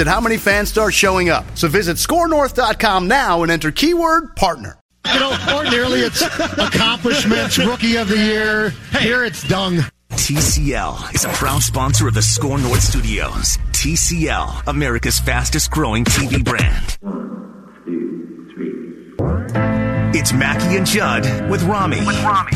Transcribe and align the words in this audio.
at 0.00 0.06
how 0.06 0.20
many 0.20 0.36
fans 0.36 0.68
start 0.68 0.94
showing 0.94 1.28
up. 1.28 1.44
So 1.54 1.68
visit 1.68 1.96
skornorth.com 1.96 3.08
now 3.08 3.42
and 3.42 3.52
enter 3.52 3.70
keyword 3.70 4.36
partner. 4.36 4.78
You 5.12 5.20
know, 5.20 5.36
ordinarily 5.54 6.00
it's 6.00 6.22
accomplishments, 6.22 7.58
rookie 7.58 7.96
of 7.96 8.08
the 8.08 8.18
year. 8.18 8.70
Here 8.98 9.24
it's 9.24 9.46
dung. 9.46 9.78
TCL 10.10 11.14
is 11.14 11.24
a 11.24 11.28
proud 11.28 11.62
sponsor 11.62 12.08
of 12.08 12.14
the 12.14 12.22
SKOR 12.22 12.58
North 12.58 12.82
Studios. 12.82 13.58
TCL, 13.72 14.66
America's 14.66 15.18
fastest 15.20 15.70
growing 15.70 16.04
TV 16.04 16.42
brand. 16.42 16.96
One, 17.00 17.82
two, 17.84 18.48
three. 18.54 20.18
It's 20.18 20.32
Mackey 20.32 20.76
and 20.76 20.86
Judd 20.86 21.50
with 21.50 21.62
Rami. 21.62 22.04
With 22.04 22.20
Rami. 22.24 22.52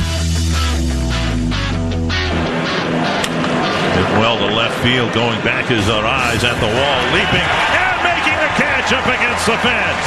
Well 4.21 4.39
to 4.39 4.49
left 4.55 4.77
field, 4.83 5.13
going 5.13 5.41
back 5.43 5.71
is 5.71 5.85
Arraez 5.89 6.43
at 6.45 6.57
the 6.61 6.71
wall, 6.73 7.01
leaping 7.13 7.49
and 7.77 7.97
making 8.01 8.39
the 8.41 8.53
catch 8.57 8.91
up 8.97 9.05
against 9.05 9.45
the 9.45 9.57
fence. 9.61 10.07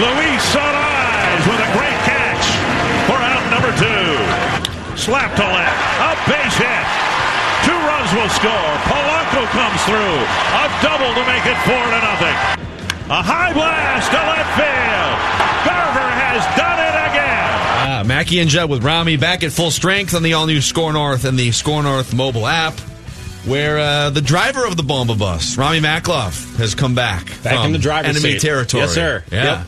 Luis 0.00 0.44
Arraez 0.56 1.42
with 1.44 1.60
a 1.60 1.70
great 1.76 2.00
catch 2.08 2.46
for 3.06 3.18
out 3.20 3.44
number 3.52 3.72
two. 3.76 4.04
Slap 4.96 5.36
to 5.36 5.46
left, 5.46 5.80
a 6.00 6.10
base 6.30 6.56
hit. 6.56 6.86
Two 7.64 7.76
runs 7.76 8.10
will 8.12 8.28
score. 8.28 8.72
Polanco 8.88 9.44
comes 9.52 9.80
through. 9.88 10.16
A 10.60 10.64
double 10.84 11.12
to 11.16 11.24
make 11.28 11.44
it 11.44 11.56
four 11.64 11.80
to 11.80 12.00
nothing. 12.00 12.36
A 13.10 13.20
high 13.22 13.52
blast 13.52 14.10
to 14.12 14.20
left 14.20 14.52
field. 14.56 15.16
Garver 15.64 16.10
has 16.24 16.44
done 16.56 16.78
it 16.80 16.96
again. 17.08 17.52
Ah, 17.88 18.02
Mackey 18.06 18.40
and 18.40 18.50
Judd 18.50 18.68
with 18.70 18.82
Rami 18.84 19.16
back 19.16 19.42
at 19.42 19.52
full 19.52 19.70
strength 19.70 20.14
on 20.14 20.22
the 20.22 20.34
all 20.34 20.46
new 20.46 20.60
SKOR 20.60 20.92
North 20.92 21.24
and 21.24 21.38
the 21.38 21.52
SKOR 21.52 21.82
North 21.82 22.14
mobile 22.14 22.46
app, 22.46 22.74
where 23.46 23.78
uh, 23.78 24.10
the 24.10 24.20
driver 24.20 24.66
of 24.66 24.76
the 24.76 24.82
Bomba 24.82 25.14
Bus, 25.14 25.56
Rami 25.58 25.80
Makloff, 25.80 26.56
has 26.56 26.74
come 26.74 26.94
back. 26.94 27.26
Back 27.42 27.64
in 27.64 27.72
the 27.72 27.78
driver's 27.78 28.16
enemy 28.16 28.38
seat. 28.38 28.40
territory. 28.46 28.82
Yes, 28.84 28.94
sir. 28.94 29.24
Yeah. 29.30 29.44
Yep. 29.44 29.66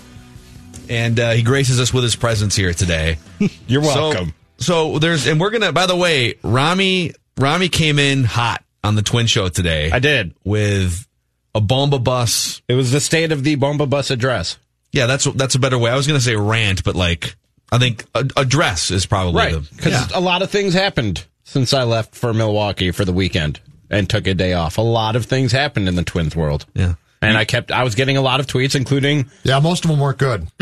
And 0.88 1.20
uh, 1.20 1.30
he 1.32 1.42
graces 1.42 1.80
us 1.80 1.92
with 1.92 2.04
his 2.04 2.14
presence 2.16 2.54
here 2.54 2.72
today. 2.72 3.19
You're 3.66 3.82
welcome. 3.82 4.34
So, 4.58 4.98
there's, 4.98 5.27
and 5.27 5.41
we're 5.41 5.50
gonna. 5.50 5.72
By 5.72 5.86
the 5.86 5.97
way, 5.97 6.34
Rami 6.42 7.12
Rami 7.36 7.69
came 7.69 7.98
in 7.98 8.24
hot 8.24 8.62
on 8.84 8.94
the 8.94 9.02
Twin 9.02 9.27
Show 9.27 9.48
today. 9.48 9.91
I 9.91 9.98
did. 9.98 10.34
with 10.44 11.06
a 11.54 11.60
Bomba 11.60 11.98
Bus. 11.98 12.62
It 12.69 12.75
was 12.75 12.92
the 12.92 13.00
state 13.00 13.32
of 13.32 13.42
the 13.42 13.56
Bomba 13.56 13.86
Bus 13.86 14.10
address. 14.10 14.59
Yeah, 14.92 15.06
that's 15.06 15.25
that's 15.25 15.54
a 15.56 15.59
better 15.59 15.76
way. 15.76 15.91
I 15.91 15.97
was 15.97 16.06
gonna 16.06 16.20
say 16.20 16.36
rant, 16.36 16.84
but 16.84 16.94
like 16.94 17.34
I 17.72 17.78
think 17.78 18.04
address 18.15 18.91
is 18.91 19.04
probably 19.06 19.34
Right. 19.42 19.53
the 19.54 19.60
Because 19.76 19.92
yeah. 20.10 20.19
a 20.19 20.20
lot 20.20 20.41
of 20.42 20.50
things 20.50 20.72
happened 20.72 21.25
since 21.47 21.73
I 21.73 21.84
left 21.84 22.15
for 22.15 22.34
Milwaukee 22.34 22.91
for 22.91 23.05
the 23.05 23.12
weekend 23.12 23.61
and 23.89 24.11
took 24.11 24.27
a 24.27 24.34
day 24.34 24.53
off. 24.53 24.79
A 24.79 24.83
lot 24.83 25.15
of 25.17 25.25
things 25.27 25.53
happened 25.53 25.89
in 25.89 25.95
the 25.95 26.03
Twins 26.03 26.34
world. 26.37 26.67
Yeah. 26.75 26.95
And 27.23 27.39
I 27.39 27.45
kept, 27.45 27.71
I 27.71 27.84
was 27.84 27.95
getting 27.95 28.17
a 28.17 28.21
lot 28.21 28.41
of 28.41 28.47
tweets, 28.47 28.75
including, 28.75 29.31
Yeah, 29.45 29.61
most 29.61 29.84
of 29.84 29.91
them 29.91 30.01
weren't 30.01 30.19
good. 30.19 30.49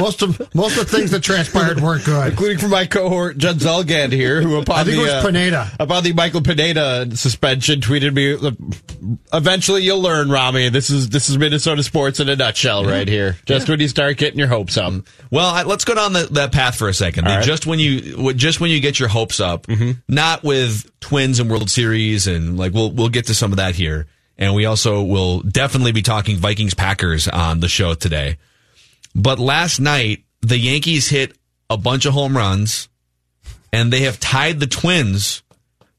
most 0.00 0.22
of 0.22 0.54
most 0.54 0.78
of 0.78 0.90
the 0.90 0.96
things 0.96 1.10
that 1.10 1.22
transpired 1.22 1.80
weren't 1.80 2.04
good. 2.04 2.28
including 2.28 2.58
from 2.58 2.70
my 2.70 2.86
cohort, 2.86 3.38
Judd 3.38 3.56
Zulgad 3.58 4.12
here, 4.12 4.42
who 4.42 4.56
upon 4.56 4.78
I 4.78 4.84
think 4.84 4.96
the, 4.96 5.02
it 5.02 5.04
was 5.04 5.12
uh, 5.12 5.22
Pineda. 5.22 5.70
upon 5.78 6.04
the 6.04 6.12
Michael 6.12 6.42
Pineda 6.42 7.16
suspension 7.16 7.80
tweeted 7.80 8.14
me, 8.14 9.16
eventually 9.32 9.82
you'll 9.82 10.00
learn, 10.00 10.30
Rami, 10.30 10.68
this 10.68 10.90
is, 10.90 11.08
this 11.10 11.28
is 11.28 11.38
Minnesota 11.38 11.82
sports 11.82 12.20
in 12.20 12.28
a 12.28 12.36
nutshell 12.36 12.84
right 12.84 13.08
here. 13.08 13.36
Just 13.46 13.68
when 13.68 13.80
you 13.80 13.88
start 13.88 14.16
getting 14.16 14.38
your 14.38 14.48
hopes 14.48 14.76
up. 14.76 14.92
Well, 15.30 15.46
I, 15.46 15.62
let's 15.62 15.84
go 15.84 15.94
down 15.94 16.12
the, 16.12 16.28
that 16.32 16.52
path 16.52 16.76
for 16.76 16.88
a 16.88 16.94
second. 16.94 17.26
All 17.26 17.36
right. 17.36 17.44
Just 17.44 17.66
when 17.66 17.78
you 17.78 18.32
just 18.34 18.60
when 18.60 18.70
you 18.70 18.80
get 18.80 18.98
your 18.98 19.08
hopes 19.08 19.40
up, 19.40 19.66
not 20.08 20.42
with 20.42 20.90
Twins 21.00 21.40
and 21.40 21.50
World 21.50 21.70
Series, 21.70 22.26
and 22.26 22.58
like 22.58 22.72
we'll 22.72 22.90
we'll 22.90 23.08
get 23.08 23.26
to 23.26 23.34
some 23.34 23.52
of 23.52 23.58
that 23.58 23.74
here, 23.74 24.06
and 24.36 24.54
we 24.54 24.66
also 24.66 25.02
will 25.02 25.40
definitely 25.40 25.92
be 25.92 26.02
talking 26.02 26.36
Vikings 26.36 26.74
Packers 26.74 27.28
on 27.28 27.60
the 27.60 27.68
show 27.68 27.94
today. 27.94 28.36
But 29.14 29.38
last 29.38 29.80
night 29.80 30.24
the 30.40 30.58
Yankees 30.58 31.08
hit 31.08 31.36
a 31.70 31.76
bunch 31.76 32.06
of 32.06 32.14
home 32.14 32.36
runs, 32.36 32.88
and 33.72 33.92
they 33.92 34.00
have 34.00 34.20
tied 34.20 34.60
the 34.60 34.66
Twins. 34.66 35.42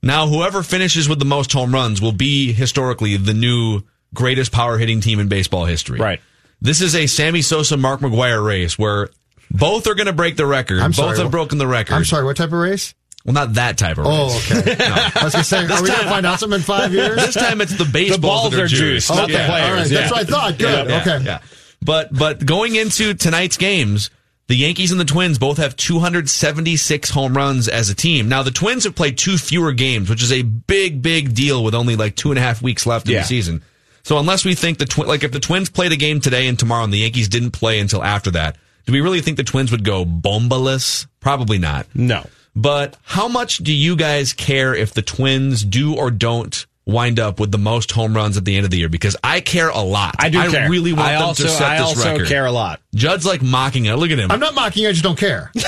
Now, 0.01 0.27
whoever 0.27 0.63
finishes 0.63 1.09
with 1.09 1.19
the 1.19 1.25
most 1.25 1.51
home 1.51 1.73
runs 1.73 2.01
will 2.01 2.13
be 2.13 2.53
historically 2.53 3.17
the 3.17 3.33
new 3.33 3.81
greatest 4.13 4.51
power 4.51 4.77
hitting 4.77 5.01
team 5.01 5.19
in 5.19 5.27
baseball 5.27 5.65
history. 5.65 5.99
Right. 5.99 6.21
This 6.61 6.81
is 6.81 6.95
a 6.95 7.07
Sammy 7.07 7.41
Sosa 7.41 7.77
Mark 7.77 7.99
McGwire 8.01 8.43
race 8.43 8.77
where 8.79 9.09
both 9.51 9.87
are 9.87 9.95
going 9.95 10.07
to 10.07 10.13
break 10.13 10.35
the 10.35 10.45
record. 10.45 10.79
I'm 10.79 10.91
both 10.91 10.95
sorry, 10.95 11.17
have 11.17 11.31
broken 11.31 11.57
the 11.57 11.67
record. 11.67 11.93
I'm 11.93 12.05
sorry, 12.05 12.25
what 12.25 12.37
type 12.37 12.47
of 12.47 12.53
race? 12.53 12.93
Well, 13.25 13.33
not 13.33 13.55
that 13.55 13.77
type 13.77 13.97
of 13.97 14.05
race. 14.05 14.51
Oh, 14.51 14.57
okay. 14.57 14.75
I 14.79 15.23
was 15.23 15.33
gonna 15.33 15.43
say, 15.43 15.65
are 15.65 15.81
we 15.83 15.89
gonna 15.89 16.09
find 16.09 16.25
out 16.25 16.39
something 16.39 16.59
in 16.59 16.63
five 16.63 16.93
years? 16.93 17.17
This 17.17 17.35
time 17.35 17.59
it's 17.59 17.77
the 17.77 17.85
baseballs 17.85 18.19
balls 18.19 18.51
that 18.51 18.61
are, 18.61 18.63
are 18.63 18.67
juiced. 18.67 19.07
juiced, 19.07 19.09
not 19.09 19.27
the 19.27 19.33
players. 19.33 19.49
All 19.49 19.75
right, 19.75 19.91
yeah. 19.91 19.99
that's 19.99 20.11
what 20.11 20.21
I 20.21 20.23
thought. 20.23 20.57
Good. 20.57 20.89
Yeah, 20.89 21.01
okay. 21.01 21.25
yeah. 21.25 21.39
But 21.81 22.13
but 22.13 22.45
going 22.45 22.75
into 22.75 23.13
tonight's 23.13 23.57
games, 23.57 24.09
the 24.47 24.55
Yankees 24.55 24.91
and 24.91 24.99
the 24.99 25.05
Twins 25.05 25.37
both 25.39 25.57
have 25.57 25.75
276 25.75 27.09
home 27.11 27.35
runs 27.35 27.67
as 27.67 27.89
a 27.89 27.95
team. 27.95 28.27
Now 28.29 28.43
the 28.43 28.51
Twins 28.51 28.83
have 28.83 28.95
played 28.95 29.17
two 29.17 29.37
fewer 29.37 29.71
games, 29.71 30.09
which 30.09 30.21
is 30.23 30.31
a 30.31 30.41
big 30.41 31.01
big 31.01 31.33
deal 31.33 31.63
with 31.63 31.73
only 31.75 31.95
like 31.95 32.15
two 32.15 32.31
and 32.31 32.37
a 32.37 32.41
half 32.41 32.61
weeks 32.61 32.85
left 32.85 33.07
in 33.07 33.13
Yeah. 33.13 33.21
the 33.21 33.27
season. 33.27 33.61
So 34.03 34.17
unless 34.17 34.45
we 34.45 34.55
think 34.55 34.77
the 34.77 34.85
twi- 34.85 35.05
like 35.05 35.23
if 35.23 35.31
the 35.31 35.39
Twins 35.39 35.69
played 35.69 35.91
a 35.91 35.95
game 35.97 36.19
today 36.19 36.47
and 36.47 36.57
tomorrow 36.57 36.83
and 36.83 36.93
the 36.93 36.99
Yankees 36.99 37.27
didn't 37.27 37.51
play 37.51 37.79
until 37.79 38.03
after 38.03 38.31
that, 38.31 38.57
do 38.85 38.93
we 38.93 39.01
really 39.01 39.21
think 39.21 39.37
the 39.37 39.43
Twins 39.43 39.71
would 39.71 39.83
go 39.83 40.05
bombaless? 40.05 41.05
Probably 41.19 41.57
not. 41.59 41.85
No. 41.93 42.25
But 42.55 42.97
how 43.03 43.27
much 43.27 43.59
do 43.59 43.71
you 43.71 43.95
guys 43.95 44.33
care 44.33 44.73
if 44.73 44.93
the 44.93 45.01
Twins 45.01 45.63
do 45.63 45.93
or 45.95 46.09
don't 46.11 46.65
wind 46.89 47.19
up 47.19 47.39
with 47.39 47.51
the 47.51 47.57
most 47.57 47.91
home 47.91 48.15
runs 48.15 48.37
at 48.37 48.45
the 48.45 48.55
end 48.55 48.65
of 48.65 48.71
the 48.71 48.77
year? 48.77 48.89
Because 48.89 49.15
I 49.23 49.41
care 49.41 49.69
a 49.69 49.81
lot. 49.81 50.15
I 50.19 50.29
do 50.29 50.39
I 50.39 50.47
care. 50.47 50.69
really 50.69 50.93
want 50.93 51.07
I 51.07 51.13
them 51.13 51.21
also, 51.23 51.43
to 51.43 51.49
set 51.49 51.59
this 51.59 51.59
record. 51.59 51.71
I 51.71 51.77
this 51.77 51.87
also 51.97 52.11
record. 52.13 52.27
care 52.27 52.45
a 52.45 52.51
lot. 52.51 52.81
Judd's 52.95 53.25
like 53.25 53.41
mocking 53.41 53.85
it. 53.85 53.95
Look 53.95 54.11
at 54.11 54.19
him. 54.19 54.31
I'm 54.31 54.39
not 54.39 54.55
mocking 54.55 54.83
you. 54.83 54.89
I 54.89 54.91
just 54.91 55.03
don't 55.03 55.17
care. 55.17 55.51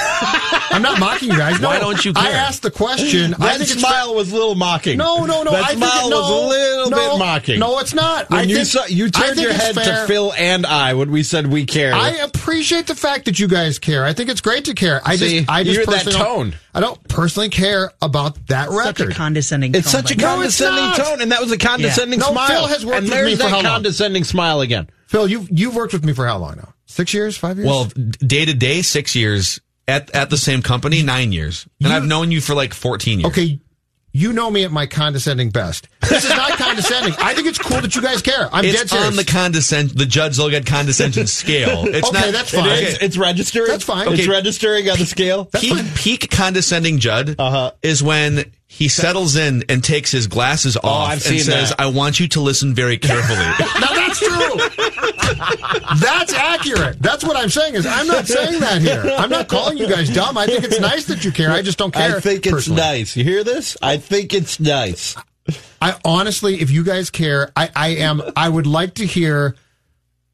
I'm 0.71 0.81
not 0.81 0.99
mocking 0.99 1.29
you 1.31 1.37
guys. 1.37 1.59
No, 1.59 1.67
Why 1.69 1.79
don't 1.79 2.03
you 2.03 2.13
care? 2.13 2.23
I 2.23 2.31
asked 2.31 2.61
the 2.63 2.71
question. 2.71 3.33
I 3.33 3.37
That 3.37 3.57
think 3.59 3.71
it's 3.71 3.79
smile 3.79 4.15
was 4.15 4.31
a 4.31 4.35
little 4.35 4.55
mocking. 4.55 4.97
No, 4.97 5.25
no, 5.25 5.43
no. 5.43 5.51
That 5.51 5.63
I 5.63 5.67
think 5.69 5.79
smile 5.83 6.07
it, 6.07 6.09
no, 6.09 6.19
was 6.21 6.29
a 6.29 6.47
little 6.47 6.89
no, 6.91 6.97
bit 7.11 7.19
mocking. 7.19 7.59
No, 7.59 7.79
it's 7.79 7.93
not. 7.93 8.29
When 8.29 8.39
I 8.39 8.43
you 8.43 8.55
think, 8.55 8.67
saw, 8.67 8.85
you 8.85 9.05
I 9.07 9.09
turned 9.09 9.35
think 9.35 9.41
your 9.47 9.53
head 9.53 9.75
fair. 9.75 10.01
to 10.01 10.07
Phil 10.07 10.33
and 10.37 10.65
I 10.65 10.93
when 10.93 11.11
we 11.11 11.23
said 11.23 11.47
we 11.47 11.65
care. 11.65 11.93
I 11.93 12.09
appreciate 12.17 12.87
the 12.87 12.95
fact 12.95 13.25
that 13.25 13.39
you 13.39 13.47
guys 13.47 13.79
care. 13.79 14.05
I 14.05 14.13
think 14.13 14.29
it's 14.29 14.41
great 14.41 14.65
to 14.65 14.73
care. 14.73 15.01
I 15.05 15.16
See, 15.16 15.40
just, 15.40 15.49
I 15.49 15.63
just 15.63 15.75
you're 15.75 15.85
that 15.85 16.03
personally 16.05 16.17
tone. 16.25 16.53
I 16.73 16.79
don't 16.79 17.07
personally 17.07 17.49
care 17.49 17.91
about 18.01 18.47
that 18.47 18.69
Such 18.69 18.99
a 19.01 19.03
record. 19.03 19.16
condescending. 19.16 19.75
it's 19.75 19.91
tone 19.91 20.01
such 20.03 20.11
a 20.11 20.16
by 20.16 20.22
No, 20.22 20.28
condescending 20.35 21.05
tone, 21.05 21.22
and 21.22 21.31
that 21.31 21.41
was 21.41 21.51
a 21.51 21.57
condescending 21.57 22.19
No, 22.19 22.28
smile. 22.31 22.47
Phil 22.47 22.67
has 22.67 22.85
worked 22.85 22.97
and 22.99 23.05
with 23.05 23.13
there's 23.13 23.25
me 23.28 23.31
for 23.35 23.43
that 23.43 23.49
how 23.49 23.55
long? 23.57 23.63
condescending 23.66 24.23
smile 24.23 24.61
again. 24.61 24.90
Phil, 25.07 25.28
you've 25.28 25.49
you've 25.51 25.75
worked 25.75 25.91
with 25.93 26.05
me 26.05 26.13
for 26.13 26.25
how 26.25 26.37
long 26.37 26.55
now? 26.55 26.73
Six 26.85 27.13
years, 27.13 27.37
five 27.37 27.57
years? 27.57 27.67
well, 27.67 27.85
day 27.85 28.46
to 28.46 28.53
day, 28.53 28.81
six 28.81 29.16
years. 29.16 29.59
At, 29.91 30.09
at 30.16 30.29
the 30.29 30.38
same 30.38 30.61
company, 30.61 31.03
nine 31.03 31.32
years. 31.32 31.67
And 31.82 31.90
You- 31.90 31.96
I've 31.96 32.05
known 32.05 32.32
you 32.32 32.41
for 32.41 32.55
like 32.55 32.73
14 32.73 33.20
years. 33.20 33.32
okay. 33.32 33.59
You 34.14 34.34
know 34.34 34.52
me 34.52 34.66
at 34.66 34.72
my 34.73 34.88
condescending 34.88 35.52
best. 35.52 35.88
This 36.02 36.26
is 36.26 36.29
not 36.32 36.52
condescending. 36.58 37.14
I 37.20 37.34
think 37.34 37.47
it's 37.47 37.58
cool 37.58 37.79
that 37.79 37.96
you 37.96 38.02
guys 38.02 38.22
care. 38.22 38.49
I'm 38.52 38.61
dead 38.66 38.90
serious. 38.90 39.08
on 39.08 39.16
the 39.16 39.23
condescend, 39.23 39.91
the 39.91 40.05
Judd 40.05 40.34
Zulgad 40.34 40.66
condescension 40.66 41.28
scale. 41.28 41.85
It's 41.88 42.09
Okay, 42.09 42.20
not, 42.20 42.32
that's 42.34 42.52
fine. 42.53 42.84
It's, 42.84 42.97
it's 43.02 43.17
registering. 43.17 43.67
That's 43.70 43.85
fine. 43.85 44.11
It's 44.11 44.28
registering 44.28 44.90
on 44.90 44.97
the 44.99 45.05
scale. 45.05 45.46
peak, 45.46 45.78
peak 45.96 46.29
condescending 46.29 46.99
Judd 46.99 47.35
Uh-huh. 47.40 47.72
is 47.82 48.03
when 48.03 48.52
he 48.67 48.90
settles 48.90 49.37
in 49.37 49.64
and 49.70 49.82
takes 49.82 50.11
his 50.11 50.28
glasses 50.28 50.76
off 50.76 51.08
I've 51.11 51.26
and 51.28 51.40
says, 51.40 51.70
that. 51.70 51.79
"I 51.79 51.85
want 51.85 52.20
you 52.20 52.28
to 52.29 52.41
listen 52.41 52.73
very 52.76 52.97
carefully." 52.97 53.37
now 53.79 53.94
that's 53.94 54.20
true. 54.20 54.91
That's 55.99 56.33
accurate. 56.33 56.99
That's 57.01 57.23
what 57.23 57.35
I'm 57.37 57.49
saying. 57.49 57.75
Is 57.75 57.85
I'm 57.85 58.07
not 58.07 58.28
saying 58.28 58.59
that 58.59 58.81
here. 58.81 59.03
I'm 59.17 59.29
not 59.29 59.47
calling 59.47 59.78
you 59.78 59.87
guys 59.87 60.09
dumb. 60.09 60.37
I 60.37 60.45
think 60.47 60.63
it's 60.63 60.79
nice 60.79 61.05
that 61.05 61.23
you 61.25 61.31
care. 61.31 61.51
I 61.51 61.61
just 61.61 61.78
don't 61.78 61.93
care. 61.93 62.17
I 62.17 62.19
think 62.19 62.45
it's 62.45 62.53
personally. 62.53 62.81
nice. 62.81 63.16
You 63.16 63.23
hear 63.23 63.43
this? 63.43 63.78
I 63.81 63.97
think 63.97 64.33
it's 64.33 64.59
nice. 64.59 65.16
I 65.81 65.97
honestly, 66.05 66.61
if 66.61 66.69
you 66.72 66.83
guys 66.83 67.09
care, 67.09 67.51
I, 67.55 67.69
I 67.75 67.87
am. 67.95 68.22
I 68.35 68.47
would 68.47 68.67
like 68.67 68.93
to 68.95 69.05
hear, 69.05 69.55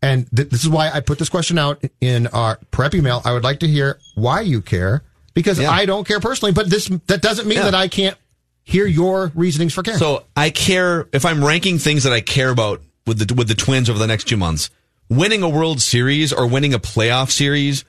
and 0.01 0.27
th- 0.35 0.49
this 0.49 0.63
is 0.63 0.69
why 0.69 0.89
I 0.91 0.99
put 0.99 1.17
this 1.19 1.29
question 1.29 1.57
out 1.57 1.81
in 2.01 2.27
our 2.27 2.59
prep 2.71 2.93
email. 2.93 3.21
I 3.23 3.33
would 3.33 3.43
like 3.43 3.59
to 3.61 3.67
hear 3.67 3.99
why 4.15 4.41
you 4.41 4.61
care 4.61 5.03
because 5.33 5.59
Yeah. 5.59 5.71
I 5.71 5.85
don't 5.85 6.05
care 6.07 6.19
personally. 6.19 6.51
But 6.51 6.69
this 6.69 6.87
that 7.07 7.21
doesn't 7.21 7.47
mean 7.47 7.59
Yeah. 7.59 7.65
that 7.65 7.75
I 7.75 7.87
can't 7.87 8.17
hear 8.63 8.85
your 8.85 9.31
reasonings 9.33 9.73
for 9.73 9.81
care. 9.83 9.97
So 9.97 10.25
I 10.35 10.49
care 10.49 11.07
if 11.13 11.25
I'm 11.25 11.43
ranking 11.43 11.77
things 11.79 12.03
that 12.03 12.11
I 12.11 12.19
care 12.19 12.49
about 12.49 12.81
with 13.05 13.25
the 13.25 13.33
with 13.33 13.47
the 13.47 13.55
Twins 13.55 13.89
over 13.89 13.97
the 13.97 14.07
next 14.07 14.25
two 14.25 14.35
months. 14.37 14.69
Winning 15.09 15.43
a 15.43 15.49
World 15.49 15.81
Series 15.81 16.33
or 16.33 16.47
winning 16.47 16.73
a 16.73 16.79
playoff 16.79 17.31
series, 17.31 17.85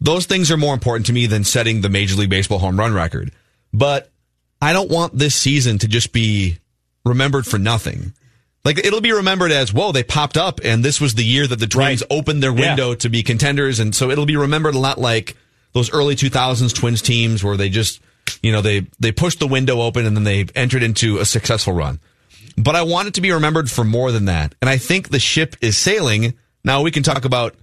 those 0.00 0.26
things 0.26 0.50
are 0.50 0.56
more 0.56 0.74
important 0.74 1.06
to 1.06 1.12
me 1.12 1.26
than 1.26 1.44
setting 1.44 1.80
the 1.80 1.88
Major 1.88 2.16
League 2.16 2.30
Baseball 2.30 2.58
home 2.58 2.78
run 2.78 2.94
record. 2.94 3.32
But 3.72 4.10
I 4.62 4.72
don't 4.72 4.90
want 4.90 5.16
this 5.18 5.34
season 5.34 5.78
to 5.80 5.88
just 5.88 6.12
be 6.12 6.58
remembered 7.04 7.46
for 7.46 7.58
nothing. 7.58 8.14
Like 8.64 8.78
it'll 8.78 9.02
be 9.02 9.12
remembered 9.12 9.52
as, 9.52 9.74
whoa, 9.74 9.92
they 9.92 10.02
popped 10.02 10.38
up 10.38 10.60
and 10.64 10.82
this 10.82 11.00
was 11.00 11.14
the 11.14 11.24
year 11.24 11.46
that 11.46 11.58
the 11.58 11.66
Twins 11.66 12.00
Right. 12.00 12.06
opened 12.10 12.42
their 12.42 12.54
Yeah. 12.56 12.68
window 12.70 12.94
to 12.94 13.10
be 13.10 13.22
contenders. 13.22 13.78
And 13.78 13.94
so 13.94 14.10
it'll 14.10 14.24
be 14.24 14.36
remembered 14.36 14.74
a 14.74 14.78
lot 14.78 14.98
like 14.98 15.36
those 15.74 15.92
early 15.92 16.16
2000s 16.16 16.72
Twins 16.72 17.02
teams 17.02 17.44
where 17.44 17.58
they 17.58 17.68
just, 17.68 18.00
you 18.42 18.52
know, 18.52 18.62
they, 18.62 18.86
they 18.98 19.12
pushed 19.12 19.38
the 19.40 19.46
window 19.46 19.82
open 19.82 20.06
and 20.06 20.16
then 20.16 20.24
they 20.24 20.46
entered 20.54 20.82
into 20.82 21.18
a 21.18 21.26
successful 21.26 21.74
run. 21.74 22.00
But 22.56 22.74
I 22.74 22.82
want 22.82 23.08
it 23.08 23.14
to 23.14 23.20
be 23.20 23.32
remembered 23.32 23.70
for 23.70 23.84
more 23.84 24.12
than 24.12 24.24
that. 24.26 24.54
And 24.62 24.70
I 24.70 24.78
think 24.78 25.10
the 25.10 25.18
ship 25.20 25.56
is 25.60 25.76
sailing. 25.76 26.32
Now 26.64 26.82
we 26.82 26.90
can 26.90 27.02
talk 27.02 27.24
about, 27.24 27.54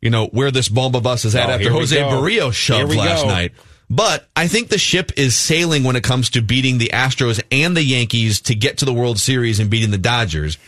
you 0.00 0.10
know, 0.10 0.26
where 0.28 0.50
this 0.50 0.68
bomba 0.68 1.00
bus 1.00 1.24
is 1.24 1.34
at 1.34 1.48
Oh, 1.48 1.52
after 1.52 1.70
Jose 1.70 1.94
go. 1.94 2.08
Barrio 2.10 2.50
shoved 2.50 2.94
last 2.94 3.22
go. 3.22 3.28
night. 3.28 3.52
But 3.88 4.26
I 4.34 4.48
think 4.48 4.68
the 4.68 4.78
ship 4.78 5.12
is 5.16 5.36
sailing 5.36 5.84
when 5.84 5.94
it 5.94 6.02
comes 6.02 6.30
to 6.30 6.42
beating 6.42 6.78
the 6.78 6.90
Astros 6.92 7.40
and 7.52 7.76
the 7.76 7.84
Yankees 7.84 8.40
to 8.42 8.54
get 8.54 8.78
to 8.78 8.84
the 8.84 8.92
World 8.92 9.18
Series 9.20 9.60
and 9.60 9.70
beating 9.70 9.92
the 9.92 9.98
Dodgers. 9.98 10.58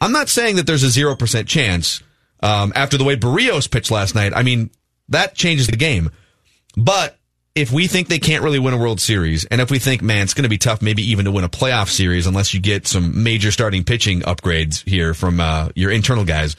I'm 0.00 0.12
not 0.12 0.28
saying 0.28 0.56
that 0.56 0.66
there's 0.66 0.84
a 0.84 1.00
0% 1.00 1.46
chance 1.46 2.02
um, 2.40 2.72
after 2.76 2.98
the 2.98 3.04
way 3.04 3.16
Berrios 3.16 3.70
pitched 3.70 3.90
last 3.90 4.14
night. 4.14 4.32
I 4.36 4.42
mean, 4.42 4.70
that 5.08 5.34
changes 5.34 5.66
the 5.68 5.76
game. 5.76 6.10
But 6.76 7.16
if 7.54 7.72
we 7.72 7.86
think 7.86 8.08
they 8.08 8.18
can't 8.18 8.44
really 8.44 8.58
win 8.58 8.74
a 8.74 8.78
World 8.78 9.00
Series, 9.00 9.46
and 9.46 9.62
if 9.62 9.70
we 9.70 9.78
think, 9.78 10.02
man, 10.02 10.22
it's 10.24 10.34
going 10.34 10.42
to 10.44 10.48
be 10.50 10.58
tough 10.58 10.82
maybe 10.82 11.02
even 11.10 11.24
to 11.24 11.32
win 11.32 11.44
a 11.44 11.48
playoff 11.48 11.88
series 11.88 12.26
unless 12.26 12.52
you 12.52 12.60
get 12.60 12.86
some 12.86 13.22
major 13.22 13.50
starting 13.50 13.82
pitching 13.82 14.20
upgrades 14.20 14.86
here 14.86 15.14
from 15.14 15.40
uh, 15.40 15.70
your 15.74 15.90
internal 15.90 16.24
guys, 16.26 16.54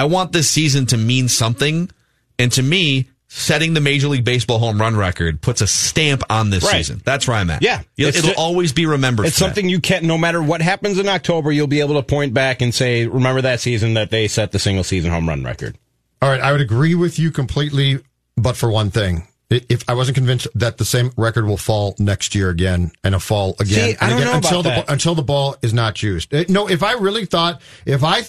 I 0.00 0.04
want 0.04 0.32
this 0.32 0.48
season 0.48 0.86
to 0.86 0.96
mean 0.96 1.28
something. 1.28 1.90
And 2.38 2.50
to 2.52 2.62
me, 2.62 3.08
setting 3.28 3.74
the 3.74 3.80
Major 3.80 4.08
League 4.08 4.24
Baseball 4.24 4.58
home 4.58 4.80
run 4.80 4.96
record 4.96 5.40
puts 5.40 5.60
a 5.60 5.66
stamp 5.66 6.22
on 6.30 6.50
this 6.50 6.64
Right. 6.64 6.76
season. 6.78 7.02
That's 7.04 7.28
where 7.28 7.36
I'm 7.36 7.50
at. 7.50 7.62
Yeah. 7.62 7.82
It'll, 7.96 8.08
It's 8.08 8.18
it'll 8.18 8.30
ju- 8.30 8.36
always 8.38 8.72
be 8.72 8.86
remembered. 8.86 9.26
It's 9.26 9.36
for 9.36 9.40
that. 9.44 9.48
something 9.50 9.68
you 9.68 9.78
can't, 9.78 10.04
no 10.04 10.16
matter 10.18 10.42
what 10.42 10.62
happens 10.62 10.98
in 10.98 11.08
October, 11.08 11.52
you'll 11.52 11.66
be 11.66 11.80
able 11.80 11.94
to 11.96 12.02
point 12.02 12.32
back 12.34 12.62
and 12.62 12.74
say, 12.74 13.06
remember 13.06 13.42
that 13.42 13.60
season 13.60 13.94
that 13.94 14.10
they 14.10 14.26
set 14.26 14.52
the 14.52 14.58
single 14.58 14.82
season 14.84 15.10
home 15.10 15.28
run 15.28 15.44
record. 15.44 15.76
All 16.22 16.30
right, 16.30 16.40
I 16.40 16.50
would 16.52 16.60
agree 16.62 16.94
with 16.94 17.18
you 17.18 17.30
completely, 17.30 18.00
but 18.36 18.56
for 18.56 18.70
one 18.70 18.90
thing. 18.90 19.26
If 19.50 19.82
I 19.88 19.94
wasn't 19.94 20.14
convinced 20.16 20.46
that 20.54 20.78
the 20.78 20.84
same 20.84 21.10
record 21.16 21.44
will 21.44 21.56
fall 21.56 21.96
next 21.98 22.36
year 22.36 22.50
again 22.50 22.92
and 23.02 23.16
a 23.16 23.20
fall 23.20 23.56
again, 23.58 23.66
See, 23.66 23.80
I 23.82 23.86
and 23.88 23.98
don't 24.00 24.10
again 24.12 24.24
know 24.24 24.30
about 24.38 24.44
until 24.44 24.62
that. 24.62 24.86
the 24.86 24.92
until 24.92 25.14
the 25.16 25.22
ball 25.24 25.56
is 25.60 25.74
not 25.74 26.02
used. 26.04 26.32
Uh, 26.32 26.44
No, 26.48 26.68
if 26.68 26.84
I 26.84 26.92
really 26.92 27.24
thought, 27.26 27.60
if 27.84 28.04
I, 28.04 28.22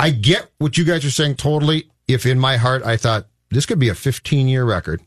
I 0.00 0.10
get 0.10 0.50
what 0.58 0.78
you 0.78 0.84
guys 0.84 1.04
are 1.04 1.10
saying 1.10 1.36
totally. 1.36 1.90
If 2.08 2.26
in 2.26 2.38
my 2.38 2.56
heart 2.56 2.82
I 2.84 2.96
thought 2.96 3.26
this 3.50 3.66
could 3.66 3.78
be 3.78 3.88
a 3.88 3.94
15 3.94 4.48
year 4.48 4.64
record, 4.64 5.00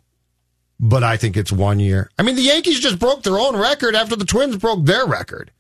but 0.79 1.03
I 1.03 1.17
think 1.17 1.35
it's 1.35 1.51
one 1.51 1.79
year. 1.79 2.09
I 2.19 2.23
mean, 2.23 2.35
the 2.35 2.41
Yankees 2.43 2.79
just 2.79 2.99
broke 2.99 3.23
their 3.23 3.39
own 3.39 3.57
record 3.57 3.95
after 3.95 4.15
the 4.15 4.25
Twins 4.25 4.57
broke 4.57 4.85
their 4.85 5.05
record. 5.05 5.51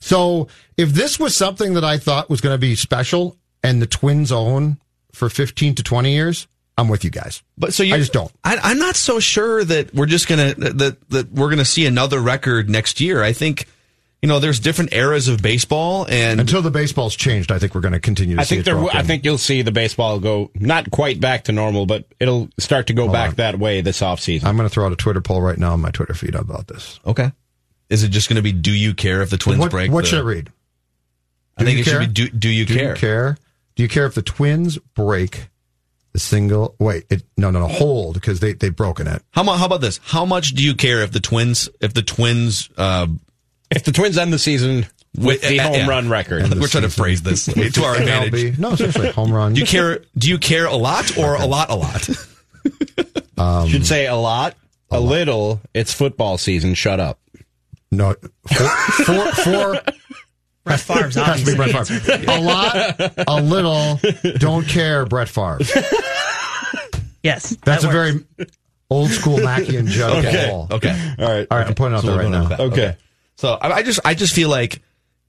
So 0.00 0.48
if 0.76 0.90
this 0.90 1.20
was 1.20 1.36
something 1.36 1.74
that 1.74 1.84
I 1.84 1.98
thought 1.98 2.30
was 2.30 2.40
going 2.40 2.54
to 2.54 2.58
be 2.58 2.74
special 2.74 3.36
and 3.62 3.80
the 3.80 3.86
Twins 3.86 4.32
own 4.32 4.78
for 5.12 5.28
15 5.28 5.76
to 5.76 5.82
20 5.82 6.12
years, 6.12 6.48
I'm 6.76 6.88
with 6.88 7.04
you 7.04 7.10
guys. 7.10 7.42
But 7.58 7.74
so 7.74 7.82
you, 7.82 7.94
I 7.94 7.98
just 7.98 8.12
don't. 8.12 8.32
I, 8.42 8.58
I'm 8.62 8.78
not 8.78 8.96
so 8.96 9.20
sure 9.20 9.62
that 9.62 9.94
we're 9.94 10.06
just 10.06 10.26
gonna 10.26 10.54
that 10.54 10.96
that 11.10 11.30
we're 11.30 11.50
gonna 11.50 11.66
see 11.66 11.84
another 11.84 12.18
record 12.18 12.70
next 12.70 13.00
year. 13.00 13.22
I 13.22 13.32
think 13.34 13.66
you 14.22 14.28
know 14.28 14.38
there's 14.38 14.60
different 14.60 14.92
eras 14.94 15.26
of 15.28 15.42
baseball, 15.42 16.06
and 16.08 16.40
Until 16.40 16.62
the 16.62 16.70
baseball's 16.70 17.16
changed, 17.16 17.50
I 17.52 17.58
think 17.58 17.74
we're 17.74 17.80
going 17.80 17.92
to 17.92 18.00
continue 18.00 18.36
to 18.36 18.42
I 18.42 18.44
think 18.44 18.64
there. 18.64 18.76
broken. 18.76 18.96
I 18.96 19.02
think 19.02 19.24
you'll 19.24 19.36
see 19.38 19.62
the 19.62 19.72
baseball 19.72 20.20
go 20.20 20.50
not 20.54 20.90
quite 20.90 21.20
back 21.20 21.44
to 21.44 21.52
normal, 21.52 21.86
but 21.86 22.04
it'll 22.20 22.48
start 22.58 22.86
to 22.86 22.92
go 22.94 23.10
back 23.10 23.30
on. 23.30 23.34
that 23.36 23.58
way 23.58 23.80
this 23.80 24.00
offseason. 24.00 24.44
I'm 24.44 24.56
going 24.56 24.68
to 24.68 24.72
throw 24.72 24.86
out 24.86 24.92
a 24.92 24.96
Twitter 24.96 25.20
poll 25.20 25.42
right 25.42 25.58
now 25.58 25.72
on 25.72 25.80
my 25.80 25.90
Twitter 25.90 26.14
feed 26.14 26.34
about 26.36 26.68
this. 26.68 27.00
okay, 27.04 27.32
is 27.90 28.04
it 28.04 28.08
just 28.08 28.28
gonna 28.28 28.40
be 28.42 28.52
Do 28.52 28.72
you 28.72 28.94
care 28.94 29.20
if 29.22 29.28
the 29.30 29.36
Twins 29.36 29.58
What, 29.60 29.70
break? 29.70 29.90
what 29.92 30.04
the- 30.04 30.08
should 30.10 30.20
it 30.20 30.24
read? 30.24 30.50
I 31.58 31.64
think 31.64 31.74
you 31.76 31.80
it 31.82 31.84
should 31.84 31.90
care? 31.92 32.00
be 32.00 32.06
Do, 32.06 32.28
do 32.30 32.48
you 32.48 32.64
Do 32.64 32.74
care? 32.74 32.88
you 32.90 32.94
care? 32.96 33.36
Do 33.76 33.82
you 33.82 33.88
care 33.88 34.06
if 34.06 34.14
the 34.14 34.22
Twins 34.22 34.78
break 34.94 35.48
the 36.12 36.18
single? 36.20 36.74
Wait, 36.78 37.04
it, 37.10 37.22
no, 37.36 37.50
no, 37.50 37.60
no, 37.60 37.66
hold 37.68 38.14
because 38.14 38.40
they 38.40 38.52
they've 38.54 38.74
broken 38.74 39.06
it. 39.06 39.22
How 39.32 39.42
mu- 39.42 39.52
How 39.52 39.66
about 39.66 39.80
this? 39.82 39.98
How 40.04 40.24
much 40.24 40.50
do 40.54 40.62
you 40.62 40.74
care 40.74 41.02
if 41.02 41.10
the 41.12 41.20
Twins 41.20 41.68
if 41.80 41.92
the 41.92 42.02
Twins 42.02 42.70
uh, 42.78 43.06
if 43.76 43.84
the 43.84 43.92
Twins 43.92 44.16
end 44.18 44.32
the 44.32 44.38
season 44.38 44.86
with 45.16 45.40
Wi- 45.42 45.48
the 45.48 45.60
uh, 45.60 45.62
home 45.64 45.74
yeah. 45.74 45.86
run 45.88 46.08
record, 46.08 46.42
We're 46.54 46.68
trying 46.68 46.84
to 46.84 46.88
phrase 46.90 47.22
this 47.22 47.46
to 47.46 47.84
our 47.84 47.96
advantage. 47.96 48.32
MLB. 48.32 48.58
No, 48.58 48.74
seriously, 48.76 49.10
home 49.10 49.32
run. 49.32 49.54
Do 49.54 49.60
you 49.60 49.66
care? 49.66 50.00
Do 50.16 50.28
you 50.28 50.38
care 50.38 50.66
a 50.66 50.76
lot 50.76 51.16
or 51.18 51.34
a 51.34 51.46
lot? 51.46 51.70
A 51.70 51.74
lot. 51.74 52.02
should 53.68 53.86
say 53.86 54.06
a 54.06 54.14
lot, 54.16 54.54
a, 54.90 55.00
little. 55.00 55.60
It's 55.74 55.92
football 55.92 56.38
season. 56.38 56.74
Shut 56.74 57.00
up. 57.00 57.18
No, 57.90 58.14
four, 58.54 58.68
four, 59.04 59.32
four 59.32 59.80
Brett 60.64 60.80
Favre's 60.80 61.14
has 61.16 61.42
to 61.44 61.56
be 61.56 61.60
obviously. 61.60 61.98
Brett 62.00 62.22
Favre. 62.24 62.32
A 62.32 62.40
lot, 62.40 63.00
a 63.28 63.42
little, 63.42 63.98
don't 64.38 64.66
care, 64.66 65.04
Brett 65.04 65.28
Favre. 65.28 65.58
Yes. 67.22 67.56
That's 67.64 67.82
that 67.82 67.84
a 67.84 67.86
works. 67.88 68.24
very 68.24 68.48
old 68.90 69.10
school 69.10 69.38
Mackey 69.40 69.76
and 69.76 69.88
Judd 69.88 70.24
Okay. 70.24 70.48
ball. 70.50 70.68
Okay. 70.72 71.14
All 71.18 71.24
right. 71.28 71.46
All 71.50 71.58
right, 71.58 71.66
I'm 71.68 71.74
pointing 71.74 71.96
out 71.96 72.00
So 72.02 72.06
there 72.08 72.16
we're 72.16 72.22
right 72.24 72.30
now. 72.30 72.40
with 72.40 72.48
that. 72.50 72.60
Okay. 72.60 72.96
So 73.36 73.54
I, 73.60 73.72
I 73.72 73.82
just 73.82 74.00
I 74.04 74.14
just 74.14 74.34
feel 74.34 74.48
like 74.48 74.82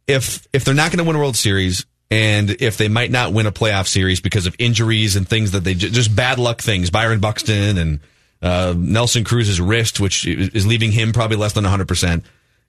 if 0.08 0.48
if 0.54 0.66
they're 0.66 0.74
not 0.74 0.92
going 0.92 1.00
to 1.00 1.04
win 1.04 1.16
a 1.16 1.20
World 1.20 1.36
Series 1.36 1.86
and 2.12 2.50
if 2.62 2.78
they 2.78 2.88
might 2.90 3.12
not 3.12 3.34
win 3.34 3.46
a 3.46 3.52
playoff 3.52 3.88
series 3.88 4.22
because 4.22 4.46
of 4.46 4.56
injuries 4.60 5.16
and 5.16 5.28
things 5.28 5.52
that 5.52 5.64
they 5.64 5.74
ju- 5.74 5.90
just 5.90 6.16
bad 6.16 6.38
luck 6.38 6.62
things, 6.62 6.90
Byron 6.90 7.20
Buxton 7.20 7.78
and 7.78 8.00
uh, 8.42 8.74
Nelson 8.78 9.24
Cruz's 9.24 9.60
wrist, 9.60 10.00
which 10.00 10.28
is 10.28 10.68
leaving 10.68 10.92
him 10.92 11.14
probably 11.14 11.38
less 11.38 11.54
than 11.54 11.64
100. 11.64 11.88
percent 11.88 12.26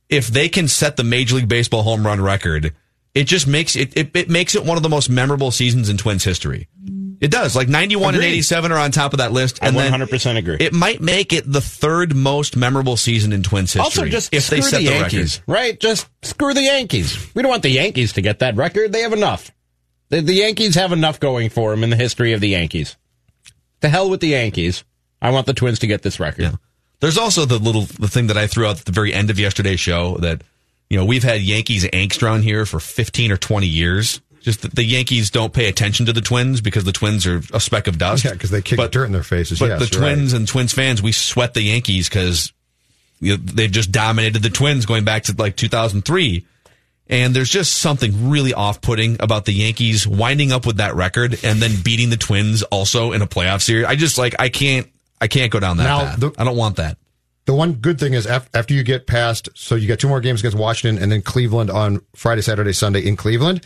If 0.09 0.29
they 0.29 0.49
can 0.49 0.69
set 0.69 0.97
the 0.97 1.05
Major 1.05 1.37
League 1.37 1.49
Baseball 1.49 1.83
home 1.83 2.07
run 2.07 2.21
record, 2.21 2.73
it 3.13 3.25
just 3.25 3.47
makes 3.47 3.77
it, 3.77 3.97
it 3.97 4.11
it 4.15 4.31
makes 4.31 4.55
it 4.55 4.65
one 4.65 4.77
of 4.77 4.83
the 4.83 4.89
most 4.89 5.11
memorable 5.11 5.51
seasons 5.51 5.89
in 5.89 5.99
Twins 5.99 6.25
history. 6.25 6.69
It 7.21 7.31
does. 7.31 7.55
Like 7.55 7.69
91 7.69 8.15
and 8.15 8.25
87 8.25 8.73
are 8.73 8.79
on 8.79 8.91
top 8.91 9.13
of 9.13 9.19
that 9.19 9.33
list. 9.33 9.63
I 9.63 9.69
And 9.69 9.77
then 9.77 9.93
100% 9.93 10.37
agree. 10.37 10.57
It 10.61 10.73
might 10.73 11.01
make 11.01 11.33
it 11.33 11.45
the 11.51 11.61
third 11.61 12.15
most 12.15 12.57
memorable 12.57 12.97
season 12.97 13.33
in 13.33 13.43
Twins 13.43 13.73
history. 13.73 13.85
Also, 13.85 14.05
just 14.07 14.33
if 14.33 14.45
screw 14.45 14.57
they 14.57 14.63
set 14.63 14.79
the 14.79 14.87
the, 14.87 14.93
Yankees, 14.93 15.41
record. 15.47 15.53
right? 15.53 15.81
Just 15.81 16.09
screw 16.23 16.55
the 16.55 16.63
Yankees. 16.63 17.35
We 17.35 17.43
don't 17.43 17.51
want 17.51 17.63
the 17.63 17.71
Yankees 17.71 18.13
to 18.15 18.21
get 18.23 18.41
that 18.41 18.57
record. 18.57 18.93
They 18.93 19.03
have 19.03 19.13
enough. 19.13 19.51
The, 20.11 20.21
the 20.21 20.35
Yankees 20.35 20.75
have 20.75 20.93
enough 20.93 21.21
going 21.21 21.51
for 21.51 21.71
them 21.71 21.83
in 21.85 21.91
the 21.91 21.97
history 21.97 22.33
of 22.33 22.41
the 22.41 22.49
Yankees. 22.49 22.97
To 23.81 23.89
hell 23.89 24.09
with 24.11 24.21
the 24.21 24.29
Yankees. 24.29 24.85
I 25.21 25.31
want 25.31 25.47
the 25.47 25.55
Twins 25.55 25.79
to 25.81 25.87
get 25.87 26.03
this 26.03 26.21
record. 26.21 26.43
Yeah. 26.43 26.53
There's 27.01 27.19
also 27.19 27.45
the 27.45 27.59
little 27.59 27.83
the 27.83 28.09
thing 28.09 28.29
that 28.29 28.37
I 28.37 28.47
threw 28.47 28.67
out 28.67 28.79
at 28.81 28.87
the 28.87 28.93
very 28.93 29.13
end 29.13 29.31
of 29.31 29.39
yesterday's 29.39 29.81
show 29.81 30.17
that 30.19 30.43
you 30.89 30.97
know 30.97 31.05
we've 31.05 31.23
had 31.25 31.41
Yankees 31.43 31.85
angst 31.85 32.23
around 32.23 32.43
here 32.43 32.65
for 32.67 32.81
15 32.81 33.33
or 33.33 33.37
20 33.37 33.67
years. 33.67 34.21
Just 34.45 34.61
that 34.63 34.75
the 34.75 34.85
Yankees 34.85 35.31
don't 35.31 35.53
pay 35.55 35.69
attention 35.69 36.05
to 36.07 36.13
the 36.13 36.21
Twins 36.21 36.61
because 36.61 36.85
the 36.85 36.93
Twins 36.93 37.27
are 37.27 37.41
a 37.53 37.59
speck 37.61 37.87
of 37.87 37.97
dust. 37.99 38.25
Yeah, 38.25 38.33
because 38.35 38.51
they 38.51 38.61
kick 38.61 38.77
But- 38.77 38.93
dirt 38.93 39.07
in 39.07 39.13
their 39.13 39.23
faces. 39.23 39.59
But 39.59 39.71
yes, 39.71 39.79
the 39.81 39.87
you're 39.97 40.03
right. 40.07 40.15
Twins 40.15 40.33
and 40.35 40.47
Twins 40.47 40.73
fans, 40.73 41.01
we 41.03 41.13
sweat 41.13 41.55
the 41.55 41.63
Yankees 41.63 42.09
because 42.11 42.53
you 43.21 43.37
know, 43.39 43.43
they've 43.43 43.71
just 43.73 43.91
dominated 43.91 44.43
the 44.43 44.51
Twins 44.51 44.85
going 44.85 45.03
back 45.05 45.25
to 45.25 45.35
like 45.39 45.57
2003. 45.57 46.45
And 47.09 47.35
there's 47.35 47.51
just 47.51 47.75
something 47.75 48.31
really 48.31 48.55
off-putting 48.55 49.17
about 49.21 49.45
the 49.47 49.53
Yankees 49.53 50.07
winding 50.07 50.53
up 50.53 50.65
with 50.67 50.77
that 50.79 50.95
record 50.95 51.39
and 51.45 51.61
then 51.61 51.73
beating 51.83 52.09
the 52.11 52.17
Twins 52.17 52.63
also 52.65 53.13
in 53.13 53.21
a 53.23 53.27
playoff 53.27 53.61
series. 53.63 53.85
I 53.87 53.95
just 53.95 54.17
like 54.19 54.35
I 54.39 54.49
can't 54.51 54.89
I 55.21 55.27
can't 55.27 55.51
go 55.53 55.61
down 55.61 55.79
that 55.79 55.85
Now, 55.85 56.01
path. 56.01 56.21
the- 56.21 56.33
I 56.39 56.45
don't 56.45 56.57
want 56.57 56.77
that. 56.77 56.99
The 57.47 57.55
one 57.55 57.75
good 57.75 57.99
thing 57.99 58.15
is 58.15 58.27
after 58.27 58.73
you 58.75 58.83
get 58.83 59.07
past, 59.07 59.51
so 59.55 59.75
you 59.75 59.87
got 59.89 59.99
two 59.99 60.09
more 60.09 60.21
games 60.21 60.41
against 60.41 60.57
Washington 60.57 61.03
and 61.03 61.13
then 61.13 61.21
Cleveland 61.21 61.71
on 61.71 62.01
Friday, 62.17 62.41
Saturday, 62.43 62.73
Sunday 62.73 63.01
in 63.07 63.17
Cleveland. 63.17 63.61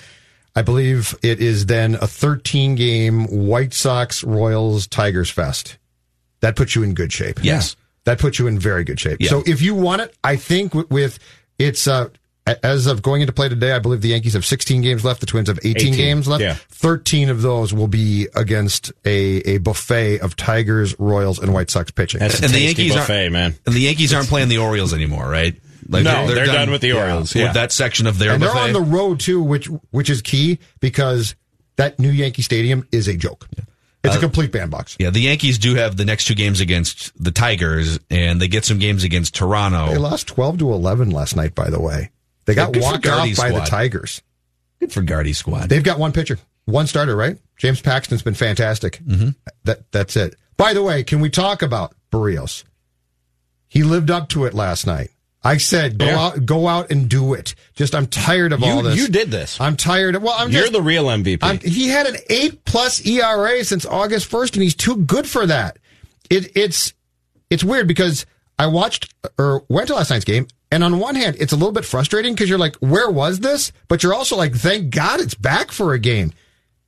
I 0.58 0.62
believe 0.62 1.14
it 1.22 1.38
is 1.38 1.66
then 1.66 1.94
a 1.94 2.08
13 2.08 2.74
game 2.74 3.26
White 3.26 3.72
Sox, 3.72 4.24
Royals, 4.24 4.88
Tigers 4.88 5.30
fest. 5.30 5.78
That 6.40 6.56
puts 6.56 6.74
you 6.74 6.82
in 6.82 6.94
good 6.94 7.12
shape. 7.12 7.38
Yes. 7.44 7.76
That 8.06 8.18
puts 8.18 8.40
you 8.40 8.48
in 8.48 8.58
very 8.58 8.82
good 8.82 8.98
shape. 8.98 9.18
Yeah. 9.20 9.30
So 9.30 9.44
if 9.46 9.62
you 9.62 9.76
want 9.76 10.02
it, 10.02 10.16
I 10.24 10.34
think 10.34 10.74
with, 10.74 10.90
with 10.90 11.20
it's, 11.60 11.86
uh, 11.86 12.08
as 12.64 12.88
of 12.88 13.02
going 13.02 13.20
into 13.20 13.32
play 13.32 13.48
today, 13.48 13.70
I 13.70 13.78
believe 13.78 14.00
the 14.00 14.08
Yankees 14.08 14.32
have 14.32 14.44
16 14.44 14.82
games 14.82 15.04
left. 15.04 15.20
The 15.20 15.26
Twins 15.26 15.46
have 15.46 15.60
18, 15.60 15.76
18, 15.76 15.92
games 15.94 16.26
left. 16.26 16.42
yeah. 16.42 16.54
13 16.70 17.28
of 17.28 17.40
those 17.40 17.72
will 17.72 17.86
be 17.86 18.26
against 18.34 18.90
a, 19.04 19.36
a 19.48 19.58
buffet 19.58 20.18
of 20.18 20.34
Tigers, 20.34 20.98
Royals, 20.98 21.38
and 21.38 21.54
White 21.54 21.70
Sox 21.70 21.92
pitching. 21.92 22.18
That's 22.18 22.40
a 22.40 22.46
And 22.46 22.52
the 22.52 22.62
Yankees 22.62 22.96
buffet, 22.96 23.28
man. 23.28 23.54
And 23.64 23.76
the 23.76 23.82
Yankees 23.82 24.12
aren't 24.12 24.26
playing 24.26 24.48
the 24.48 24.58
Orioles 24.58 24.92
anymore, 24.92 25.28
right? 25.28 25.54
Like 25.88 26.04
No, 26.04 26.26
they're 26.26 26.46
done 26.46 26.70
with 26.70 26.80
the 26.80 26.92
Orioles, 26.92 27.34
With 27.34 27.54
that 27.54 27.72
section 27.72 28.06
of 28.06 28.18
their 28.18 28.32
and 28.32 28.42
they're 28.42 28.50
on 28.50 28.72
the 28.72 28.80
road 28.80 29.20
too, 29.20 29.42
which 29.42 29.66
which 29.90 30.10
is 30.10 30.22
key 30.22 30.58
because 30.80 31.34
that 31.76 31.98
new 31.98 32.10
Yankee 32.10 32.42
Stadium 32.42 32.86
is 32.92 33.08
a 33.08 33.16
joke. 33.16 33.48
It's 34.04 34.16
a 34.16 34.20
complete 34.20 34.52
bandbox. 34.52 34.96
yeah, 34.98 35.10
the 35.10 35.20
Yankees 35.20 35.58
do 35.58 35.74
have 35.74 35.96
the 35.96 36.04
next 36.04 36.26
two 36.26 36.34
games 36.34 36.60
against 36.60 37.12
the 37.22 37.30
Tigers, 37.30 37.98
and 38.10 38.40
they 38.40 38.48
get 38.48 38.64
some 38.64 38.78
games 38.78 39.04
against 39.04 39.34
Toronto. 39.34 39.88
They 39.88 39.98
lost 39.98 40.28
12 40.28 40.58
to 40.60 40.72
11 40.72 41.10
last 41.10 41.36
night, 41.36 41.54
by 41.54 41.68
the 41.68 41.80
way. 41.80 42.10
They 42.46 42.54
got 42.54 42.72
good 42.72 42.82
for 42.82 42.92
walked 42.92 43.06
off 43.06 43.16
Gardy's 43.16 43.38
by 43.38 43.50
the. 43.50 43.60
Tigers. 43.60 44.22
Good 44.80 44.92
for 44.92 45.02
Gardy 45.02 45.34
squad. 45.34 45.68
They've 45.68 45.82
got 45.82 45.98
one 45.98 46.12
pitcher, 46.12 46.38
one 46.64 46.86
starter, 46.86 47.14
right? 47.16 47.36
James 47.58 47.82
Paxton's 47.82 48.22
been 48.22 48.34
fantastic. 48.34 49.00
Mm-hmm. 49.06 49.30
That 49.64 49.90
that's 49.92 50.16
it. 50.16 50.36
By 50.56 50.72
the 50.72 50.82
way, 50.82 51.02
can 51.02 51.20
we 51.20 51.28
talk 51.28 51.60
about 51.60 51.94
Berrios? 52.10 52.64
He 53.68 53.82
lived 53.82 54.10
up 54.10 54.30
to 54.30 54.46
it 54.46 54.54
last 54.54 54.86
night. 54.86 55.10
I 55.42 55.56
said, 55.58 55.98
go 55.98 56.06
Yeah. 56.06 56.18
out, 56.18 56.46
go 56.46 56.66
out 56.66 56.90
and 56.90 57.08
do 57.08 57.34
it. 57.34 57.54
Just, 57.74 57.94
I'm 57.94 58.06
tired 58.06 58.52
of 58.52 58.62
all 58.62 58.76
You, 58.76 58.82
this. 58.82 58.96
you 58.98 59.08
did 59.08 59.30
this. 59.30 59.60
I'm 59.60 59.76
tired 59.76 60.16
of. 60.16 60.22
Well, 60.22 60.34
I'm 60.36 60.50
You're 60.50 60.68
the 60.68 60.82
real 60.82 61.04
MVP. 61.06 61.38
I'm, 61.42 61.58
he 61.60 61.88
had 61.88 62.06
an 62.06 62.16
eight 62.28 62.64
plus 62.64 63.04
ERA 63.06 63.62
since 63.64 63.86
August 63.86 64.30
1st, 64.30 64.54
and 64.54 64.62
he's 64.64 64.74
too 64.74 64.96
good 64.96 65.28
for 65.28 65.46
that. 65.46 65.78
It, 66.28 66.56
it's 66.56 66.92
it's 67.50 67.62
weird 67.64 67.86
because 67.88 68.26
I 68.58 68.66
watched 68.66 69.14
or 69.38 69.64
went 69.68 69.86
to 69.88 69.94
last 69.94 70.10
night's 70.10 70.24
game, 70.24 70.48
and 70.72 70.82
on 70.84 70.98
one 70.98 71.14
hand, 71.14 71.36
it's 71.38 71.52
a 71.52 71.56
little 71.56 71.72
bit 71.72 71.84
frustrating 71.84 72.34
because 72.34 72.50
you're 72.50 72.58
like, 72.58 72.76
where 72.76 73.08
was 73.08 73.38
this? 73.40 73.72
But 73.86 74.02
you're 74.02 74.12
also 74.14 74.36
like, 74.36 74.54
thank 74.54 74.90
God 74.90 75.20
it's 75.20 75.34
back 75.34 75.70
for 75.72 75.94
a 75.94 75.98
game. 75.98 76.32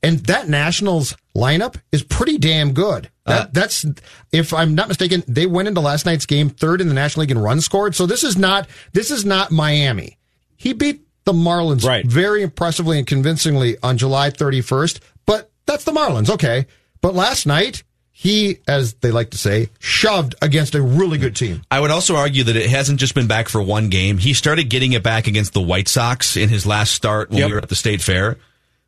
And 0.03 0.21
that 0.21 0.49
Nationals 0.49 1.15
lineup 1.37 1.77
is 1.93 2.03
pretty 2.03 2.39
damn 2.39 2.73
good. 2.73 3.11
That, 3.27 3.41
uh, 3.41 3.51
that's, 3.53 3.85
if 4.33 4.55
I'm 4.55 4.75
not 4.75 4.89
mistaken, 4.89 5.23
they 5.29 5.47
went 5.47 5.69
into 5.69 5.81
last 5.81 6.07
night's 6.07 6.27
game 6.27 6.49
third 6.49 6.81
in 6.81 6.89
the 6.89 6.95
National 6.95 7.21
League 7.23 7.31
in 7.31 7.39
runs 7.39 7.65
scored. 7.67 7.95
So 7.95 8.07
this 8.07 8.25
is 8.25 8.37
not, 8.39 8.67
this 8.93 9.11
is 9.11 9.25
not 9.25 9.51
Miami. 9.51 10.17
He 10.57 10.73
beat 10.73 11.03
the 11.25 11.33
Marlins 11.33 11.85
Right. 11.85 12.05
very 12.07 12.43
impressively 12.43 12.97
and 12.99 13.07
convincingly 13.07 13.77
on 13.83 13.99
July 13.99 14.31
31st, 14.31 15.01
but 15.27 15.51
that's 15.67 15.85
the 15.85 15.93
Marlins. 15.93 16.31
Okay. 16.31 16.67
But 17.03 17.15
last 17.15 17.47
night, 17.47 17.83
he, 18.11 18.59
as 18.67 18.95
they 18.95 19.11
like 19.11 19.31
to 19.31 19.39
say, 19.39 19.69
shoved 19.79 20.35
against 20.43 20.75
a 20.75 20.83
really 20.83 21.17
good 21.19 21.37
team. 21.37 21.63
I 21.71 21.81
would 21.81 21.91
also 21.91 22.17
argue 22.17 22.45
that 22.45 22.57
it 22.57 22.69
hasn't 22.69 23.01
just 23.01 23.15
been 23.15 23.27
back 23.29 23.49
for 23.49 23.63
one 23.63 23.89
game. 23.91 24.19
He 24.19 24.33
started 24.35 24.65
getting 24.71 24.93
it 24.93 25.03
back 25.03 25.27
against 25.27 25.53
the 25.55 25.61
White 25.63 25.89
Sox 25.89 26.37
in 26.37 26.49
his 26.49 26.67
last 26.67 26.93
start 26.93 27.31
when 27.31 27.39
Yep. 27.41 27.47
we 27.49 27.53
were 27.55 27.61
at 27.63 27.69
the 27.69 27.75
State 27.77 28.03
Fair, 28.03 28.37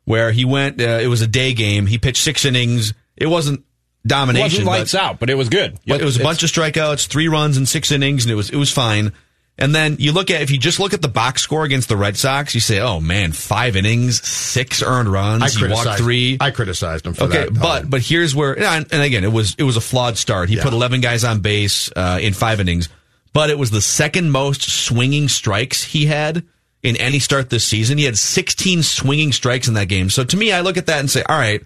where 0.05 0.31
he 0.31 0.45
went. 0.45 0.81
Uh, 0.81 0.99
it 1.01 1.07
was 1.07 1.21
a 1.21 1.27
day 1.27 1.53
game. 1.53 1.85
He 1.85 1.97
pitched 1.97 2.23
six 2.23 2.45
innings. 2.45 2.93
It 3.15 3.27
wasn't 3.27 3.63
domination. 4.05 4.43
it 4.45 4.49
wasn't 4.49 4.67
lights 4.67 4.91
but, 4.93 5.01
out, 5.01 5.19
but 5.19 5.29
it 5.29 5.35
was 5.37 5.49
good. 5.49 5.77
but 5.87 6.01
it 6.01 6.03
was 6.03 6.19
a 6.19 6.23
bunch 6.23 6.43
of 6.43 6.49
strikeouts, 6.49 7.07
three 7.07 7.27
runs 7.27 7.57
in 7.57 7.65
six 7.65 7.91
innings, 7.91 8.25
and 8.25 8.31
it 8.31 8.35
was 8.35 8.49
it 8.49 8.57
was 8.57 8.71
fine. 8.71 9.13
And 9.55 9.73
then 9.75 9.97
you 9.99 10.13
look 10.13 10.31
at 10.31 10.41
if 10.41 10.49
you 10.49 10.57
just 10.57 10.79
look 10.79 10.95
at 10.95 11.03
the 11.03 11.07
box 11.07 11.43
score 11.43 11.63
against 11.63 11.87
the 11.87 11.95
Red 11.95 12.17
Sox, 12.17 12.55
you 12.55 12.59
say, 12.59 12.79
"Oh 12.79 12.99
man, 12.99 13.33
five 13.33 13.75
innings, 13.75 14.27
six 14.27 14.81
earned 14.81 15.07
runs. 15.11 15.43
I 15.43 15.49
he 15.49 15.63
walked 15.71 15.83
criticized, 15.83 16.03
three. 16.03 16.37
I 16.39 16.49
criticized 16.49 17.05
him 17.05 17.13
for 17.13 17.25
Okay, 17.25 17.43
that. 17.45 17.53
but 17.59 17.87
but 17.87 18.01
here's 18.01 18.33
where 18.35 18.57
and 18.57 18.87
and 18.91 19.01
again 19.03 19.23
it 19.23 19.31
was 19.31 19.53
it 19.59 19.63
was 19.63 19.77
a 19.77 19.81
flawed 19.81 20.17
start. 20.17 20.49
He 20.49 20.55
Yeah. 20.55 20.63
put 20.63 20.73
11 20.73 21.01
guys 21.01 21.23
on 21.23 21.41
base 21.41 21.91
uh, 21.95 22.17
in 22.19 22.33
five 22.33 22.59
innings, 22.61 22.89
but 23.31 23.51
it 23.51 23.59
was 23.59 23.69
the 23.69 23.79
second 23.81 24.31
most 24.31 24.63
swinging 24.63 25.29
strikes 25.29 25.83
he 25.83 26.07
had 26.07 26.43
in 26.83 26.97
any 26.97 27.19
start 27.19 27.49
this 27.49 27.65
season. 27.65 27.97
He 27.97 28.03
had 28.03 28.17
16 28.17 28.83
swinging 28.83 29.31
strikes 29.31 29.67
in 29.67 29.73
that 29.73 29.87
game. 29.87 30.09
So 30.09 30.23
to 30.23 30.37
me, 30.37 30.51
I 30.51 30.61
look 30.61 30.77
at 30.77 30.85
that 30.87 30.99
and 30.99 31.09
say, 31.09 31.23
all 31.27 31.37
right, 31.37 31.63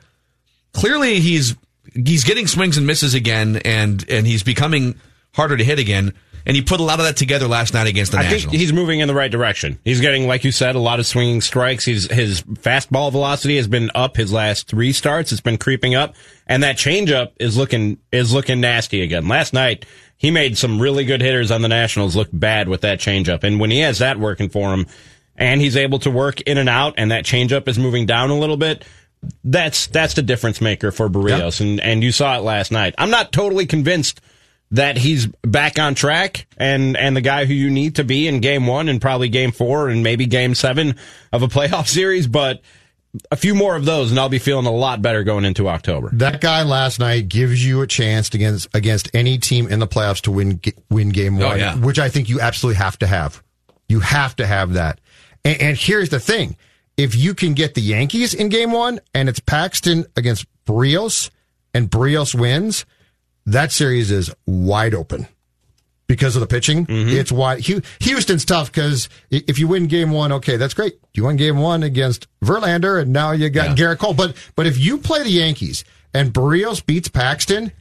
clearly 0.74 1.20
he's 1.20 1.56
he's 1.94 2.24
getting 2.24 2.48
swings 2.48 2.78
and 2.78 2.86
misses 2.88 3.14
again, 3.14 3.58
and 3.66 4.08
and 4.10 4.26
he's 4.28 4.44
becoming 4.44 4.96
harder 5.34 5.58
to 5.58 5.64
hit 5.64 5.80
again. 5.80 6.14
And 6.46 6.56
he 6.56 6.62
put 6.62 6.80
a 6.80 6.84
lot 6.84 7.00
of 7.00 7.06
that 7.06 7.18
together 7.18 7.46
last 7.46 7.74
night 7.74 7.88
against 7.88 8.14
the 8.14 8.20
I 8.20 8.22
Nationals. 8.22 8.44
think 8.44 8.62
he's 8.62 8.72
moving 8.72 9.02
in 9.02 9.10
the 9.10 9.14
right 9.14 9.30
direction. 9.30 9.80
He's 9.84 10.00
getting, 10.00 10.28
like 10.28 10.46
you 10.46 10.54
said, 10.54 10.76
a 10.76 10.80
lot 10.80 10.98
of 10.98 11.06
swinging 11.06 11.42
strikes. 11.42 11.84
He's, 11.84 12.10
his 12.10 12.42
fastball 12.42 13.12
velocity 13.12 13.58
has 13.58 13.68
been 13.68 13.92
up 13.94 14.16
his 14.16 14.32
last 14.32 14.66
three 14.66 14.94
starts. 14.94 15.34
It's 15.34 15.42
been 15.42 15.58
creeping 15.58 15.94
up, 15.94 16.16
and 16.46 16.64
that 16.64 16.78
changeup 16.78 17.34
is 17.38 17.58
looking 17.58 17.98
is 18.14 18.34
looking 18.34 18.62
nasty 18.62 19.02
again. 19.02 19.28
Last 19.28 19.52
night 19.52 19.86
he 20.18 20.32
made 20.32 20.58
some 20.58 20.82
really 20.82 21.06
good 21.06 21.22
hitters 21.22 21.52
on 21.52 21.62
the 21.62 21.68
Nationals 21.68 22.16
look 22.16 22.30
bad 22.34 22.68
with 22.68 22.82
that 22.82 23.00
changeup, 23.00 23.44
and 23.44 23.60
when 23.60 23.72
he 23.72 23.80
has 23.80 24.00
that 24.00 24.20
working 24.20 24.50
for 24.50 24.74
him, 24.74 24.88
and 25.36 25.62
he's 25.62 25.78
able 25.78 26.00
to 26.00 26.12
work 26.12 26.42
in 26.42 26.58
and 26.58 26.70
out, 26.70 26.96
and 26.98 27.12
that 27.12 27.26
changeup 27.26 27.68
is 27.68 27.78
moving 27.78 28.06
down 28.06 28.30
a 28.30 28.38
little 28.38 28.58
bit. 28.58 28.84
That's 29.44 29.88
that's 29.88 30.14
the 30.14 30.22
difference 30.22 30.62
maker 30.62 30.92
for 30.92 31.10
Berrios, 31.10 31.62
and 31.62 31.80
and 31.80 32.04
you 32.04 32.12
saw 32.12 32.38
it 32.38 32.42
last 32.42 32.72
night. 32.72 32.96
I'm 32.98 33.10
not 33.10 33.32
totally 33.32 33.66
convinced 33.66 34.22
that 34.72 34.98
he's 34.98 35.28
back 35.44 35.80
on 35.80 35.96
track 35.96 36.46
and 36.58 36.98
and 36.98 37.16
the 37.16 37.22
guy 37.22 37.46
who 37.46 37.54
you 37.54 37.70
need 37.70 37.96
to 37.96 38.04
be 38.04 38.28
in 38.28 38.42
game 38.42 38.68
one 38.68 38.90
and 38.90 39.02
probably 39.02 39.30
game 39.30 39.52
four 39.52 39.90
and 39.90 40.04
maybe 40.04 40.26
game 40.26 40.54
seven 40.56 40.96
of 41.32 41.42
a 41.42 41.48
playoff 41.48 41.88
series, 41.88 42.28
but 42.28 42.62
a 43.32 43.36
few 43.36 43.54
more 43.56 43.76
of 43.76 43.86
those 43.86 44.12
and 44.12 44.20
I'll 44.20 44.30
be 44.30 44.40
feeling 44.40 44.66
a 44.66 44.72
lot 44.72 45.02
better 45.02 45.24
going 45.24 45.46
into 45.46 45.68
October. 45.70 46.10
that 46.14 46.42
guy 46.42 46.64
last 46.64 47.00
night 47.00 47.28
gives 47.30 47.66
you 47.66 47.82
a 47.82 47.88
chance 47.88 48.34
against 48.34 48.68
against 48.76 49.10
any 49.14 49.38
team 49.38 49.68
in 49.68 49.80
the 49.80 49.88
playoffs 49.88 50.22
to 50.22 50.32
win 50.32 50.60
win 50.90 51.10
game 51.10 51.42
Oh, 51.42 51.48
one, 51.48 51.58
yeah. 51.60 51.76
which 51.76 52.00
I 52.00 52.10
think 52.10 52.30
you 52.30 52.40
absolutely 52.40 52.78
have 52.78 52.98
to 53.00 53.08
have. 53.08 53.42
You 53.90 54.00
have 54.02 54.36
to 54.38 54.46
have 54.48 54.74
that. 54.74 55.00
And, 55.46 55.62
and 55.62 55.78
here's 55.78 56.10
the 56.10 56.20
thing: 56.20 56.58
if 56.98 57.16
you 57.16 57.34
can 57.34 57.54
get 57.54 57.74
the 57.76 57.82
Yankees 57.82 58.34
in 58.34 58.50
game 58.50 58.72
one, 58.72 59.00
and 59.14 59.30
it's 59.30 59.40
Paxton 59.40 60.06
against 60.16 60.46
Berrios, 60.66 61.30
and 61.74 61.90
Berrios 61.90 62.34
wins, 62.38 62.86
that 63.46 63.72
series 63.72 64.12
is 64.12 64.34
wide 64.46 64.94
open 64.94 65.28
because 66.08 66.36
of 66.36 66.40
the 66.40 66.48
pitching. 66.48 66.86
Mm-hmm. 66.86 67.10
It's 67.10 67.32
why 67.32 67.60
Houston's 67.60 68.46
tough 68.46 68.72
because 68.72 69.10
if 69.30 69.60
you 69.60 69.68
win 69.68 69.88
game 69.88 70.12
one, 70.12 70.32
okay, 70.34 70.58
that's 70.58 70.74
great. 70.74 71.00
You 71.14 71.26
won 71.26 71.36
game 71.36 71.58
one 71.58 71.84
against 71.84 72.28
Verlander, 72.42 73.02
and 73.02 73.14
now 73.14 73.32
you 73.32 73.50
got 73.50 73.78
Gerrit 73.78 74.00
Cole. 74.00 74.14
But 74.14 74.36
but 74.56 74.68
if 74.68 74.78
you 74.78 74.98
play 74.98 75.24
the 75.24 75.30
Yankees 75.30 75.84
and 76.14 76.34
Berrios 76.34 76.84
beats 76.86 77.10
Paxton, 77.10 77.72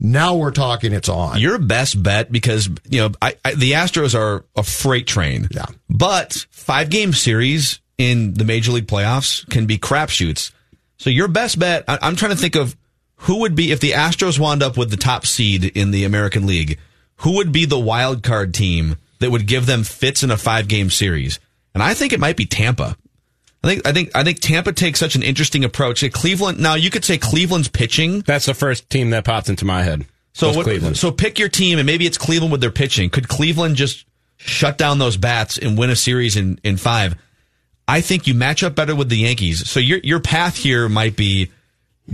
now 0.00 0.36
we're 0.36 0.50
talking. 0.50 0.92
It's 0.92 1.08
on. 1.08 1.38
your 1.38 1.58
best 1.58 2.02
bet 2.02 2.30
because 2.30 2.68
you 2.88 3.00
know 3.00 3.10
I, 3.22 3.36
I, 3.44 3.54
the 3.54 3.72
Astros 3.72 4.18
are 4.18 4.44
a 4.56 4.62
freight 4.62 5.06
train. 5.06 5.48
Yeah. 5.50 5.66
But 5.88 6.46
five 6.50 6.90
game 6.90 7.12
series 7.12 7.80
in 7.96 8.34
the 8.34 8.44
major 8.44 8.72
league 8.72 8.86
playoffs 8.86 9.48
can 9.50 9.66
be 9.66 9.78
crapshoots. 9.78 10.52
So 10.98 11.10
your 11.10 11.28
best 11.28 11.58
bet, 11.58 11.84
I, 11.88 11.98
I'm 12.02 12.16
trying 12.16 12.32
to 12.32 12.36
think 12.36 12.56
of 12.56 12.76
who 13.22 13.40
would 13.40 13.54
be 13.54 13.72
if 13.72 13.80
the 13.80 13.92
Astros 13.92 14.38
wound 14.38 14.62
up 14.62 14.76
with 14.76 14.90
the 14.90 14.96
top 14.96 15.26
seed 15.26 15.64
in 15.64 15.90
the 15.90 16.04
American 16.04 16.46
League. 16.46 16.78
Who 17.18 17.36
would 17.36 17.52
be 17.52 17.64
the 17.64 17.78
wild 17.78 18.22
card 18.22 18.54
team 18.54 18.96
that 19.20 19.30
would 19.30 19.46
give 19.46 19.66
them 19.66 19.84
fits 19.84 20.22
in 20.22 20.30
a 20.30 20.36
five 20.36 20.68
game 20.68 20.90
series? 20.90 21.38
And 21.74 21.82
I 21.82 21.94
think 21.94 22.12
it 22.12 22.20
might 22.20 22.36
be 22.36 22.46
Tampa. 22.46 22.96
I 23.62 23.66
think 23.66 23.86
I 23.86 23.92
think 23.92 24.10
I 24.14 24.22
think 24.22 24.40
Tampa 24.40 24.72
takes 24.72 25.00
such 25.00 25.16
an 25.16 25.22
interesting 25.22 25.64
approach. 25.64 26.02
At 26.04 26.12
Cleveland, 26.12 26.60
now 26.60 26.74
you 26.74 26.90
could 26.90 27.04
say 27.04 27.18
Cleveland's 27.18 27.68
pitching 27.68 28.20
That's 28.20 28.46
the 28.46 28.54
first 28.54 28.88
team 28.88 29.10
that 29.10 29.24
popped 29.24 29.48
into 29.48 29.64
my 29.64 29.82
head. 29.82 30.06
so 30.32 30.52
what, 30.52 30.64
Cleveland. 30.64 30.96
so 30.96 31.10
pick 31.10 31.38
your 31.38 31.48
team, 31.48 31.78
and 31.78 31.86
maybe 31.86 32.06
it's 32.06 32.18
Cleveland 32.18 32.52
with 32.52 32.60
their 32.60 32.70
pitching. 32.70 33.10
Could 33.10 33.28
Cleveland 33.28 33.76
just 33.76 34.06
shut 34.36 34.78
down 34.78 34.98
those 34.98 35.16
bats 35.16 35.58
and 35.58 35.76
win 35.76 35.90
a 35.90 35.96
series 35.96 36.36
in, 36.36 36.60
in 36.62 36.76
five? 36.76 37.16
I 37.88 38.00
think 38.00 38.26
you 38.28 38.34
match 38.34 38.62
up 38.62 38.76
better 38.76 38.94
with 38.94 39.08
the 39.08 39.16
Yankees. 39.16 39.68
So 39.68 39.80
your 39.80 39.98
your 40.04 40.20
path 40.20 40.56
here 40.56 40.88
might 40.88 41.16
be 41.16 41.50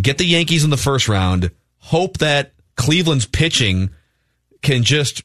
get 0.00 0.16
the 0.16 0.24
Yankees 0.24 0.64
in 0.64 0.70
the 0.70 0.78
first 0.78 1.08
round, 1.08 1.50
hope 1.78 2.18
that 2.18 2.52
Cleveland's 2.76 3.26
pitching 3.26 3.90
can 4.64 4.82
just 4.82 5.22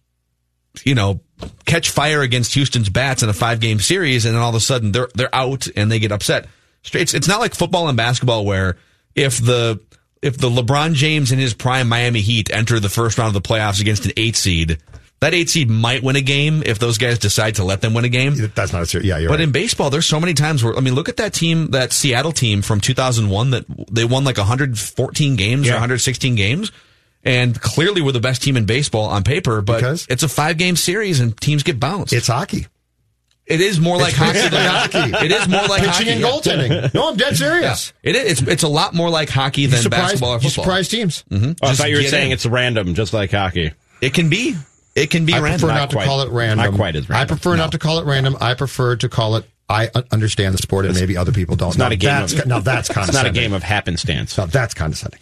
you 0.83 0.93
know 0.93 1.19
catch 1.65 1.89
fire 1.89 2.21
against 2.21 2.53
Houston's 2.53 2.89
bats 2.89 3.23
in 3.23 3.29
a 3.29 3.33
five 3.33 3.59
game 3.59 3.79
series, 3.79 4.25
and 4.25 4.35
then 4.35 4.41
all 4.41 4.49
of 4.49 4.55
a 4.55 4.59
sudden 4.59 4.91
they're 4.91 5.09
they're 5.15 5.33
out 5.33 5.67
and 5.75 5.91
they 5.91 5.97
get 5.99 6.11
upset. 6.11 6.45
It's 6.93 7.13
it's 7.13 7.27
not 7.27 7.39
like 7.39 7.55
football 7.55 7.87
and 7.87 7.97
basketball 7.97 8.45
where 8.45 8.77
if 9.15 9.39
the 9.43 9.79
if 10.21 10.37
the 10.37 10.49
LeBron 10.49 10.93
James 10.93 11.31
and 11.31 11.39
his 11.41 11.53
prime 11.53 11.89
Miami 11.89 12.21
Heat 12.21 12.51
enter 12.53 12.79
the 12.79 12.89
first 12.89 13.17
round 13.17 13.35
of 13.35 13.41
the 13.41 13.47
playoffs 13.47 13.81
against 13.81 14.05
an 14.05 14.11
eight 14.17 14.35
seed, 14.35 14.77
that 15.21 15.33
eight 15.33 15.49
seed 15.49 15.69
might 15.69 16.03
win 16.03 16.15
a 16.15 16.21
game 16.21 16.61
if 16.65 16.77
those 16.79 16.97
guys 16.97 17.17
decide 17.19 17.55
to 17.55 17.63
let 17.63 17.81
them 17.81 17.93
win 17.93 18.05
a 18.05 18.09
game. 18.09 18.33
That's 18.55 18.71
not 18.73 18.81
a 18.81 18.85
serious. 18.85 19.07
Yeah, 19.07 19.17
you're 19.17 19.29
But 19.29 19.39
right. 19.39 19.43
in 19.43 19.51
baseball, 19.51 19.89
there's 19.89 20.05
so 20.05 20.19
many 20.19 20.33
times 20.33 20.63
where 20.63 20.75
I 20.77 20.81
mean, 20.81 20.93
look 20.95 21.09
at 21.09 21.17
that 21.17 21.33
team, 21.33 21.67
that 21.71 21.91
Seattle 21.93 22.31
team 22.33 22.61
from 22.61 22.79
2001 22.79 23.51
that 23.51 23.65
they 23.91 24.05
won 24.05 24.23
like 24.23 24.37
114 24.37 25.35
games 25.35 25.67
or 25.67 25.71
116 25.73 26.35
games, 26.35 26.71
and 27.23 27.59
clearly 27.59 28.01
were 28.01 28.11
the 28.11 28.19
best 28.19 28.41
team 28.43 28.55
in 28.57 28.65
baseball 28.65 29.05
on 29.05 29.23
paper. 29.23 29.61
But 29.61 29.77
Because? 29.77 30.07
it's 30.09 30.23
a 30.23 30.29
five 30.29 30.57
game 30.57 30.75
series 30.75 31.19
and 31.19 31.39
teams 31.39 31.63
get 31.63 31.79
bounced. 31.79 32.13
it's 32.13 32.27
hockey. 32.27 32.67
it 33.45 33.61
is 33.61 33.79
more 33.79 33.97
like 33.97 34.13
hockey. 34.13 34.39
Than, 34.47 34.51
hockey. 34.69 35.25
It 35.25 35.31
is 35.31 35.47
more 35.47 35.63
like 35.67 35.81
Pitching 35.83 35.91
hockey. 35.91 36.09
and 36.11 36.23
goaltending. 36.23 36.93
No, 36.93 37.09
I'm 37.09 37.17
dead 37.17 37.31
Yeah. 37.31 37.37
serious. 37.37 37.93
It 38.03 38.15
is. 38.15 38.41
It's, 38.41 38.41
it's 38.49 38.63
a 38.63 38.67
lot 38.67 38.93
more 38.93 39.09
like 39.09 39.29
hockey 39.29 39.65
than 39.65 39.77
You 39.77 39.83
surprise, 39.83 40.01
basketball 40.01 40.29
or 40.31 40.33
you 40.35 40.49
football. 40.49 40.63
surprise 40.65 40.87
teams. 40.87 41.23
Mm-hmm. 41.29 41.51
Oh, 41.61 41.67
I 41.67 41.73
thought 41.73 41.89
you 41.89 41.97
were 41.97 42.03
saying 42.03 42.27
in. 42.27 42.33
it's 42.33 42.45
random, 42.45 42.93
just 42.93 43.13
like 43.13 43.31
hockey. 43.31 43.71
It 44.01 44.13
can 44.13 44.29
be. 44.29 44.55
it 44.95 45.09
can 45.09 45.25
be 45.25 45.33
I 45.33 45.39
random. 45.39 45.59
prefer 45.61 45.73
Not 45.73 45.79
not, 45.79 45.91
quite- 45.91 46.01
to 46.03 46.07
call 46.07 46.21
it 46.21 46.29
random. 46.31 46.65
not 46.71 46.75
quite 46.75 46.95
as 46.95 47.09
random. 47.09 47.23
I 47.23 47.25
prefer 47.27 47.49
No. 47.51 47.63
not 47.63 47.71
to 47.73 47.79
call 47.79 47.99
it 47.99 48.05
random. 48.05 48.37
I 48.39 48.53
prefer 48.53 48.95
to 48.97 49.09
call 49.09 49.35
it. 49.35 49.45
I 49.71 49.89
understand 50.11 50.53
the 50.55 50.57
sport, 50.57 50.85
and 50.85 50.95
maybe 50.95 51.15
other 51.15 51.31
people 51.31 51.55
don't. 51.55 51.69
It's 51.69 51.77
not 51.77 51.89
Now 51.89 51.93
a 51.93 51.95
game 51.97 52.09
That's, 52.09 52.33
of- 52.33 52.47
now 52.47 52.59
that's 52.59 52.89
It's 52.95 53.13
not 53.13 53.27
a 53.27 53.31
game 53.31 53.53
of 53.53 53.61
happenstance. 53.61 54.35
Now 54.37 54.45
that's 54.47 54.73
condescending. 54.73 55.19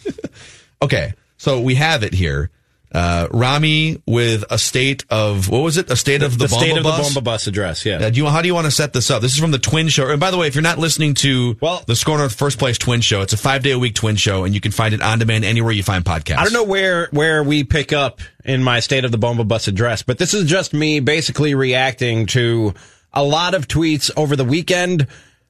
Okay, 0.80 1.12
so 1.38 1.60
we 1.60 1.76
have 1.76 2.02
it 2.02 2.12
here. 2.12 2.50
Uh, 2.90 3.28
Rami 3.30 4.00
with 4.06 4.44
a 4.48 4.56
state 4.58 5.04
of 5.10 5.50
what 5.50 5.58
was 5.58 5.76
it? 5.76 5.90
A 5.90 5.96
state 5.96 6.22
of 6.22 6.38
the, 6.38 6.46
the 6.46 6.48
state 6.48 6.74
Bomba 6.74 6.78
of 6.78 6.84
bus? 6.84 6.96
the 6.96 7.14
Bomba 7.14 7.20
Bus 7.20 7.46
address, 7.46 7.84
yeah. 7.84 7.96
Uh, 7.96 8.08
do 8.08 8.16
you, 8.16 8.26
how 8.26 8.40
do 8.40 8.48
you 8.48 8.54
want 8.54 8.64
to 8.64 8.70
set 8.70 8.94
this 8.94 9.10
up? 9.10 9.20
This 9.20 9.34
is 9.34 9.38
from 9.38 9.50
the 9.50 9.58
Twin 9.58 9.88
Show. 9.88 10.08
And 10.08 10.18
by 10.18 10.30
the 10.30 10.38
way, 10.38 10.46
if 10.46 10.54
you're 10.54 10.62
not 10.62 10.78
listening 10.78 11.12
to 11.16 11.58
Well- 11.60 11.82
the 11.86 11.94
SKOR 11.94 12.16
North 12.16 12.34
First 12.34 12.58
Place 12.58 12.78
Twin 12.78 13.02
Show, 13.02 13.20
it's 13.20 13.34
a 13.34 13.36
five 13.36 13.62
day 13.62 13.72
a 13.72 13.78
week 13.78 13.94
Twin 13.94 14.16
Show, 14.16 14.44
and 14.44 14.54
you 14.54 14.60
can 14.62 14.72
find 14.72 14.94
it 14.94 15.02
on 15.02 15.18
demand 15.18 15.44
anywhere 15.44 15.72
you 15.72 15.82
find 15.82 16.02
podcasts. 16.02 16.38
I 16.38 16.44
don't 16.44 16.54
know 16.54 16.64
where 16.64 17.08
where 17.10 17.42
we 17.42 17.62
pick 17.62 17.92
up 17.92 18.20
in 18.42 18.62
my 18.62 18.80
state 18.80 19.04
of 19.04 19.12
the 19.12 19.18
Bomba 19.18 19.44
Bus 19.44 19.68
address, 19.68 20.02
but 20.02 20.16
this 20.16 20.32
is 20.32 20.48
just 20.48 20.72
me 20.72 21.00
basically 21.00 21.54
reacting 21.54 22.24
to 22.28 22.72
a 23.12 23.22
lot 23.22 23.52
of 23.52 23.68
tweets 23.68 24.10
over 24.16 24.34
the 24.34 24.44
weekend 24.46 25.06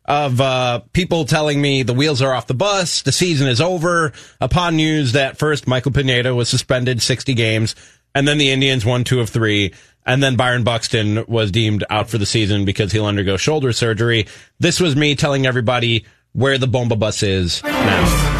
of 0.09 0.41
uh, 0.41 0.81
people 0.95 1.27
telling 1.27 1.61
me 1.61 1.83
the 1.83 1.93
wheels 1.93 2.23
are 2.23 2.33
off 2.33 2.47
the 2.47 2.55
bus, 2.55 3.03
the 3.03 3.13
season 3.13 3.47
is 3.47 3.61
over. 3.61 4.13
Upon 4.41 4.77
news 4.77 5.13
that 5.13 5.37
first 5.37 5.69
Michael 5.69 5.93
Pineda 5.93 6.35
was 6.35 6.49
suspended 6.49 7.03
60 7.03 7.35
games, 7.35 7.77
and 8.15 8.27
then 8.27 8.39
the 8.39 8.51
Indians 8.51 8.87
won 8.87 9.05
two 9.05 9.21
of 9.21 9.29
three. 9.29 9.75
And 10.07 10.23
then 10.23 10.37
Byron 10.37 10.65
Buxton 10.65 11.27
was 11.29 11.51
deemed 11.51 11.85
out 11.91 12.09
for 12.09 12.17
the 12.17 12.25
season 12.25 12.65
because 12.65 12.91
he'll 12.91 13.05
undergo 13.05 13.37
shoulder 13.37 13.75
surgery. 13.75 14.27
This 14.59 14.81
was 14.81 14.97
me 14.97 15.15
telling 15.15 15.47
everybody 15.47 16.07
where 16.33 16.57
the 16.57 16.67
Bomba 16.67 16.97
Bus 16.97 17.23
is 17.23 17.63
now. 17.63 18.39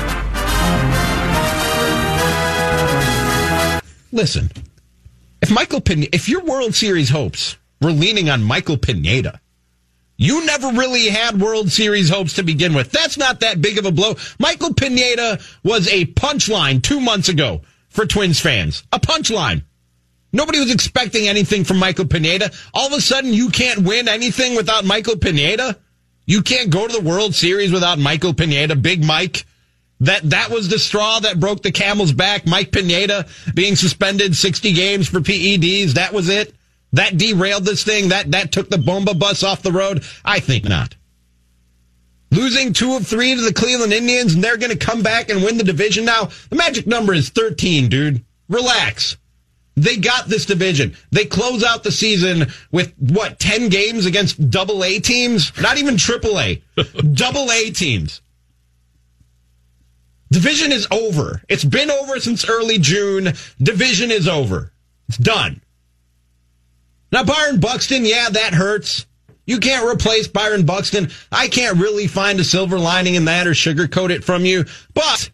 Listen, 4.11 4.51
if 5.43 5.51
Michael 5.51 5.83
Pineda, 5.83 6.15
if 6.15 6.31
your 6.31 6.43
World 6.45 6.75
Series 6.75 7.11
hopes 7.11 7.59
were 7.83 7.93
leaning 7.93 8.31
on 8.31 8.43
Michael 8.43 8.79
Pineda, 8.79 9.39
you 10.19 10.45
never 10.45 10.69
really 10.73 11.09
had 11.09 11.41
World 11.41 11.71
Series 11.71 12.11
hopes 12.11 12.35
to 12.35 12.43
begin 12.43 12.75
with. 12.75 12.91
That's 12.91 13.17
not 13.17 13.41
that 13.41 13.63
big 13.63 13.79
of 13.79 13.87
a 13.87 13.93
blow. 13.93 14.17
Michael 14.41 14.75
Pineda 14.75 15.39
was 15.63 15.87
a 15.89 16.07
punchline 16.07 16.83
two 16.83 17.01
months 17.01 17.29
ago 17.29 17.63
for 17.89 18.05
Twins 18.05 18.41
fans. 18.41 18.83
A 18.93 18.99
punchline. 18.99 19.63
Nobody 20.33 20.59
was 20.59 20.73
expecting 20.73 21.29
anything 21.29 21.63
from 21.63 21.79
Michael 21.79 22.05
Pineda. 22.05 22.51
All 22.75 22.89
of 22.89 22.93
a 22.93 23.01
sudden, 23.01 23.33
you 23.33 23.49
can't 23.49 23.79
win 23.79 24.09
anything 24.09 24.57
without 24.57 24.85
Michael 24.85 25.17
Pineda. 25.17 25.79
You 26.27 26.43
can't 26.43 26.69
go 26.69 26.87
to 26.87 26.93
the 26.93 27.09
World 27.09 27.35
Series 27.35 27.73
without 27.73 27.99
Michael 27.99 28.35
Pineda, 28.35 28.75
Big 28.75 29.03
Mike. 29.03 29.47
That 30.01 30.31
that 30.31 30.51
was 30.51 30.69
the 30.69 30.79
straw 30.79 31.21
that 31.21 31.41
broke 31.41 31.63
the 31.63 31.73
camel's 31.73 32.13
back. 32.13 32.47
Mike 32.47 32.73
Pineda 32.73 33.27
being 33.55 33.77
suspended 33.77 34.37
60 34.37 34.73
games 34.73 35.09
for 35.09 35.21
PEDs. 35.21 35.93
That 35.93 36.13
was 36.13 36.29
it. 36.29 36.55
That 36.93 37.17
derailed 37.17 37.65
this 37.65 37.85
thing. 37.85 38.09
That 38.09 38.31
that 38.31 38.53
took 38.53 38.71
the 38.71 38.79
bomba 38.79 39.15
bus 39.15 39.43
off 39.43 39.63
the 39.63 39.73
road. 39.73 40.05
I 40.25 40.41
think 40.41 40.65
not. 40.65 40.97
Losing 42.31 42.73
two 42.73 42.97
of 42.97 43.07
three 43.07 43.35
to 43.35 43.41
the 43.41 43.53
Cleveland 43.53 43.93
Indians, 43.93 44.35
and 44.35 44.45
they're 44.45 44.59
going 44.59 44.77
to 44.77 44.87
come 44.87 45.03
back 45.03 45.31
and 45.31 45.43
win 45.43 45.57
the 45.57 45.65
division 45.65 46.05
now. 46.05 46.29
The 46.51 46.57
magic 46.57 46.87
number 46.87 47.15
is 47.15 47.31
13, 47.31 47.89
dude. 47.89 48.23
Relax. 48.49 49.17
They 49.77 49.97
got 49.97 50.27
this 50.27 50.45
division. 50.45 50.95
They 51.11 51.25
close 51.25 51.65
out 51.65 51.85
the 51.85 51.93
season 51.93 52.49
with 52.71 52.93
what, 52.99 53.39
10 53.39 53.69
games 53.69 54.07
against 54.07 54.51
double 54.51 54.85
A 54.85 54.99
teams? 54.99 55.53
Not 55.61 55.79
even 55.79 55.97
triple 55.97 56.39
A. 56.39 56.63
double 57.13 57.51
A 57.51 57.71
teams. 57.71 58.21
Division 60.31 60.73
is 60.73 60.87
over. 60.91 61.43
It's 61.49 61.65
been 61.65 61.91
over 61.91 62.21
since 62.21 62.49
early 62.49 62.79
June. 62.79 63.33
Division 63.63 64.11
is 64.11 64.29
over. 64.29 64.73
It's 65.09 65.17
done. 65.17 65.63
Now, 67.11 67.25
Byron 67.25 67.61
Buxton, 67.61 68.05
yeah, 68.05 68.29
that 68.31 68.55
hurts. 68.55 69.07
You 69.47 69.59
can't 69.59 69.91
replace 69.91 70.29
Byron 70.29 70.67
Buxton. 70.67 71.11
I 71.33 71.49
can't 71.49 71.79
really 71.79 72.07
find 72.07 72.39
a 72.39 72.45
silver 72.45 72.79
lining 72.79 73.15
in 73.15 73.25
that 73.27 73.47
or 73.47 73.53
sugarcoat 73.53 74.11
it 74.11 74.23
from 74.23 74.45
you. 74.45 74.67
But 74.93 75.31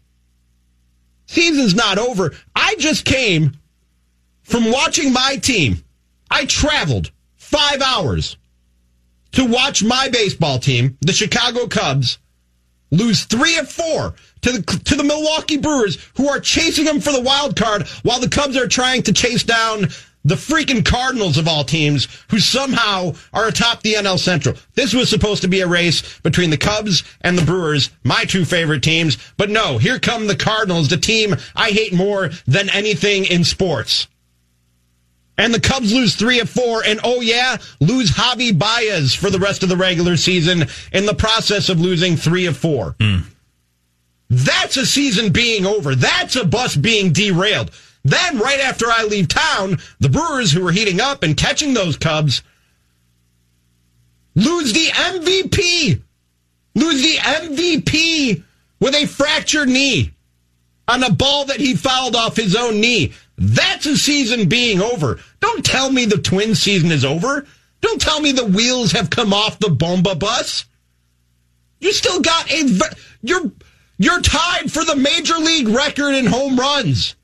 season's 1.25 1.75
not 1.75 1.97
over. 1.97 2.33
I 2.55 2.75
just 2.79 3.03
came 3.03 3.57
from 4.43 4.71
watching 4.71 5.11
my 5.11 5.35
team. 5.41 5.83
I 6.31 6.45
traveled 6.45 7.11
five 7.35 7.81
hours 7.81 8.37
to 9.33 9.45
watch 9.45 9.83
my 9.83 10.07
baseball 10.09 10.59
team, 10.59 10.97
the 11.01 11.11
Chicago 11.11 11.67
Cubs, 11.67 12.19
lose 12.91 13.25
three 13.25 13.57
of 13.57 13.69
four 13.69 14.15
to 14.41 14.51
the 14.51 14.61
to 14.85 14.95
the 14.95 15.03
Milwaukee 15.03 15.57
Brewers, 15.57 15.97
who 16.15 16.29
are 16.29 16.39
chasing 16.39 16.85
them 16.85 17.01
for 17.01 17.11
the 17.11 17.21
wild 17.21 17.55
card, 17.55 17.87
while 18.03 18.19
the 18.19 18.29
Cubs 18.29 18.55
are 18.55 18.67
trying 18.67 19.03
to 19.03 19.13
chase 19.13 19.43
down 19.43 19.89
the 20.25 20.35
freaking 20.35 20.83
Cardinals 20.83 21.37
of 21.37 21.47
all 21.47 21.63
teams, 21.63 22.07
who 22.29 22.39
somehow 22.39 23.13
are 23.31 23.47
atop 23.47 23.81
the 23.81 23.93
NL 23.93 24.19
Central. 24.19 24.57
This 24.73 24.93
was 24.93 25.09
supposed 25.09 25.43
to 25.43 25.47
be 25.47 25.61
a 25.61 25.67
race 25.67 26.19
between 26.19 26.49
the 26.49 26.57
Cubs 26.57 27.03
and 27.21 27.37
the 27.37 27.45
Brewers, 27.45 27.91
my 28.03 28.25
two 28.25 28.43
favorite 28.43 28.83
teams, 28.83 29.17
but 29.37 29.49
no, 29.49 29.77
here 29.77 29.99
come 29.99 30.27
the 30.27 30.35
Cardinals, 30.35 30.89
the 30.89 30.97
team 30.97 31.35
I 31.55 31.69
hate 31.69 31.93
more 31.93 32.31
than 32.47 32.69
anything 32.71 33.25
in 33.25 33.43
sports. 33.43 34.07
And 35.37 35.53
the 35.53 35.59
Cubs 35.59 35.93
lose 35.93 36.15
three 36.15 36.39
of 36.39 36.49
four, 36.49 36.83
and 36.83 36.99
oh 37.03 37.21
yeah, 37.21 37.57
lose 37.79 38.09
Javi 38.11 38.57
Baez 38.57 39.13
for 39.13 39.29
the 39.29 39.39
rest 39.39 39.63
of 39.63 39.69
the 39.69 39.77
regular 39.77 40.17
season 40.17 40.65
in 40.91 41.05
the 41.05 41.13
process 41.13 41.69
of 41.69 41.79
losing 41.79 42.15
three 42.15 42.45
of 42.45 42.57
four. 42.57 42.95
Hmm. 42.99 43.19
That's 44.29 44.77
a 44.77 44.85
season 44.85 45.31
being 45.31 45.65
over. 45.65 45.93
That's 45.93 46.35
a 46.35 46.45
bus 46.45 46.75
being 46.75 47.11
derailed. 47.13 47.71
Then, 48.05 48.37
right 48.37 48.59
after 48.59 48.85
I 48.87 49.03
leave 49.03 49.27
town, 49.27 49.79
the 49.99 50.09
Brewers, 50.09 50.51
who 50.51 50.65
are 50.67 50.71
heating 50.71 51.01
up 51.01 51.23
and 51.23 51.35
catching 51.35 51.73
those 51.73 51.97
Cubs, 51.97 52.43
lose 54.35 54.73
the 54.73 54.85
MVP. 54.85 56.01
Lose 56.75 57.01
the 57.01 57.15
MVP 57.17 58.43
with 58.79 58.93
a 58.93 59.07
fractured 59.07 59.69
knee 59.69 60.11
on 60.87 61.01
a 61.01 61.11
ball 61.11 61.45
that 61.45 61.59
he 61.59 61.75
fouled 61.75 62.15
off 62.15 62.35
his 62.35 62.55
own 62.55 62.79
knee. 62.79 63.11
That's 63.39 63.87
a 63.87 63.97
season 63.97 64.47
being 64.47 64.81
over. 64.81 65.19
Don't 65.39 65.65
tell 65.65 65.91
me 65.91 66.05
the 66.05 66.19
twin 66.19 66.53
season 66.53 66.91
is 66.91 67.03
over. 67.03 67.47
Don't 67.81 67.99
tell 67.99 68.19
me 68.19 68.31
the 68.31 68.45
wheels 68.45 68.91
have 68.91 69.09
come 69.09 69.33
off 69.33 69.57
the 69.57 69.71
Bomba 69.71 70.13
bus. 70.13 70.65
You 71.79 71.91
still 71.91 72.21
got 72.21 72.51
a 72.51 72.79
you're 73.23 73.51
you're 73.97 74.21
tied 74.21 74.71
for 74.71 74.85
the 74.85 74.95
major 74.95 75.37
league 75.37 75.69
record 75.69 76.13
in 76.13 76.27
home 76.27 76.59
runs. 76.59 77.15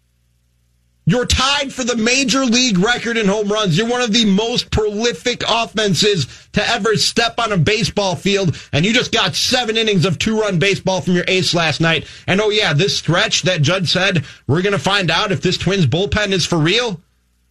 You're 1.11 1.25
tied 1.25 1.73
for 1.73 1.83
the 1.83 1.97
major 1.97 2.45
league 2.45 2.79
record 2.79 3.17
in 3.17 3.27
home 3.27 3.51
runs. 3.51 3.77
You're 3.77 3.89
one 3.89 3.99
of 3.99 4.13
the 4.13 4.23
most 4.23 4.71
prolific 4.71 5.43
offenses 5.45 6.47
to 6.53 6.65
ever 6.65 6.95
step 6.95 7.37
on 7.37 7.51
a 7.51 7.57
baseball 7.57 8.15
field, 8.15 8.57
and 8.71 8.85
you 8.85 8.93
just 8.93 9.11
got 9.11 9.35
seven 9.35 9.75
innings 9.75 10.05
of 10.05 10.17
two 10.17 10.39
run 10.39 10.57
baseball 10.57 11.01
from 11.01 11.15
your 11.15 11.25
ace 11.27 11.53
last 11.53 11.81
night. 11.81 12.07
And 12.27 12.39
oh, 12.39 12.49
yeah, 12.49 12.71
this 12.71 12.97
stretch 12.97 13.41
that 13.41 13.61
Judd 13.61 13.89
said, 13.89 14.23
we're 14.47 14.61
going 14.61 14.71
to 14.71 14.79
find 14.79 15.11
out 15.11 15.33
if 15.33 15.41
this 15.41 15.57
Twins 15.57 15.85
bullpen 15.85 16.31
is 16.31 16.45
for 16.45 16.57
real. 16.57 17.01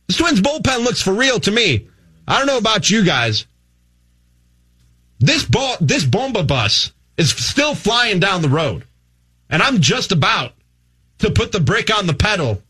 This 0.07 0.17
Twins 0.17 0.41
bullpen 0.41 0.83
looks 0.83 1.03
for 1.03 1.13
real 1.13 1.39
to 1.41 1.51
me. 1.51 1.87
I 2.27 2.39
don't 2.39 2.47
know 2.47 2.57
about 2.57 2.89
you 2.89 3.05
guys. 3.05 3.45
This, 5.19 5.45
bo- 5.45 5.77
this 5.83 6.07
Bomba 6.07 6.45
bus 6.45 6.95
is 7.19 7.29
still 7.33 7.75
flying 7.75 8.21
down 8.21 8.41
the 8.41 8.49
road, 8.49 8.87
and 9.51 9.63
I'm 9.63 9.83
just 9.83 10.13
about 10.13 10.55
to 11.19 11.31
put 11.31 11.53
the 11.53 11.61
brick 11.61 11.95
on 11.95 12.07
the 12.07 12.15
pedal 12.15 12.63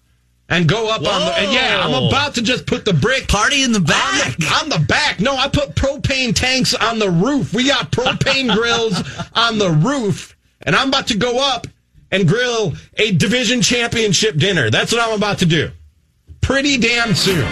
and 0.51 0.69
go 0.69 0.91
up 0.91 0.99
on 0.99 1.21
the. 1.25 1.39
And 1.39 1.53
yeah, 1.53 1.81
I'm 1.83 2.09
about 2.09 2.35
to 2.35 2.43
just 2.43 2.67
put 2.67 2.85
the 2.85 2.93
brick 2.93 3.29
Party 3.29 3.63
in 3.63 3.73
the 3.73 3.81
back. 3.81 4.27
on 4.27 4.35
the, 4.39 4.47
on 4.47 4.69
the 4.69 4.87
back. 4.87 5.21
No, 5.21 5.35
I 5.35 5.49
put 5.49 5.75
propane 5.75 6.35
tanks 6.35 6.75
on 6.75 6.99
the 6.99 7.11
roof. 7.11 7.55
We 7.55 7.69
got 7.69 7.91
propane 7.91 8.55
grills 8.55 9.01
on 9.35 9.59
the 9.59 9.71
roof, 9.71 10.37
and 10.61 10.77
I'm 10.77 10.89
about 10.89 11.07
to 11.09 11.17
go 11.17 11.39
up 11.39 11.67
and 12.11 12.29
grill 12.29 12.75
a 12.97 13.13
division 13.13 13.63
championship 13.63 14.37
dinner. 14.37 14.69
That's 14.71 14.93
what 14.93 15.01
I'm 15.01 15.17
about 15.17 15.39
to 15.39 15.47
do. 15.47 15.71
Pretty 16.41 16.77
damn 16.77 17.15
soon. 17.15 17.49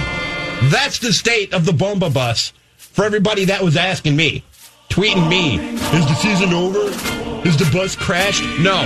That's 0.71 0.99
the 0.99 1.13
state 1.13 1.55
of 1.55 1.65
the 1.65 1.73
Bomba 1.73 2.11
bus 2.11 2.53
for 2.77 3.05
everybody 3.05 3.45
that 3.45 3.63
was 3.63 3.77
asking 3.77 4.17
me, 4.17 4.43
tweeting 4.89 5.29
me, 5.29 5.57
is 5.57 6.07
the 6.07 6.15
season 6.15 6.53
over? 6.53 6.81
Is 7.47 7.57
the 7.57 7.71
bus 7.73 7.95
crashed? 7.95 8.43
No. 8.59 8.83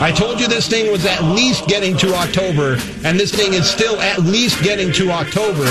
I 0.00 0.12
told 0.12 0.40
you 0.40 0.48
this 0.48 0.68
thing 0.68 0.90
was 0.92 1.04
at 1.06 1.22
least 1.24 1.66
getting 1.66 1.96
to 1.98 2.14
October, 2.14 2.78
and 3.04 3.18
this 3.18 3.32
thing 3.34 3.54
is 3.54 3.68
still 3.68 4.00
at 4.00 4.20
least 4.22 4.62
getting 4.62 4.92
to 4.92 5.10
October. 5.10 5.66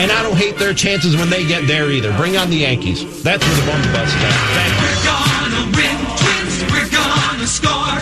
And 0.00 0.10
I 0.10 0.22
don't 0.22 0.36
hate 0.36 0.56
their 0.56 0.72
chances 0.72 1.16
when 1.16 1.28
they 1.28 1.46
get 1.46 1.66
there 1.66 1.90
either. 1.90 2.16
Bring 2.16 2.36
on 2.36 2.48
the 2.48 2.56
Yankees. 2.56 3.22
That's 3.22 3.44
where 3.46 3.56
the 3.56 3.66
Bomba 3.66 3.92
bus 3.92 4.08
is 4.08 4.14
at. 4.14 4.32
Thank 4.56 4.72
you. 4.80 4.88
We're 4.88 5.04
gonna 5.04 5.64
win, 5.76 5.96
twins. 6.16 6.72
We're 6.72 6.90
gonna 6.90 7.46
score. 7.46 7.96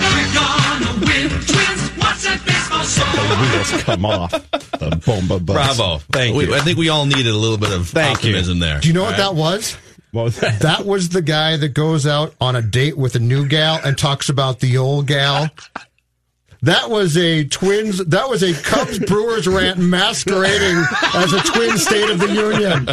We're 0.00 0.32
gonna 0.32 0.92
win, 1.04 1.28
twins. 1.44 1.82
What's 2.00 2.24
that 2.24 2.40
baseball 2.46 2.84
score? 2.84 3.12
The 3.28 3.36
wheels 3.42 3.82
come 3.82 4.04
off 4.06 4.30
the 4.78 5.02
Bomba 5.04 5.40
bus. 5.40 5.76
Bravo. 5.76 5.98
Thank 6.10 6.36
We- 6.36 6.46
you. 6.46 6.54
I 6.54 6.60
think 6.60 6.78
we 6.78 6.88
all 6.88 7.04
needed 7.04 7.26
a 7.26 7.36
little 7.36 7.58
bit 7.58 7.72
of 7.72 7.88
Thank 7.88 8.24
you. 8.24 8.30
optimism 8.30 8.58
there. 8.60 8.80
Do 8.80 8.88
you 8.88 8.94
know 8.94 9.02
what 9.02 9.18
that 9.18 9.34
was? 9.34 9.76
Was 10.12 10.36
that? 10.40 10.60
That 10.60 10.84
was 10.86 11.08
the 11.10 11.22
guy 11.22 11.56
that 11.56 11.70
goes 11.70 12.06
out 12.06 12.34
on 12.40 12.56
a 12.56 12.62
date 12.62 12.96
with 12.96 13.14
a 13.14 13.18
new 13.20 13.46
gal 13.46 13.80
and 13.84 13.96
talks 13.96 14.28
about 14.28 14.60
the 14.60 14.76
old 14.78 15.06
gal. 15.06 15.48
That 16.64 16.90
was 16.90 17.16
a 17.16 17.44
Twins. 17.44 17.98
That 18.04 18.28
was 18.28 18.44
a 18.44 18.52
Cubs 18.62 19.00
Brewers 19.00 19.48
rant 19.48 19.78
masquerading 19.80 20.84
as 21.12 21.32
a 21.32 21.40
Twin 21.42 21.76
State 21.76 22.08
of 22.08 22.20
the 22.20 22.28
Union. 22.28 22.88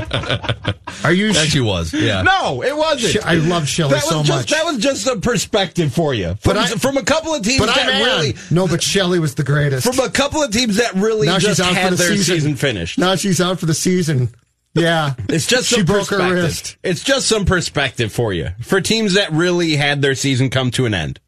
Are 1.03 1.12
you? 1.12 1.34
That 1.34 1.47
she 1.49 1.60
was. 1.60 1.93
Yeah. 1.93 2.23
No, 2.23 2.63
it 2.63 2.75
wasn't. 2.75 3.13
Sh- 3.13 3.17
I 3.23 3.36
love 3.36 3.67
Shelley 3.67 3.91
that 3.91 3.97
was 4.05 4.10
so 4.10 4.23
just, 4.23 4.29
much. 4.39 4.49
That 4.49 4.65
was 4.65 4.77
just 4.79 5.05
a 5.05 5.17
perspective 5.17 5.93
for 5.93 6.15
you. 6.15 6.29
From, 6.39 6.55
But 6.55 6.58
I- 6.58 6.67
from 6.69 6.97
a 6.97 7.03
couple 7.03 7.36
of 7.36 7.43
teams 7.43 7.60
but 7.60 7.67
that 7.67 7.88
I'm 7.88 8.03
really, 8.03 8.34
no, 8.49 8.67
but 8.67 8.82
Shelley 8.82 9.19
was 9.19 9.36
the 9.36 9.43
greatest. 9.43 9.86
from 9.86 10.03
a 10.03 10.10
couple 10.10 10.41
of 10.41 10.49
teams 10.49 10.77
that 10.77 10.95
really 10.95 11.27
now 11.27 11.38
just 11.38 11.58
she's 11.58 11.67
out 11.67 11.75
had 11.75 11.89
for 11.89 11.95
the 11.95 12.03
their 12.05 12.12
season. 12.17 12.36
season, 12.38 12.55
finished. 12.55 12.97
Now 12.97 13.15
she's 13.15 13.39
out 13.39 13.60
for 13.60 13.67
the 13.67 13.75
season. 13.75 14.29
Yeah, 14.75 15.15
It's 15.29 15.47
just 15.47 15.67
she 15.67 15.75
some 15.77 15.86
broke 15.86 16.10
her 16.10 16.17
perspective. 16.17 16.43
wrist. 16.43 16.77
It's 16.84 17.03
just 17.03 17.27
some 17.27 17.45
perspective 17.45 18.12
for 18.13 18.34
you 18.34 18.49
for 18.62 18.79
teams 18.82 19.15
that 19.15 19.32
really 19.32 19.75
had 19.75 20.01
their 20.01 20.15
season 20.15 20.49
come 20.49 20.71
to 20.71 20.86
an 20.86 20.93
end. 20.93 21.19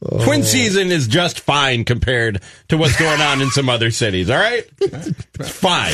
Oh. 0.00 0.24
Twin 0.24 0.44
season 0.44 0.92
is 0.92 1.08
just 1.08 1.40
fine 1.40 1.84
compared 1.84 2.40
to 2.68 2.76
what's 2.78 2.96
going 2.96 3.20
on 3.20 3.42
in 3.42 3.50
some 3.50 3.68
other 3.68 3.90
cities. 3.90 4.30
All 4.30 4.38
right, 4.38 4.64
it's 4.80 5.50
fine. 5.50 5.92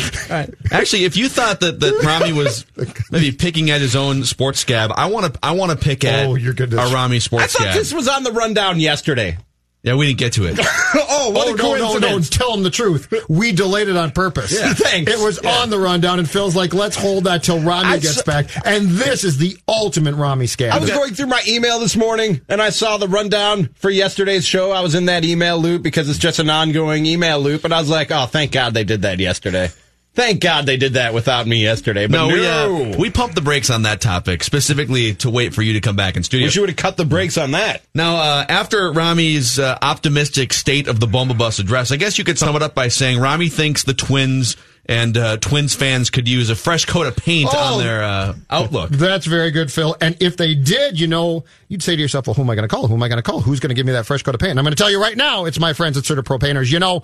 Actually, 0.71 1.05
if 1.05 1.17
you 1.17 1.31
thought 1.31 1.61
that, 1.61 1.81
that 1.81 2.03
Rami 2.05 2.35
was 2.35 2.67
maybe 3.11 3.33
picking 3.33 3.71
at 3.71 3.81
his 3.81 3.97
own 3.97 4.23
sports 4.25 4.61
scab, 4.61 4.93
I 4.95 5.07
want 5.07 5.33
to 5.33 5.41
I 5.43 5.53
want 5.53 5.71
to 5.73 5.79
pick 5.83 6.05
at 6.05 6.27
Oh, 6.27 6.35
your 6.35 6.53
goodness. 6.53 6.91
a 6.91 6.93
Rami 6.95 7.17
I 7.17 7.19
sports 7.21 7.55
thought 7.55 7.63
scab. 7.63 7.75
this 7.75 7.95
was 7.95 8.07
on 8.07 8.25
the 8.25 8.33
rundown 8.33 8.79
yesterday. 8.79 9.39
Yeah, 9.85 9.95
we 9.95 10.07
didn't 10.07 10.19
get 10.19 10.33
to 10.33 10.47
it. 10.47 10.59
oh, 10.95 11.31
what 11.35 11.47
oh 11.47 11.53
a 11.53 11.57
no, 11.57 11.75
no, 11.75 11.79
coincidence! 11.79 12.31
no! 12.31 12.39
Tell 12.39 12.55
him 12.55 12.63
the 12.63 12.71
truth. 12.71 13.13
We 13.29 13.53
delayed 13.53 13.89
it 13.89 13.97
on 13.97 14.13
purpose. 14.13 14.59
Yeah, 14.59 14.73
thanks. 14.75 15.13
It 15.13 15.23
was 15.23 15.39
on 15.41 15.69
the 15.69 15.79
rundown, 15.79 16.19
and 16.19 16.29
Phil's 16.29 16.57
like, 16.57 16.73
"Let's 16.73 16.97
hold 16.97 17.25
that 17.25 17.43
till 17.43 17.61
Rami 17.61 17.89
I 17.89 17.99
gets 17.99 18.19
s- 18.19 18.23
back." 18.23 18.47
And 18.65 18.89
this 18.89 19.25
is 19.25 19.37
the 19.37 19.59
ultimate 19.69 20.15
Rami 20.15 20.47
scam. 20.47 20.71
I 20.71 20.79
was 20.79 20.89
going 20.91 21.13
through 21.13 21.27
my 21.27 21.43
email 21.47 21.79
this 21.81 21.97
morning 21.97 22.41
and 22.49 22.63
I 22.63 22.71
saw 22.71 22.97
the 22.97 23.09
rundown 23.09 23.69
for 23.75 23.91
yesterday's 23.91 24.47
show. 24.47 24.71
I 24.71 24.81
was 24.81 24.95
in 24.95 25.05
that 25.07 25.23
email 25.25 25.59
loop 25.59 25.83
because 25.83 26.09
it's 26.09 26.19
just 26.19 26.39
an 26.39 26.49
ongoing 26.49 27.05
email 27.05 27.39
loop. 27.39 27.65
And 27.65 27.75
I 27.75 27.79
was 27.81 27.91
like, 27.91 28.11
oh, 28.11 28.25
thank 28.25 28.53
God 28.53 28.73
they 28.73 28.85
did 28.85 29.03
that 29.03 29.19
yesterday. 29.19 29.69
Thank 30.15 30.41
God 30.41 30.65
they 30.67 30.77
did 30.77 30.93
that 30.95 31.13
without 31.13 31.47
me 31.47 31.63
yesterday. 31.63 32.07
But 32.07 32.17
No, 32.17 32.29
no, 32.29 32.35
we 32.83 32.93
uh, 32.95 32.99
we 32.99 33.11
pumped 33.11 33.35
the 33.35 33.41
brakes 33.41 33.69
on 33.69 33.83
that 33.83 34.01
topic 34.01 34.45
specifically 34.45 35.15
to 35.17 35.31
wait 35.31 35.55
for 35.55 35.63
you 35.63 35.73
to 35.73 35.81
come 35.81 35.97
back 35.97 36.17
in 36.17 36.23
studio. 36.23 36.47
wish 36.47 36.55
you 36.55 36.63
would 36.63 36.71
have 36.71 36.77
cut 36.77 36.97
the 36.97 37.05
brakes 37.05 37.37
on 37.37 37.51
that. 37.51 37.83
Now, 37.95 38.17
uh, 38.17 38.47
after 38.49 38.93
Rami's 38.93 39.59
uh, 39.59 39.77
optimistic 39.83 40.53
state 40.53 40.87
of 40.87 41.01
the 41.01 41.07
Bomba 41.09 41.35
Bus 41.35 41.59
address, 41.59 41.91
I 41.91 41.97
guess 41.97 42.17
you 42.17 42.25
could 42.25 42.39
sum 42.39 42.55
it 42.55 42.63
up 42.63 42.75
by 42.77 42.89
saying 42.89 43.19
Rami 43.19 43.49
thinks 43.49 43.83
the 43.83 43.95
Twins 43.95 44.57
and 44.87 45.17
uh, 45.17 45.37
Twins 45.39 45.75
fans 45.75 46.11
could 46.11 46.29
use 46.29 46.49
a 46.51 46.55
fresh 46.55 46.85
coat 46.85 47.07
of 47.07 47.17
paint 47.17 47.49
Oh. 47.53 47.75
on 47.75 47.83
their 47.83 48.05
uh, 48.05 48.35
outlook. 48.51 48.91
That's 48.91 49.27
very 49.27 49.51
good, 49.51 49.73
Phil. 49.73 49.97
And 50.01 50.17
if 50.21 50.37
they 50.37 50.55
did, 50.55 51.01
you 51.01 51.07
know, 51.09 51.45
you'd 51.69 51.83
say 51.83 51.97
to 51.97 52.01
yourself, 52.03 52.27
well, 52.29 52.35
who 52.35 52.43
am 52.43 52.51
I 52.51 52.55
going 52.55 52.69
to 52.69 52.73
call? 52.73 52.87
Who 52.87 52.95
am 52.95 53.03
I 53.03 53.09
going 53.09 53.17
to 53.17 53.23
call? 53.23 53.41
Who's 53.41 53.59
going 53.61 53.71
to 53.71 53.75
give 53.75 53.87
me 53.87 53.93
that 53.93 54.07
fresh 54.07 54.23
coat 54.23 54.35
of 54.35 54.41
paint? 54.41 54.51
And 54.51 54.59
I'm 54.61 54.65
going 54.65 54.75
to 54.77 54.81
tell 54.81 54.91
you 54.91 55.01
right 55.01 55.17
now, 55.17 55.47
it's 55.47 55.59
my 55.59 55.73
friends 55.73 55.97
at 55.97 56.05
Certa 56.05 56.23
Pro 56.23 56.39
Painters. 56.39 56.71
You 56.71 56.79
know, 56.79 57.03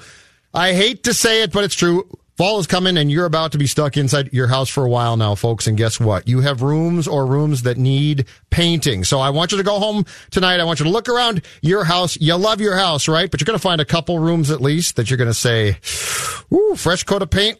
I 0.52 0.74
hate 0.74 1.04
to 1.04 1.14
say 1.14 1.42
it, 1.42 1.52
but 1.52 1.64
it's 1.64 1.74
true. 1.74 2.06
Fall 2.40 2.58
is 2.58 2.66
coming 2.66 2.96
and 2.96 3.12
you're 3.12 3.26
about 3.26 3.52
to 3.52 3.58
be 3.58 3.66
stuck 3.66 3.98
inside 3.98 4.32
your 4.32 4.46
house 4.46 4.70
for 4.70 4.82
a 4.82 4.88
while 4.88 5.14
now, 5.18 5.34
folks. 5.34 5.66
And 5.66 5.76
guess 5.76 6.00
what? 6.00 6.26
You 6.26 6.40
have 6.40 6.62
rooms 6.62 7.06
or 7.06 7.26
rooms 7.26 7.64
that 7.64 7.76
need 7.76 8.24
painting. 8.48 9.04
So 9.04 9.20
I 9.20 9.28
want 9.28 9.52
you 9.52 9.58
to 9.58 9.62
go 9.62 9.78
home 9.78 10.06
tonight. 10.30 10.58
I 10.58 10.64
want 10.64 10.80
you 10.80 10.84
to 10.84 10.90
look 10.90 11.10
around 11.10 11.42
your 11.60 11.84
house. 11.84 12.16
You 12.18 12.36
love 12.36 12.62
your 12.62 12.76
house, 12.76 13.08
right? 13.08 13.30
But 13.30 13.42
you're 13.42 13.44
going 13.44 13.58
to 13.58 13.62
find 13.62 13.78
a 13.78 13.84
couple 13.84 14.18
rooms 14.18 14.50
at 14.50 14.62
least 14.62 14.96
that 14.96 15.10
you're 15.10 15.18
going 15.18 15.28
to 15.28 15.34
say, 15.34 15.76
ooh, 16.50 16.76
fresh 16.76 17.04
coat 17.04 17.20
of 17.20 17.28
paint 17.28 17.58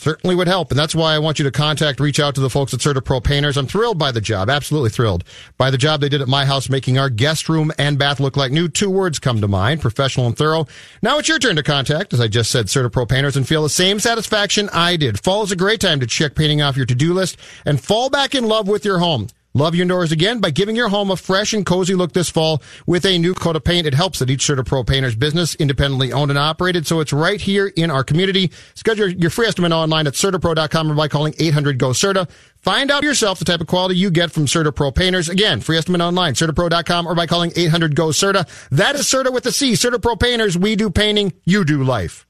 certainly 0.00 0.34
would 0.34 0.48
help. 0.48 0.70
And 0.70 0.78
that's 0.78 0.94
why 0.94 1.14
I 1.14 1.18
want 1.18 1.38
you 1.38 1.44
to 1.44 1.50
contact, 1.50 2.00
reach 2.00 2.18
out 2.18 2.34
to 2.34 2.40
the 2.40 2.50
folks 2.50 2.72
at 2.72 2.80
Certa 2.80 3.02
Pro 3.02 3.20
Painters. 3.20 3.56
I'm 3.56 3.66
thrilled 3.66 3.98
by 3.98 4.12
the 4.12 4.20
job, 4.20 4.48
absolutely 4.48 4.90
thrilled 4.90 5.24
by 5.58 5.70
the 5.70 5.78
job 5.78 6.00
they 6.00 6.08
did 6.08 6.22
at 6.22 6.28
my 6.28 6.46
house, 6.46 6.70
making 6.70 6.98
our 6.98 7.10
guest 7.10 7.48
room 7.48 7.70
and 7.78 7.98
bath 7.98 8.18
look 8.18 8.36
like 8.36 8.50
new. 8.50 8.68
Two 8.68 8.90
words 8.90 9.18
come 9.18 9.40
to 9.40 9.48
mind, 9.48 9.80
professional 9.80 10.26
and 10.26 10.36
thorough. 10.36 10.66
Now 11.02 11.18
it's 11.18 11.28
your 11.28 11.38
turn 11.38 11.56
to 11.56 11.62
contact, 11.62 12.12
as 12.12 12.20
I 12.20 12.28
just 12.28 12.50
said, 12.50 12.70
Certa 12.70 12.88
Pro 12.88 13.06
Painters 13.06 13.36
and 13.36 13.46
feel 13.46 13.62
the 13.62 13.68
same 13.68 14.00
satisfaction 14.00 14.70
I 14.72 14.96
did. 14.96 15.22
Fall 15.22 15.42
is 15.42 15.52
a 15.52 15.56
great 15.56 15.80
time 15.80 16.00
to 16.00 16.06
check 16.06 16.34
painting 16.34 16.62
off 16.62 16.76
your 16.76 16.86
to-do 16.86 17.12
list 17.12 17.36
and 17.66 17.80
fall 17.80 18.10
back 18.10 18.34
in 18.34 18.44
love 18.44 18.68
with 18.68 18.84
your 18.84 18.98
home. 18.98 19.28
Love 19.52 19.74
your 19.74 19.86
doors 19.86 20.12
again 20.12 20.38
by 20.38 20.50
giving 20.50 20.76
your 20.76 20.88
home 20.88 21.10
a 21.10 21.16
fresh 21.16 21.52
and 21.52 21.66
cozy 21.66 21.96
look 21.96 22.12
this 22.12 22.30
fall 22.30 22.62
with 22.86 23.04
a 23.04 23.18
new 23.18 23.34
coat 23.34 23.56
of 23.56 23.64
paint. 23.64 23.84
It 23.84 23.94
helps 23.94 24.20
that 24.20 24.30
each 24.30 24.42
Certa 24.42 24.62
Pro 24.62 24.84
Painters 24.84 25.16
business 25.16 25.56
independently 25.56 26.12
owned 26.12 26.30
and 26.30 26.38
operated, 26.38 26.86
so 26.86 27.00
it's 27.00 27.12
right 27.12 27.40
here 27.40 27.66
in 27.66 27.90
our 27.90 28.04
community. 28.04 28.52
Schedule 28.74 29.08
your 29.08 29.30
free 29.30 29.48
estimate 29.48 29.72
online 29.72 30.06
at 30.06 30.14
CertaPro.com 30.14 30.92
or 30.92 30.94
by 30.94 31.08
calling 31.08 31.32
800-GO-CERTA. 31.32 32.28
Find 32.58 32.92
out 32.92 33.02
yourself 33.02 33.40
the 33.40 33.44
type 33.44 33.60
of 33.60 33.66
quality 33.66 33.96
you 33.96 34.10
get 34.10 34.30
from 34.30 34.46
Certa 34.46 34.70
Pro 34.70 34.92
Painters. 34.92 35.28
Again, 35.28 35.60
free 35.60 35.78
estimate 35.78 36.00
online, 36.00 36.34
CertaPro.com 36.34 37.08
or 37.08 37.16
by 37.16 37.26
calling 37.26 37.50
800-GO-CERTA. 37.50 38.68
That 38.70 38.94
is 38.94 39.08
Certa 39.08 39.32
with 39.32 39.42
the 39.42 39.52
C. 39.52 39.74
Certa 39.74 39.98
Pro 39.98 40.14
Painters. 40.14 40.56
We 40.56 40.76
do 40.76 40.90
painting. 40.90 41.32
You 41.44 41.64
do 41.64 41.82
life. 41.82 42.24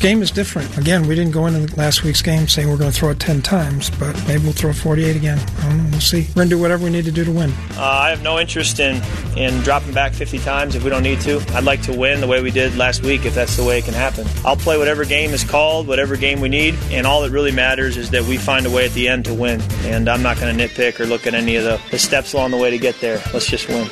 Game 0.00 0.20
is 0.20 0.30
different. 0.30 0.76
Again, 0.76 1.06
we 1.06 1.14
didn't 1.14 1.32
go 1.32 1.46
into 1.46 1.74
last 1.76 2.04
week's 2.04 2.20
game 2.20 2.46
saying 2.46 2.68
we're 2.68 2.76
going 2.76 2.90
to 2.90 2.96
throw 2.96 3.10
it 3.10 3.20
10 3.20 3.40
times, 3.40 3.90
but 3.90 4.14
maybe 4.26 4.44
we'll 4.44 4.52
throw 4.52 4.70
it 4.70 4.76
48 4.76 5.16
again. 5.16 5.38
I 5.38 5.68
don't 5.68 5.78
know. 5.78 5.90
We'll 5.92 6.00
see. 6.00 6.26
We're 6.28 6.34
going 6.34 6.48
to 6.50 6.56
do 6.56 6.60
whatever 6.60 6.84
we 6.84 6.90
need 6.90 7.06
to 7.06 7.12
do 7.12 7.24
to 7.24 7.32
win. 7.32 7.50
Uh, 7.72 7.80
I 7.80 8.10
have 8.10 8.22
no 8.22 8.38
interest 8.38 8.80
in, 8.80 9.02
in 9.36 9.60
dropping 9.62 9.92
back 9.94 10.12
50 10.12 10.38
times 10.40 10.74
if 10.74 10.84
we 10.84 10.90
don't 10.90 11.02
need 11.02 11.20
to. 11.22 11.40
I'd 11.54 11.64
like 11.64 11.82
to 11.82 11.92
win 11.96 12.20
the 12.20 12.26
way 12.26 12.42
we 12.42 12.50
did 12.50 12.76
last 12.76 13.02
week 13.02 13.24
if 13.24 13.34
that's 13.34 13.56
the 13.56 13.64
way 13.64 13.78
it 13.78 13.84
can 13.84 13.94
happen. 13.94 14.26
I'll 14.44 14.56
play 14.56 14.76
whatever 14.76 15.04
game 15.04 15.30
is 15.30 15.42
called, 15.42 15.86
whatever 15.86 16.16
game 16.16 16.40
we 16.40 16.48
need, 16.48 16.74
and 16.90 17.06
all 17.06 17.22
that 17.22 17.30
really 17.30 17.52
matters 17.52 17.96
is 17.96 18.10
that 18.10 18.24
we 18.24 18.36
find 18.36 18.66
a 18.66 18.70
way 18.70 18.84
at 18.84 18.92
the 18.92 19.08
end 19.08 19.24
to 19.24 19.34
win. 19.34 19.62
And 19.84 20.08
I'm 20.08 20.22
not 20.22 20.38
going 20.38 20.56
to 20.56 20.68
nitpick 20.68 21.00
or 21.00 21.06
look 21.06 21.26
at 21.26 21.34
any 21.34 21.56
of 21.56 21.64
the, 21.64 21.80
the 21.90 21.98
steps 21.98 22.34
along 22.34 22.50
the 22.50 22.58
way 22.58 22.70
to 22.70 22.78
get 22.78 23.00
there. 23.00 23.22
Let's 23.32 23.46
just 23.46 23.68
win. 23.68 23.88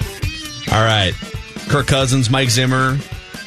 All 0.70 0.84
right. 0.84 1.14
Kirk 1.68 1.86
Cousins, 1.86 2.28
Mike 2.28 2.50
Zimmer, 2.50 2.98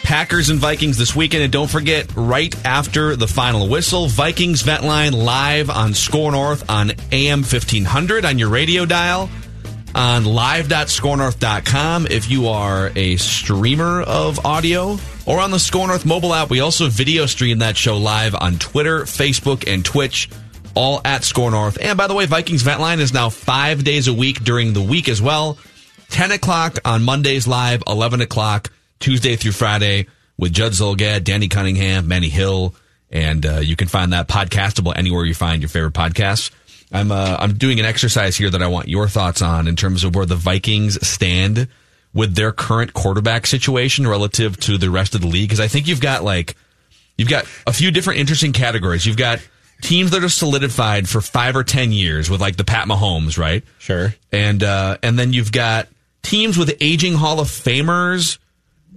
Packers 0.06 0.52
and 0.52 0.60
Vikings 0.60 1.00
this 1.00 1.16
weekend. 1.16 1.42
And 1.42 1.52
don't 1.52 1.70
forget, 1.70 2.08
right 2.16 2.54
after 2.64 3.16
the 3.16 3.28
final 3.28 3.68
whistle, 3.68 4.06
Vikings 4.06 4.62
Vent 4.62 4.84
Line 4.84 5.14
live 5.14 5.72
on 5.72 5.96
SKOR 5.96 6.32
North 6.32 6.70
on 6.70 6.92
AM 7.12 7.40
1500 7.40 8.24
on 8.24 8.38
your 8.38 8.50
radio 8.50 8.86
dial, 8.86 9.32
on 9.96 10.26
live.skornorth.com 10.26 12.06
if 12.06 12.30
you 12.30 12.50
are 12.50 12.92
a 12.96 13.16
streamer 13.16 14.04
of 14.04 14.46
audio, 14.46 15.00
or 15.26 15.40
on 15.40 15.50
the 15.50 15.58
SKOR 15.58 15.88
North 15.88 16.06
mobile 16.06 16.36
app. 16.36 16.52
We 16.52 16.60
also 16.60 16.88
video 16.88 17.26
stream 17.26 17.58
that 17.60 17.76
show 17.76 17.98
live 17.98 18.36
on 18.36 18.60
Twitter, 18.60 19.02
Facebook, 19.02 19.68
and 19.68 19.84
Twitch. 19.84 20.30
All 20.76 21.02
at 21.04 21.24
SKOR 21.24 21.50
North. 21.50 21.80
And 21.82 21.98
by 21.98 22.06
the 22.08 22.14
way, 22.14 22.28
Vikings 22.28 22.62
Vent 22.62 22.80
Line 22.80 23.00
is 23.00 23.12
now 23.12 23.30
five 23.30 23.84
days 23.84 24.08
a 24.08 24.14
week 24.14 24.44
during 24.44 24.74
the 24.74 24.84
week 24.84 25.10
as 25.10 25.22
well. 25.22 25.58
10 26.10 26.32
o'clock 26.32 26.78
on 26.86 27.02
Mondays 27.02 27.48
live, 27.48 27.82
11 27.88 28.22
o'clock 28.22 28.70
Tuesday 29.00 29.36
through 29.36 29.52
Friday 29.54 30.08
with 30.38 30.54
Judd 30.54 30.74
Zulgad, 30.74 31.24
Danny 31.24 31.48
Cunningham, 31.48 32.08
Manny 32.08 32.30
Hill, 32.30 32.76
and 33.10 33.46
uh, 33.46 33.60
you 33.60 33.76
can 33.76 33.88
find 33.88 34.14
that 34.14 34.28
podcastable 34.28 34.94
anywhere 34.96 35.26
you 35.26 35.34
find 35.34 35.62
your 35.62 35.70
favorite 35.70 35.94
podcasts. 35.94 36.52
I'm 36.92 37.12
uh, 37.12 37.38
I'm 37.40 37.56
doing 37.56 37.80
an 37.80 37.86
exercise 37.86 38.36
here 38.36 38.50
that 38.50 38.62
I 38.62 38.68
want 38.68 38.88
your 38.88 39.08
thoughts 39.08 39.42
on 39.42 39.68
in 39.68 39.76
terms 39.76 40.04
of 40.04 40.16
where 40.16 40.26
the 40.26 40.36
Vikings 40.36 41.06
stand 41.06 41.68
with 42.14 42.36
their 42.36 42.52
current 42.52 42.94
quarterback 42.94 43.46
situation 43.46 44.08
relative 44.08 44.58
to 44.62 44.78
the 44.78 44.90
rest 44.90 45.16
of 45.16 45.22
the 45.22 45.28
league 45.28 45.50
because 45.50 45.60
I 45.60 45.68
think 45.68 45.88
you've 45.88 46.02
got 46.02 46.24
like 46.24 46.56
you've 47.18 47.30
got 47.30 47.46
a 47.68 47.74
few 47.74 47.92
different 47.92 48.20
interesting 48.20 48.54
categories. 48.54 49.06
You've 49.06 49.18
got 49.18 49.40
teams 49.82 50.12
that 50.12 50.24
are 50.24 50.30
solidified 50.30 51.10
for 51.10 51.22
five 51.22 51.56
or 51.56 51.64
ten 51.64 51.92
years 51.92 52.30
with 52.30 52.42
like 52.42 52.56
the 52.56 52.64
Pat 52.64 52.88
Mahomes, 52.88 53.38
right? 53.38 53.64
Sure. 53.80 54.16
And 54.32 54.64
uh, 54.64 54.98
and 55.04 55.18
then 55.20 55.34
you've 55.34 55.52
got 55.52 55.88
teams 56.24 56.58
with 56.58 56.76
aging 56.82 57.14
Hall 57.14 57.40
of 57.40 57.48
Famers, 57.48 58.38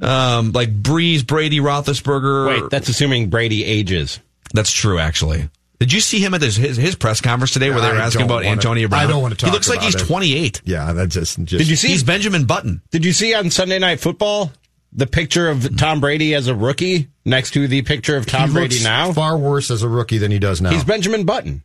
um, 0.03 0.53
like 0.53 0.75
Brees, 0.83 1.27
Brady, 1.27 1.61
Roethlisberger. 1.61 2.47
Wait, 2.63 2.71
that's 2.71 2.89
assuming 2.89 3.31
Brady 3.31 3.65
ages. 3.65 4.21
That's 4.55 4.73
true, 4.73 4.99
actually. 4.99 5.49
Did 5.81 5.93
you 5.93 6.01
see 6.01 6.19
him 6.19 6.35
at 6.35 6.43
his 6.43 6.57
his, 6.57 6.77
his 6.77 6.97
press 6.97 7.21
conference 7.21 7.53
today 7.53 7.71
where 7.71 7.81
they 7.81 7.89
were 7.93 7.99
I 8.01 8.07
asking 8.07 8.23
about 8.25 8.37
wanna- 8.37 8.49
Antonio 8.49 8.89
Brown? 8.89 9.05
I 9.05 9.07
don't 9.07 9.23
want 9.23 9.33
to 9.35 9.39
talk 9.39 9.51
He 9.51 9.53
looks 9.55 9.69
like 9.69 9.81
he's 9.81 9.95
it. 9.95 10.07
28. 10.07 10.63
Yeah, 10.65 10.93
that's 10.93 11.15
just, 11.15 11.39
just 11.39 11.51
Did 11.59 11.69
you 11.69 11.77
see? 11.77 11.89
He's 11.89 12.03
Benjamin 12.03 12.47
Button. 12.47 12.83
Did 12.91 13.05
you 13.05 13.13
see 13.13 13.35
on 13.35 13.51
Sunday 13.51 13.79
Night 13.79 14.01
Football 14.01 14.51
the 14.93 15.07
picture 15.07 15.49
of 15.49 15.77
Tom 15.77 16.01
Brady 16.01 16.35
as 16.35 16.49
a 16.49 16.55
rookie 16.55 17.09
next 17.25 17.53
to 17.53 17.69
the 17.69 17.83
picture 17.83 18.17
of 18.17 18.27
Tom 18.27 18.49
he 18.49 18.55
Brady 18.55 18.75
looks 18.77 18.85
now? 18.85 19.13
far 19.13 19.37
worse 19.39 19.71
as 19.71 19.83
a 19.85 19.89
rookie 19.89 20.19
than 20.19 20.33
he 20.33 20.39
does 20.41 20.61
now. 20.61 20.71
He's 20.71 20.83
Benjamin 20.85 21.25
Button. 21.25 21.63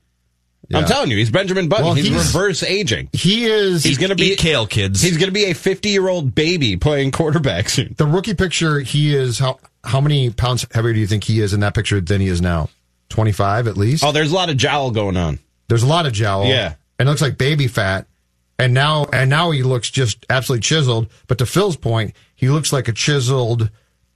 I'm 0.74 0.86
telling 0.86 1.12
you, 1.12 1.18
he's 1.18 1.30
Benjamin 1.30 1.68
Button. 1.68 1.86
Well, 1.86 1.94
he's, 1.94 2.08
he's- 2.08 2.34
reverse 2.34 2.64
aging. 2.64 3.10
he 3.14 3.46
is 3.46 3.84
He's 3.84 3.98
going 3.98 4.10
to 4.10 4.16
be 4.16 4.36
kale, 4.36 4.66
kids. 4.66 5.02
He's 5.02 5.18
going 5.18 5.28
to 5.28 5.34
be 5.34 5.46
a 5.46 5.54
50 5.54 5.90
year 5.90 6.08
old 6.08 6.34
baby 6.34 6.78
playing 6.78 7.12
quarterback 7.12 7.70
soon. 7.70 7.94
the 7.98 8.06
rookie 8.08 8.34
picture. 8.34 8.80
He 8.80 9.14
is 9.16 9.40
how 9.40 9.60
how 9.84 10.00
many 10.02 10.30
pounds 10.30 10.66
heavier 10.72 10.94
do 10.94 11.00
you 11.00 11.08
think 11.08 11.26
he 11.26 11.42
is 11.42 11.54
in 11.54 11.60
that 11.60 11.76
picture 11.76 12.00
than 12.02 12.22
he 12.22 12.28
is 12.28 12.42
now? 12.42 12.70
Twenty 13.10 13.32
five 13.34 13.68
at 13.68 13.78
least. 13.78 14.04
Oh, 14.04 14.12
there's 14.12 14.32
a 14.32 14.36
lot 14.36 14.50
of 14.50 14.58
jowl 14.58 14.90
going 14.92 15.18
on. 15.18 15.38
There's 15.68 15.84
a 15.84 15.88
lot 15.88 16.06
of 16.06 16.14
jowl. 16.14 16.46
Yeah. 16.48 16.76
and 16.98 17.08
it 17.08 17.10
looks 17.12 17.22
like 17.22 17.38
baby 17.38 17.68
fat. 17.68 18.08
And 18.58 18.74
now 18.74 19.06
and 19.12 19.30
now 19.30 19.52
he 19.52 19.62
looks 19.64 19.90
just 19.92 20.26
absolutely 20.30 20.62
chiseled. 20.62 21.08
But 21.28 21.38
to 21.40 21.46
Phil's 21.46 21.76
point, 21.76 22.16
he 22.36 22.50
looks 22.50 22.72
like 22.74 22.88
a 22.88 22.94
chiseled 22.94 23.70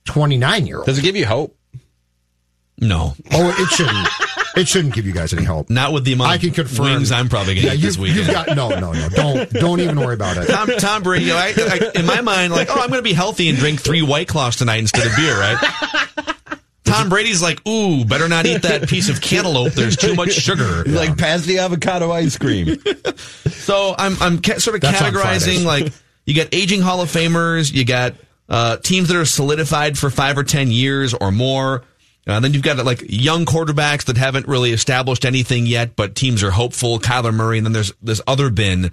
twenty 0.06 0.38
nine 0.38 0.66
year 0.66 0.78
old. 0.78 0.86
Does 0.86 0.98
it 0.98 1.02
give 1.04 1.16
you 1.18 1.26
hope? 1.26 1.56
no. 2.80 3.14
Oh, 3.32 3.56
it 3.60 3.68
shouldn't. 3.70 4.08
it 4.58 4.68
shouldn't 4.68 4.94
give 4.94 5.06
you 5.06 5.14
guys 5.14 5.34
any 5.34 5.44
hope. 5.44 5.70
Not 5.70 5.94
with 5.94 6.04
the 6.04 6.14
amount 6.14 6.32
I 6.32 6.38
can 6.38 6.50
of 6.50 6.56
confirm. 6.56 6.86
wings 6.86 7.12
I'm 7.12 7.30
probably 7.30 7.56
going 7.56 7.64
to 7.64 7.68
yeah, 7.68 7.74
eat 7.74 7.80
you, 7.80 7.88
this 7.88 7.98
weekend. 7.98 8.20
You've 8.20 8.32
got 8.32 8.56
no, 8.56 8.70
no, 8.70 8.92
no. 8.92 9.10
Don't 9.10 9.50
don't 9.54 9.80
even 9.80 10.00
worry 10.00 10.16
about 10.16 10.38
it. 10.38 10.48
Tom, 10.48 10.70
Tom 10.78 11.04
Brady, 11.04 11.32
I, 11.32 11.54
I, 11.58 11.92
in 11.96 12.06
my 12.06 12.22
mind, 12.22 12.54
like, 12.54 12.70
oh, 12.70 12.80
I'm 12.80 12.90
going 12.90 13.00
to 13.00 13.04
be 13.04 13.14
healthy 13.14 13.50
and 13.50 13.58
drink 13.58 13.82
three 13.82 14.02
White 14.02 14.28
Claws 14.28 14.56
tonight 14.56 14.78
instead 14.78 15.06
of 15.08 15.16
beer, 15.16 15.40
right? 15.40 15.58
Tom 16.88 17.10
Brady's 17.10 17.42
like, 17.42 17.66
ooh, 17.68 18.06
better 18.06 18.28
not 18.30 18.46
eat 18.46 18.62
that 18.62 18.88
piece 18.88 19.10
of 19.10 19.22
cantaloupe. 19.22 19.74
There's 19.74 19.98
too 19.98 20.16
much 20.16 20.32
sugar. 20.32 20.84
Like 20.98 21.18
pass 21.18 21.46
the 21.46 21.60
avocado 21.60 22.12
ice 22.12 22.38
cream. 22.38 22.78
So 23.68 23.94
I'm 23.98 24.16
I'm 24.22 24.42
ca- 24.42 24.60
sort 24.60 24.76
of 24.76 24.82
That's 24.82 24.98
categorizing 24.98 25.66
like 25.66 25.92
you 26.26 26.34
got 26.34 26.48
aging 26.54 26.82
Hall 26.82 27.02
of 27.02 27.10
Famers, 27.10 27.74
you 27.74 27.84
got 27.84 28.14
uh, 28.48 28.78
teams 28.78 29.10
that 29.10 29.18
are 29.18 29.26
solidified 29.26 29.98
for 29.98 30.10
five 30.10 30.38
or 30.38 30.44
ten 30.44 30.72
years 30.72 31.14
or 31.14 31.32
more. 31.32 31.84
Uh, 32.28 32.40
then 32.42 32.54
you've 32.54 32.64
got 32.64 32.78
like 32.86 33.04
young 33.08 33.46
quarterbacks 33.46 34.06
that 34.06 34.18
haven't 34.18 34.48
really 34.48 34.72
established 34.72 35.24
anything 35.24 35.66
yet, 35.66 35.96
but 35.96 36.14
teams 36.16 36.44
are 36.44 36.52
hopeful. 36.52 37.00
Kyler 37.00 37.34
Murray, 37.34 37.58
and 37.58 37.66
then 37.66 37.74
there's 37.74 37.94
this 38.02 38.22
other 38.28 38.50
bin. 38.50 38.92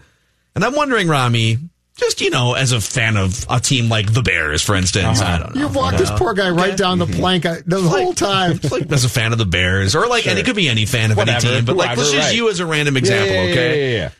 And 0.54 0.64
I'm 0.64 0.74
wondering, 0.74 1.08
Rami, 1.08 1.58
just 1.96 2.20
you 2.20 2.30
know, 2.30 2.54
as 2.54 2.72
a 2.72 2.80
fan 2.80 3.16
of 3.16 3.44
a 3.50 3.58
team 3.58 3.88
like 3.88 4.12
the 4.12 4.22
Bears, 4.22 4.62
for 4.62 4.76
instance, 4.76 5.20
I 5.20 5.38
don't 5.38 5.54
know. 5.54 5.62
You've 5.62 5.74
walked 5.74 5.98
this 5.98 6.10
poor 6.12 6.34
guy 6.34 6.50
right 6.50 6.76
down 6.76 6.98
the 6.98 7.06
plank 7.06 7.44
uh, 7.44 7.56
the 7.66 7.82
whole 7.82 8.14
time. 8.14 8.58
Like 8.70 8.90
as 8.90 9.04
a 9.04 9.08
fan 9.08 9.32
of 9.32 9.38
the 9.38 9.46
Bears, 9.46 9.94
or 9.96 10.06
like, 10.06 10.26
and 10.26 10.38
it 10.38 10.44
could 10.44 10.56
be 10.56 10.68
any 10.68 10.86
fan 10.86 11.10
of 11.10 11.16
Whatever, 11.16 11.46
any 11.46 11.56
team, 11.56 11.64
but 11.64 11.76
like, 11.76 11.88
whoever, 11.88 12.00
let's 12.02 12.12
just 12.12 12.28
right. 12.28 12.36
you 12.36 12.50
as 12.50 12.60
a 12.60 12.66
random 12.66 12.96
example, 12.96 13.34
yeah, 13.34 13.42
yeah, 13.44 13.50
okay? 13.52 13.96
yeah, 13.96 14.10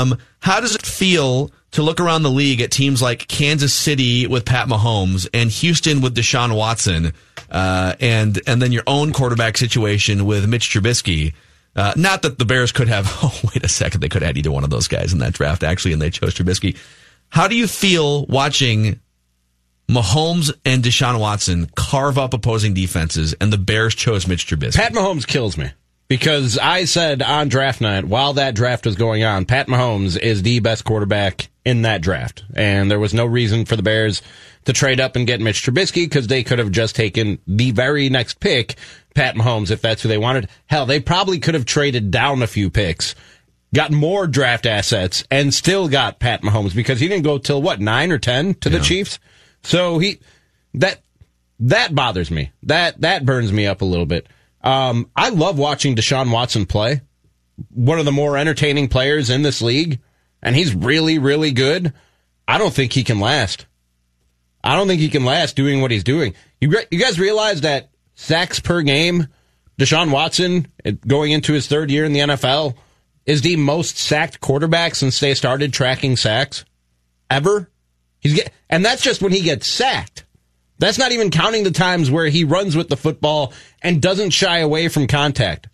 Um, 0.00 0.18
how 0.40 0.60
does 0.60 0.74
it 0.74 0.82
feel 0.82 1.50
to 1.72 1.82
look 1.82 2.00
around 2.00 2.22
the 2.22 2.30
league 2.30 2.60
at 2.60 2.70
teams 2.70 3.00
like 3.00 3.26
Kansas 3.28 3.72
City 3.72 4.26
with 4.26 4.44
Pat 4.44 4.68
Mahomes 4.68 5.26
and 5.32 5.50
Houston 5.50 6.02
with 6.02 6.14
Deshaun 6.14 6.54
Watson, 6.54 7.12
uh, 7.52 7.94
and 8.00 8.40
and 8.46 8.60
then 8.60 8.72
your 8.72 8.82
own 8.86 9.12
quarterback 9.12 9.56
situation 9.56 10.24
with 10.24 10.48
Mitch 10.48 10.70
Trubisky? 10.70 11.34
Uh, 11.76 11.92
not 11.96 12.22
that 12.22 12.38
the 12.38 12.44
Bears 12.44 12.72
could 12.72 12.88
have. 12.88 13.06
Oh, 13.22 13.40
wait 13.54 13.64
a 13.64 13.68
second, 13.68 14.00
they 14.00 14.08
could 14.08 14.22
have 14.22 14.30
had 14.30 14.38
either 14.38 14.50
one 14.50 14.64
of 14.64 14.70
those 14.70 14.88
guys 14.88 15.12
in 15.12 15.20
that 15.20 15.34
draft 15.34 15.62
actually, 15.62 15.92
and 15.92 16.02
they 16.02 16.10
chose 16.10 16.34
Trubisky. 16.34 16.76
How 17.28 17.46
do 17.46 17.54
you 17.54 17.66
feel 17.66 18.26
watching 18.26 19.00
Mahomes 19.88 20.52
and 20.64 20.82
Deshaun 20.82 21.20
Watson 21.20 21.70
carve 21.76 22.18
up 22.18 22.34
opposing 22.34 22.74
defenses, 22.74 23.34
and 23.40 23.52
the 23.52 23.58
Bears 23.58 23.94
chose 23.94 24.26
Mitch 24.26 24.46
Trubisky? 24.46 24.74
Pat 24.76 24.92
Mahomes 24.92 25.26
kills 25.26 25.56
me 25.56 25.70
because 26.08 26.58
I 26.58 26.84
said 26.84 27.22
on 27.22 27.48
draft 27.48 27.80
night 27.80 28.04
while 28.04 28.34
that 28.34 28.54
draft 28.54 28.86
was 28.86 28.96
going 28.96 29.24
on, 29.24 29.44
Pat 29.44 29.68
Mahomes 29.68 30.18
is 30.18 30.42
the 30.42 30.60
best 30.60 30.84
quarterback 30.84 31.48
in 31.64 31.82
that 31.82 32.02
draft, 32.02 32.44
and 32.54 32.90
there 32.90 32.98
was 32.98 33.14
no 33.14 33.24
reason 33.24 33.64
for 33.64 33.76
the 33.76 33.82
Bears 33.82 34.22
to 34.64 34.72
trade 34.72 35.00
up 35.00 35.16
and 35.16 35.26
get 35.26 35.40
Mitch 35.40 35.62
Trubisky 35.62 36.04
because 36.04 36.26
they 36.26 36.42
could 36.42 36.58
have 36.58 36.70
just 36.70 36.94
taken 36.96 37.38
the 37.46 37.70
very 37.72 38.08
next 38.08 38.40
pick, 38.40 38.76
Pat 39.14 39.34
Mahomes, 39.34 39.70
if 39.70 39.80
that's 39.82 40.02
who 40.02 40.08
they 40.08 40.18
wanted. 40.18 40.48
Hell, 40.66 40.86
they 40.86 41.00
probably 41.00 41.38
could 41.38 41.54
have 41.54 41.64
traded 41.64 42.10
down 42.10 42.42
a 42.42 42.46
few 42.46 42.70
picks. 42.70 43.14
Got 43.74 43.90
more 43.90 44.26
draft 44.26 44.66
assets 44.66 45.24
and 45.30 45.52
still 45.52 45.88
got 45.88 46.18
Pat 46.18 46.42
Mahomes 46.42 46.74
because 46.74 47.00
he 47.00 47.08
didn't 47.08 47.24
go 47.24 47.38
till 47.38 47.62
what 47.62 47.80
nine 47.80 48.12
or 48.12 48.18
ten 48.18 48.54
to 48.54 48.68
the 48.68 48.78
Chiefs. 48.80 49.18
So 49.62 49.98
he 49.98 50.20
that 50.74 51.00
that 51.60 51.94
bothers 51.94 52.30
me. 52.30 52.52
That 52.64 53.00
that 53.00 53.24
burns 53.24 53.50
me 53.50 53.66
up 53.66 53.80
a 53.80 53.86
little 53.86 54.04
bit. 54.04 54.26
Um, 54.62 55.10
I 55.16 55.30
love 55.30 55.58
watching 55.58 55.96
Deshaun 55.96 56.30
Watson 56.30 56.66
play. 56.66 57.00
One 57.70 57.98
of 57.98 58.04
the 58.04 58.12
more 58.12 58.36
entertaining 58.36 58.88
players 58.88 59.30
in 59.30 59.42
this 59.42 59.62
league, 59.62 60.00
and 60.42 60.56
he's 60.56 60.74
really, 60.74 61.18
really 61.18 61.52
good. 61.52 61.92
I 62.48 62.58
don't 62.58 62.74
think 62.74 62.92
he 62.92 63.04
can 63.04 63.20
last. 63.20 63.66
I 64.64 64.76
don't 64.76 64.86
think 64.86 65.00
he 65.00 65.08
can 65.08 65.24
last 65.24 65.56
doing 65.56 65.80
what 65.80 65.90
he's 65.90 66.04
doing. 66.04 66.34
You 66.60 66.72
you 66.90 66.98
guys 66.98 67.18
realize 67.18 67.62
that 67.62 67.90
sacks 68.14 68.60
per 68.60 68.82
game, 68.82 69.28
Deshaun 69.78 70.10
Watson 70.10 70.68
uh, 70.84 70.92
going 71.06 71.32
into 71.32 71.52
his 71.52 71.66
third 71.66 71.90
year 71.90 72.04
in 72.04 72.12
the 72.12 72.20
NFL 72.20 72.74
is 73.26 73.42
the 73.42 73.56
most 73.56 73.98
sacked 73.98 74.40
quarterback 74.40 74.94
since 74.94 75.18
they 75.20 75.34
started 75.34 75.72
tracking 75.72 76.16
sacks 76.16 76.64
ever. 77.30 77.70
He's 78.20 78.34
get, 78.34 78.52
and 78.68 78.84
that's 78.84 79.02
just 79.02 79.22
when 79.22 79.32
he 79.32 79.42
gets 79.42 79.66
sacked. 79.66 80.24
That's 80.78 80.98
not 80.98 81.12
even 81.12 81.30
counting 81.30 81.64
the 81.64 81.70
times 81.70 82.10
where 82.10 82.26
he 82.26 82.44
runs 82.44 82.76
with 82.76 82.88
the 82.88 82.96
football 82.96 83.52
and 83.82 84.02
doesn't 84.02 84.30
shy 84.30 84.58
away 84.58 84.88
from 84.88 85.06
contact. 85.06 85.68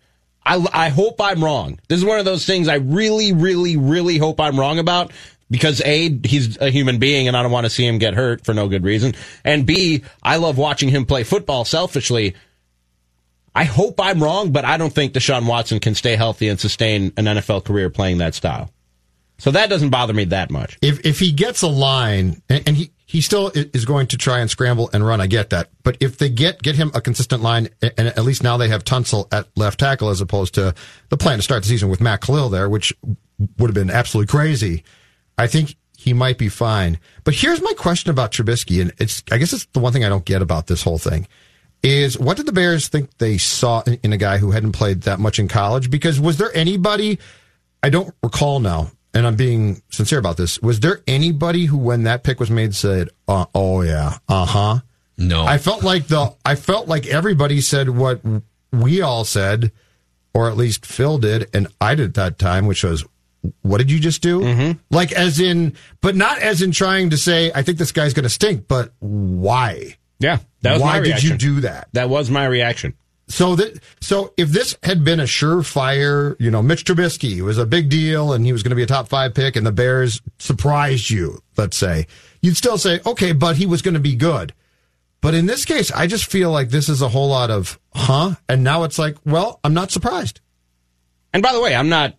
I, 0.49 0.65
I 0.73 0.89
hope 0.89 1.21
I'm 1.21 1.43
wrong. 1.43 1.79
This 1.89 1.99
is 1.99 2.05
one 2.05 2.17
of 2.17 2.25
those 2.25 2.43
things 2.43 2.67
I 2.67 2.75
really, 2.75 3.33
really, 3.33 3.77
really 3.77 4.17
hope 4.17 4.39
I'm 4.39 4.59
wrong 4.59 4.79
about 4.79 5.11
because 5.51 5.79
A, 5.85 6.19
he's 6.23 6.59
a 6.59 6.71
human 6.71 6.97
being 6.97 7.27
and 7.27 7.37
I 7.37 7.43
don't 7.43 7.51
want 7.51 7.65
to 7.65 7.69
see 7.69 7.85
him 7.85 7.99
get 7.99 8.15
hurt 8.15 8.43
for 8.43 8.55
no 8.55 8.67
good 8.67 8.83
reason. 8.83 9.13
And 9.45 9.67
B, 9.67 10.03
I 10.23 10.37
love 10.37 10.57
watching 10.57 10.89
him 10.89 11.05
play 11.05 11.23
football 11.23 11.65
selfishly. 11.65 12.33
I 13.53 13.65
hope 13.65 14.01
I'm 14.01 14.23
wrong, 14.23 14.51
but 14.51 14.65
I 14.65 14.77
don't 14.77 14.93
think 14.93 15.13
Deshaun 15.13 15.47
Watson 15.47 15.79
can 15.79 15.93
stay 15.93 16.15
healthy 16.15 16.47
and 16.47 16.59
sustain 16.59 17.13
an 17.15 17.25
NFL 17.25 17.63
career 17.63 17.91
playing 17.91 18.17
that 18.17 18.33
style. 18.33 18.71
So 19.39 19.51
that 19.51 19.69
doesn't 19.69 19.89
bother 19.89 20.13
me 20.13 20.25
that 20.25 20.51
much. 20.51 20.77
If 20.81 21.05
if 21.05 21.19
he 21.19 21.31
gets 21.31 21.61
a 21.61 21.67
line 21.67 22.41
and, 22.49 22.63
and 22.67 22.77
he 22.77 22.91
he 23.05 23.21
still 23.21 23.51
is 23.55 23.85
going 23.85 24.07
to 24.07 24.17
try 24.17 24.39
and 24.39 24.49
scramble 24.49 24.89
and 24.93 25.05
run, 25.05 25.19
I 25.19 25.27
get 25.27 25.49
that. 25.49 25.69
But 25.83 25.97
if 25.99 26.17
they 26.17 26.29
get 26.29 26.61
get 26.61 26.75
him 26.75 26.91
a 26.93 27.01
consistent 27.01 27.41
line, 27.41 27.69
and 27.81 28.07
at 28.07 28.23
least 28.23 28.43
now 28.43 28.57
they 28.57 28.67
have 28.67 28.83
Tunsil 28.83 29.27
at 29.31 29.47
left 29.55 29.79
tackle 29.79 30.09
as 30.09 30.21
opposed 30.21 30.53
to 30.55 30.75
the 31.09 31.17
plan 31.17 31.37
to 31.37 31.41
start 31.41 31.63
the 31.63 31.69
season 31.69 31.89
with 31.89 32.01
Matt 32.01 32.21
Kalil 32.21 32.49
there, 32.49 32.69
which 32.69 32.93
would 33.57 33.69
have 33.69 33.73
been 33.73 33.89
absolutely 33.89 34.29
crazy. 34.29 34.83
I 35.37 35.47
think 35.47 35.75
he 35.97 36.13
might 36.13 36.37
be 36.37 36.49
fine. 36.49 36.99
But 37.23 37.33
here's 37.33 37.61
my 37.61 37.73
question 37.73 38.11
about 38.11 38.31
Trubisky, 38.31 38.81
and 38.81 38.93
it's 38.99 39.23
I 39.31 39.37
guess 39.37 39.53
it's 39.53 39.65
the 39.73 39.79
one 39.79 39.93
thing 39.93 40.03
I 40.05 40.09
don't 40.09 40.25
get 40.25 40.41
about 40.41 40.67
this 40.67 40.83
whole 40.83 40.99
thing 40.99 41.27
is 41.81 42.19
what 42.19 42.37
did 42.37 42.45
the 42.45 42.51
Bears 42.51 42.89
think 42.89 43.17
they 43.17 43.37
saw 43.37 43.81
in, 43.81 43.99
in 44.03 44.13
a 44.13 44.17
guy 44.17 44.37
who 44.37 44.51
hadn't 44.51 44.73
played 44.73 45.03
that 45.03 45.19
much 45.19 45.39
in 45.39 45.47
college? 45.47 45.89
Because 45.89 46.19
was 46.19 46.37
there 46.37 46.55
anybody 46.55 47.19
I 47.81 47.89
don't 47.89 48.13
recall 48.21 48.59
now, 48.59 48.91
and 49.13 49.25
I'm 49.25 49.35
being 49.35 49.81
sincere 49.89 50.19
about 50.19 50.37
this. 50.37 50.59
Was 50.61 50.79
there 50.79 51.01
anybody 51.07 51.65
who, 51.65 51.77
when 51.77 52.03
that 52.03 52.23
pick 52.23 52.39
was 52.39 52.51
made, 52.51 52.75
said, 52.75 53.09
uh, 53.27 53.45
"Oh 53.53 53.81
yeah, 53.81 54.17
uh 54.27 54.45
huh"? 54.45 54.79
No, 55.17 55.45
I 55.45 55.57
felt 55.57 55.83
like 55.83 56.07
the 56.07 56.33
I 56.45 56.55
felt 56.55 56.87
like 56.87 57.07
everybody 57.07 57.61
said 57.61 57.89
what 57.89 58.21
we 58.71 59.01
all 59.01 59.25
said, 59.25 59.71
or 60.33 60.49
at 60.49 60.57
least 60.57 60.85
Phil 60.85 61.17
did, 61.17 61.49
and 61.53 61.67
I 61.81 61.95
did 61.95 62.09
at 62.09 62.13
that 62.15 62.39
time, 62.39 62.67
which 62.67 62.83
was, 62.83 63.03
"What 63.61 63.79
did 63.79 63.91
you 63.91 63.99
just 63.99 64.21
do?" 64.21 64.41
Mm-hmm. 64.41 64.79
Like 64.91 65.11
as 65.11 65.39
in, 65.39 65.75
but 66.01 66.15
not 66.15 66.39
as 66.39 66.61
in 66.61 66.71
trying 66.71 67.09
to 67.09 67.17
say, 67.17 67.51
"I 67.53 67.63
think 67.63 67.77
this 67.77 67.91
guy's 67.91 68.13
going 68.13 68.23
to 68.23 68.29
stink," 68.29 68.67
but 68.67 68.93
why? 68.99 69.97
Yeah, 70.19 70.39
that 70.61 70.73
was 70.73 70.81
why 70.81 70.99
my 70.99 71.05
did 71.05 71.23
you 71.23 71.37
do 71.37 71.61
that? 71.61 71.89
That 71.93 72.09
was 72.09 72.29
my 72.29 72.45
reaction. 72.45 72.93
So 73.29 73.55
that 73.55 73.79
so 74.01 74.33
if 74.37 74.49
this 74.49 74.75
had 74.81 75.03
been 75.03 75.19
a 75.19 75.23
surefire, 75.23 76.35
you 76.39 76.49
know, 76.49 76.63
Mitch 76.63 76.83
Trubisky 76.83 77.41
was 77.41 77.59
a 77.59 77.65
big 77.65 77.87
deal 77.89 78.33
and 78.33 78.43
he 78.43 78.51
was 78.51 78.63
going 78.63 78.71
to 78.71 78.75
be 78.75 78.83
a 78.83 78.87
top 78.87 79.07
five 79.07 79.35
pick, 79.35 79.55
and 79.55 79.65
the 79.65 79.71
Bears 79.71 80.21
surprised 80.39 81.11
you, 81.11 81.41
let's 81.55 81.77
say, 81.77 82.07
you'd 82.41 82.57
still 82.57 82.79
say, 82.79 82.99
okay, 83.05 83.31
but 83.31 83.55
he 83.55 83.67
was 83.67 83.83
going 83.83 83.93
to 83.93 83.99
be 83.99 84.15
good. 84.15 84.53
But 85.21 85.35
in 85.35 85.45
this 85.45 85.63
case, 85.63 85.91
I 85.91 86.07
just 86.07 86.25
feel 86.25 86.49
like 86.49 86.69
this 86.69 86.89
is 86.89 87.01
a 87.01 87.09
whole 87.09 87.29
lot 87.29 87.51
of 87.51 87.79
huh, 87.93 88.35
and 88.47 88.63
now 88.63 88.83
it's 88.83 88.97
like, 88.97 89.17
well, 89.25 89.59
I'm 89.63 89.75
not 89.75 89.91
surprised. 89.91 90.41
And 91.31 91.43
by 91.43 91.53
the 91.53 91.61
way, 91.61 91.75
I'm 91.75 91.89
not 91.89 92.15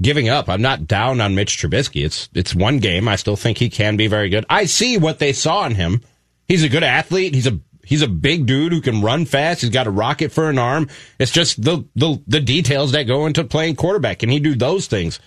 giving 0.00 0.30
up. 0.30 0.48
I'm 0.48 0.62
not 0.62 0.86
down 0.86 1.20
on 1.20 1.34
Mitch 1.34 1.58
Trubisky. 1.58 2.04
It's 2.04 2.30
it's 2.32 2.54
one 2.54 2.78
game. 2.78 3.06
I 3.06 3.16
still 3.16 3.36
think 3.36 3.58
he 3.58 3.68
can 3.68 3.98
be 3.98 4.06
very 4.06 4.30
good. 4.30 4.46
I 4.48 4.64
see 4.64 4.96
what 4.96 5.18
they 5.18 5.34
saw 5.34 5.66
in 5.66 5.74
him. 5.74 6.00
He's 6.48 6.62
a 6.62 6.70
good 6.70 6.82
athlete. 6.82 7.34
He's 7.34 7.46
a 7.46 7.58
he's 7.84 8.02
a 8.02 8.08
big 8.08 8.46
dude 8.46 8.72
who 8.72 8.80
can 8.80 9.02
run 9.02 9.24
fast. 9.24 9.60
He's 9.60 9.70
got 9.70 9.86
a 9.86 9.90
rocket 9.90 10.32
for 10.32 10.48
an 10.48 10.58
arm. 10.58 10.88
It's 11.18 11.32
just 11.32 11.62
the 11.62 11.84
the 11.94 12.22
the 12.26 12.40
details 12.40 12.92
that 12.92 13.04
go 13.04 13.26
into 13.26 13.44
playing 13.44 13.76
quarterback. 13.76 14.20
Can 14.20 14.30
he 14.30 14.40
do 14.40 14.54
those 14.54 14.86
things? 14.86 15.20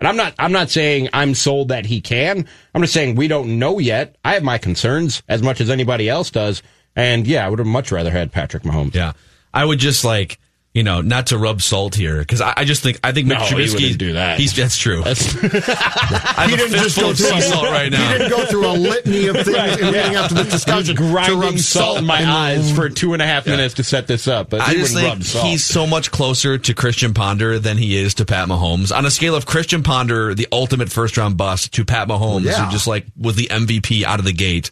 And 0.00 0.08
I'm 0.08 0.16
not 0.16 0.34
I'm 0.38 0.52
not 0.52 0.70
saying 0.70 1.08
I'm 1.12 1.34
sold 1.34 1.68
that 1.68 1.86
he 1.86 2.00
can. 2.00 2.46
I'm 2.74 2.82
just 2.82 2.94
saying 2.94 3.14
we 3.14 3.28
don't 3.28 3.58
know 3.58 3.78
yet. 3.78 4.16
I 4.24 4.34
have 4.34 4.42
my 4.42 4.58
concerns 4.58 5.22
as 5.28 5.42
much 5.42 5.60
as 5.60 5.70
anybody 5.70 6.08
else 6.08 6.30
does. 6.30 6.62
And 6.96 7.26
yeah, 7.26 7.46
I 7.46 7.48
would 7.48 7.58
have 7.58 7.68
much 7.68 7.90
rather 7.90 8.10
had 8.10 8.32
Patrick 8.32 8.62
Mahomes. 8.62 8.94
Yeah, 8.94 9.12
I 9.52 9.64
would 9.64 9.78
just 9.78 10.04
like 10.04 10.38
you 10.74 10.82
know 10.82 11.00
not 11.00 11.28
to 11.28 11.38
rub 11.38 11.62
salt 11.62 11.94
here 11.94 12.18
because 12.18 12.40
I, 12.40 12.52
I 12.58 12.64
just 12.64 12.82
think 12.82 12.98
I 13.02 13.12
think 13.12 13.28
No, 13.28 13.38
Mitch 13.38 13.48
he 13.48 13.54
Trubisky 13.54 13.72
wouldn't 13.74 13.98
do 13.98 14.12
that. 14.14 14.38
He's 14.38 14.52
that's 14.54 14.76
true. 14.76 15.02
I 15.06 15.08
have 15.08 16.48
He 16.48 16.54
a 16.54 16.56
didn't 16.56 16.72
fistful 16.72 16.82
just 16.82 17.00
go 17.00 17.10
of 17.10 17.16
through 17.16 17.26
sea 17.26 17.38
a- 17.38 17.42
salt 17.42 17.64
right 17.66 17.92
He 17.92 17.98
didn't 18.18 18.30
go 18.30 18.44
through 18.46 18.66
a 18.66 18.72
litany 18.72 19.26
of 19.28 19.36
things 19.36 19.48
Right, 19.56 19.78
in 19.80 19.86
yeah. 19.94 20.02
leading 20.02 20.16
up 20.16 20.28
to 20.28 20.34
this 20.34 20.66
I 20.68 20.76
was 20.76 20.86
discussion. 20.88 20.96
to 20.96 21.02
grinding 21.12 21.38
rub 21.40 21.58
salt 21.58 21.98
in 21.98 22.06
my 22.06 22.20
in 22.22 22.28
eyes 22.28 22.72
for 22.72 22.88
two 22.88 23.12
and 23.12 23.22
a 23.22 23.26
half 23.26 23.46
minutes 23.46 23.74
to 23.74 23.84
set 23.84 24.06
this 24.06 24.26
up, 24.28 24.50
but 24.50 24.60
I 24.60 24.74
just 24.74 24.94
think 24.94 25.08
rub 25.08 25.22
salt. 25.22 25.46
he's 25.46 25.64
so 25.64 25.86
much 25.86 26.10
closer 26.10 26.58
to 26.58 26.74
Christian 26.74 27.14
Ponder 27.14 27.58
than 27.58 27.76
he 27.76 27.96
is 27.96 28.14
to 28.14 28.24
Pat 28.24 28.48
Mahomes. 28.48 28.94
On 28.96 29.06
a 29.06 29.10
scale 29.10 29.34
of 29.36 29.46
Christian 29.46 29.82
Ponder, 29.82 30.34
the 30.34 30.48
ultimate 30.52 30.90
first 30.90 31.16
round 31.16 31.36
bust, 31.36 31.72
to 31.74 31.84
Pat 31.84 32.08
Mahomes, 32.08 32.44
Yeah. 32.46 32.64
who 32.66 32.72
just 32.72 32.86
like 32.86 33.06
was 33.16 33.36
the 33.36 33.46
MVP 33.46 34.02
out 34.04 34.18
of 34.18 34.24
the 34.24 34.32
gate. 34.32 34.70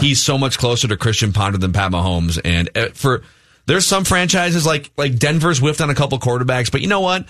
He's 0.00 0.20
so 0.22 0.38
much 0.38 0.58
closer 0.58 0.88
to 0.88 0.96
Christian 0.96 1.32
Ponder 1.32 1.58
than 1.58 1.72
Pat 1.72 1.92
Mahomes. 1.92 2.40
And 2.44 2.70
uh, 2.76 2.86
for 2.94 3.22
there's 3.66 3.86
some 3.86 4.04
franchises 4.04 4.64
like 4.66 4.90
like 4.96 5.18
Denver's 5.18 5.58
whiffed 5.58 5.80
on 5.80 5.90
a 5.90 5.94
couple 5.94 6.18
quarterbacks, 6.18 6.70
but 6.70 6.80
you 6.80 6.88
know 6.88 7.00
what? 7.00 7.26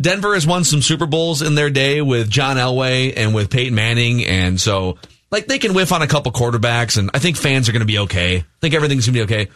Denver 0.00 0.34
has 0.34 0.46
won 0.46 0.64
some 0.64 0.80
Super 0.80 1.06
Bowls 1.06 1.42
in 1.42 1.54
their 1.54 1.70
day 1.70 2.00
with 2.00 2.30
John 2.30 2.56
Elway 2.56 3.12
and 3.16 3.34
with 3.34 3.50
Peyton 3.50 3.74
Manning, 3.74 4.24
and 4.24 4.60
so 4.60 4.98
like 5.30 5.46
they 5.46 5.58
can 5.58 5.74
whiff 5.74 5.92
on 5.92 6.02
a 6.02 6.06
couple 6.06 6.32
quarterbacks, 6.32 6.96
and 6.96 7.10
I 7.12 7.18
think 7.18 7.36
fans 7.36 7.68
are 7.68 7.72
going 7.72 7.80
to 7.80 7.86
be 7.86 7.98
okay. 7.98 8.38
I 8.38 8.44
think 8.60 8.74
everything's 8.74 9.06
going 9.06 9.14
to 9.14 9.26
be 9.26 9.34
okay. 9.34 9.50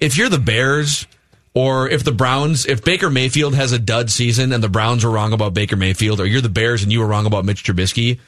If 0.00 0.16
you're 0.16 0.28
the 0.28 0.38
Bears, 0.38 1.06
Or 1.54 1.88
if 1.88 2.02
the 2.02 2.12
Browns, 2.12 2.64
if 2.64 2.82
Baker 2.82 3.10
Mayfield 3.10 3.54
has 3.54 3.72
a 3.72 3.78
dud 3.78 4.10
season 4.10 4.52
and 4.52 4.64
the 4.64 4.70
Browns 4.70 5.04
were 5.04 5.10
wrong 5.10 5.34
about 5.34 5.52
Baker 5.52 5.76
Mayfield, 5.76 6.18
or 6.18 6.26
you're 6.26 6.40
the 6.40 6.48
Bears 6.48 6.82
and 6.82 6.90
you 6.90 7.00
were 7.00 7.06
wrong 7.06 7.26
about 7.26 7.44
Mitch 7.44 7.62
Trubisky, 7.62 8.20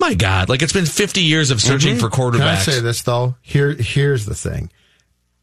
my 0.00 0.14
God, 0.14 0.48
like 0.48 0.62
it's 0.62 0.72
been 0.72 0.86
50 0.86 1.20
years 1.20 1.50
of 1.50 1.60
searching 1.60 1.96
mm-hmm. 1.96 2.00
for 2.00 2.08
quarterbacks. 2.08 2.38
Can 2.38 2.48
I 2.48 2.58
say 2.76 2.80
this 2.80 3.02
though? 3.02 3.36
Here, 3.42 3.74
here's 3.74 4.24
the 4.24 4.34
thing: 4.34 4.70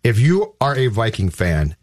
if 0.03 0.19
you 0.19 0.55
are 0.59 0.75
a 0.75 0.87
Viking 0.87 1.29
fan, 1.29 1.75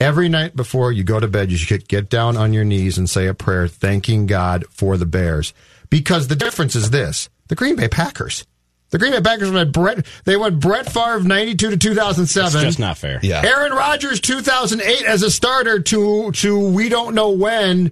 every 0.00 0.28
night 0.28 0.56
before 0.56 0.92
you 0.92 1.04
go 1.04 1.20
to 1.20 1.28
bed, 1.28 1.50
you 1.50 1.56
should 1.56 1.88
get 1.88 2.08
down 2.08 2.36
on 2.36 2.52
your 2.52 2.64
knees 2.64 2.98
and 2.98 3.08
say 3.08 3.26
a 3.26 3.34
prayer, 3.34 3.68
thanking 3.68 4.26
God 4.26 4.64
for 4.70 4.96
the 4.96 5.06
Bears, 5.06 5.54
because 5.90 6.28
the 6.28 6.36
difference 6.36 6.74
is 6.74 6.90
this: 6.90 7.28
the 7.48 7.54
Green 7.54 7.76
Bay 7.76 7.88
Packers. 7.88 8.46
The 8.90 8.98
Green 8.98 9.12
Bay 9.12 9.20
Packers 9.20 9.50
went 9.50 9.72
Brett. 9.72 10.06
They 10.24 10.36
went 10.36 10.60
Brett 10.60 10.92
Favre 10.92 11.20
ninety 11.20 11.56
two 11.56 11.70
to 11.70 11.76
two 11.76 11.94
thousand 11.94 12.26
seven. 12.26 12.60
It's 12.60 12.64
just 12.64 12.78
not 12.78 12.96
fair. 12.96 13.18
Yeah. 13.22 13.42
Aaron 13.44 13.72
Rodgers 13.72 14.20
two 14.20 14.40
thousand 14.40 14.82
eight 14.82 15.04
as 15.04 15.22
a 15.22 15.30
starter 15.30 15.80
to 15.80 16.30
to 16.30 16.68
we 16.68 16.88
don't 16.88 17.14
know 17.14 17.30
when. 17.30 17.90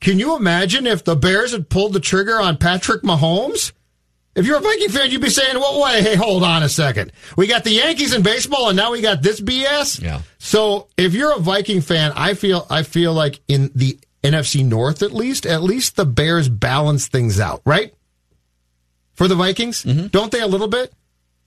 Can 0.00 0.18
you 0.18 0.36
imagine 0.36 0.86
if 0.86 1.04
the 1.04 1.16
Bears 1.16 1.52
had 1.52 1.68
pulled 1.68 1.92
the 1.92 2.00
trigger 2.00 2.40
on 2.40 2.56
Patrick 2.56 3.02
Mahomes? 3.02 3.72
If 4.34 4.46
you're 4.46 4.58
a 4.58 4.60
Viking 4.60 4.90
fan, 4.90 5.10
you'd 5.10 5.20
be 5.20 5.30
saying, 5.30 5.58
"Well, 5.58 5.82
wait, 5.82 6.02
hey, 6.02 6.14
hold 6.14 6.44
on 6.44 6.62
a 6.62 6.68
second. 6.68 7.12
We 7.36 7.46
got 7.46 7.64
the 7.64 7.72
Yankees 7.72 8.14
in 8.14 8.22
baseball, 8.22 8.68
and 8.68 8.76
now 8.76 8.92
we 8.92 9.00
got 9.00 9.22
this 9.22 9.40
BS." 9.40 10.00
Yeah. 10.00 10.22
So, 10.38 10.88
if 10.96 11.14
you're 11.14 11.34
a 11.34 11.40
Viking 11.40 11.80
fan, 11.80 12.12
I 12.14 12.34
feel 12.34 12.66
I 12.70 12.84
feel 12.84 13.12
like 13.12 13.40
in 13.48 13.70
the 13.74 13.98
NFC 14.22 14.64
North, 14.64 15.02
at 15.02 15.12
least, 15.12 15.46
at 15.46 15.62
least 15.62 15.96
the 15.96 16.06
Bears 16.06 16.48
balance 16.48 17.08
things 17.08 17.40
out, 17.40 17.62
right? 17.64 17.92
For 19.14 19.26
the 19.26 19.34
Vikings, 19.34 19.84
mm-hmm. 19.84 20.06
don't 20.08 20.30
they 20.30 20.40
a 20.40 20.46
little 20.46 20.68
bit? 20.68 20.92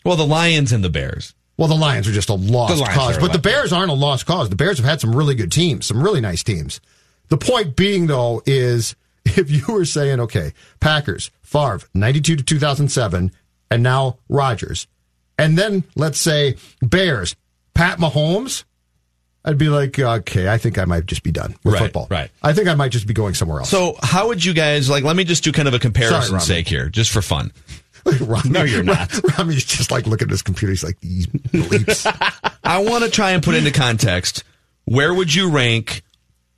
Well, 0.03 0.15
the 0.15 0.25
Lions 0.25 0.71
and 0.71 0.83
the 0.83 0.89
Bears. 0.89 1.33
Well, 1.57 1.67
the 1.67 1.75
Lions 1.75 2.07
are 2.07 2.11
just 2.11 2.29
a 2.29 2.33
lost 2.33 2.83
cause, 2.91 3.17
but 3.17 3.31
the 3.31 3.39
Bears 3.39 3.71
aren't 3.71 3.91
a 3.91 3.95
lost 3.95 4.25
cause. 4.25 4.49
The 4.49 4.55
Bears 4.55 4.77
have 4.77 4.87
had 4.87 4.99
some 4.99 5.15
really 5.15 5.35
good 5.35 5.51
teams, 5.51 5.85
some 5.85 6.01
really 6.01 6.19
nice 6.19 6.43
teams. 6.43 6.81
The 7.29 7.37
point 7.37 7.75
being, 7.75 8.07
though, 8.07 8.41
is 8.45 8.95
if 9.37 9.49
you 9.51 9.63
were 9.73 9.85
saying, 9.85 10.19
okay, 10.19 10.53
Packers, 10.79 11.31
Favre, 11.41 11.81
92 11.93 12.37
to 12.37 12.43
2007, 12.43 13.31
and 13.71 13.83
now 13.83 14.17
Rodgers, 14.29 14.87
and 15.37 15.57
then 15.57 15.83
let's 15.95 16.19
say 16.19 16.55
Bears, 16.81 17.35
Pat 17.73 17.97
Mahomes, 17.99 18.63
I'd 19.45 19.57
be 19.57 19.67
like, 19.67 19.97
okay, 19.99 20.47
I 20.47 20.57
think 20.57 20.77
I 20.77 20.85
might 20.85 21.05
just 21.05 21.21
be 21.23 21.31
done 21.31 21.55
with 21.63 21.73
Right, 21.73 21.83
football. 21.83 22.07
right. 22.09 22.31
I 22.41 22.53
think 22.53 22.67
I 22.69 22.75
might 22.75 22.91
just 22.91 23.07
be 23.07 23.13
going 23.13 23.33
somewhere 23.33 23.59
else. 23.59 23.69
So, 23.69 23.97
how 24.01 24.27
would 24.29 24.43
you 24.45 24.53
guys 24.53 24.89
like? 24.89 25.03
Let 25.03 25.15
me 25.17 25.25
just 25.25 25.43
do 25.43 25.51
kind 25.51 25.67
of 25.67 25.73
a 25.73 25.79
comparison 25.79 26.39
sake 26.39 26.67
here, 26.67 26.87
just 26.87 27.11
for 27.11 27.21
fun. 27.21 27.51
Rami, 28.21 28.49
No, 28.49 28.63
you're 28.63 28.83
not. 28.83 29.11
Rami's 29.37 29.65
just 29.65 29.91
like 29.91 30.07
looking 30.07 30.27
at 30.27 30.31
his 30.31 30.41
computer. 30.41 30.71
He's 30.71 30.83
like, 30.83 30.99
these 31.01 31.27
bleeps. 31.27 32.05
I 32.63 32.79
want 32.79 33.03
to 33.03 33.09
try 33.09 33.31
and 33.31 33.43
put 33.43 33.55
into 33.55 33.71
context 33.71 34.43
where 34.85 35.13
would 35.13 35.33
you 35.33 35.49
rank 35.49 36.03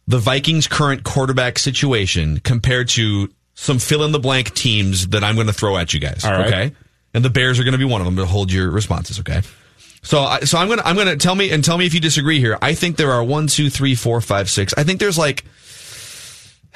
the 0.08 0.20
Vikings' 0.20 0.68
current 0.68 1.04
quarterback 1.04 1.58
situation 1.60 2.40
compared 2.40 2.90
to 2.90 3.30
some 3.54 3.80
fill 3.80 4.04
in 4.04 4.12
the 4.12 4.20
blank 4.20 4.54
teams 4.54 5.08
that 5.10 5.24
I'm 5.24 5.36
going 5.36 5.48
to 5.48 5.54
throw 5.54 5.78
at 5.78 5.94
you 5.94 6.00
guys. 6.00 6.24
Right. 6.24 6.48
Okay, 6.48 6.76
and 7.14 7.26
the 7.26 7.30
Bears 7.30 7.60
are 7.60 7.64
going 7.64 7.74
to 7.74 7.78
be 7.78 7.86
one 7.86 8.02
of 8.02 8.06
them 8.06 8.18
to 8.18 8.26
hold 8.26 8.52
your 8.52 8.70
responses. 8.70 9.20
Okay. 9.20 9.42
So, 10.04 10.20
I, 10.20 10.42
so 10.42 10.60
I'm 10.60 10.70
gonna 10.70 10.84
I'm 10.86 10.96
gonna 10.96 11.16
tell 11.16 11.34
me 11.34 11.50
and 11.50 11.64
tell 11.64 11.80
me 11.80 11.88
if 11.88 11.96
you 11.96 12.00
disagree 12.00 12.40
here. 12.40 12.60
I 12.62 12.76
think 12.76 12.96
there 12.96 13.12
are 13.12 13.24
one, 13.24 13.48
two, 13.48 13.72
three, 13.72 13.96
four, 13.96 14.22
five, 14.22 14.52
six. 14.52 14.72
I 14.78 14.84
think 14.84 15.00
there's 15.00 15.18
like 15.18 15.46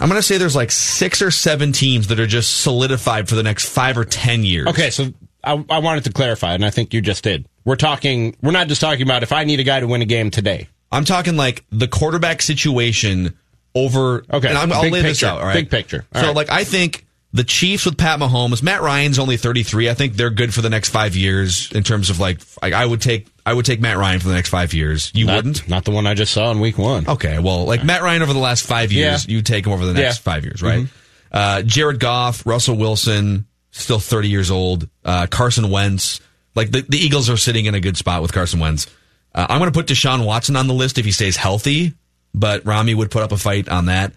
I'm 0.00 0.08
gonna 0.08 0.22
say 0.22 0.38
there's 0.38 0.56
like 0.56 0.70
six 0.70 1.20
or 1.20 1.30
seven 1.30 1.72
teams 1.72 2.06
that 2.06 2.18
are 2.18 2.26
just 2.26 2.62
solidified 2.62 3.28
for 3.28 3.34
the 3.34 3.42
next 3.42 3.68
five 3.68 3.98
or 3.98 4.04
ten 4.04 4.44
years. 4.44 4.68
Okay, 4.68 4.88
so 4.88 5.12
I, 5.44 5.62
I 5.68 5.78
wanted 5.80 6.04
to 6.04 6.12
clarify, 6.12 6.54
and 6.54 6.64
I 6.64 6.70
think 6.70 6.94
you 6.94 7.02
just 7.02 7.22
did. 7.22 7.46
We're 7.64 7.76
talking. 7.76 8.36
We're 8.40 8.52
not 8.52 8.68
just 8.68 8.80
talking 8.80 9.02
about 9.02 9.22
if 9.22 9.32
I 9.32 9.44
need 9.44 9.60
a 9.60 9.64
guy 9.64 9.80
to 9.80 9.86
win 9.86 10.00
a 10.00 10.06
game 10.06 10.30
today. 10.30 10.68
I'm 10.92 11.04
talking 11.04 11.36
like 11.36 11.64
the 11.70 11.88
quarterback 11.88 12.42
situation 12.42 13.36
over. 13.74 14.24
Okay, 14.32 14.48
and 14.48 14.58
I'm, 14.58 14.72
I'll 14.72 14.82
big 14.82 14.92
lay 14.92 15.02
this 15.02 15.18
picture, 15.20 15.26
out. 15.26 15.40
All 15.40 15.46
right, 15.46 15.54
big 15.54 15.70
picture. 15.70 16.04
All 16.14 16.20
so 16.20 16.26
right. 16.28 16.36
like 16.36 16.50
I 16.50 16.64
think 16.64 17.06
the 17.32 17.44
Chiefs 17.44 17.86
with 17.86 17.96
Pat 17.96 18.18
Mahomes, 18.18 18.62
Matt 18.62 18.82
Ryan's 18.82 19.18
only 19.18 19.36
33. 19.36 19.88
I 19.88 19.94
think 19.94 20.14
they're 20.14 20.30
good 20.30 20.52
for 20.52 20.62
the 20.62 20.70
next 20.70 20.88
five 20.88 21.14
years 21.14 21.70
in 21.72 21.84
terms 21.84 22.10
of 22.10 22.18
like 22.18 22.40
I, 22.60 22.72
I 22.72 22.86
would 22.86 23.00
take 23.00 23.28
I 23.46 23.54
would 23.54 23.64
take 23.64 23.80
Matt 23.80 23.96
Ryan 23.98 24.20
for 24.20 24.28
the 24.28 24.34
next 24.34 24.48
five 24.48 24.74
years. 24.74 25.12
You 25.14 25.26
Not- 25.26 25.36
wouldn't? 25.36 25.68
Not 25.68 25.84
the 25.84 25.92
one 25.92 26.06
I 26.06 26.14
just 26.14 26.32
saw 26.32 26.50
in 26.50 26.60
week 26.60 26.76
one. 26.78 27.08
Okay, 27.08 27.38
well, 27.38 27.64
like 27.64 27.84
Matt 27.84 28.02
Ryan 28.02 28.22
over 28.22 28.32
the 28.32 28.38
last 28.40 28.66
five 28.66 28.90
years, 28.92 29.26
Yeah. 29.26 29.36
you 29.36 29.42
take 29.42 29.66
him 29.66 29.72
over 29.72 29.84
the 29.86 29.92
next 29.94 30.02
Yeah. 30.02 30.10
Mm-hmm. 30.10 30.22
five 30.22 30.44
years, 30.44 30.62
right? 30.62 30.86
Uh, 31.32 31.62
Jared 31.62 32.00
Goff, 32.00 32.44
Russell 32.44 32.76
Wilson, 32.76 33.46
still 33.70 34.00
30 34.00 34.28
years 34.28 34.50
old. 34.50 34.88
Uh, 35.04 35.28
Carson 35.28 35.70
Wentz. 35.70 36.20
Like 36.56 36.72
the, 36.72 36.80
the 36.82 36.98
Eagles 36.98 37.30
are 37.30 37.36
sitting 37.36 37.66
in 37.66 37.76
a 37.76 37.80
good 37.80 37.96
spot 37.96 38.20
with 38.22 38.32
Carson 38.32 38.58
Wentz. 38.58 38.88
Uh, 39.34 39.46
I'm 39.48 39.58
going 39.58 39.70
to 39.70 39.78
put 39.78 39.86
Deshaun 39.86 40.24
Watson 40.24 40.56
on 40.56 40.66
the 40.66 40.74
list 40.74 40.98
if 40.98 41.04
he 41.04 41.12
stays 41.12 41.36
healthy, 41.36 41.94
but 42.34 42.64
Rami 42.66 42.94
would 42.94 43.10
put 43.10 43.22
up 43.22 43.32
a 43.32 43.36
fight 43.36 43.68
on 43.68 43.86
that. 43.86 44.12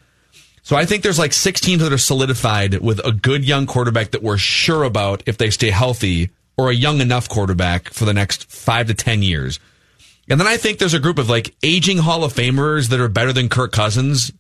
So 0.64 0.76
I 0.76 0.86
think 0.86 1.04
there's 1.04 1.20
like 1.20 1.34
six 1.34 1.60
teams 1.60 1.82
that 1.82 1.92
are 1.92 1.98
solidified 1.98 2.76
with 2.76 3.06
a 3.06 3.12
good 3.12 3.44
young 3.46 3.66
quarterback 3.66 4.12
that 4.12 4.24
we're 4.24 4.38
sure 4.38 4.84
about 4.84 5.22
if 5.26 5.38
they 5.38 5.50
stay 5.50 5.70
healthy 5.72 6.30
or 6.58 6.70
a 6.70 6.74
young 6.74 7.02
enough 7.02 7.28
quarterback 7.28 7.90
for 7.90 8.06
the 8.06 8.14
next 8.14 8.50
five 8.50 8.88
to 8.88 8.94
10 8.94 9.24
years. 9.24 9.60
And 10.30 10.40
then 10.40 10.48
I 10.48 10.56
think 10.58 10.80
there's 10.80 10.94
a 10.94 11.00
group 11.00 11.18
of 11.18 11.30
like 11.30 11.54
aging 11.64 11.98
Hall 11.98 12.24
of 12.24 12.34
Famers 12.34 12.90
that 12.90 13.00
are 13.02 13.10
better 13.10 13.34
than 13.34 13.50
Kirk 13.50 13.74
Cousins 13.74 14.32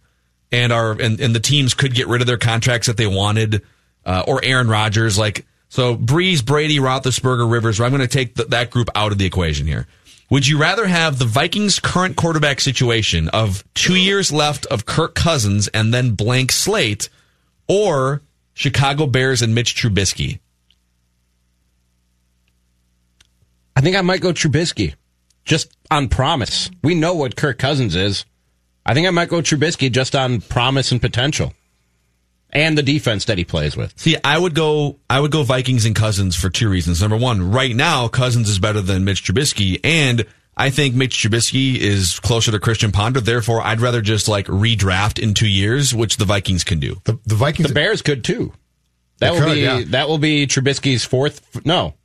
and 0.51 0.71
are 0.71 0.91
and, 0.93 1.19
and 1.19 1.35
the 1.35 1.39
teams 1.39 1.73
could 1.73 1.93
get 1.93 2.07
rid 2.07 2.21
of 2.21 2.27
their 2.27 2.37
contracts 2.37 2.87
that 2.87 2.95
they 2.95 3.07
wanted 3.07 3.61
uh, 4.05 4.23
or 4.25 4.39
Aaron 4.43 4.69
Rodgers 4.69 5.17
like 5.17 5.45
so 5.67 5.97
Brees, 5.97 6.45
Brady, 6.45 6.77
Roethlisberger, 6.77 7.51
Rivers. 7.51 7.81
I'm 7.81 7.89
going 7.89 8.01
to 8.01 8.07
take 8.07 8.35
th- 8.35 8.49
that 8.49 8.69
group 8.69 8.89
out 8.95 9.11
of 9.11 9.17
the 9.17 9.25
equation 9.25 9.65
here. 9.65 9.87
Would 10.33 10.47
you 10.47 10.57
rather 10.57 10.87
have 10.87 11.19
the 11.19 11.25
Vikings' 11.25 11.79
current 11.79 12.15
quarterback 12.15 12.59
situation 12.59 13.29
of 13.29 13.63
two 13.75 13.95
years 13.95 14.31
left 14.31 14.65
of 14.65 14.87
Kirk 14.87 15.13
Cousins 15.13 15.67
and 15.67 15.93
then 15.93 16.15
blank 16.15 16.51
slate, 16.51 17.07
or 17.67 18.23
Chicago 18.55 19.05
Bears 19.05 19.43
and 19.43 19.53
Mitch 19.53 19.75
Trubisky? 19.75 20.39
I 23.75 23.81
think 23.81 23.95
I 23.95 24.01
might 24.01 24.21
go 24.21 24.33
Trubisky, 24.33 24.95
just 25.45 25.71
on 25.91 26.09
promise. 26.09 26.71
We 26.83 26.95
know 26.95 27.13
what 27.13 27.35
Kirk 27.35 27.59
Cousins 27.59 27.95
is. 27.95 28.25
I 28.87 28.95
think 28.95 29.05
I 29.05 29.11
might 29.11 29.29
go 29.29 29.39
Trubisky 29.39 29.91
just 29.91 30.15
on 30.15 30.41
promise 30.41 30.91
and 30.91 30.99
potential, 30.99 31.53
and 32.53 32.77
the 32.77 32.83
defense 32.83 33.25
that 33.25 33.37
he 33.37 33.43
plays 33.43 33.75
with. 33.75 33.99
See, 33.99 34.15
I 34.23 34.37
would 34.37 34.55
go. 34.55 34.99
I 35.09 35.19
would 35.19 35.31
go 35.31 35.43
Vikings 35.43 35.85
and 35.85 35.95
Cousins 35.95 36.35
for 36.35 36.49
two 36.49 36.69
reasons. 36.69 37.01
Number 37.01 37.17
one, 37.17 37.51
right 37.51 37.75
now 37.75 38.07
Cousins 38.07 38.47
is 38.47 38.59
better 38.59 38.79
than 38.79 39.03
Mitch 39.03 39.23
Trubisky, 39.25 39.79
and 39.83 40.25
I 40.55 40.69
think 40.69 40.95
Mitch 40.95 41.17
Trubisky 41.17 41.77
is 41.77 42.19
closer 42.19 42.51
to 42.51 42.59
Christian 42.59 42.91
Ponder. 42.91 43.19
Therefore, 43.19 43.61
I'd 43.61 43.81
rather 43.81 44.01
just 44.01 44.27
like 44.27 44.45
redraft 44.45 45.21
in 45.21 45.33
two 45.33 45.47
years, 45.47 45.93
which 45.93 46.17
the 46.17 46.25
Vikings 46.25 46.63
can 46.63 46.79
do. 46.79 47.01
The, 47.03 47.19
the 47.25 47.35
Vikings. 47.35 47.67
The 47.69 47.73
Bears 47.73 48.01
could 48.01 48.23
too. 48.23 48.53
That 49.19 49.33
will 49.33 49.39
could, 49.41 49.53
be 49.55 49.61
yeah. 49.61 49.81
that 49.87 50.07
will 50.07 50.17
be 50.17 50.45
Trubisky's 50.47 51.03
fourth. 51.05 51.65
No, 51.65 51.95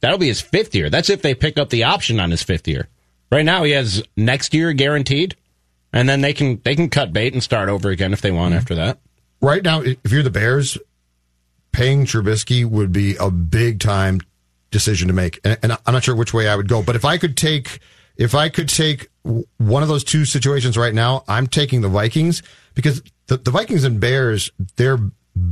that'll 0.00 0.18
be 0.18 0.28
his 0.28 0.40
fifth 0.40 0.74
year. 0.74 0.90
That's 0.90 1.08
if 1.10 1.22
they 1.22 1.34
pick 1.34 1.58
up 1.58 1.70
the 1.70 1.84
option 1.84 2.20
on 2.20 2.30
his 2.30 2.42
fifth 2.42 2.68
year. 2.68 2.88
Right 3.30 3.44
now, 3.44 3.62
he 3.64 3.72
has 3.72 4.02
next 4.16 4.54
year 4.54 4.72
guaranteed, 4.72 5.36
and 5.92 6.08
then 6.08 6.20
they 6.20 6.32
can 6.32 6.60
they 6.64 6.74
can 6.74 6.88
cut 6.90 7.12
bait 7.12 7.32
and 7.32 7.42
start 7.42 7.68
over 7.68 7.90
again 7.90 8.12
if 8.12 8.20
they 8.20 8.30
want 8.30 8.50
Mm-hmm. 8.52 8.58
after 8.58 8.74
that. 8.76 8.98
Right 9.40 9.62
now, 9.62 9.80
if 9.82 10.10
you're 10.10 10.22
the 10.22 10.30
Bears, 10.30 10.78
paying 11.72 12.04
Trubisky 12.06 12.64
would 12.64 12.92
be 12.92 13.16
a 13.16 13.30
big 13.30 13.80
time 13.80 14.20
decision 14.70 15.08
to 15.08 15.14
make, 15.14 15.40
and, 15.44 15.58
and 15.62 15.72
I'm 15.72 15.94
not 15.94 16.04
sure 16.04 16.14
which 16.14 16.34
way 16.34 16.48
I 16.48 16.56
would 16.56 16.68
go. 16.68 16.82
But 16.82 16.96
if 16.96 17.04
I 17.04 17.18
could 17.18 17.36
take, 17.36 17.80
if 18.16 18.34
I 18.34 18.48
could 18.48 18.68
take 18.68 19.08
one 19.22 19.82
of 19.82 19.88
those 19.88 20.04
two 20.04 20.24
situations 20.24 20.76
right 20.76 20.94
now, 20.94 21.24
I'm 21.28 21.46
taking 21.46 21.80
the 21.80 21.88
Vikings 21.88 22.42
because 22.74 23.02
the, 23.26 23.36
the 23.36 23.50
Vikings 23.50 23.84
and 23.84 24.00
Bears, 24.00 24.50
they're 24.76 24.98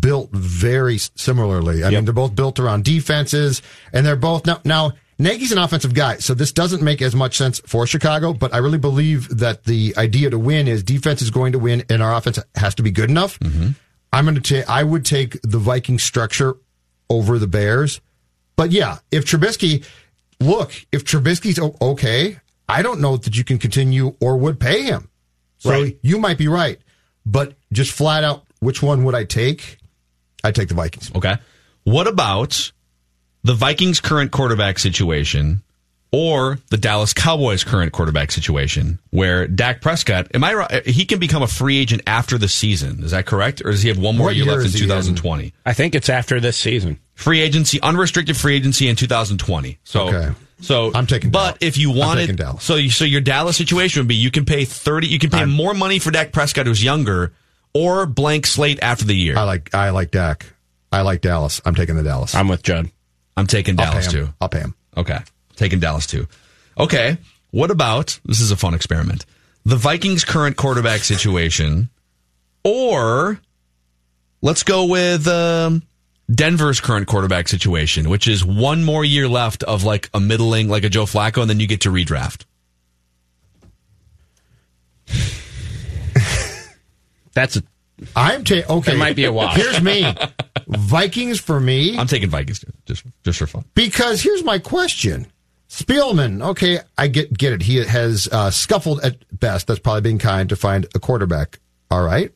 built 0.01 0.31
very 0.33 0.99
similarly. 0.99 1.85
I 1.85 1.91
mean, 1.91 2.05
they're 2.05 2.15
both 2.15 2.35
built 2.35 2.59
around 2.59 2.85
defenses, 2.85 3.63
and 3.93 4.05
they're 4.05 4.17
both 4.17 4.47
now 4.47 4.61
now. 4.65 4.93
Nagy's 5.19 5.51
an 5.53 5.59
offensive 5.59 5.95
guy, 5.95 6.19
so 6.19 6.35
this 6.35 6.53
doesn't 6.53 6.83
make 6.83 7.01
as 7.01 7.15
much 7.15 7.37
sense 7.39 7.59
for 7.61 7.87
Chicago, 7.87 8.35
but 8.35 8.53
I 8.53 8.59
really 8.59 8.79
believe 8.79 9.39
that 9.39 9.65
the 9.65 9.95
idea 9.97 10.29
to 10.31 10.39
win 10.39 10.69
is 10.69 10.83
defense 10.83 11.23
is 11.23 11.31
going 11.31 11.53
to 11.53 11.59
win 11.59 11.85
and 11.89 12.03
our 12.03 12.15
offense 12.15 12.39
has 12.55 12.75
to 12.75 12.83
be 12.83 12.91
good 12.91 13.09
enough. 13.09 13.39
Mm-hmm. 13.41 13.71
I'm 14.13 14.25
going 14.25 14.35
to 14.35 14.41
take, 14.43 14.69
I 14.69 14.83
would 14.85 15.05
take 15.07 15.41
the 15.43 15.59
Viking 15.59 15.99
structure 15.99 16.57
over 17.09 17.39
the 17.39 17.47
Bears. 17.47 18.01
But 18.57 18.73
yeah, 18.73 18.99
if 19.11 19.25
Trubisky, 19.25 19.85
look, 20.39 20.73
if 20.93 21.05
Trubisky's 21.05 21.59
okay, 21.81 22.39
I 22.69 22.83
don't 22.83 23.01
know 23.01 23.17
that 23.17 23.37
you 23.37 23.45
can 23.45 23.59
continue 23.59 24.17
or 24.21 24.37
would 24.37 24.61
pay 24.61 24.83
him. 24.83 25.09
So 25.59 25.71
Right. 25.71 25.99
you 26.03 26.19
might 26.19 26.37
be 26.37 26.49
right. 26.49 26.79
But 27.25 27.55
just 27.73 27.91
flat 27.93 28.23
out, 28.23 28.45
which 28.61 28.83
one 28.83 29.05
would 29.05 29.15
I 29.15 29.25
take? 29.25 29.79
I'd 30.45 30.55
take 30.55 30.69
the 30.69 30.75
Vikings. 30.75 31.11
Okay. 31.15 31.37
What 31.85 32.07
about 32.07 32.71
the 33.47 33.55
Vikings' 33.55 34.01
current 34.01 34.33
quarterback 34.33 34.79
situation 34.79 35.63
or 36.11 36.59
the 36.71 36.77
Dallas 36.77 37.13
Cowboys' 37.13 37.63
current 37.63 37.93
quarterback 37.93 38.33
situation 38.33 38.99
where 39.11 39.47
Dak 39.47 39.81
Prescott, 39.81 40.29
am 40.35 40.43
I 40.43 40.55
right? 40.55 40.87
He 40.87 41.05
can 41.05 41.21
become 41.21 41.43
a 41.43 41.47
free 41.47 41.79
agent 41.79 42.03
after 42.09 42.39
the 42.39 42.49
season. 42.49 43.05
Is 43.05 43.13
that 43.13 43.25
correct? 43.25 43.61
Or 43.65 43.71
does 43.71 43.83
he 43.83 43.89
have 43.89 43.99
one 43.99 44.17
more 44.17 44.33
year 44.33 44.45
year 44.45 44.55
left 44.55 44.63
in 44.63 44.75
is 44.75 44.81
in? 44.81 44.89
2020? 44.89 45.53
I 45.65 45.73
think 45.75 45.95
it's 45.95 46.09
after 46.09 46.41
this 46.41 46.57
season. 46.57 46.99
Free 47.15 47.41
agency, 47.41 47.81
unrestricted 47.81 48.37
free 48.37 48.57
agency 48.57 48.89
in 48.89 48.97
2020. 48.97 49.79
So, 49.85 50.09
Okay. 50.09 50.31
So 50.61 50.91
I'm 50.95 51.07
taking 51.07 51.31
But 51.31 51.59
if 51.61 51.77
you 51.77 51.93
I'm 51.93 51.99
wanted, 51.99 52.43
so 52.61 52.77
you, 52.77 52.91
so 52.91 53.05
your 53.05 53.21
Dallas 53.21 53.59
situation 53.59 54.01
would 54.01 54.09
be 54.09 54.17
you 54.17 54.31
can 54.31 54.47
pay 54.47 54.65
thirty, 54.65 55.07
you 55.07 55.19
can 55.19 55.29
pay 55.29 55.45
more 55.45 55.75
money 55.75 55.99
for 55.99 56.11
Dak 56.11 56.33
Prescott 56.33 56.65
who's 56.65 56.83
younger, 56.83 57.35
or 57.75 58.07
blank 58.07 58.47
slate 58.47 58.79
after 58.81 59.05
the 59.05 59.15
year. 59.15 59.37
I 59.37 59.43
like 59.43 59.75
I 59.75 59.91
like 59.91 60.13
Dak. 60.13 60.47
I 60.91 61.03
like 61.03 61.21
Dallas. 61.21 61.61
I'm 61.67 61.75
taking 61.75 61.97
the 61.97 62.03
Dallas. 62.03 62.35
I'm 62.35 62.49
with 62.49 62.63
Judd. 62.63 62.91
I'm 63.37 63.47
taking 63.47 63.79
I'll 63.79 63.91
Dallas 63.91 64.11
too. 64.11 64.29
I'll 64.41 64.49
pay 64.49 64.61
him. 64.61 64.75
Okay, 64.97 65.19
taking 65.57 65.81
Dallas 65.81 66.07
too. 66.07 66.27
Okay, 66.79 67.19
what 67.51 67.71
about 67.71 68.19
this? 68.25 68.41
Is 68.41 68.51
a 68.51 68.57
fun 68.57 68.75
experiment. 68.75 69.27
The 69.65 69.77
Vikings' 69.77 70.25
current 70.25 70.57
quarterback 70.57 71.01
situation, 71.01 71.91
or 72.65 73.41
let's 74.43 74.63
go 74.63 74.87
with 74.87 75.27
um, 75.27 75.83
Denver's 76.33 76.81
current 76.81 77.07
quarterback 77.07 77.49
situation, 77.49 78.09
which 78.09 78.29
is 78.29 78.45
one 78.45 78.85
more 78.85 79.05
year 79.05 79.29
left 79.29 79.63
of 79.63 79.85
like 79.85 80.09
a 80.15 80.21
middling, 80.21 80.69
like 80.69 80.85
a 80.85 80.89
Joe 80.89 81.05
Flacco, 81.05 81.41
and 81.41 81.51
then 81.51 81.61
you 81.61 81.67
get 81.67 81.83
to 81.83 81.91
redraft. 81.91 82.45
That's 87.35 87.57
a. 87.57 87.63
I'm 88.15 88.45
taking. 88.45 88.71
Okay, 88.71 88.95
It 88.95 88.99
might 88.99 89.17
be 89.17 89.25
a 89.25 89.33
wash. 89.33 89.57
Here's 89.57 89.81
me. 89.81 90.05
Vikings 90.69 91.41
for 91.41 91.59
me. 91.61 91.99
I'm 91.99 92.07
taking 92.07 92.29
Vikings 92.29 92.61
too, 92.61 92.73
just 92.85 93.05
just 93.25 93.39
for 93.39 93.47
fun. 93.47 93.65
Because 93.75 94.21
here's 94.23 94.45
my 94.45 94.59
question. 94.59 95.27
Spielman, 95.69 96.43
okay, 96.43 96.79
I 96.97 97.09
get 97.09 97.37
get 97.37 97.53
it. 97.53 97.63
He 97.63 97.77
has 97.77 98.29
uh, 98.31 98.51
scuffled 98.51 99.01
at 99.03 99.17
best. 99.39 99.67
That's 99.67 99.81
probably 99.81 100.03
being 100.03 100.19
kind 100.19 100.49
to 100.49 100.57
find 100.57 100.87
a 100.95 100.99
quarterback. 100.99 101.59
All 101.91 102.03
right. 102.05 102.33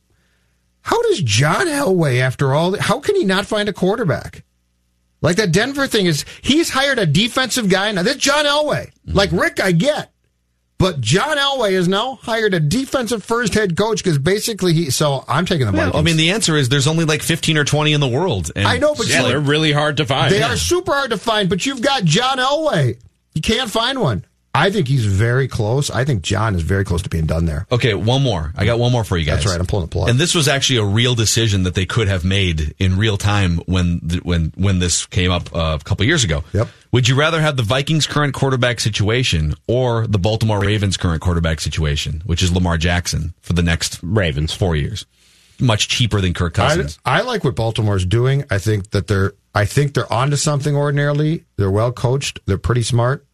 How 0.81 1.01
does 1.03 1.21
John 1.21 1.67
Elway, 1.67 2.19
after 2.21 2.53
all, 2.53 2.77
how 2.79 2.99
can 2.99 3.15
he 3.15 3.23
not 3.23 3.45
find 3.45 3.69
a 3.69 3.73
quarterback? 3.73 4.43
Like 5.21 5.35
that 5.35 5.51
Denver 5.51 5.85
thing 5.85 6.07
is, 6.07 6.25
he's 6.41 6.71
hired 6.71 6.97
a 6.97 7.05
defensive 7.05 7.69
guy. 7.69 7.91
Now 7.91 8.01
that's 8.03 8.17
John 8.17 8.45
Elway. 8.45 8.91
Like 9.05 9.31
Rick, 9.31 9.59
I 9.59 9.71
get, 9.71 10.10
but 10.81 10.99
John 10.99 11.37
Elway 11.37 11.73
has 11.73 11.87
now 11.87 12.15
hired 12.23 12.53
a 12.53 12.59
defensive 12.59 13.23
first 13.23 13.53
head 13.53 13.77
coach 13.77 14.03
because 14.03 14.17
basically 14.17 14.73
he. 14.73 14.89
So 14.89 15.23
I'm 15.27 15.45
taking 15.45 15.67
the 15.67 15.71
Vikings. 15.71 15.95
I 15.95 16.01
mean, 16.01 16.17
the 16.17 16.31
answer 16.31 16.57
is 16.57 16.67
there's 16.69 16.87
only 16.87 17.05
like 17.05 17.21
15 17.21 17.57
or 17.57 17.63
20 17.63 17.93
in 17.93 18.01
the 18.01 18.07
world. 18.07 18.51
And 18.55 18.67
I 18.67 18.77
know, 18.79 18.95
but 18.95 19.07
Yeah, 19.07 19.21
they're 19.21 19.39
really 19.39 19.71
hard 19.71 19.97
to 19.97 20.05
find. 20.05 20.33
They 20.33 20.39
Yeah. 20.39 20.51
are 20.53 20.57
super 20.57 20.91
hard 20.91 21.11
to 21.11 21.17
find, 21.17 21.47
but 21.49 21.65
you've 21.65 21.81
got 21.81 22.03
John 22.03 22.37
Elway. 22.39 22.97
You 23.33 23.41
can't 23.41 23.69
find 23.69 24.01
one. 24.01 24.25
I 24.53 24.69
think 24.69 24.87
he's 24.87 25.05
very 25.05 25.47
close. 25.47 25.89
I 25.89 26.03
think 26.03 26.23
John 26.23 26.55
is 26.55 26.61
very 26.61 26.83
close 26.83 27.01
to 27.03 27.09
being 27.09 27.25
done 27.25 27.45
there. 27.45 27.65
Okay, 27.71 27.93
one 27.93 28.21
more. 28.21 28.51
I 28.55 28.65
got 28.65 28.79
one 28.79 28.91
more 28.91 29.05
for 29.05 29.15
you 29.17 29.25
guys. 29.25 29.37
That's 29.37 29.47
right. 29.47 29.59
I'm 29.59 29.65
pulling 29.65 29.85
the 29.85 29.91
plug. 29.91 30.09
And 30.09 30.19
this 30.19 30.35
was 30.35 30.49
actually 30.49 30.79
a 30.79 30.85
real 30.85 31.15
decision 31.15 31.63
that 31.63 31.73
they 31.73 31.85
could 31.85 32.09
have 32.09 32.25
made 32.25 32.75
in 32.77 32.97
real 32.97 33.17
time 33.17 33.57
when 33.65 34.01
th- 34.01 34.23
when 34.23 34.51
when 34.55 34.79
this 34.79 35.05
came 35.05 35.31
up 35.31 35.55
uh, 35.55 35.77
a 35.79 35.83
couple 35.83 36.05
years 36.05 36.23
ago. 36.25 36.43
Yep. 36.53 36.67
Would 36.91 37.07
you 37.07 37.15
rather 37.15 37.39
have 37.39 37.55
the 37.55 37.63
Vikings' 37.63 38.05
current 38.05 38.33
quarterback 38.33 38.81
situation 38.81 39.53
or 39.67 40.05
the 40.07 40.19
Baltimore 40.19 40.59
Ravens' 40.59 40.97
current 40.97 41.21
quarterback 41.21 41.61
situation, 41.61 42.21
which 42.25 42.43
is 42.43 42.51
Lamar 42.51 42.77
Jackson 42.77 43.33
for 43.39 43.53
the 43.53 43.63
next 43.63 43.99
Ravens 44.03 44.53
four 44.53 44.75
years? 44.75 45.05
Much 45.61 45.87
cheaper 45.87 46.19
than 46.19 46.33
Kirk 46.33 46.59
I, 46.59 46.67
Cousins. 46.67 46.99
I 47.05 47.21
like 47.21 47.45
what 47.45 47.55
Baltimore's 47.55 48.05
doing. 48.05 48.43
I 48.49 48.57
think 48.57 48.89
that 48.89 49.07
they're 49.07 49.33
I 49.55 49.63
think 49.63 49.93
they're 49.93 50.11
onto 50.11 50.35
something 50.35 50.75
ordinarily. 50.75 51.45
They're 51.55 51.71
well 51.71 51.93
coached. 51.93 52.41
They're 52.45 52.57
pretty 52.57 52.83
smart. 52.83 53.25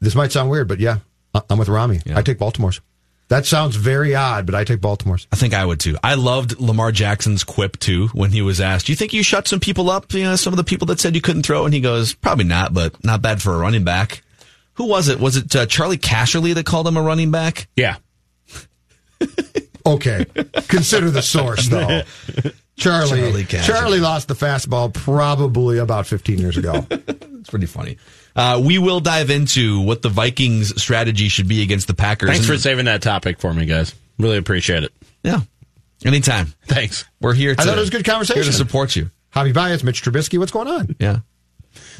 This 0.00 0.14
might 0.14 0.32
sound 0.32 0.50
weird, 0.50 0.68
but 0.68 0.80
yeah, 0.80 0.98
I- 1.34 1.42
I'm 1.50 1.58
with 1.58 1.68
Rami. 1.68 2.00
I 2.14 2.22
take 2.22 2.38
Baltimore's. 2.38 2.80
That 3.28 3.44
sounds 3.44 3.76
very 3.76 4.14
odd, 4.14 4.46
but 4.46 4.54
I 4.54 4.64
take 4.64 4.80
Baltimore's. 4.80 5.26
I 5.30 5.36
think 5.36 5.52
I 5.52 5.64
would 5.64 5.80
too. 5.80 5.98
I 6.02 6.14
loved 6.14 6.58
Lamar 6.58 6.92
Jackson's 6.92 7.44
quip 7.44 7.78
too 7.78 8.08
when 8.14 8.30
he 8.32 8.40
was 8.40 8.58
asked, 8.60 8.86
"Do 8.86 8.92
you 8.92 8.96
think 8.96 9.12
you 9.12 9.22
shut 9.22 9.46
some 9.46 9.60
people 9.60 9.90
up? 9.90 10.12
You 10.14 10.22
know, 10.24 10.36
some 10.36 10.52
of 10.54 10.56
the 10.56 10.64
people 10.64 10.86
that 10.86 10.98
said 10.98 11.14
you 11.14 11.20
couldn't 11.20 11.42
throw?" 11.42 11.66
And 11.66 11.74
he 11.74 11.80
goes, 11.80 12.14
"Probably 12.14 12.44
not, 12.46 12.72
but 12.72 13.04
not 13.04 13.20
bad 13.20 13.42
for 13.42 13.52
a 13.54 13.58
running 13.58 13.84
back." 13.84 14.22
Who 14.74 14.86
was 14.86 15.08
it? 15.08 15.20
Was 15.20 15.36
it 15.36 15.54
uh, 15.54 15.66
Charley 15.66 15.98
Casserly 15.98 16.54
that 16.54 16.64
called 16.64 16.86
him 16.88 16.96
a 16.96 17.02
running 17.02 17.30
back? 17.30 17.68
Yeah. 17.76 17.96
Okay, 19.86 20.26
consider 20.68 21.10
the 21.10 21.22
source 21.22 21.68
though. 21.68 22.02
Charlie 22.76 23.20
Charlie 23.20 23.44
Charlie, 23.44 24.00
lost 24.00 24.28
the 24.28 24.34
fastball 24.34 24.92
probably 24.92 25.78
about 25.78 26.06
15 26.06 26.38
years 26.38 26.58
ago. 26.58 26.86
It's 27.48 27.50
pretty 27.50 27.66
funny. 27.66 27.96
Uh, 28.36 28.60
we 28.62 28.76
will 28.78 29.00
dive 29.00 29.30
into 29.30 29.80
what 29.80 30.02
the 30.02 30.10
Vikings' 30.10 30.80
strategy 30.80 31.28
should 31.30 31.48
be 31.48 31.62
against 31.62 31.86
the 31.86 31.94
Packers. 31.94 32.28
Thanks 32.28 32.44
for 32.46 32.52
And- 32.52 32.60
saving 32.60 32.84
that 32.84 33.00
topic 33.00 33.40
for 33.40 33.54
me, 33.54 33.64
guys. 33.64 33.94
Really 34.18 34.36
appreciate 34.36 34.82
it. 34.82 34.92
yeah, 35.22 35.40
anytime. 36.04 36.52
Thanks. 36.66 37.06
We're 37.22 37.32
here. 37.32 37.54
To, 37.54 37.60
I 37.62 37.64
thought 37.64 37.78
it 37.78 37.80
was 37.80 37.88
a 37.88 37.92
good 37.92 38.04
conversation. 38.04 38.42
Here 38.42 38.50
to 38.52 38.56
support 38.56 38.96
you. 38.96 39.10
Hobby 39.30 39.52
Bias, 39.52 39.82
Mitch 39.82 40.02
Trubisky. 40.02 40.38
What's 40.38 40.52
going 40.52 40.68
on? 40.68 40.94
Yeah. 41.00 41.20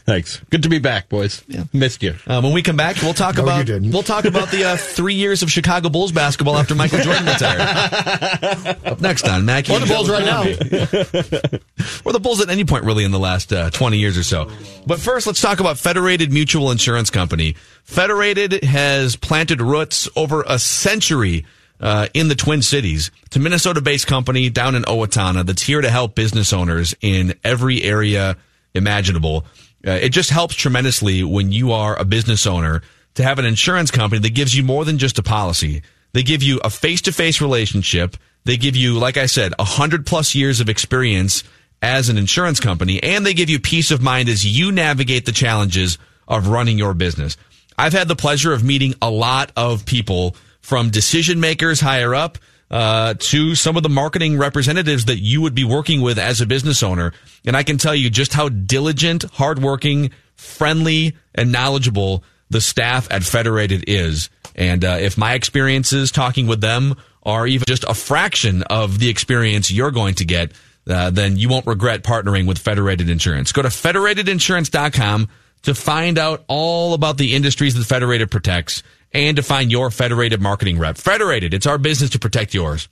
Thanks. 0.04 0.40
Good 0.50 0.62
to 0.62 0.68
be 0.68 0.78
back, 0.78 1.08
boys. 1.08 1.42
Yeah. 1.48 1.64
Missed 1.72 2.02
you. 2.02 2.14
Uh, 2.26 2.40
when 2.40 2.52
we 2.52 2.62
come 2.62 2.76
back, 2.76 2.96
we'll 3.02 3.14
talk 3.14 3.36
No, 3.36 3.42
about 3.42 3.68
we'll 3.68 4.02
talk 4.02 4.24
about 4.24 4.50
the 4.50 4.64
uh, 4.64 4.76
three 4.76 5.14
years 5.14 5.42
of 5.42 5.50
Chicago 5.50 5.88
Bulls 5.88 6.12
basketball 6.12 6.56
after 6.56 6.74
Michael 6.74 7.00
Jordan 7.00 7.26
retired. 7.26 7.60
Up 8.86 9.00
next 9.00 9.28
on 9.28 9.44
Mackey. 9.44 9.72
Or 9.72 9.76
and 9.76 9.84
the 9.84 9.94
Bulls 9.94 10.08
right 10.10 10.24
now. 10.24 10.42
or 12.04 12.12
the 12.12 12.20
Bulls 12.20 12.40
at 12.40 12.48
any 12.50 12.64
point 12.64 12.84
really 12.84 13.04
in 13.04 13.10
the 13.10 13.18
last 13.18 13.52
uh, 13.52 13.70
20 13.70 13.98
years 13.98 14.16
or 14.16 14.22
so. 14.22 14.50
But 14.86 15.00
first, 15.00 15.26
let's 15.26 15.40
talk 15.40 15.60
about 15.60 15.78
Federated 15.78 16.32
Mutual 16.32 16.70
Insurance 16.70 17.10
Company. 17.10 17.54
Federated 17.84 18.64
has 18.64 19.16
planted 19.16 19.60
roots 19.60 20.08
over 20.16 20.44
a 20.46 20.58
century 20.58 21.46
uh, 21.80 22.08
in 22.14 22.28
the 22.28 22.34
Twin 22.34 22.62
Cities. 22.62 23.10
It's 23.26 23.36
a 23.36 23.40
Minnesota-based 23.40 24.06
company 24.06 24.50
down 24.50 24.74
in 24.74 24.82
Owatonna 24.82 25.44
that's 25.46 25.62
here 25.62 25.80
to 25.80 25.90
help 25.90 26.14
business 26.14 26.52
owners 26.52 26.94
in 27.00 27.34
every 27.44 27.82
area 27.82 28.36
imaginable. 28.74 29.44
Uh, 29.86 29.92
it 29.92 30.10
just 30.10 30.30
helps 30.30 30.54
tremendously 30.54 31.22
when 31.22 31.52
you 31.52 31.72
are 31.72 31.98
a 31.98 32.04
business 32.04 32.46
owner 32.46 32.82
to 33.14 33.22
have 33.22 33.38
an 33.38 33.44
insurance 33.44 33.90
company 33.90 34.20
that 34.20 34.34
gives 34.34 34.54
you 34.56 34.62
more 34.62 34.84
than 34.84 34.98
just 34.98 35.18
a 35.18 35.22
policy. 35.22 35.82
They 36.12 36.22
give 36.22 36.42
you 36.42 36.60
a 36.64 36.70
face-to-face 36.70 37.40
relationship. 37.40 38.16
They 38.44 38.56
give 38.56 38.76
you, 38.76 38.98
like 38.98 39.16
I 39.16 39.26
said, 39.26 39.54
a 39.58 39.64
hundred 39.64 40.06
plus 40.06 40.34
years 40.34 40.60
of 40.60 40.68
experience 40.68 41.44
as 41.80 42.08
an 42.08 42.18
insurance 42.18 42.60
company, 42.60 43.02
and 43.02 43.24
they 43.24 43.34
give 43.34 43.50
you 43.50 43.60
peace 43.60 43.90
of 43.90 44.02
mind 44.02 44.28
as 44.28 44.44
you 44.44 44.72
navigate 44.72 45.26
the 45.26 45.32
challenges 45.32 45.98
of 46.26 46.48
running 46.48 46.78
your 46.78 46.94
business. 46.94 47.36
I've 47.76 47.92
had 47.92 48.08
the 48.08 48.16
pleasure 48.16 48.52
of 48.52 48.64
meeting 48.64 48.94
a 49.00 49.10
lot 49.10 49.52
of 49.56 49.86
people 49.86 50.34
from 50.60 50.90
decision 50.90 51.38
makers 51.38 51.80
higher 51.80 52.14
up 52.14 52.38
uh, 52.70 53.14
to 53.18 53.54
some 53.54 53.76
of 53.76 53.82
the 53.82 53.88
marketing 53.88 54.38
representatives 54.38 55.06
that 55.06 55.18
you 55.18 55.40
would 55.40 55.54
be 55.54 55.64
working 55.64 56.00
with 56.00 56.18
as 56.18 56.40
a 56.40 56.46
business 56.46 56.82
owner. 56.82 57.12
And 57.44 57.56
I 57.56 57.62
can 57.62 57.78
tell 57.78 57.94
you 57.94 58.10
just 58.10 58.32
how 58.32 58.48
diligent, 58.48 59.24
hardworking, 59.24 60.10
friendly, 60.34 61.16
and 61.34 61.50
knowledgeable 61.50 62.24
the 62.50 62.60
staff 62.60 63.08
at 63.10 63.22
Federated 63.22 63.84
is. 63.86 64.30
And 64.54 64.84
uh, 64.84 64.98
if 65.00 65.16
my 65.16 65.34
experiences 65.34 66.10
talking 66.10 66.46
with 66.46 66.60
them 66.60 66.96
are 67.22 67.46
even 67.46 67.64
just 67.66 67.84
a 67.84 67.94
fraction 67.94 68.62
of 68.64 68.98
the 68.98 69.08
experience 69.08 69.70
you're 69.70 69.90
going 69.90 70.14
to 70.16 70.24
get, 70.24 70.52
uh, 70.88 71.10
then 71.10 71.36
you 71.36 71.48
won't 71.48 71.66
regret 71.66 72.02
partnering 72.02 72.46
with 72.46 72.58
Federated 72.58 73.10
Insurance. 73.10 73.52
Go 73.52 73.62
to 73.62 73.68
federatedinsurance.com 73.68 75.28
to 75.62 75.74
find 75.74 76.18
out 76.18 76.44
all 76.48 76.94
about 76.94 77.18
the 77.18 77.34
industries 77.34 77.74
that 77.74 77.84
Federated 77.84 78.30
protects 78.30 78.82
and 79.12 79.36
to 79.36 79.42
find 79.42 79.70
your 79.70 79.90
Federated 79.90 80.40
marketing 80.40 80.78
rep. 80.78 80.98
Federated, 80.98 81.54
it's 81.54 81.66
our 81.66 81.78
business 81.78 82.10
to 82.10 82.18
protect 82.18 82.54
yours. 82.54 82.88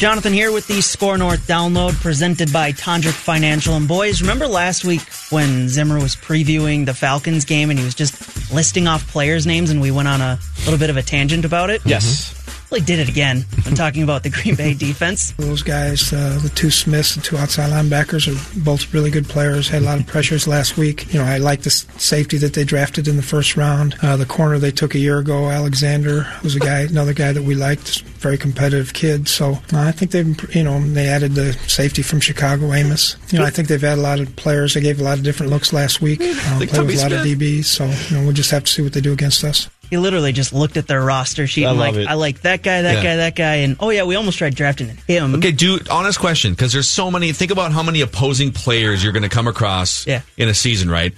Jonathan 0.00 0.32
here 0.32 0.50
with 0.50 0.66
the 0.66 0.80
SKOR 0.80 1.18
North 1.18 1.46
download 1.46 1.92
presented 2.00 2.50
by 2.50 2.72
Tondrick 2.72 3.12
Financial. 3.12 3.74
And 3.74 3.86
boys, 3.86 4.22
remember 4.22 4.46
last 4.46 4.82
week 4.82 5.02
when 5.28 5.68
Zimmer 5.68 6.00
was 6.00 6.16
previewing 6.16 6.86
the 6.86 6.94
Falcons 6.94 7.44
game 7.44 7.68
and 7.68 7.78
he 7.78 7.84
was 7.84 7.94
just 7.94 8.50
listing 8.50 8.88
off 8.88 9.06
players' 9.08 9.46
names 9.46 9.68
and 9.68 9.78
we 9.78 9.90
went 9.90 10.08
on 10.08 10.22
a 10.22 10.38
little 10.64 10.78
bit 10.78 10.88
of 10.88 10.96
a 10.96 11.02
tangent 11.02 11.44
about 11.44 11.68
it? 11.68 11.82
Yes. 11.84 12.39
Well, 12.70 12.78
he 12.78 12.86
did 12.86 13.00
it 13.00 13.08
again 13.08 13.44
when 13.64 13.74
talking 13.74 14.04
about 14.04 14.22
the 14.22 14.30
Green 14.30 14.54
Bay 14.54 14.74
defense. 14.74 15.32
Those 15.32 15.62
guys, 15.62 16.12
uh, 16.12 16.38
the 16.40 16.50
two 16.50 16.70
Smiths, 16.70 17.16
the 17.16 17.20
two 17.20 17.36
outside 17.36 17.70
linebackers, 17.70 18.28
are 18.28 18.60
both 18.60 18.94
really 18.94 19.10
good 19.10 19.28
players. 19.28 19.68
Had 19.68 19.82
a 19.82 19.84
lot 19.84 19.98
of 19.98 20.06
pressures 20.06 20.46
last 20.46 20.76
week. 20.76 21.12
You 21.12 21.18
know, 21.18 21.26
I 21.26 21.38
like 21.38 21.62
the 21.62 21.70
safety 21.70 22.38
that 22.38 22.54
they 22.54 22.62
drafted 22.62 23.08
in 23.08 23.16
the 23.16 23.22
first 23.22 23.56
round. 23.56 23.96
Uh, 24.02 24.16
the 24.16 24.24
corner 24.24 24.58
they 24.58 24.70
took 24.70 24.94
a 24.94 25.00
year 25.00 25.18
ago, 25.18 25.50
Alexander, 25.50 26.32
was 26.44 26.54
a 26.54 26.60
guy, 26.60 26.82
another 26.82 27.12
guy 27.12 27.32
that 27.32 27.42
we 27.42 27.56
liked. 27.56 28.02
Very 28.20 28.38
competitive 28.38 28.92
kid. 28.92 29.26
So 29.26 29.54
uh, 29.72 29.80
I 29.80 29.90
think 29.90 30.12
they've, 30.12 30.54
you 30.54 30.62
know, 30.62 30.78
they 30.80 31.08
added 31.08 31.34
the 31.34 31.54
safety 31.66 32.02
from 32.02 32.20
Chicago, 32.20 32.72
Amos. 32.72 33.16
You 33.30 33.40
know, 33.40 33.46
I 33.46 33.50
think 33.50 33.66
they've 33.66 33.80
had 33.80 33.98
a 33.98 34.00
lot 34.00 34.20
of 34.20 34.36
players. 34.36 34.74
They 34.74 34.80
gave 34.80 35.00
a 35.00 35.04
lot 35.04 35.18
of 35.18 35.24
different 35.24 35.50
looks 35.50 35.72
last 35.72 36.00
week. 36.00 36.20
Like 36.20 36.68
played 36.68 36.86
with 36.86 36.98
a 36.98 37.02
lot 37.02 37.12
of 37.12 37.26
DBs. 37.26 37.64
So 37.64 37.86
you 37.86 38.16
know, 38.16 38.24
we'll 38.24 38.32
just 38.32 38.52
have 38.52 38.62
to 38.62 38.70
see 38.70 38.82
what 38.82 38.92
they 38.92 39.00
do 39.00 39.12
against 39.12 39.42
us. 39.42 39.68
He 39.90 39.98
literally 39.98 40.32
just 40.32 40.52
looked 40.52 40.76
at 40.76 40.86
their 40.86 41.02
roster 41.02 41.46
sheet 41.46 41.66
I 41.66 41.70
and 41.70 41.78
like, 41.78 41.94
it. 41.96 42.06
I 42.06 42.14
like 42.14 42.40
that 42.42 42.62
guy, 42.62 42.82
that 42.82 42.94
Yeah. 42.96 43.02
guy, 43.02 43.16
that 43.16 43.34
guy, 43.36 43.54
and 43.56 43.76
oh 43.80 43.90
yeah, 43.90 44.04
we 44.04 44.14
almost 44.14 44.38
tried 44.38 44.54
drafting 44.54 44.96
him. 45.06 45.34
Okay, 45.34 45.50
do 45.52 45.78
honest 45.90 46.18
question 46.20 46.52
because 46.52 46.72
there's 46.72 46.88
so 46.88 47.10
many. 47.10 47.32
Think 47.32 47.50
about 47.50 47.72
how 47.72 47.82
many 47.82 48.00
opposing 48.00 48.52
players 48.52 49.02
you're 49.02 49.12
going 49.12 49.24
to 49.24 49.28
come 49.28 49.48
across 49.48 50.06
Yeah. 50.06 50.22
in 50.36 50.48
a 50.48 50.54
season, 50.54 50.90
right? 50.90 51.12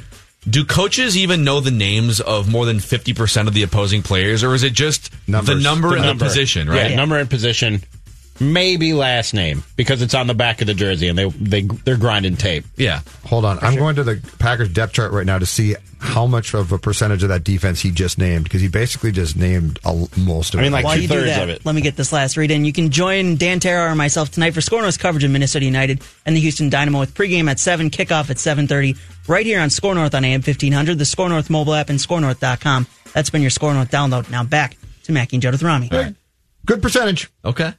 Do 0.48 0.64
coaches 0.64 1.16
even 1.16 1.44
know 1.44 1.60
the 1.60 1.70
names 1.70 2.20
of 2.20 2.50
more 2.50 2.66
than 2.66 2.78
50% 2.78 3.46
of 3.46 3.54
the 3.54 3.62
opposing 3.62 4.02
players, 4.02 4.42
or 4.42 4.54
is 4.56 4.64
it 4.64 4.72
just 4.72 5.12
the 5.28 5.54
number 5.54 5.94
and 5.96 6.18
the 6.18 6.24
position, 6.24 6.68
right? 6.68 6.90
Yeah, 6.90 6.96
number 6.96 7.16
and 7.18 7.30
position. 7.30 7.82
Maybe 8.42 8.92
last 8.92 9.34
name 9.34 9.62
because 9.76 10.02
it's 10.02 10.14
on 10.14 10.26
the 10.26 10.34
back 10.34 10.60
of 10.60 10.66
the 10.66 10.74
jersey 10.74 11.08
and 11.08 11.16
they 11.16 11.28
they 11.30 11.62
they're 11.62 11.96
grinding 11.96 12.36
tape. 12.36 12.64
Yeah. 12.76 13.00
Hold 13.26 13.44
on. 13.44 13.58
I'm 13.60 13.76
going 13.76 13.96
to 13.96 14.04
the 14.04 14.20
Packers 14.38 14.68
depth 14.68 14.92
chart 14.94 15.12
right 15.12 15.26
now 15.26 15.38
to 15.38 15.46
see 15.46 15.76
how 16.02 16.26
much 16.26 16.52
of 16.52 16.72
a 16.72 16.78
percentage 16.78 17.22
of 17.22 17.28
that 17.28 17.44
defense 17.44 17.80
he 17.80 17.92
just 17.92 18.18
named 18.18 18.42
because 18.44 18.60
he 18.60 18.66
basically 18.66 19.12
just 19.12 19.36
named 19.36 19.78
a, 19.84 20.08
most 20.16 20.54
of 20.54 20.60
it. 20.60 20.62
I 20.62 20.64
mean, 20.64 20.72
it. 20.72 20.74
Like 20.74 20.84
While 20.84 20.98
you 20.98 21.06
do 21.06 21.20
that, 21.20 21.64
Let 21.64 21.74
me 21.74 21.80
get 21.80 21.94
this 21.96 22.12
last 22.12 22.36
read 22.36 22.50
in. 22.50 22.64
You 22.64 22.72
can 22.72 22.90
join 22.90 23.36
Dan 23.36 23.60
Terra 23.60 23.92
or 23.92 23.94
myself 23.94 24.30
tonight 24.32 24.52
for 24.52 24.60
SKOR 24.60 24.82
North's 24.82 24.96
coverage 24.96 25.22
of 25.22 25.30
Minnesota 25.30 25.64
United 25.64 26.02
and 26.26 26.34
the 26.34 26.40
Houston 26.40 26.68
Dynamo 26.70 26.98
with 26.98 27.14
pregame 27.14 27.48
at 27.48 27.60
7, 27.60 27.90
kickoff 27.90 28.30
at 28.30 28.36
7.30, 28.38 28.98
right 29.28 29.46
here 29.46 29.60
on 29.60 29.70
SKOR 29.70 29.94
North 29.94 30.14
on 30.14 30.24
AM 30.24 30.40
1500, 30.40 30.98
the 30.98 31.04
SKOR 31.04 31.28
North 31.28 31.48
mobile 31.48 31.74
app, 31.74 31.88
and 31.88 32.00
skornorth.com. 32.00 32.86
That's 33.14 33.30
been 33.30 33.42
your 33.42 33.50
SKOR 33.50 33.72
North 33.74 33.90
download. 33.90 34.28
Now 34.28 34.42
back 34.42 34.76
to 35.04 35.12
Mackey 35.12 35.36
and 35.36 35.42
Joe 35.42 35.52
with 35.52 35.62
Rami. 35.62 35.88
Good 36.66 36.82
percentage. 36.82 37.30
Okay. 37.44 37.72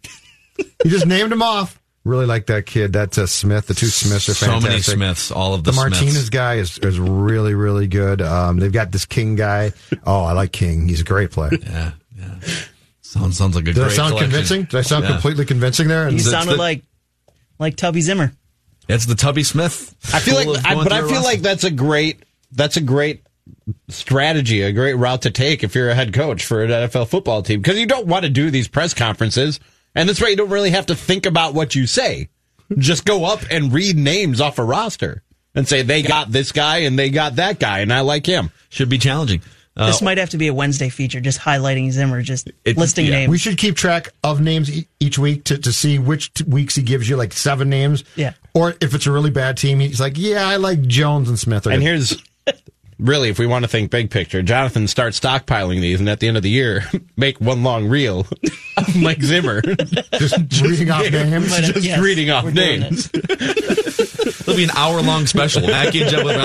You 0.58 0.90
just 0.92 1.06
named 1.08 1.32
him 1.32 1.42
off. 1.42 1.80
Really 2.06 2.26
like 2.26 2.48
that 2.48 2.66
kid. 2.66 2.92
That's 2.92 3.18
uh, 3.18 3.28
Smith. 3.28 3.68
The 3.68 3.74
two 3.74 3.86
Smiths 3.88 4.28
are 4.28 4.34
So 4.34 4.60
many 4.60 4.82
Smiths, 4.82 5.32
all 5.32 5.54
of 5.54 5.64
the 5.64 5.72
the 5.72 5.76
Martinez 5.78 6.14
Smiths. 6.16 6.30
guy 6.30 6.56
is, 6.56 6.78
is 6.80 7.00
really 7.00 7.54
really 7.54 7.88
good. 7.88 8.22
Um, 8.22 8.58
they've 8.60 8.72
got 8.74 8.92
this 8.92 9.06
King 9.06 9.36
guy. 9.36 9.72
Oh, 10.06 10.24
I 10.24 10.34
like 10.34 10.52
King. 10.52 10.88
He's 10.90 11.00
a 11.02 11.06
great 11.06 11.32
player. 11.32 11.52
yeah, 11.66 11.92
yeah. 12.18 12.40
Sounds 13.02 13.38
sounds 13.38 13.56
like 13.56 13.64
a 13.64 13.74
Did 13.74 13.78
I 13.80 13.84
great 13.86 13.96
sound 13.96 14.10
collection. 14.10 14.32
convincing? 14.32 14.64
Did 14.64 14.76
I 14.78 14.82
sound 14.82 15.06
Yeah. 15.06 15.12
completely 15.12 15.46
convincing 15.46 15.88
there? 15.88 16.06
You 16.10 16.18
That's 16.18 16.30
sounded 16.30 16.54
the- 16.54 16.58
like 16.58 16.84
like 17.60 17.78
Tubby 17.78 18.02
Zimmer. 18.02 18.34
It's 18.90 19.06
the 19.06 19.16
Tubby 19.16 19.44
Smith. 19.44 19.96
I 20.14 20.20
feel 20.20 20.36
like, 20.36 20.66
I, 20.66 20.76
but 20.76 20.92
I 20.92 21.00
feel 21.00 21.10
roster. 21.12 21.24
like 21.24 21.40
that's 21.40 21.64
a 21.64 21.72
great 21.72 22.24
that's 22.52 22.76
a 22.76 22.82
great 22.82 23.26
strategy, 23.88 24.62
a 24.62 24.74
great 24.74 24.96
route 24.96 25.22
to 25.22 25.32
take 25.32 25.64
if 25.64 25.74
you're 25.76 25.90
a 25.90 25.96
head 25.96 26.14
coach 26.14 26.46
for 26.46 26.64
an 26.64 26.70
NFL 26.70 27.08
football 27.08 27.42
team 27.44 27.62
because 27.62 27.80
you 27.80 27.86
don't 27.86 28.08
want 28.08 28.24
to 28.24 28.30
do 28.30 28.52
these 28.52 28.68
press 28.68 28.94
conferences, 28.94 29.60
and 29.96 30.08
that's 30.08 30.22
way 30.22 30.32
you 30.32 30.36
don't 30.36 30.50
really 30.50 30.72
have 30.72 30.88
to 30.88 30.96
think 30.96 31.26
about 31.26 31.54
what 31.54 31.76
you 31.76 31.88
say. 31.88 32.30
Just 32.78 33.06
go 33.06 33.26
up 33.26 33.42
and 33.52 33.72
read 33.74 33.96
names 33.98 34.42
off 34.42 34.58
a 34.58 34.64
roster 34.64 35.22
and 35.54 35.68
say 35.68 35.82
they 35.84 36.02
got 36.02 36.32
this 36.32 36.52
guy 36.52 36.78
and 36.80 36.98
they 36.98 37.10
got 37.10 37.36
that 37.36 37.60
guy, 37.60 37.80
and 37.80 37.94
I 37.94 38.02
like 38.02 38.26
him. 38.26 38.52
Should 38.70 38.90
be 38.90 38.98
challenging. 38.98 39.42
Uh, 39.76 39.88
this 39.88 40.04
might 40.04 40.20
have 40.20 40.30
to 40.30 40.38
be 40.38 40.48
a 40.48 40.54
Wednesday 40.54 40.90
feature, 40.90 41.20
just 41.20 41.40
highlighting 41.40 41.92
Zimmer, 41.92 42.22
just 42.22 42.52
listing 42.64 43.10
names. 43.10 43.30
We 43.32 43.40
should 43.40 43.58
keep 43.58 43.76
track 43.76 44.10
of 44.24 44.40
names 44.40 44.72
e- 44.76 44.88
each 45.00 45.18
week 45.18 45.46
to, 45.46 45.58
to 45.58 45.74
see 45.74 45.98
which 45.98 46.32
t- 46.34 46.44
weeks 46.44 46.76
he 46.76 46.84
gives 46.84 47.10
you, 47.10 47.16
like 47.16 47.34
seven 47.34 47.70
names. 47.70 48.04
Yeah. 48.16 48.34
Or 48.54 48.76
if 48.82 48.94
it's 48.94 49.08
a 49.08 49.12
really 49.12 49.32
bad 49.32 49.58
team, 49.58 49.80
he's 49.80 50.00
like, 50.00 50.14
yeah, 50.16 50.48
I 50.48 50.58
like 50.58 50.82
Jones 50.84 51.28
and 51.28 51.40
Smith. 51.40 51.66
And 51.66 51.82
here's 51.82 52.22
really, 53.04 53.30
if 53.30 53.38
we 53.38 53.46
want 53.46 53.64
to 53.64 53.70
think 53.70 53.92
big 53.92 54.10
picture, 54.10 54.42
Jonathan 54.42 54.88
starts 54.88 55.20
stockpiling 55.20 55.82
these, 55.82 56.00
and 56.00 56.10
at 56.10 56.20
the 56.20 56.28
end 56.28 56.38
of 56.38 56.44
the 56.44 56.50
year, 56.50 56.86
make 57.18 57.40
one 57.40 57.64
long 57.64 57.88
reel 57.88 58.22
of 58.78 58.96
Mike 58.96 59.22
Zimmer. 59.22 59.62
just 60.14 60.62
reading 60.62 60.90
off 60.90 61.12
names. 61.12 61.58
just 61.58 61.86
yes, 61.86 62.00
reading 62.00 62.32
off 62.32 62.46
names. 62.46 63.10
It'll 63.14 64.56
be 64.56 64.64
an 64.64 64.72
hour 64.72 65.02
long 65.02 65.26
special. 65.28 65.62
Mackey 65.62 66.02
and 66.02 66.12
Jeb 66.12 66.26
with 66.26 66.38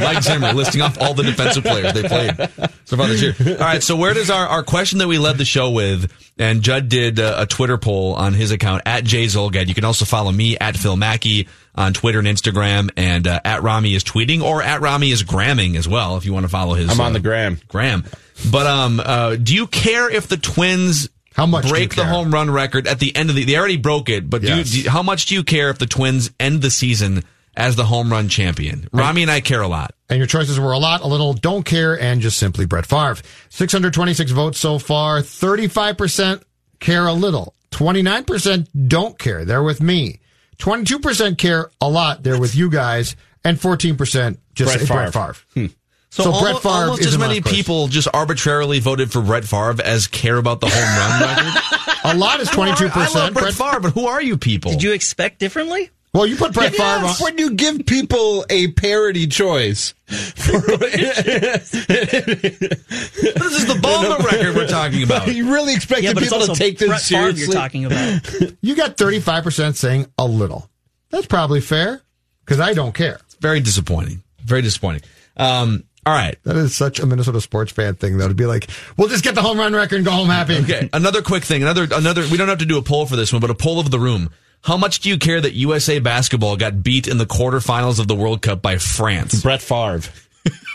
Mike 0.00 0.22
Zimmer 0.22 0.52
listing 0.52 0.80
off 0.80 1.00
all 1.00 1.14
the 1.14 1.22
defensive 1.22 1.64
players 1.64 1.92
they 1.92 2.02
played 2.02 2.36
so 2.84 2.96
far 2.96 3.06
this 3.06 3.22
year. 3.22 3.34
All 3.40 3.64
right, 3.64 3.82
so 3.82 3.96
where 3.96 4.14
does 4.14 4.30
our, 4.30 4.46
our 4.46 4.62
question 4.62 4.98
that 4.98 5.08
we 5.08 5.18
led 5.18 5.38
the 5.38 5.44
show 5.44 5.70
with, 5.70 6.12
and 6.38 6.62
Judd 6.62 6.88
did 6.88 7.18
a, 7.18 7.42
a 7.42 7.46
Twitter 7.46 7.78
poll 7.78 8.14
on 8.14 8.34
his 8.34 8.50
account 8.50 8.82
at 8.86 9.04
Jay 9.04 9.26
Zulgad. 9.26 9.68
You 9.68 9.74
can 9.74 9.84
also 9.84 10.04
follow 10.04 10.32
me 10.32 10.58
at 10.58 10.76
Phil 10.76 10.96
Mackey 10.96 11.48
on 11.74 11.92
Twitter 11.92 12.18
and 12.20 12.28
Instagram, 12.28 12.90
and 12.96 13.26
uh, 13.26 13.40
at 13.44 13.62
Rami 13.62 13.94
is 13.94 14.04
tweeting 14.04 14.42
or 14.42 14.62
at 14.62 14.80
Rami 14.80 15.10
is 15.10 15.22
gramming 15.22 15.76
as 15.76 15.88
well 15.88 16.16
if 16.16 16.24
you 16.24 16.32
want 16.32 16.44
to 16.44 16.48
follow 16.48 16.74
his. 16.74 16.90
I'm 16.90 17.00
on 17.00 17.10
uh, 17.10 17.14
the 17.14 17.20
gram. 17.20 17.60
Gram. 17.68 18.04
But 18.50 18.66
um, 18.66 19.00
uh, 19.00 19.36
do 19.36 19.54
you 19.54 19.66
care 19.66 20.10
if 20.10 20.28
the 20.28 20.36
Twins 20.36 21.08
How 21.34 21.46
much 21.46 21.68
break 21.68 21.94
the 21.94 22.04
home 22.04 22.32
run 22.32 22.50
record 22.50 22.86
at 22.86 22.98
the 23.00 23.14
end 23.14 23.30
of 23.30 23.36
the? 23.36 23.44
They 23.44 23.56
already 23.56 23.76
broke 23.76 24.08
it, 24.08 24.28
but 24.30 24.42
do 24.42 24.54
you- 24.56 24.64
do 24.64 24.88
how 24.90 25.02
much 25.02 25.26
do 25.26 25.34
you 25.34 25.42
care 25.44 25.70
if 25.70 25.78
the 25.78 25.86
Twins 25.86 26.30
end 26.38 26.62
the 26.62 26.70
season 26.70 27.24
as 27.56 27.76
the 27.76 27.84
home 27.84 28.10
run 28.10 28.28
champion? 28.28 28.88
Rami 28.92 29.22
and 29.22 29.30
I 29.30 29.40
care 29.40 29.62
a 29.62 29.68
lot. 29.68 29.94
And 30.08 30.18
your 30.18 30.26
choices 30.26 30.60
were 30.60 30.72
a 30.72 30.78
lot, 30.78 31.00
a 31.00 31.06
little, 31.06 31.32
don't 31.32 31.64
care, 31.64 31.98
and 31.98 32.20
just 32.20 32.36
simply 32.38 32.66
Brett 32.66 32.86
Favre. 32.86 33.16
626 33.48 34.30
votes 34.32 34.58
so 34.58 34.78
far. 34.78 35.20
35% 35.20 36.42
care 36.78 37.06
a 37.06 37.12
little. 37.12 37.54
29% 37.70 38.68
don't 38.88 39.18
care. 39.18 39.44
They're 39.44 39.62
with 39.62 39.80
me. 39.80 40.20
22% 40.58 41.38
care 41.38 41.70
a 41.80 41.88
lot. 41.88 42.22
They're 42.22 42.40
with 42.40 42.54
you 42.54 42.70
guys. 42.70 43.16
And 43.44 43.58
14% 43.58 44.38
just 44.54 44.68
Brett 44.68 44.80
say 44.80 44.86
Favre. 44.86 45.10
Brett 45.10 45.12
Favre. 45.12 45.36
Hmm. 45.54 45.66
So, 46.10 46.22
So 46.22 46.30
almost, 46.32 46.44
Brett 46.44 46.62
Favre 46.62 46.74
almost 46.84 47.00
is 47.02 47.06
as 47.08 47.18
many 47.18 47.40
people 47.40 47.88
just 47.88 48.08
arbitrarily 48.14 48.78
voted 48.80 49.10
for 49.12 49.20
Brett 49.20 49.44
Favre 49.44 49.82
as 49.82 50.06
care 50.06 50.36
about 50.38 50.60
the 50.60 50.68
home 50.68 50.80
run 50.98 51.20
record. 51.36 51.62
A 52.04 52.14
lot 52.16 52.40
is 52.40 52.48
Who 52.50 52.62
are- 52.62 52.66
22%. 52.68 52.92
I 52.96 53.08
love 53.08 53.32
Brett 53.34 53.44
Brett- 53.44 53.54
Favre, 53.54 53.80
but 53.80 53.92
who 53.92 54.06
are 54.06 54.22
you 54.22 54.38
people? 54.38 54.70
Did 54.70 54.82
you 54.82 54.92
expect 54.92 55.40
differently? 55.40 55.90
Well, 56.14 56.26
you 56.26 56.36
put 56.36 56.52
Brett 56.54 56.74
Favre 56.74 57.06
on. 57.06 57.14
When 57.20 57.36
you 57.38 57.50
give 57.50 57.84
people 57.86 58.46
a 58.48 58.68
parody 58.72 59.26
choice. 59.26 59.94
this 60.06 61.72
is 61.72 63.66
the 63.66 63.74
Bulma 63.82 64.18
record 64.24 64.54
we're 64.54 64.68
talking 64.68 65.02
about. 65.02 65.26
you 65.34 65.52
really 65.52 65.74
expected 65.74 66.04
Yeah, 66.04 66.12
people 66.14 66.46
to 66.46 66.54
take 66.54 66.78
this 66.78 66.88
Brett 66.88 67.00
Favre 67.00 67.20
seriously? 67.32 67.44
you're 67.44 67.52
talking 67.52 67.84
about. 67.84 68.20
You 68.60 68.76
got 68.76 68.96
35% 68.96 69.74
saying 69.74 70.06
a 70.16 70.26
little. 70.26 70.70
That's 71.10 71.26
probably 71.26 71.60
fair 71.60 72.00
because 72.44 72.60
I 72.60 72.72
don't 72.74 72.94
care. 72.94 73.20
Very 73.40 73.60
disappointing. 73.60 74.22
Very 74.42 74.62
disappointing. 74.62 75.02
Um, 75.36 75.84
all 76.06 76.14
right. 76.14 76.36
That 76.44 76.56
is 76.56 76.74
such 76.74 77.00
a 77.00 77.06
Minnesota 77.06 77.40
sports 77.40 77.72
fan 77.72 77.94
thing, 77.94 78.18
though, 78.18 78.28
to 78.28 78.34
be 78.34 78.46
like, 78.46 78.68
we'll 78.96 79.08
just 79.08 79.24
get 79.24 79.34
the 79.34 79.42
home 79.42 79.58
run 79.58 79.74
record 79.74 79.96
and 79.96 80.04
go 80.04 80.12
home 80.12 80.28
happy. 80.28 80.56
Okay, 80.58 80.88
another 80.92 81.22
quick 81.22 81.44
thing. 81.44 81.62
Another 81.62 81.88
another. 81.92 82.22
We 82.30 82.36
don't 82.36 82.48
have 82.48 82.58
to 82.58 82.66
do 82.66 82.78
a 82.78 82.82
poll 82.82 83.06
for 83.06 83.16
this 83.16 83.32
one, 83.32 83.40
but 83.40 83.50
a 83.50 83.54
poll 83.54 83.80
of 83.80 83.90
the 83.90 83.98
room. 83.98 84.30
How 84.64 84.76
much 84.78 85.00
do 85.00 85.08
you 85.10 85.18
care 85.18 85.40
that 85.40 85.52
USA 85.52 85.98
basketball 85.98 86.56
got 86.56 86.82
beat 86.82 87.06
in 87.06 87.18
the 87.18 87.26
quarterfinals 87.26 88.00
of 88.00 88.08
the 88.08 88.14
World 88.14 88.40
Cup 88.42 88.62
by 88.62 88.78
France? 88.78 89.42
Brett 89.42 89.62
Favre. 89.62 90.00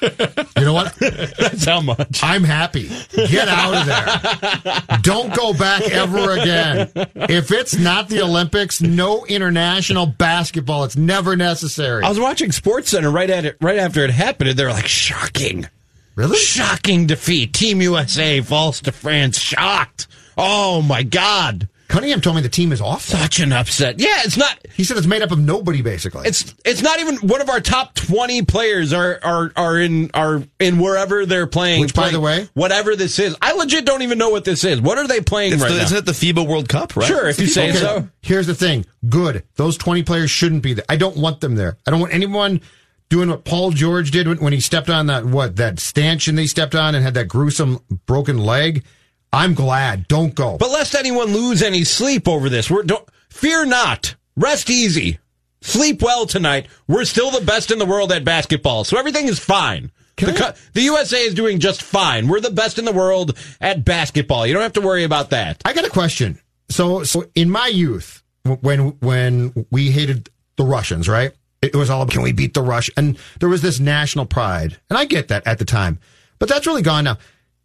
You 0.02 0.66
know 0.66 0.74
what? 0.74 0.96
That's 0.96 1.66
how 1.66 1.82
much. 1.82 2.22
I'm 2.24 2.44
happy. 2.44 2.90
Get 3.14 3.48
out 3.50 3.76
of 3.76 3.86
there. 3.86 5.00
Don't 5.02 5.34
go 5.36 5.54
back 5.54 5.84
ever 5.84 6.32
again. 6.32 6.90
If 6.96 7.52
it's 7.52 7.76
not 7.78 8.08
the 8.10 8.22
Olympics, 8.22 8.82
no 8.82 9.26
international 9.26 10.06
basketball. 10.06 10.86
It's 10.86 10.96
never 10.98 11.36
necessary. 11.36 12.04
I 12.04 12.10
was 12.10 12.20
watching 12.20 12.52
Sports 12.52 12.90
Center 12.90 13.12
right 13.12 13.30
at 13.30 13.46
it, 13.46 13.58
right 13.62 13.78
after 13.78 14.04
it 14.04 14.10
happened, 14.10 14.50
and 14.50 14.58
they 14.60 14.64
were 14.66 14.72
like, 14.72 14.88
"Shocking, 14.88 15.68
really? 16.16 16.38
shocking 16.38 17.06
defeat. 17.06 17.54
Team 17.54 17.82
USA 17.82 18.42
falls 18.42 18.82
to 18.82 18.92
France. 18.92 19.38
Shocked. 19.38 20.08
Oh 20.38 20.82
my 20.82 21.04
God, 21.04 21.68
Cunningham 21.90 22.22
told 22.22 22.36
me 22.36 22.42
the 22.44 22.50
team 22.50 22.72
is 22.72 22.80
off. 22.82 23.02
such 23.02 23.40
an 23.40 23.52
upset. 23.52 24.00
Yeah, 24.00 24.22
it's 24.24 24.38
not. 24.38 24.58
He 24.74 24.84
said 24.84 24.96
it's 24.98 25.08
made 25.08 25.22
up 25.24 25.32
of 25.32 25.40
nobody, 25.40 25.82
basically. 25.82 26.28
It's 26.28 26.54
it's 26.64 26.82
not 26.84 27.00
even 27.00 27.16
one 27.28 27.42
of 27.42 27.50
our 27.50 27.60
top 27.60 27.96
twenty 27.96 28.44
players 28.44 28.94
are 28.94 29.20
are 29.24 29.52
are 29.56 29.78
in 29.80 30.12
are 30.14 30.44
in 30.60 30.78
wherever 30.78 31.26
they're 31.26 31.48
playing. 31.48 31.82
Which, 31.82 31.96
by 31.96 32.10
the 32.12 32.20
way- 32.20 32.48
whatever 32.54 32.96
this 32.96 33.18
is, 33.20 33.36
I 33.42 33.54
legit 33.54 33.86
don't 33.86 34.04
even 34.04 34.20
know 34.20 34.30
what 34.30 34.46
this 34.46 34.64
is. 34.64 34.80
What 34.80 34.98
are 35.00 35.08
they 35.08 35.20
playing 35.20 35.54
It's 35.54 35.62
right 35.64 35.70
the, 35.70 35.78
now? 35.78 35.84
isn't 35.84 35.98
it 35.98 36.06
the 36.06 36.12
FIBA 36.12 36.48
World 36.48 36.70
Cup? 36.70 36.96
Right. 36.96 37.08
Sure, 37.08 37.28
if 37.28 37.40
you 37.40 37.48
say 37.48 37.70
Okay, 37.72 37.80
so. 37.80 38.08
Here's 38.22 38.46
the 38.48 38.56
thing. 38.56 38.86
Good. 39.10 39.44
Those 39.56 39.76
20 39.76 40.04
players 40.04 40.30
shouldn't 40.30 40.62
be 40.62 40.74
there. 40.74 40.86
I 40.88 40.96
don't 40.96 41.18
want 41.18 41.42
them 41.42 41.56
there. 41.56 41.78
I 41.88 41.92
don't 41.92 42.00
want 42.00 42.14
anyone 42.14 42.62
doing 43.10 43.30
what 43.30 43.44
Paul 43.46 43.72
George 43.72 44.12
did 44.12 44.28
when, 44.28 44.38
when 44.38 44.54
he 44.54 44.60
stepped 44.62 44.90
on 44.92 45.08
that, 45.08 45.26
what, 45.26 45.56
that 45.56 45.80
stanchion 45.80 46.36
they 46.36 46.46
stepped 46.46 46.76
on 46.76 46.94
and 46.94 47.04
had 47.04 47.16
that 47.16 47.28
gruesome 47.28 47.80
broken 48.06 48.38
leg. 48.38 48.84
I'm 49.32 49.54
glad. 49.54 50.08
Don't 50.08 50.34
go. 50.34 50.58
But 50.58 50.72
lest 50.72 50.96
anyone 50.96 51.34
lose 51.34 51.62
any 51.62 51.84
sleep 51.84 52.28
over 52.28 52.50
this, 52.50 52.70
we're 52.70 52.84
don't 52.84 53.08
fear 53.30 53.66
not. 53.66 54.16
Rest 54.36 54.70
easy. 54.70 55.20
Sleep 55.62 56.02
well 56.02 56.26
tonight. 56.26 56.68
We're 56.88 57.06
still 57.06 57.32
the 57.32 57.46
best 57.46 57.72
in 57.72 57.80
the 57.80 57.86
world 57.86 58.12
at 58.12 58.24
basketball, 58.24 58.86
so 58.86 58.98
everything 58.98 59.28
is 59.28 59.40
fine. 59.40 59.92
The, 60.18 60.34
co- 60.34 60.54
the 60.74 60.82
USA 60.82 61.18
is 61.18 61.34
doing 61.34 61.60
just 61.60 61.82
fine. 61.82 62.28
We're 62.28 62.42
the 62.42 62.52
best 62.52 62.78
in 62.78 62.86
the 62.86 62.92
world 62.92 63.38
at 63.62 63.86
basketball. 63.86 64.46
You 64.46 64.54
don't 64.54 64.64
have 64.64 64.74
to 64.74 64.82
worry 64.82 65.06
about 65.06 65.30
that. 65.30 65.62
I 65.64 65.74
got 65.74 65.86
a 65.86 65.90
question. 65.90 66.40
So, 66.70 67.04
so 67.04 67.26
in 67.36 67.50
my 67.50 67.68
youth, 67.68 68.22
when 68.44 68.98
when 69.00 69.66
we 69.72 69.92
hated 69.92 70.30
the 70.56 70.66
Russians, 70.66 71.08
right? 71.08 71.32
It 71.62 71.76
was 71.76 71.90
all 71.90 72.02
about 72.02 72.14
can 72.14 72.22
we 72.22 72.32
beat 72.32 72.54
the 72.54 72.62
Rush, 72.62 72.90
and 72.96 73.18
there 73.40 73.50
was 73.50 73.62
this 73.62 73.80
national 73.80 74.26
pride, 74.26 74.80
and 74.90 74.98
I 74.98 75.06
get 75.06 75.28
that 75.28 75.46
at 75.46 75.60
the 75.60 75.66
time, 75.66 76.00
but 76.38 76.48
that's 76.48 76.66
really 76.66 76.82
gone 76.82 77.04
now. 77.04 77.18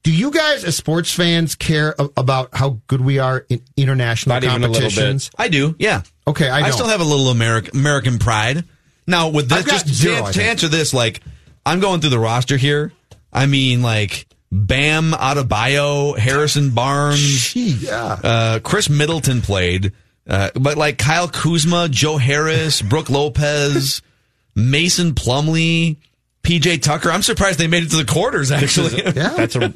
Do 0.05 0.13
you 0.13 0.31
guys, 0.31 0.65
as 0.65 0.77
sports 0.77 1.11
fans, 1.13 1.55
care 1.55 1.95
about 2.17 2.51
how 2.53 2.79
good 2.89 3.01
we 3.01 3.19
are 3.19 3.47
in 3.49 3.63
international 3.77 4.35
Not 4.37 4.45
even 4.45 4.63
a 4.63 4.69
bit. 4.69 4.75
competitions? 4.75 5.31
I 5.37 5.49
do. 5.49 5.75
Yeah. 5.79 6.03
Okay, 6.27 6.49
I 6.49 6.61
I, 6.61 6.71
still 6.71 6.89
have 6.89 7.01
a 7.01 7.05
little 7.05 7.29
American 7.31 7.79
American 7.81 8.19
pride. 8.19 8.65
Now 9.07 9.31
with 9.31 9.49
this, 9.49 9.65
just 9.65 9.87
to- 9.89 9.93
zero, 9.95 10.27
to, 10.27 10.33
think. 10.33 10.47
answer 10.47 10.69
this, 10.69 10.93
like 10.95 11.21
I'm 11.65 11.81
going 11.81 12.01
through 12.01 12.11
the 12.11 12.19
roster 12.19 12.59
here. 12.59 12.93
I 13.33 13.47
mean, 13.47 13.81
like 13.83 14.27
Bam 14.53 15.13
Adebayo, 15.13 16.17
Harrison 16.19 16.71
Barnes, 16.71 17.57
yeah. 17.57 18.19
uh, 18.23 18.59
Khris 18.61 18.89
Middleton 18.91 19.41
played, 19.41 19.93
uh, 20.29 20.51
but 20.55 20.77
like 20.77 20.99
Kyle 20.99 21.29
Kuzma, 21.29 21.89
Joe 21.89 22.19
Harris, 22.19 22.83
Brooke 22.83 23.09
Lopez, 23.11 24.03
Mason 24.55 25.15
Plumlee, 25.15 25.97
PJ 26.45 26.83
Tucker. 26.83 27.11
I'm 27.11 27.23
surprised 27.23 27.59
they 27.59 27.67
made 27.67 27.83
it 27.83 27.91
to 27.91 27.97
the 27.97 28.05
quarters. 28.05 28.53
Actually, 28.53 29.03
Yeah. 29.03 29.11
That's 29.37 29.57
a 29.57 29.75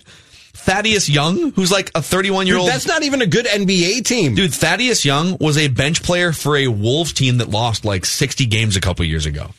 Thaddeus 0.53 1.09
Young, 1.09 1.53
who's 1.53 1.73
like 1.73 1.91
a 1.95 2.03
31 2.03 2.47
year 2.47 2.57
old. 2.59 2.69
that's 2.69 2.87
not 2.87 3.03
even 3.03 3.23
a 3.23 3.27
good 3.27 3.47
NBA 3.47 4.05
team. 4.05 4.35
Dude, 4.35 4.53
Thaddeus 4.53 5.05
Young 5.05 5.37
was 5.41 5.57
a 5.57 5.69
bench 5.69 6.03
player 6.03 6.33
for 6.33 6.57
a 6.57 6.69
Wolves 6.69 7.13
team 7.13 7.39
that 7.39 7.49
lost 7.49 7.85
like 7.85 8.05
60 8.05 8.45
games 8.47 8.77
a 8.77 8.81
couple 8.81 9.05
years 9.05 9.25
ago. 9.25 9.51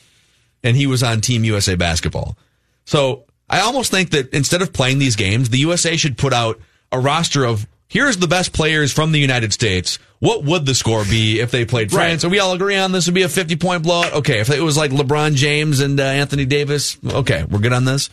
And 0.64 0.76
he 0.76 0.88
was 0.88 1.02
on 1.02 1.22
Team 1.22 1.44
USA 1.46 1.76
basketball. 1.76 2.38
So 2.86 3.24
I 3.50 3.62
almost 3.62 3.92
think 3.92 4.12
that 4.12 4.34
instead 4.34 4.62
of 4.62 4.74
playing 4.74 5.00
these 5.00 5.16
games, 5.16 5.50
the 5.50 5.60
USA 5.60 5.96
should 5.96 6.18
put 6.18 6.34
out 6.34 6.60
a 6.92 7.00
roster 7.00 7.46
of 7.46 7.66
here's 7.90 8.18
the 8.18 8.28
best 8.28 8.54
players 8.54 8.94
from 8.94 9.12
the 9.12 9.20
United 9.20 9.52
States. 9.52 10.00
What 10.20 10.44
would 10.46 10.66
the 10.66 10.76
score 10.76 11.04
be 11.04 11.40
if 11.42 11.52
they 11.52 11.66
played 11.66 11.92
France? 11.92 12.24
Are 12.24 12.30
we 12.30 12.40
all 12.40 12.54
agree 12.54 12.78
on 12.78 12.92
this 12.92 13.08
would 13.08 13.16
be 13.16 13.24
a 13.24 13.30
50 13.30 13.56
point 13.58 13.84
blowout? 13.84 14.14
Okay. 14.14 14.40
If 14.40 14.50
it 14.50 14.62
was 14.62 14.78
like 14.78 14.92
LeBron 14.92 15.36
James 15.36 15.82
and 15.82 16.00
uh, 16.00 16.04
Anthony 16.04 16.46
Davis, 16.46 16.98
okay, 17.06 17.44
we're 17.44 17.60
good 17.60 17.74
on 17.74 17.86
this. 17.86 18.10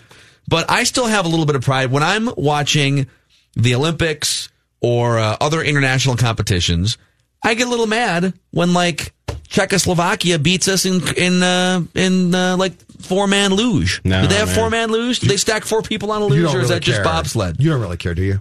But 0.48 0.70
I 0.70 0.84
still 0.84 1.06
have 1.06 1.24
a 1.24 1.28
little 1.28 1.46
bit 1.46 1.56
of 1.56 1.62
pride 1.62 1.90
when 1.90 2.02
I'm 2.02 2.28
watching 2.36 3.06
the 3.54 3.74
Olympics 3.74 4.48
or 4.80 5.18
uh, 5.18 5.36
other 5.40 5.62
international 5.62 6.16
competitions. 6.16 6.98
I 7.42 7.54
get 7.54 7.66
a 7.66 7.70
little 7.70 7.86
mad 7.86 8.34
when 8.52 8.72
like 8.72 9.12
Czechoslovakia 9.48 10.38
beats 10.38 10.68
us 10.68 10.84
in 10.84 11.00
in 11.16 11.42
uh, 11.42 11.82
in 11.94 12.34
uh, 12.34 12.56
like 12.56 12.74
four 13.00 13.26
man 13.26 13.52
luge. 13.52 14.00
No, 14.04 14.22
Do 14.22 14.28
they 14.28 14.36
have 14.36 14.52
four 14.52 14.70
man 14.70 14.90
luge? 14.90 15.20
Do 15.20 15.28
they 15.28 15.36
stack 15.36 15.64
four 15.64 15.82
people 15.82 16.12
on 16.12 16.22
a 16.22 16.26
luge, 16.26 16.42
or 16.42 16.46
is 16.46 16.54
really 16.54 16.68
that 16.68 16.82
just 16.82 17.02
bobsled? 17.02 17.60
You 17.60 17.70
don't 17.70 17.80
really 17.80 17.96
care, 17.96 18.14
do 18.14 18.22
you? 18.22 18.40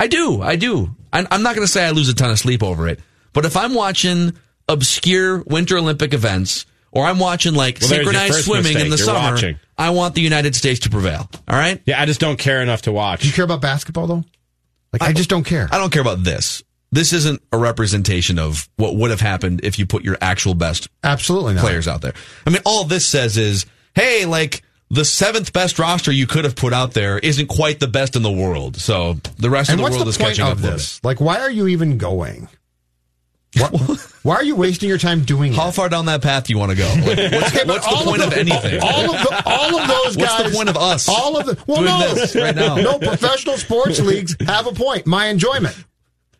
I 0.00 0.06
do. 0.08 0.40
I 0.42 0.56
do. 0.56 0.96
I, 1.12 1.26
I'm 1.30 1.42
not 1.42 1.54
going 1.54 1.66
to 1.66 1.70
say 1.72 1.86
I 1.86 1.90
lose 1.90 2.08
a 2.08 2.14
ton 2.14 2.30
of 2.30 2.38
sleep 2.38 2.62
over 2.62 2.88
it, 2.88 3.00
but 3.32 3.44
if 3.44 3.56
I'm 3.56 3.74
watching 3.74 4.32
obscure 4.68 5.42
Winter 5.42 5.76
Olympic 5.78 6.14
events 6.14 6.64
or 6.90 7.04
I'm 7.04 7.18
watching 7.18 7.54
like 7.54 7.78
Well, 7.80 7.90
synchronized 7.90 8.32
first 8.34 8.46
swimming 8.46 8.74
in 8.78 8.90
the 8.90 8.96
You're 8.96 8.98
summer, 8.98 9.18
watching. 9.18 9.60
I 9.76 9.90
want 9.90 10.14
the 10.14 10.22
United 10.22 10.56
States 10.56 10.80
to 10.80 10.90
prevail. 10.90 11.28
All 11.46 11.56
right. 11.56 11.80
Yeah, 11.86 12.00
I 12.00 12.06
just 12.06 12.18
don't 12.20 12.38
care 12.38 12.62
enough 12.62 12.82
to 12.82 12.92
watch. 12.92 13.20
Do 13.20 13.28
you 13.28 13.34
care 13.34 13.44
about 13.44 13.60
basketball 13.60 14.06
though? 14.06 14.24
Like 14.92 15.02
I, 15.02 15.12
just 15.12 15.30
don't 15.30 15.44
care. 15.44 15.68
I 15.70 15.78
don't 15.78 15.92
care 15.92 16.02
about 16.02 16.24
this. 16.24 16.64
This 16.90 17.12
isn't 17.12 17.40
a 17.52 17.58
representation 17.58 18.38
of 18.40 18.68
what 18.76 18.96
would 18.96 19.10
have 19.10 19.20
happened 19.20 19.60
if 19.62 19.78
you 19.78 19.86
put 19.86 20.02
your 20.02 20.16
actual 20.20 20.54
best 20.54 20.88
Absolutely 21.04 21.54
not. 21.54 21.60
players 21.60 21.86
out 21.86 22.00
there. 22.00 22.14
I 22.44 22.50
mean, 22.50 22.62
all 22.66 22.82
this 22.84 23.06
says 23.06 23.36
is, 23.36 23.66
hey, 23.94 24.26
like 24.26 24.62
the 24.90 25.04
seventh 25.04 25.52
best 25.52 25.78
roster 25.78 26.10
you 26.12 26.26
could 26.26 26.44
have 26.44 26.56
put 26.56 26.72
out 26.72 26.92
there 26.94 27.18
isn't 27.18 27.46
quite 27.46 27.78
the 27.80 27.86
best 27.88 28.16
in 28.16 28.22
the 28.22 28.30
world. 28.30 28.76
So 28.76 29.14
the 29.38 29.48
rest 29.50 29.70
And 29.70 29.80
of 29.80 29.86
the 29.86 29.92
world 29.92 30.06
the 30.06 30.10
is 30.10 30.16
catching 30.16 30.44
up 30.44 30.52
of 30.52 30.62
with 30.62 30.72
this? 30.72 31.02
Like, 31.04 31.20
why 31.20 31.38
are 31.40 31.50
you 31.50 31.68
even 31.68 31.96
going? 31.98 32.48
Why, 33.56 33.68
why 34.22 34.34
are 34.36 34.44
you 34.44 34.54
wasting 34.56 34.88
your 34.88 34.98
time 34.98 35.22
doing 35.24 35.52
it. 35.52 35.56
How 35.56 35.70
far 35.70 35.88
down 35.88 36.06
that 36.06 36.22
path 36.22 36.44
do 36.44 36.52
you 36.52 36.58
want 36.58 36.70
to 36.72 36.76
go? 36.76 36.86
Like, 36.86 37.32
what's 37.32 37.54
Okay, 37.56 37.64
what's 37.68 37.86
the 37.86 38.04
point 38.04 38.22
of, 38.22 38.30
the- 38.30 38.38
anything? 38.38 38.80
All 38.82 39.14
of 39.14 39.22
the, 39.22 39.42
all 39.46 39.80
of 39.80 39.88
those 39.88 40.16
guys. 40.16 40.28
What's 40.40 40.50
the 40.50 40.56
point 40.56 40.68
of 40.68 40.76
us 40.76 41.08
All 41.08 41.36
of 41.36 41.46
the 41.46 41.58
well, 41.66 41.78
doing 41.82 41.90
no, 41.90 42.14
this 42.14 42.34
right 42.36 42.54
now? 42.54 42.76
no. 42.76 42.98
Professional 42.98 43.56
sports 43.58 43.98
leagues 44.00 44.36
have 44.46 44.66
a 44.66 44.72
point. 44.72 45.06
My 45.06 45.26
enjoyment. 45.26 45.76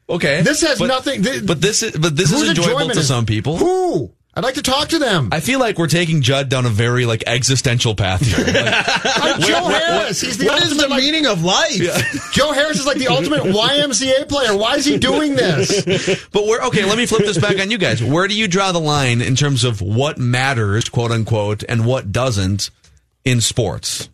Okay, 0.09 0.43
This 0.43 0.61
has 0.63 0.79
but- 0.81 0.89
nothing. 0.89 1.23
This, 1.23 1.43
But 1.43 1.61
this 1.61 1.83
is 1.85 1.97
but 1.97 2.17
this 2.17 2.33
is 2.33 2.49
enjoyable 2.49 2.91
to 2.91 2.99
is- 3.01 3.07
some 3.09 3.27
people. 3.27 3.57
Who? 3.59 4.13
I'd 4.41 4.45
like 4.45 4.55
to 4.55 4.63
talk 4.63 4.89
to 4.89 4.99
them. 4.99 5.29
I 5.33 5.41
feel 5.41 5.61
like 5.61 5.77
we're 5.79 5.87
taking 5.87 6.23
Judd 6.23 6.49
down 6.49 6.65
a 6.65 6.71
very 6.71 7.05
like 7.05 7.25
existential 7.27 7.95
path 7.95 8.23
here. 8.23 8.39
Like, 8.47 9.35
I'm 9.37 9.41
Joe 9.43 9.69
Harris. 9.69 10.23
He's 10.23 10.39
the 10.39 10.47
What 10.47 10.63
is 10.63 10.71
ultimate, 10.73 10.83
the 10.85 10.89
like- 10.89 11.03
meaning 11.03 11.27
of 11.27 11.45
life? 11.45 12.31
Joe 12.33 12.53
Harris 12.53 12.79
is 12.81 12.87
like 12.87 12.97
the 12.97 13.09
ultimate 13.09 13.43
YMCA 13.43 14.31
player. 14.31 14.57
Why 14.57 14.77
is 14.77 14.87
he 14.87 14.97
doing 14.97 15.35
this? 15.37 15.85
But 16.33 16.47
where 16.47 16.63
okay, 16.69 16.87
let 16.87 16.97
me 16.97 17.05
flip 17.05 17.21
this 17.27 17.37
back 17.37 17.61
on 17.61 17.71
you 17.71 17.77
guys. 17.77 18.03
Where 18.03 18.27
do 18.29 18.35
you 18.35 18.49
draw 18.49 18.73
the 18.73 18.81
line 18.81 19.21
in 19.21 19.37
terms 19.37 19.63
of 19.63 19.83
what 19.83 20.17
matters, 20.17 20.89
quote 20.89 21.11
unquote, 21.11 21.63
and 21.69 21.85
what 21.85 22.11
doesn't 22.11 22.71
in 23.27 23.43
sports? 23.43 24.09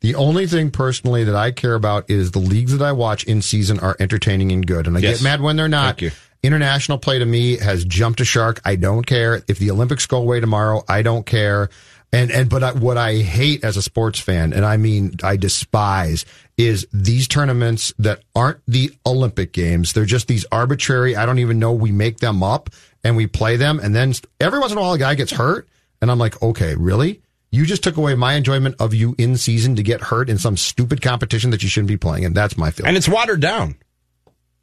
The 0.00 0.14
only 0.14 0.46
thing 0.46 0.70
personally 0.70 1.24
that 1.24 1.34
I 1.34 1.50
care 1.50 1.74
about 1.74 2.08
is 2.10 2.30
the 2.30 2.38
leagues 2.38 2.72
that 2.76 2.82
I 2.84 2.92
watch 2.92 3.24
in 3.24 3.42
season 3.42 3.78
are 3.80 3.94
entertaining 4.00 4.52
and 4.52 4.66
good. 4.66 4.86
And 4.86 4.96
I 4.96 5.00
Yes. 5.00 5.18
get 5.18 5.24
mad 5.24 5.40
when 5.42 5.56
they're 5.56 5.68
not. 5.68 6.00
International 6.44 6.98
play 6.98 7.18
to 7.18 7.24
me 7.24 7.56
has 7.56 7.86
jumped 7.86 8.20
a 8.20 8.24
shark. 8.26 8.60
I 8.66 8.76
don't 8.76 9.06
care. 9.06 9.42
If 9.48 9.58
the 9.58 9.70
Olympics 9.70 10.04
go 10.04 10.18
away 10.18 10.40
tomorrow, 10.40 10.84
I 10.86 11.00
don't 11.00 11.24
care. 11.24 11.70
And, 12.12 12.30
and, 12.30 12.50
but 12.50 12.62
I, 12.62 12.72
what 12.72 12.98
I 12.98 13.16
hate 13.16 13.64
as 13.64 13.78
a 13.78 13.82
sports 13.82 14.20
fan, 14.20 14.52
and 14.52 14.62
I 14.62 14.76
mean, 14.76 15.16
I 15.22 15.36
despise 15.36 16.26
is 16.58 16.86
these 16.92 17.28
tournaments 17.28 17.94
that 17.98 18.20
aren't 18.36 18.60
the 18.68 18.92
Olympic 19.06 19.54
games. 19.54 19.94
They're 19.94 20.04
just 20.04 20.28
these 20.28 20.44
arbitrary, 20.52 21.16
I 21.16 21.24
don't 21.24 21.38
even 21.38 21.58
know, 21.58 21.72
we 21.72 21.92
make 21.92 22.18
them 22.18 22.42
up 22.42 22.68
and 23.02 23.16
we 23.16 23.26
play 23.26 23.56
them. 23.56 23.80
And 23.82 23.94
then 23.94 24.12
every 24.38 24.60
once 24.60 24.70
in 24.70 24.76
a 24.76 24.82
while 24.82 24.92
a 24.92 24.98
guy 24.98 25.14
gets 25.14 25.32
hurt. 25.32 25.66
And 26.02 26.10
I'm 26.10 26.18
like, 26.18 26.40
okay, 26.42 26.74
really? 26.74 27.22
You 27.52 27.64
just 27.64 27.82
took 27.82 27.96
away 27.96 28.14
my 28.16 28.34
enjoyment 28.34 28.76
of 28.80 28.92
you 28.92 29.14
in 29.16 29.38
season 29.38 29.76
to 29.76 29.82
get 29.82 30.02
hurt 30.02 30.28
in 30.28 30.36
some 30.36 30.58
stupid 30.58 31.00
competition 31.00 31.50
that 31.52 31.62
you 31.62 31.70
shouldn't 31.70 31.88
be 31.88 31.96
playing. 31.96 32.26
And 32.26 32.34
that's 32.34 32.58
my 32.58 32.70
feeling. 32.70 32.88
and 32.88 32.96
it's 32.98 33.08
watered 33.08 33.40
down. 33.40 33.76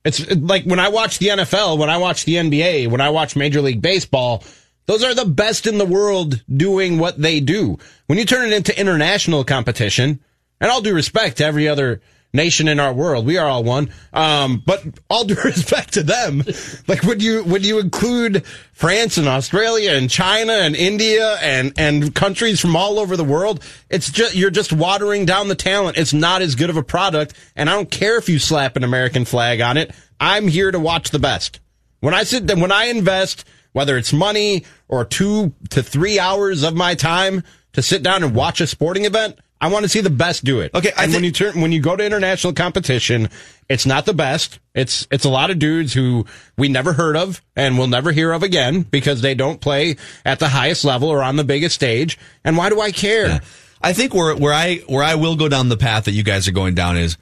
It's 0.03 0.29
like 0.35 0.65
when 0.65 0.79
I 0.79 0.89
watch 0.89 1.19
the 1.19 1.27
NFL, 1.27 1.77
when 1.77 1.89
I 1.89 1.97
watch 1.97 2.25
the 2.25 2.35
NBA, 2.35 2.89
when 2.89 3.01
I 3.01 3.09
watch 3.09 3.35
Major 3.35 3.61
League 3.61 3.81
Baseball, 3.81 4.43
those 4.87 5.03
are 5.03 5.13
the 5.13 5.25
best 5.25 5.67
in 5.67 5.77
the 5.77 5.85
world 5.85 6.43
doing 6.51 6.97
what 6.97 7.21
they 7.21 7.39
do. 7.39 7.77
When 8.07 8.17
you 8.17 8.25
turn 8.25 8.47
it 8.47 8.53
into 8.53 8.79
international 8.79 9.43
competition, 9.43 10.19
and 10.59 10.71
all 10.71 10.81
due 10.81 10.93
respect 10.93 11.37
to 11.37 11.45
every 11.45 11.67
other 11.67 12.01
nation 12.34 12.67
in 12.67 12.79
our 12.79 12.93
world, 12.93 13.25
we 13.25 13.38
are 13.38 13.47
all 13.47 13.63
one. 13.63 13.91
Um, 14.13 14.61
but 14.65 14.84
all 15.09 15.23
due 15.25 15.36
respect 15.43 15.93
to 15.93 16.03
them, 16.03 16.43
like 16.88 17.03
would 17.03 17.21
you 17.21 17.43
when 17.43 17.63
you 17.63 17.79
include 17.79 18.45
France 18.73 19.17
and 19.17 19.27
Australia 19.27 19.91
and 19.93 20.09
China 20.09 20.53
and 20.53 20.75
India 20.75 21.38
and 21.41 21.73
and 21.77 22.13
countries 22.15 22.59
from 22.59 22.75
all 22.75 22.99
over 22.99 23.17
the 23.17 23.23
world, 23.23 23.63
it's 23.89 24.11
just 24.11 24.36
you're 24.36 24.51
just 24.51 24.73
watering 24.73 25.25
down 25.25 25.47
the 25.47 25.55
talent. 25.55 25.97
It's 25.97 26.13
not 26.13 26.41
as 26.41 26.55
good 26.55 26.69
of 26.69 26.77
a 26.77 26.84
product, 26.84 27.34
and 27.55 27.69
I 27.69 27.73
don't 27.73 27.91
care 27.91 28.17
if 28.17 28.29
you 28.29 28.39
slap 28.39 28.75
an 28.75 28.84
American 28.84 29.25
flag 29.25 29.61
on 29.61 29.77
it. 29.77 29.93
I'm 30.19 30.47
here 30.47 30.71
to 30.71 30.79
watch 30.79 31.09
the 31.09 31.19
best. 31.19 31.59
When 31.99 32.13
I 32.13 32.23
sit, 32.23 32.47
when 32.57 32.71
I 32.71 32.86
invest, 32.86 33.45
whether 33.73 33.97
it's 33.97 34.13
money 34.13 34.65
or 34.88 35.05
two 35.05 35.53
to 35.69 35.84
three 35.84 36.19
hours 36.19 36.63
of 36.63 36.75
my 36.75 36.95
time 36.95 37.43
to 37.73 37.82
sit 37.82 38.03
down 38.03 38.23
and 38.23 38.36
watch 38.36 38.59
a 38.61 38.67
sporting 38.67 39.05
event, 39.05 39.39
I 39.62 39.68
want 39.68 39.84
to 39.84 39.89
see 39.89 40.01
the 40.01 40.09
best 40.09 40.43
do 40.43 40.59
it. 40.62 40.74
Okay, 40.74 40.91
I 40.97 41.03
and 41.03 41.14
when 41.14 41.24
you 41.24 41.32
turn 41.32 41.62
when 41.62 41.72
you 41.72 41.80
go 41.80 41.95
to 41.95 42.03
international 42.03 42.53
competition, 42.53 43.30
it's 43.70 43.86
not 43.86 44.05
the 44.07 44.14
best. 44.14 44.59
It's 44.74 45.07
it's 45.12 45.24
a 45.24 45.30
lot 45.30 45.51
of 45.51 45.59
dudes 45.59 45.93
who 45.93 46.26
we 46.57 46.68
never 46.68 46.93
heard 46.93 47.16
of 47.16 47.41
and 47.55 47.78
will 47.78 47.88
never 47.88 48.12
hear 48.12 48.32
of 48.32 48.41
again 48.41 48.82
because 48.82 49.22
they 49.22 49.36
don't 49.36 49.62
play 49.62 49.97
at 50.26 50.39
the 50.39 50.47
highest 50.49 50.84
level 50.84 51.09
or 51.09 51.22
on 51.22 51.36
the 51.36 51.43
biggest 51.43 51.76
stage. 51.76 52.18
And 52.43 52.57
why 52.57 52.70
do 52.70 52.82
I 52.82 52.91
care? 52.91 53.39
I 53.84 53.93
think 53.93 54.16
where 54.16 54.36
where 54.36 54.53
I 54.53 54.78
where 54.88 55.03
I 55.03 55.16
will 55.16 55.36
go 55.36 55.47
down 55.47 55.70
the 55.70 55.78
path 55.78 56.05
that 56.05 56.12
you 56.12 56.24
guys 56.24 56.47
are 56.47 56.53
going 56.53 56.74
down 56.74 56.97
is 56.97 57.18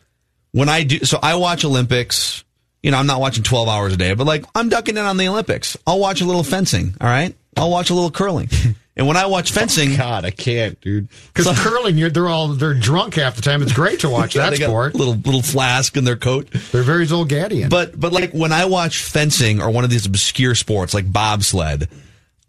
when 0.51 0.69
I 0.69 0.83
do. 0.83 0.99
So 0.99 1.19
I 1.21 1.35
watch 1.35 1.65
Olympics. 1.65 2.45
You 2.81 2.91
know, 2.91 2.97
I'm 2.97 3.07
not 3.07 3.19
watching 3.19 3.43
12 3.43 3.67
hours 3.67 3.93
a 3.93 3.97
day, 3.97 4.13
but 4.13 4.25
like 4.25 4.45
I'm 4.55 4.69
ducking 4.69 4.95
in 4.95 5.03
on 5.03 5.17
the 5.17 5.27
Olympics. 5.27 5.75
I'll 5.85 5.99
watch 5.99 6.21
a 6.21 6.25
little 6.25 6.45
fencing. 6.45 6.95
All 7.01 7.07
right, 7.07 7.35
I'll 7.57 7.69
watch 7.69 7.89
a 7.89 7.93
little 7.93 8.11
curling. 8.11 8.47
And 8.99 9.07
when 9.07 9.15
I 9.15 9.27
watch 9.27 9.53
fencing, 9.53 9.93
oh, 9.93 9.97
God, 9.97 10.25
I 10.25 10.31
can't, 10.31 10.79
dude. 10.81 11.07
Because 11.33 11.57
curling, 11.57 11.97
you're, 11.97 12.09
they're 12.09 12.27
all 12.27 12.49
they're 12.49 12.73
drunk 12.73 13.13
half 13.13 13.37
the 13.37 13.41
time. 13.41 13.61
It's 13.61 13.71
great 13.71 14.01
to 14.01 14.09
watch 14.09 14.33
that 14.35 14.49
they 14.49 14.57
got 14.57 14.65
sport. 14.65 14.93
a 14.93 14.97
little 14.97 15.13
little 15.13 15.41
flask 15.41 15.95
in 15.95 16.03
their 16.03 16.17
coat. 16.17 16.51
They're 16.73 16.83
very 16.83 17.07
Zulgadian. 17.07 17.69
But 17.69 17.97
but 17.97 18.11
like 18.11 18.33
when 18.33 18.51
I 18.51 18.65
watch 18.65 19.01
fencing 19.01 19.61
or 19.61 19.69
one 19.69 19.85
of 19.85 19.89
these 19.89 20.05
obscure 20.05 20.53
sports 20.53 20.93
like 20.93 21.09
bobsled, 21.09 21.87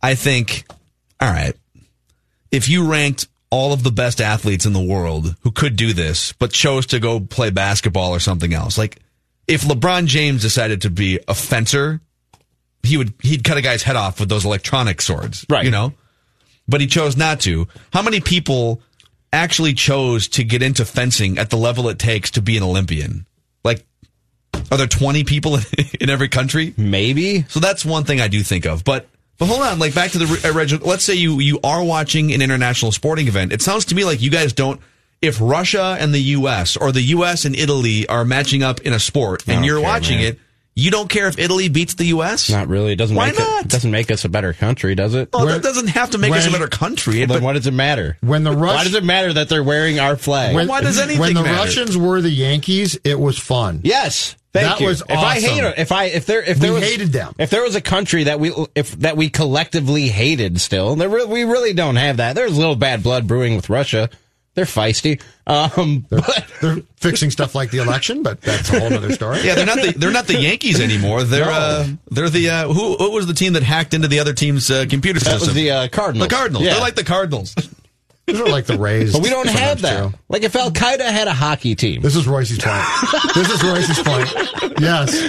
I 0.03 0.16
think, 0.16 0.64
all 1.20 1.30
right, 1.30 1.55
if 2.51 2.68
you 2.68 2.90
ranked 2.90 3.28
all 3.51 3.72
of 3.72 3.84
the 3.84 3.92
best 3.92 4.20
athletes 4.20 4.66
in 4.66 4.72
the 4.72 4.82
world 4.82 5.36
who 5.42 5.53
could 5.53 5.76
do 5.76 5.92
this, 5.92 6.32
but 6.32 6.51
chose 6.51 6.86
to 6.86 6.98
go 6.98 7.20
play 7.20 7.51
basketball 7.51 8.11
or 8.11 8.18
something 8.18 8.53
else, 8.53 8.76
like 8.76 8.98
if 9.46 9.62
LeBron 9.62 10.07
James 10.07 10.42
decided 10.42 10.82
to 10.82 10.90
be 10.90 11.20
a 11.28 11.34
fencer, 11.36 12.01
he 12.82 12.96
would 12.96 13.14
he'd 13.22 13.44
cut 13.44 13.57
a 13.57 13.62
guy's 13.62 13.84
head 13.84 13.94
off 13.94 14.18
with 14.18 14.28
those 14.28 14.44
electronic 14.44 15.01
swords, 15.01 15.46
Right. 15.48 15.64
You 15.64 15.70
know, 15.70 15.92
but 16.70 16.80
he 16.80 16.86
chose 16.86 17.16
not 17.16 17.40
to. 17.40 17.68
How 17.92 18.02
many 18.02 18.20
people 18.20 18.80
actually 19.32 19.74
chose 19.74 20.28
to 20.28 20.44
get 20.44 20.62
into 20.62 20.84
fencing 20.84 21.38
at 21.38 21.50
the 21.50 21.56
level 21.56 21.88
it 21.88 21.98
takes 21.98 22.30
to 22.32 22.42
be 22.42 22.56
an 22.56 22.62
Olympian? 22.62 23.26
Like, 23.64 23.84
are 24.70 24.78
there 24.78 24.86
20 24.86 25.24
people 25.24 25.58
in 26.00 26.08
every 26.08 26.28
country? 26.28 26.72
Maybe. 26.76 27.42
So 27.48 27.60
that's 27.60 27.84
one 27.84 28.04
thing 28.04 28.20
I 28.20 28.28
do 28.28 28.42
think 28.42 28.66
of. 28.66 28.84
But 28.84 29.06
but 29.38 29.46
hold 29.46 29.62
on, 29.62 29.78
like 29.78 29.94
back 29.94 30.10
to 30.10 30.18
the 30.18 30.52
original. 30.54 30.84
Uh, 30.86 30.90
let's 30.90 31.02
say 31.04 31.14
you 31.14 31.40
you 31.40 31.60
are 31.64 31.82
watching 31.82 32.32
an 32.32 32.42
international 32.42 32.92
sporting 32.92 33.26
event. 33.26 33.52
It 33.52 33.62
sounds 33.62 33.86
to 33.86 33.94
me 33.94 34.04
like 34.04 34.20
you 34.20 34.30
guys 34.30 34.52
don't. 34.52 34.80
If 35.22 35.38
Russia 35.40 35.96
and 36.00 36.14
the 36.14 36.20
U.S. 36.20 36.76
or 36.76 36.92
the 36.92 37.02
U.S. 37.02 37.44
and 37.44 37.54
Italy 37.54 38.06
are 38.06 38.24
matching 38.24 38.62
up 38.62 38.80
in 38.80 38.94
a 38.94 38.98
sport 38.98 39.46
and 39.46 39.64
you're 39.66 39.78
care, 39.78 39.88
watching 39.88 40.18
man. 40.18 40.32
it, 40.32 40.38
you 40.74 40.90
don't 40.90 41.08
care 41.10 41.26
if 41.26 41.38
Italy 41.38 41.68
beats 41.68 41.94
the 41.94 42.06
U.S. 42.06 42.48
Not 42.48 42.68
really. 42.68 42.92
It 42.92 42.96
doesn't 42.96 43.16
Why 43.16 43.26
make 43.30 43.38
not? 43.38 43.60
It, 43.62 43.66
it 43.66 43.70
doesn't 43.70 43.90
make 43.90 44.10
us 44.10 44.24
a 44.24 44.28
better 44.28 44.52
country, 44.52 44.94
does 44.94 45.14
it? 45.14 45.28
Well, 45.32 45.46
that 45.46 45.62
doesn't 45.62 45.88
have 45.88 46.10
to 46.10 46.18
make 46.18 46.32
us 46.32 46.46
a 46.46 46.50
better 46.50 46.68
country. 46.68 47.18
Well, 47.18 47.26
but 47.28 47.34
then 47.34 47.42
what 47.42 47.52
does 47.54 47.66
it 47.66 47.74
matter? 47.74 48.16
when 48.20 48.44
the 48.44 48.52
Rush, 48.52 48.76
Why 48.76 48.84
does 48.84 48.94
it 48.94 49.04
matter 49.04 49.32
that 49.34 49.48
they're 49.48 49.64
wearing 49.64 49.98
our 50.00 50.16
flag? 50.16 50.54
when, 50.54 50.68
why 50.68 50.80
does 50.80 50.98
anything 50.98 51.20
when 51.20 51.34
the 51.34 51.42
matter? 51.42 51.56
Russians 51.56 51.96
were 51.96 52.20
the 52.20 52.30
Yankees, 52.30 52.98
it 53.04 53.18
was 53.18 53.38
fun. 53.38 53.80
Yes. 53.84 54.36
Thank 54.52 54.66
That 54.66 54.80
you. 54.80 54.86
was 54.86 55.00
if 55.02 55.10
I 55.16 55.38
hate 55.38 55.74
if 55.78 55.92
I 55.92 56.04
if 56.06 56.26
there 56.26 56.42
if 56.42 56.58
there 56.58 56.72
We 56.72 56.80
was 56.80 56.88
hated 56.88 57.12
them. 57.12 57.34
if 57.38 57.50
there 57.50 57.62
was 57.62 57.76
a 57.76 57.80
country 57.80 58.24
that 58.24 58.40
we 58.40 58.52
if 58.74 58.90
that 58.98 59.16
we 59.16 59.30
collectively 59.30 60.08
hated 60.08 60.60
still 60.60 60.96
there 60.96 61.08
we 61.08 61.44
really 61.44 61.72
don't 61.72 61.94
have 61.94 62.16
that 62.16 62.34
there's 62.34 62.56
a 62.56 62.58
little 62.60 62.74
bad 62.74 63.04
blood 63.04 63.28
brewing 63.28 63.54
with 63.54 63.70
Russia 63.70 64.10
They're 64.55 64.64
feisty. 64.64 65.22
Um, 65.46 66.07
they're, 66.11 66.20
they're 66.61 66.76
fixing 66.96 67.30
stuff 67.30 67.55
like 67.55 67.70
the 67.70 67.78
election, 67.78 68.22
but 68.24 68.40
that's 68.40 68.68
a 68.70 68.80
whole 68.80 68.92
other 68.92 69.12
story. 69.12 69.40
Yeah, 69.42 69.55
they're 69.55 69.64
not 69.66 69.76
the 69.78 69.92
they're 69.96 70.11
not 70.11 70.26
the 70.26 70.38
Yankees 70.40 70.80
anymore. 70.80 71.22
They're 71.22 71.44
No. 71.46 71.51
uh, 71.53 71.86
they're 72.11 72.28
the 72.30 72.51
uh, 72.51 72.68
who 72.72 72.96
what 72.96 73.12
was 73.12 73.26
the 73.28 73.34
team 73.34 73.53
that 73.53 73.62
hacked 73.62 73.94
into 73.94 74.09
the 74.09 74.18
other 74.18 74.32
team's 74.32 74.68
uh, 74.70 74.86
computer 74.90 75.20
That 75.20 75.30
system? 75.30 75.48
was 75.48 75.55
the 75.55 75.70
uh, 75.70 75.88
Cardinals. 75.88 76.28
The 76.28 76.34
Cardinals. 76.34 76.64
Yeah. 76.64 76.72
They're 76.74 76.82
like 76.82 76.96
the 76.96 77.05
Cardinals. 77.05 77.55
These 78.26 78.38
are 78.40 78.48
like 78.48 78.66
the 78.66 78.78
Rays. 78.78 79.12
But 79.12 79.22
we 79.22 79.30
don't 79.30 79.48
have 79.48 79.80
sometimes, 79.80 80.12
that. 80.12 80.20
Like 80.28 80.42
if 80.44 80.55
Al 80.55 80.70
Qaeda 80.70 81.05
had 81.11 81.26
a 81.26 81.32
hockey 81.32 81.74
team. 81.74 82.01
This 82.01 82.14
is 82.14 82.28
Royce's 82.28 82.59
point. 82.59 82.84
this 83.34 83.51
is 83.51 83.62
Royce's 83.64 83.98
point. 84.05 84.80
Yes. 84.80 85.12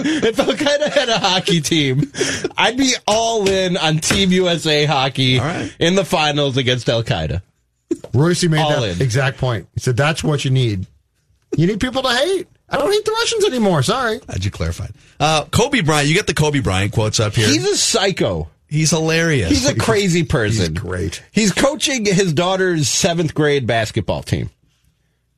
if 0.00 0.38
Al 0.40 0.46
Qaeda 0.54 0.90
had 0.92 1.08
a 1.10 1.18
hockey 1.20 1.60
team, 1.60 2.10
I'd 2.56 2.76
be 2.76 2.94
all 3.06 3.48
in 3.48 3.76
on 3.76 3.98
Team 3.98 4.32
USA 4.32 4.84
hockey 4.84 5.38
in 5.78 5.94
the 5.94 6.04
finals 6.04 6.56
against 6.56 6.88
Al 6.88 7.04
Qaeda. 7.04 7.42
Royce 8.14 8.44
made 8.44 8.60
All 8.60 8.80
that 8.82 8.96
in. 8.96 9.02
exact 9.02 9.38
point. 9.38 9.68
He 9.74 9.80
said 9.80 9.96
that's 9.96 10.22
what 10.24 10.44
you 10.44 10.50
need. 10.50 10.86
You 11.56 11.66
need 11.66 11.80
people 11.80 12.02
to 12.02 12.08
hate. 12.08 12.46
I 12.68 12.76
don't 12.78 12.90
hate 12.92 13.04
the 13.04 13.10
Russians 13.12 13.44
anymore. 13.46 13.82
Sorry. 13.82 14.20
How'd 14.28 14.44
you 14.44 14.50
clarify? 14.50 14.86
Uh, 15.18 15.44
Kobe 15.46 15.80
Bryant. 15.80 16.08
You 16.08 16.14
get 16.14 16.26
the 16.28 16.34
Kobe 16.34 16.60
Bryant 16.60 16.92
quotes 16.92 17.18
up 17.18 17.34
here. 17.34 17.48
He's 17.48 17.66
a 17.66 17.76
psycho. 17.76 18.48
He's 18.68 18.90
hilarious. 18.90 19.48
He's 19.50 19.66
a 19.68 19.74
crazy 19.74 20.22
person. 20.24 20.72
He's 20.72 20.80
great. 20.82 21.22
He's 21.32 21.52
coaching 21.52 22.04
his 22.04 22.32
daughter's 22.32 22.88
seventh 22.88 23.34
grade 23.34 23.66
basketball 23.66 24.22
team 24.22 24.50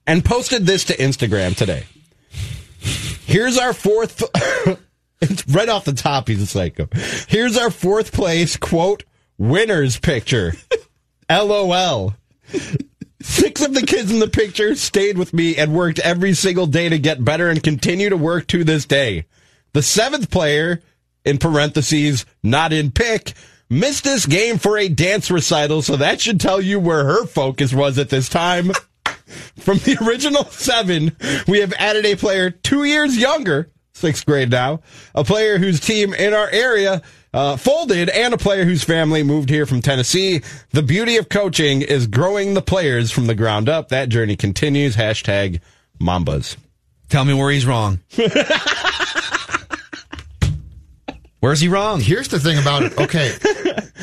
and 0.07 0.23
posted 0.23 0.67
this 0.67 0.85
to 0.85 0.97
Instagram 0.97 1.57
today. 1.57 1.85
Here's 3.25 3.57
our 3.57 3.73
fourth, 3.73 4.23
it's 5.23 5.49
right 5.49 5.69
off 5.69 5.85
the 5.87 5.93
top, 5.95 6.29
he's 6.29 6.43
a 6.43 6.47
psycho. 6.47 6.89
Here's 7.29 7.57
our 7.57 7.71
fourth 7.71 8.13
place, 8.13 8.57
quote, 8.59 9.05
winners 9.39 9.99
picture. 9.99 10.53
LOL. 11.31 12.15
Six 13.23 13.63
of 13.63 13.73
the 13.73 13.87
kids 13.87 14.11
in 14.11 14.19
the 14.19 14.29
picture 14.29 14.75
stayed 14.75 15.17
with 15.17 15.33
me 15.33 15.57
and 15.57 15.75
worked 15.75 16.01
every 16.01 16.35
single 16.35 16.67
day 16.67 16.89
to 16.89 16.99
get 16.99 17.25
better 17.25 17.49
and 17.49 17.63
continue 17.63 18.09
to 18.09 18.17
work 18.17 18.49
to 18.49 18.65
this 18.65 18.85
day. 18.85 19.27
The 19.75 19.83
seventh 19.83 20.31
player, 20.31 20.83
in 21.25 21.39
parentheses, 21.39 22.27
not 22.43 22.73
in 22.73 22.91
pick, 22.91 23.35
missed 23.71 24.05
this 24.05 24.27
game 24.27 24.59
for 24.59 24.77
a 24.77 24.89
dance 24.89 25.31
recital, 25.31 25.83
so 25.83 25.97
that 25.97 26.21
should 26.21 26.41
tell 26.41 26.61
you 26.61 26.81
where 26.81 27.05
her 27.05 27.27
focus 27.27 27.73
was 27.73 27.99
at 27.99 28.11
this 28.11 28.29
time. 28.29 28.73
From 29.57 29.79
the 29.79 29.97
original 30.05 30.45
seven, 30.47 31.17
we 31.47 31.61
have 31.61 31.73
added 31.79 32.05
a 32.05 32.17
player 32.17 32.51
two 32.51 32.85
years 32.85 33.17
younger, 33.17 33.71
sixth 33.93 34.27
grade 34.27 34.51
now, 34.51 34.81
a 35.15 35.25
player 35.25 35.59
whose 35.59 35.81
team 35.81 36.13
in 36.13 36.35
our 36.35 36.51
area 36.51 37.03
uh, 37.35 37.57
folded, 37.57 38.09
and 38.11 38.35
a 38.35 38.39
player 38.39 38.65
whose 38.65 38.85
family 38.85 39.23
moved 39.23 39.49
here 39.51 39.67
from 39.67 39.81
Tennessee. 39.83 40.43
The 40.71 40.83
beauty 40.83 41.17
of 41.17 41.29
coaching 41.29 41.83
is 41.83 42.07
growing 42.07 42.55
the 42.55 42.63
players 42.63 43.11
from 43.11 43.27
the 43.27 43.35
ground 43.35 43.69
up. 43.69 43.89
That 43.89 44.09
journey 44.09 44.37
continues. 44.37 44.97
Hashtag 44.97 45.61
Mambas. 46.01 46.57
Tell 47.09 47.25
me 47.25 47.35
where 47.35 47.51
he's 47.51 47.67
wrong. 47.67 48.01
Where's 51.41 51.61
he 51.61 51.67
wrong? 51.69 52.01
Here's 52.01 52.29
the 52.29 52.39
thing 52.39 52.57
about 52.59 52.85
it. 52.85 52.97
Okay. 52.97 53.35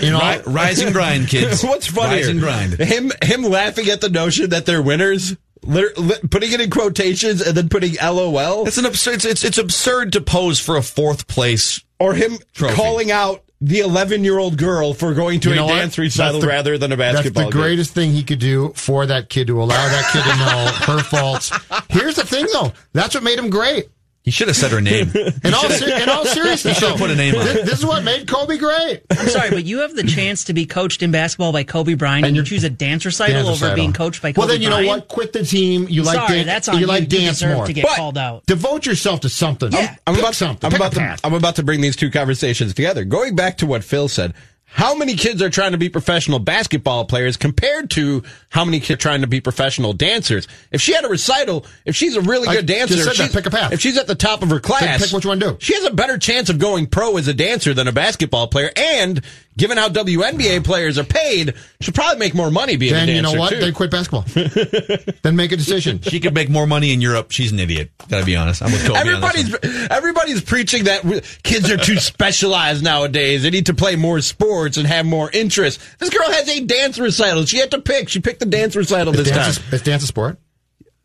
You 0.02 0.12
know, 0.12 0.20
Ri- 0.20 0.42
rise 0.54 0.82
and 0.82 0.92
grind, 0.94 1.30
kids. 1.30 1.64
What's 1.70 1.88
funnier? 1.88 2.18
Rise 2.18 2.28
and 2.28 2.40
grind. 2.42 2.74
Him 2.74 3.12
him 3.24 3.44
laughing 3.44 3.88
at 3.90 4.02
the 4.02 4.10
notion 4.10 4.50
that 4.50 4.66
they're 4.66 4.82
winners, 4.82 5.32
lit- 5.32 5.32
lit- 5.32 5.38
putting 5.62 6.52
it 6.52 6.62
in 6.62 6.70
quotations, 6.70 7.42
and 7.42 7.56
then 7.56 7.70
putting 7.70 7.96
LOL, 8.02 8.68
It's 8.68 8.78
an 8.78 8.86
absurd. 8.86 9.16
It's, 9.16 9.26
it's 9.26 9.44
it's 9.44 9.58
absurd 9.58 10.14
to 10.14 10.22
pose 10.22 10.60
for 10.60 10.76
a 10.78 10.84
fourth 10.84 11.28
place. 11.28 11.82
or 12.00 12.14
him 12.14 12.38
Trophy. 12.54 12.76
calling 12.76 13.12
out 13.12 13.44
the 13.62 13.80
11 13.80 14.24
year 14.24 14.38
old 14.40 14.58
girl 14.58 14.94
for 14.94 15.14
going 15.14 15.42
to 15.42 15.50
You 15.50 15.54
a 15.54 15.56
know 15.58 15.66
what? 15.66 15.76
dance 15.80 15.98
recital 15.98 16.40
the- 16.40 16.48
rather 16.48 16.78
than 16.78 16.94
a 16.94 16.98
basketball 16.98 17.44
That's 17.44 17.54
the 17.56 17.60
greatest 17.62 17.94
thing 17.94 18.12
he 18.14 18.24
could 18.24 18.40
do 18.40 18.72
for 18.74 19.06
that 19.06 19.28
kid 19.30 19.48
to 19.48 19.62
allow 19.62 19.68
that 19.90 20.10
kid 20.14 20.24
to 20.24 20.38
know 20.38 20.96
her 20.96 21.04
faults. 21.04 21.52
Here's 21.90 22.16
the 22.16 22.26
thing, 22.26 22.46
though. 22.54 22.72
That's 22.94 23.14
what 23.16 23.24
made 23.24 23.38
him 23.38 23.50
great. 23.50 23.90
He 24.24 24.32
should 24.32 24.48
have 24.50 24.58
said 24.58 24.72
her 24.72 24.82
name. 24.82 25.10
In 25.44 25.54
all, 25.54 25.70
ser- 25.70 25.98
in 26.04 26.10
all 26.10 26.26
seriousness, 26.26 26.76
He 26.78 26.80
should 26.80 26.90
have 26.92 27.00
put 27.00 27.10
a 27.10 27.16
name 27.16 27.34
on 27.36 27.46
This, 27.46 27.56
it. 27.56 27.66
this 27.66 27.80
is 27.80 27.86
what 27.86 28.04
made 28.04 28.28
Kobe 28.28 28.58
great. 28.58 29.02
I'm 29.10 29.28
sorry, 29.30 29.50
but 29.50 29.64
you 29.66 29.80
have 29.80 29.96
the 29.96 30.04
chance 30.04 30.44
to 30.46 30.54
be 30.54 30.66
coached 30.66 31.02
in 31.02 31.10
basketball 31.12 31.52
by 31.54 31.64
Kobe 31.64 31.94
Bryant, 31.96 32.26
and, 32.28 32.36
you 32.36 32.44
choose 32.44 32.64
a 32.66 32.70
dance 32.70 33.06
recital 33.06 33.34
Dance 33.36 33.46
over 33.48 33.54
recital. 33.54 33.76
being 33.76 33.94
coached 33.94 34.22
by 34.22 34.34
Kobe 34.34 34.36
Bryant. 34.36 34.38
Well, 34.38 34.48
then 34.56 34.62
you 34.62 34.68
Bryant. 34.70 34.86
know 34.88 34.92
what? 34.94 35.08
Quit 35.08 35.34
the 35.34 35.44
team. 35.46 35.88
You 35.90 36.04
like 36.04 36.16
Sorry, 36.18 36.38
dan- 36.40 36.46
that's 36.48 36.68
on 36.68 36.76
you 36.76 36.82
you. 36.82 36.88
like 36.88 37.02
You 37.12 37.20
dance 37.20 37.44
more. 37.44 37.66
to 37.66 37.74
get 37.74 37.86
But- 37.86 37.96
called 37.96 38.18
out. 38.18 38.46
Devote 38.46 38.86
yourself 38.86 39.22
to 39.22 39.30
something. 39.30 39.72
Yeah. 39.72 39.96
I'm 40.06 40.14
Pick 40.16 40.24
about, 40.24 40.36
something. 40.36 40.66
I'm, 40.66 40.72
Pick 40.72 40.80
about 40.80 40.92
to. 40.94 41.18
I'm 41.26 41.34
about 41.34 41.56
to 41.56 41.64
bring 41.64 41.82
these 41.82 41.96
two 41.96 42.12
conversations 42.12 42.74
together. 42.74 43.06
Going 43.06 43.36
back 43.36 43.58
to 43.60 43.66
what 43.66 43.84
Phil 43.84 44.10
said, 44.10 44.34
how 44.72 44.94
many 44.96 45.16
kids 45.16 45.42
are 45.42 45.50
trying 45.50 45.72
to 45.72 45.78
be 45.78 45.90
professional 45.90 46.40
basketball 46.40 47.04
players 47.06 47.36
compared 47.38 47.90
to 47.92 48.24
how 48.50 48.64
many 48.64 48.80
kids 48.80 48.92
are 48.92 48.98
trying 48.98 49.22
to 49.22 49.28
be 49.28 49.42
professional 49.42 49.94
dancers? 49.94 50.48
If 50.72 50.80
she 50.82 50.94
had 50.94 51.04
a 51.04 51.10
recital, 51.10 51.66
if 51.86 51.96
she's 51.96 52.16
a 52.16 52.22
really 52.22 52.48
good 52.48 52.66
dancer, 52.68 52.94
if 52.96 53.06
that. 53.06 53.16
she's- 53.16 53.34
Pick 53.34 53.46
a 53.48 53.50
path. 53.50 53.74
if 53.74 53.82
she's 53.82 53.98
at 53.98 54.08
the 54.08 54.16
top 54.16 54.44
of 54.44 54.50
her 54.52 54.60
class, 54.60 55.02
pick 55.04 55.12
what 55.12 55.24
you 55.24 55.30
wanna 55.30 55.42
do. 55.42 55.58
She 55.60 55.74
has 55.74 55.84
a 55.86 55.92
better 55.92 56.18
chance 56.18 56.50
of 56.50 56.60
going 56.60 56.86
pro 56.88 57.18
as 57.18 57.28
a 57.28 57.34
dancer 57.34 57.74
than 57.74 57.88
a 57.88 57.92
basketball 57.92 58.48
player. 58.48 58.72
And 58.76 59.22
given 59.60 59.78
how 59.78 59.90
WNBA 59.90 60.64
players 60.64 60.98
are 60.98 61.04
paid, 61.04 61.54
she'll 61.82 61.94
probably 61.94 62.18
make 62.18 62.34
more 62.34 62.50
money 62.50 62.78
being 62.78 62.94
Then 62.94 63.08
a 63.10 63.12
you 63.12 63.22
dancer 63.22 63.36
know 63.36 63.40
what? 63.40 63.50
too. 63.52 63.60
Then 63.60 63.74
quit 63.74 63.92
basketball. 63.92 64.24
then 65.22 65.36
make 65.36 65.52
a 65.52 65.58
decision. 65.58 66.02
She 66.02 66.20
could 66.20 66.34
make 66.34 66.50
more 66.50 66.66
money 66.66 66.92
in 66.94 67.02
Europe. 67.02 67.32
She's 67.32 67.52
an 67.52 67.60
idiot. 67.60 67.92
Gotta 68.10 68.26
be 68.26 68.36
honest. 68.36 68.64
I'm 68.64 68.72
with 68.72 68.86
Kobe. 68.88 68.98
on 69.00 69.06
this 69.06 69.14
Everybody's 69.16 69.52
one. 69.52 69.92
everybody's 69.92 70.42
preaching 70.42 70.86
that 70.86 71.04
re- 71.04 71.22
kids 71.44 71.70
are 71.70 71.78
too 71.78 71.98
specialized 71.98 72.84
nowadays. 72.84 73.44
They 73.44 73.50
need 73.52 73.68
to 73.68 73.74
play 73.76 73.96
more 73.96 74.22
sports 74.22 74.78
and 74.78 74.88
have 74.88 75.06
more 75.06 75.30
interests. 75.30 75.84
This 76.00 76.10
girl 76.10 76.32
has 76.32 76.48
a 76.50 76.64
dance 76.66 76.98
recital. 76.98 77.46
She 77.46 77.58
had 77.58 77.72
to 77.72 77.82
pick. 77.82 78.10
She 78.10 78.20
picked 78.22 78.40
the 78.40 78.46
dance 78.48 78.76
recital 78.76 79.14
Is 79.14 79.26
this 79.26 79.36
dance, 79.36 79.58
time. 79.58 79.66
a, 79.72 79.76
is 79.76 79.82
dance 79.84 80.04
a 80.04 80.08
sport? 80.08 80.40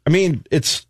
I 0.07 0.11
mean, 0.11 0.45
it's 0.51 0.87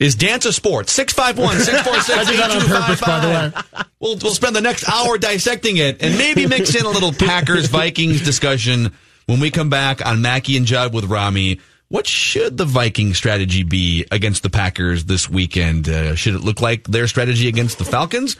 Is 0.00 0.14
dance 0.14 0.46
a 0.46 0.52
sport? 0.52 0.88
651 0.88 1.60
646 1.60 2.40
I 2.40 2.56
on 2.56 2.66
purpose, 2.66 3.00
by 3.02 3.20
the 3.20 3.28
way. 3.28 3.84
We'll, 4.00 4.16
we'll 4.16 4.34
spend 4.34 4.56
the 4.56 4.62
next 4.62 4.88
hour 4.88 5.18
dissecting 5.18 5.76
it 5.76 6.02
and 6.02 6.16
maybe 6.16 6.46
mix 6.46 6.74
in 6.74 6.86
a 6.86 6.88
little 6.88 7.12
Packers 7.12 7.66
Vikings 7.68 8.24
discussion 8.24 8.94
when 9.26 9.40
we 9.40 9.50
come 9.50 9.68
back 9.68 10.04
on 10.04 10.22
Mackey 10.22 10.56
and 10.56 10.64
Judd 10.64 10.94
with 10.94 11.04
Rami. 11.04 11.60
What 11.88 12.06
should 12.06 12.56
the 12.56 12.64
Viking 12.64 13.12
strategy 13.12 13.62
be 13.62 14.06
against 14.10 14.42
the 14.42 14.48
Packers 14.48 15.04
this 15.04 15.28
weekend? 15.28 15.86
Uh, 15.86 16.14
should 16.14 16.34
it 16.34 16.40
look 16.40 16.62
like 16.62 16.84
their 16.84 17.06
strategy 17.06 17.48
against 17.48 17.76
the 17.76 17.84
Falcons? 17.84 18.36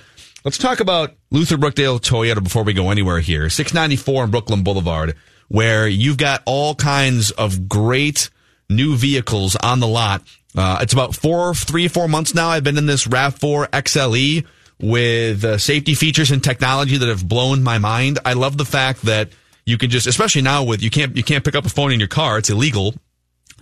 Let's 0.46 0.56
talk 0.56 0.80
about 0.80 1.14
Luther 1.30 1.58
Brookdale 1.58 2.00
Toyota 2.00 2.42
before 2.42 2.62
we 2.62 2.72
go 2.72 2.90
anywhere 2.90 3.20
here. 3.20 3.50
694 3.50 4.22
on 4.22 4.30
Brooklyn 4.30 4.62
Boulevard, 4.62 5.14
where 5.48 5.86
you've 5.86 6.16
got 6.16 6.42
all 6.46 6.74
kinds 6.74 7.32
of 7.32 7.68
great 7.68 8.30
new 8.70 8.96
vehicles 8.96 9.56
on 9.56 9.80
the 9.80 9.86
lot. 9.86 10.22
Uh, 10.56 10.78
it's 10.80 10.92
about 10.92 11.14
four, 11.14 11.54
three, 11.54 11.88
four 11.88 12.08
months 12.08 12.34
now. 12.34 12.48
I've 12.48 12.64
been 12.64 12.78
in 12.78 12.86
this 12.86 13.06
RAV4 13.06 13.68
XLE 13.68 14.46
with 14.80 15.44
uh, 15.44 15.58
safety 15.58 15.94
features 15.94 16.30
and 16.30 16.42
technology 16.42 16.96
that 16.96 17.08
have 17.08 17.28
blown 17.28 17.62
my 17.62 17.78
mind. 17.78 18.18
I 18.24 18.32
love 18.32 18.56
the 18.56 18.64
fact 18.64 19.02
that 19.02 19.30
you 19.64 19.78
can 19.78 19.90
just, 19.90 20.06
especially 20.06 20.42
now 20.42 20.64
with 20.64 20.82
you 20.82 20.90
can't 20.90 21.16
you 21.16 21.22
can't 21.22 21.44
pick 21.44 21.54
up 21.54 21.66
a 21.66 21.68
phone 21.68 21.92
in 21.92 22.00
your 22.00 22.08
car; 22.08 22.38
it's 22.38 22.50
illegal. 22.50 22.94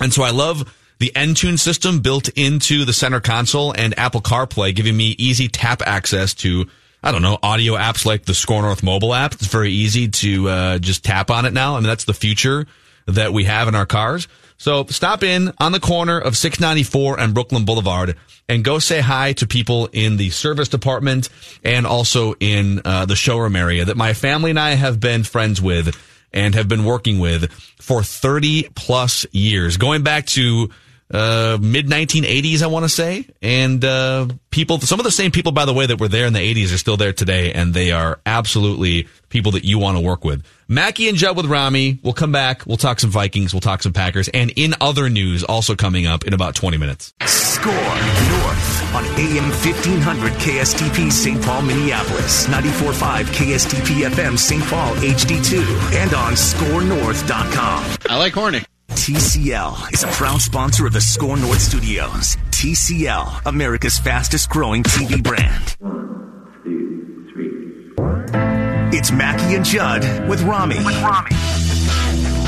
And 0.00 0.12
so 0.12 0.22
I 0.22 0.30
love 0.30 0.74
the 0.98 1.12
Entune 1.14 1.58
system 1.58 2.00
built 2.00 2.28
into 2.30 2.84
the 2.84 2.92
center 2.92 3.20
console 3.20 3.72
and 3.72 3.98
Apple 3.98 4.20
CarPlay, 4.20 4.74
giving 4.74 4.96
me 4.96 5.14
easy 5.18 5.48
tap 5.48 5.82
access 5.84 6.34
to, 6.34 6.66
I 7.02 7.12
don't 7.12 7.22
know, 7.22 7.38
audio 7.42 7.74
apps 7.74 8.06
like 8.06 8.24
the 8.24 8.34
SKOR 8.34 8.62
North 8.62 8.82
mobile 8.82 9.14
app. 9.14 9.34
It's 9.34 9.46
very 9.46 9.72
easy 9.72 10.08
to 10.08 10.48
uh, 10.48 10.78
just 10.78 11.04
tap 11.04 11.30
on 11.30 11.44
it 11.44 11.52
now. 11.52 11.76
I 11.76 11.80
mean, 11.80 11.88
that's 11.88 12.04
the 12.04 12.14
future 12.14 12.66
that 13.06 13.32
we 13.32 13.44
have 13.44 13.68
in 13.68 13.74
our 13.74 13.86
cars. 13.86 14.28
So 14.58 14.84
stop 14.86 15.22
in 15.22 15.52
on 15.58 15.70
the 15.70 15.80
corner 15.80 16.18
of 16.18 16.36
694 16.36 17.20
and 17.20 17.32
Brooklyn 17.32 17.64
Boulevard 17.64 18.16
and 18.48 18.64
go 18.64 18.80
say 18.80 19.00
hi 19.00 19.32
to 19.34 19.46
people 19.46 19.88
in 19.92 20.16
the 20.16 20.30
service 20.30 20.68
department 20.68 21.28
and 21.62 21.86
also 21.86 22.34
in 22.40 22.82
uh, 22.84 23.06
the 23.06 23.14
showroom 23.14 23.54
area 23.54 23.84
that 23.84 23.96
my 23.96 24.14
family 24.14 24.50
and 24.50 24.58
I 24.58 24.70
have 24.70 24.98
been 24.98 25.22
friends 25.22 25.62
with 25.62 25.96
and 26.32 26.56
have 26.56 26.66
been 26.68 26.84
working 26.84 27.20
with 27.20 27.52
for 27.80 28.02
30 28.02 28.70
plus 28.74 29.26
years, 29.30 29.76
going 29.76 30.02
back 30.02 30.26
to 30.26 30.70
uh, 31.12 31.58
mid 31.60 31.86
1980s, 31.86 32.62
I 32.62 32.66
want 32.66 32.84
to 32.84 32.88
say. 32.88 33.26
And 33.40 33.84
uh, 33.84 34.28
people, 34.50 34.80
some 34.80 35.00
of 35.00 35.04
the 35.04 35.10
same 35.10 35.30
people, 35.30 35.52
by 35.52 35.64
the 35.64 35.72
way, 35.72 35.86
that 35.86 36.00
were 36.00 36.08
there 36.08 36.26
in 36.26 36.32
the 36.32 36.54
80s 36.54 36.74
are 36.74 36.78
still 36.78 36.96
there 36.96 37.12
today, 37.12 37.52
and 37.52 37.74
they 37.74 37.92
are 37.92 38.20
absolutely 38.26 39.08
people 39.28 39.52
that 39.52 39.64
you 39.64 39.78
want 39.78 39.96
to 39.96 40.02
work 40.02 40.24
with. 40.24 40.44
Mackey 40.68 41.08
and 41.08 41.16
Judd 41.16 41.36
with 41.36 41.46
Rami. 41.46 41.98
We'll 42.02 42.12
come 42.12 42.32
back. 42.32 42.66
We'll 42.66 42.76
talk 42.76 43.00
some 43.00 43.10
Vikings. 43.10 43.54
We'll 43.54 43.60
talk 43.60 43.82
some 43.82 43.92
Packers. 43.92 44.28
And 44.28 44.52
in 44.56 44.74
other 44.80 45.08
news, 45.08 45.44
also 45.44 45.74
coming 45.74 46.06
up 46.06 46.24
in 46.24 46.34
about 46.34 46.54
20 46.54 46.76
minutes. 46.76 47.14
SKOR 47.24 47.72
North 47.72 48.94
on 48.94 49.04
AM 49.18 49.48
1500 49.50 50.32
KSTP 50.34 51.10
St. 51.10 51.42
Paul, 51.42 51.62
Minneapolis, 51.62 52.46
94.5 52.46 53.24
KSTP 53.24 54.08
FM 54.08 54.38
St. 54.38 54.62
Paul 54.64 54.94
HD2, 54.96 55.94
and 55.94 56.14
on 56.14 56.32
skornorth.com. 56.34 57.96
I 58.08 58.18
like 58.18 58.32
horny. 58.32 58.62
TCL 58.90 59.92
is 59.92 60.02
a 60.02 60.08
proud 60.08 60.40
sponsor 60.40 60.86
of 60.86 60.92
the 60.92 61.00
SKOR 61.00 61.36
North 61.36 61.60
Studios. 61.60 62.36
TCL, 62.50 63.42
America's 63.46 63.98
fastest 63.98 64.48
growing 64.48 64.82
TV 64.82 65.22
brand. 65.22 65.76
One, 65.78 66.60
two, 66.64 67.28
three. 67.32 68.98
It's 68.98 69.10
Mackey 69.12 69.54
and 69.54 69.64
Judd 69.64 70.28
with 70.28 70.42
Rami. 70.42 70.76
With 70.84 71.00
Rami. 71.02 72.38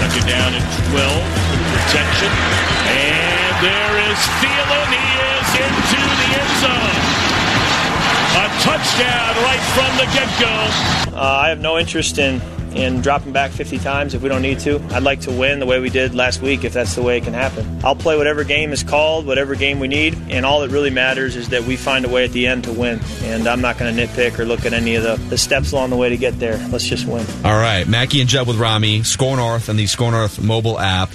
Second 0.00 0.26
down 0.26 0.54
at 0.54 0.64
12 0.90 1.50
with 1.50 1.62
protection. 1.74 2.30
And 2.88 3.54
there 3.60 3.94
is 4.08 4.18
Thielen. 4.40 4.88
He 4.94 5.04
is 5.36 5.50
into 5.60 6.00
the 6.18 6.28
end 6.38 6.52
zone. 6.62 7.07
A 8.58 8.60
touchdown 8.60 9.36
right 9.44 9.60
from 9.72 9.96
the 9.98 10.04
get-go. 10.12 11.16
Uh, 11.16 11.20
I 11.20 11.48
have 11.50 11.60
no 11.60 11.78
interest 11.78 12.18
in 12.18 12.40
in 12.74 13.00
dropping 13.00 13.32
back 13.32 13.52
50 13.52 13.78
times 13.78 14.14
if 14.14 14.22
we 14.22 14.28
don't 14.28 14.42
need 14.42 14.58
to. 14.60 14.82
I'd 14.90 15.04
like 15.04 15.20
to 15.22 15.30
win 15.32 15.60
the 15.60 15.66
way 15.66 15.78
we 15.78 15.90
did 15.90 16.14
last 16.14 16.42
week 16.42 16.64
if 16.64 16.72
that's 16.72 16.94
the 16.96 17.02
way 17.02 17.18
it 17.18 17.24
can 17.24 17.34
happen. 17.34 17.80
I'll 17.84 17.94
play 17.94 18.16
whatever 18.16 18.42
game 18.42 18.72
is 18.72 18.82
called, 18.82 19.26
whatever 19.26 19.54
game 19.54 19.78
we 19.78 19.86
need, 19.86 20.18
and 20.28 20.44
all 20.44 20.60
that 20.62 20.70
really 20.70 20.90
matters 20.90 21.36
is 21.36 21.50
that 21.50 21.62
we 21.62 21.76
find 21.76 22.04
a 22.04 22.08
way 22.08 22.24
at 22.24 22.32
the 22.32 22.48
end 22.48 22.64
to 22.64 22.72
win. 22.72 23.00
And 23.22 23.46
I'm 23.46 23.60
not 23.60 23.78
going 23.78 23.94
to 23.94 24.06
nitpick 24.06 24.38
or 24.40 24.44
look 24.44 24.66
at 24.66 24.72
any 24.72 24.96
of 24.96 25.04
the, 25.04 25.14
the 25.28 25.38
steps 25.38 25.70
along 25.70 25.90
the 25.90 25.96
way 25.96 26.08
to 26.08 26.16
get 26.16 26.40
there. 26.40 26.58
Let's 26.68 26.84
just 26.84 27.06
win. 27.06 27.24
All 27.44 27.58
right, 27.58 27.86
Mackey 27.86 28.20
and 28.20 28.28
Judd 28.28 28.48
with 28.48 28.58
Rami, 28.58 29.04
SKOR 29.04 29.36
North 29.36 29.68
and 29.68 29.78
the 29.78 29.86
SKOR 29.86 30.10
North 30.10 30.42
mobile 30.42 30.80
app. 30.80 31.10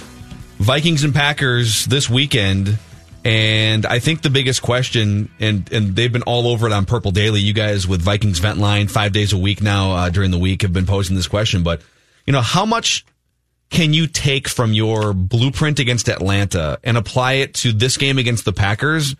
Vikings 0.58 1.04
and 1.04 1.14
Packers 1.14 1.84
this 1.84 2.08
weekend. 2.08 2.78
And 3.24 3.86
I 3.86 4.00
think 4.00 4.20
the 4.20 4.28
biggest 4.28 4.60
question, 4.60 5.30
and, 5.40 5.70
and 5.72 5.96
they've 5.96 6.12
been 6.12 6.22
all 6.22 6.46
over 6.46 6.66
it 6.66 6.72
on 6.72 6.84
Purple 6.84 7.10
Daily. 7.10 7.40
You 7.40 7.54
guys 7.54 7.88
with 7.88 8.02
Vikings 8.02 8.38
Vent 8.38 8.58
Line 8.58 8.86
five 8.86 9.12
days 9.12 9.32
a 9.32 9.38
week 9.38 9.62
now 9.62 9.92
uh, 9.92 10.10
during 10.10 10.30
the 10.30 10.38
week 10.38 10.60
have 10.60 10.74
been 10.74 10.84
posing 10.84 11.16
this 11.16 11.26
question. 11.26 11.62
But, 11.62 11.80
you 12.26 12.34
know, 12.34 12.42
how 12.42 12.66
much 12.66 13.06
can 13.70 13.94
you 13.94 14.06
take 14.06 14.46
from 14.46 14.74
your 14.74 15.14
blueprint 15.14 15.78
against 15.78 16.08
Atlanta 16.08 16.78
and 16.84 16.98
apply 16.98 17.34
it 17.34 17.54
to 17.54 17.72
this 17.72 17.96
game 17.96 18.18
against 18.18 18.44
the 18.44 18.52
Packers 18.52 19.16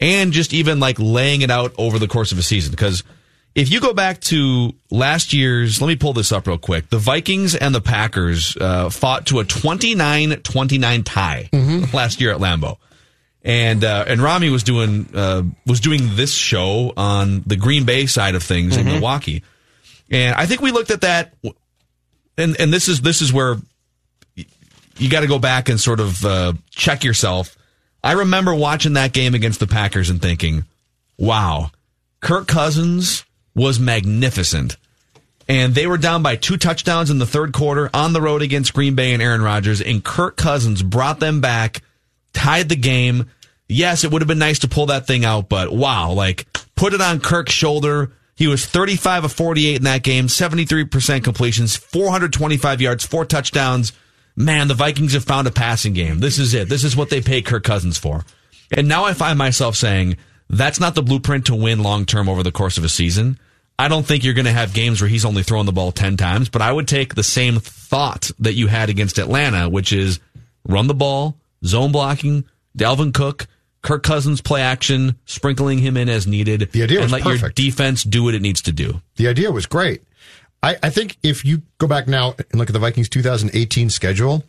and 0.00 0.32
just 0.32 0.52
even 0.52 0.78
like 0.78 0.98
laying 0.98 1.40
it 1.40 1.50
out 1.50 1.72
over 1.78 1.98
the 1.98 2.08
course 2.08 2.32
of 2.32 2.38
a 2.38 2.42
season? 2.42 2.72
Because 2.72 3.04
if 3.54 3.72
you 3.72 3.80
go 3.80 3.94
back 3.94 4.20
to 4.20 4.74
last 4.90 5.32
year's, 5.32 5.80
let 5.80 5.88
me 5.88 5.96
pull 5.96 6.12
this 6.12 6.30
up 6.30 6.46
real 6.46 6.58
quick. 6.58 6.90
The 6.90 6.98
Vikings 6.98 7.54
and 7.54 7.74
the 7.74 7.80
Packers 7.80 8.54
uh, 8.60 8.90
fought 8.90 9.26
to 9.28 9.40
a 9.40 9.44
29-29 9.44 11.02
tie 11.06 11.48
last 11.94 12.20
year 12.20 12.32
at 12.32 12.38
Lambeau. 12.38 12.76
And 13.46 13.84
uh, 13.84 14.04
and 14.08 14.20
Rami 14.20 14.50
was 14.50 14.64
doing 14.64 15.08
uh, 15.14 15.44
was 15.66 15.78
doing 15.78 16.16
this 16.16 16.34
show 16.34 16.92
on 16.96 17.44
the 17.46 17.54
Green 17.54 17.84
Bay 17.84 18.06
side 18.06 18.34
of 18.34 18.42
things 18.42 18.76
in 18.76 18.86
Milwaukee, 18.86 19.44
and 20.10 20.34
I 20.34 20.46
think 20.46 20.60
we 20.60 20.72
looked 20.72 20.90
at 20.90 21.02
that, 21.02 21.32
and 22.36 22.60
and 22.60 22.72
this 22.72 22.88
is 22.88 23.02
this 23.02 23.22
is 23.22 23.32
where 23.32 23.56
you 24.98 25.08
got 25.08 25.20
to 25.20 25.28
go 25.28 25.38
back 25.38 25.68
and 25.68 25.78
sort 25.78 26.00
of 26.00 26.24
uh, 26.24 26.54
check 26.70 27.04
yourself. 27.04 27.56
I 28.02 28.12
remember 28.12 28.52
watching 28.52 28.94
that 28.94 29.12
game 29.12 29.34
against 29.34 29.60
the 29.60 29.68
Packers 29.68 30.10
and 30.10 30.20
thinking, 30.20 30.64
"Wow, 31.16 31.70
Kirk 32.20 32.48
Cousins 32.48 33.24
was 33.54 33.78
magnificent." 33.78 34.76
And 35.48 35.72
they 35.72 35.86
were 35.86 35.98
down 35.98 36.24
by 36.24 36.34
two 36.34 36.56
touchdowns 36.56 37.10
in 37.10 37.18
the 37.18 37.26
third 37.26 37.52
quarter 37.52 37.88
on 37.94 38.12
the 38.12 38.20
road 38.20 38.42
against 38.42 38.74
Green 38.74 38.96
Bay 38.96 39.12
and 39.12 39.22
Aaron 39.22 39.42
Rodgers, 39.42 39.80
and 39.80 40.02
Kirk 40.02 40.36
Cousins 40.36 40.82
brought 40.82 41.20
them 41.20 41.40
back, 41.40 41.82
tied 42.32 42.68
the 42.68 42.74
game. 42.74 43.30
Yes, 43.68 44.04
it 44.04 44.10
would 44.10 44.22
have 44.22 44.28
been 44.28 44.38
nice 44.38 44.60
to 44.60 44.68
pull 44.68 44.86
that 44.86 45.06
thing 45.06 45.24
out, 45.24 45.48
but 45.48 45.72
wow, 45.72 46.12
like 46.12 46.46
put 46.76 46.94
it 46.94 47.00
on 47.00 47.20
Kirk's 47.20 47.52
shoulder. 47.52 48.12
He 48.36 48.46
was 48.46 48.66
35 48.66 49.24
of 49.24 49.32
48 49.32 49.76
in 49.76 49.84
that 49.84 50.02
game, 50.02 50.26
73% 50.26 51.24
completions, 51.24 51.74
425 51.74 52.80
yards, 52.80 53.06
four 53.06 53.24
touchdowns. 53.24 53.92
Man, 54.36 54.68
the 54.68 54.74
Vikings 54.74 55.14
have 55.14 55.24
found 55.24 55.48
a 55.48 55.50
passing 55.50 55.94
game. 55.94 56.20
This 56.20 56.38
is 56.38 56.52
it. 56.52 56.68
This 56.68 56.84
is 56.84 56.94
what 56.94 57.08
they 57.08 57.22
pay 57.22 57.40
Kirk 57.40 57.64
Cousins 57.64 57.96
for. 57.96 58.24
And 58.70 58.86
now 58.86 59.04
I 59.04 59.14
find 59.14 59.38
myself 59.38 59.74
saying 59.74 60.18
that's 60.50 60.78
not 60.78 60.94
the 60.94 61.02
blueprint 61.02 61.46
to 61.46 61.54
win 61.54 61.82
long 61.82 62.04
term 62.04 62.28
over 62.28 62.42
the 62.42 62.52
course 62.52 62.76
of 62.76 62.84
a 62.84 62.88
season. 62.88 63.38
I 63.78 63.88
don't 63.88 64.06
think 64.06 64.24
you're 64.24 64.34
going 64.34 64.46
to 64.46 64.52
have 64.52 64.72
games 64.74 65.00
where 65.00 65.08
he's 65.08 65.24
only 65.24 65.42
throwing 65.42 65.66
the 65.66 65.72
ball 65.72 65.92
10 65.92 66.16
times, 66.16 66.48
but 66.48 66.62
I 66.62 66.72
would 66.72 66.88
take 66.88 67.14
the 67.14 67.22
same 67.22 67.58
thought 67.58 68.30
that 68.38 68.54
you 68.54 68.68
had 68.68 68.88
against 68.88 69.18
Atlanta, 69.18 69.68
which 69.68 69.92
is 69.92 70.18
run 70.66 70.86
the 70.86 70.94
ball, 70.94 71.36
zone 71.64 71.92
blocking, 71.92 72.44
Dalvin 72.76 73.12
Cook, 73.12 73.46
Kirk 73.86 74.02
Cousins 74.02 74.40
play 74.40 74.62
action, 74.62 75.16
sprinkling 75.26 75.78
him 75.78 75.96
in 75.96 76.08
as 76.08 76.26
needed. 76.26 76.72
The 76.72 76.82
idea 76.82 76.98
and 76.98 77.04
was 77.04 77.12
let 77.12 77.24
your 77.24 77.34
perfect. 77.34 77.54
defense 77.54 78.02
do 78.02 78.24
what 78.24 78.34
it 78.34 78.42
needs 78.42 78.60
to 78.62 78.72
do. 78.72 79.00
The 79.14 79.28
idea 79.28 79.52
was 79.52 79.66
great. 79.66 80.02
I, 80.60 80.76
I 80.82 80.90
think 80.90 81.16
if 81.22 81.44
you 81.44 81.62
go 81.78 81.86
back 81.86 82.08
now 82.08 82.34
and 82.36 82.58
look 82.58 82.68
at 82.68 82.72
the 82.72 82.80
Vikings 82.80 83.08
2018 83.08 83.88
schedule, 83.90 84.42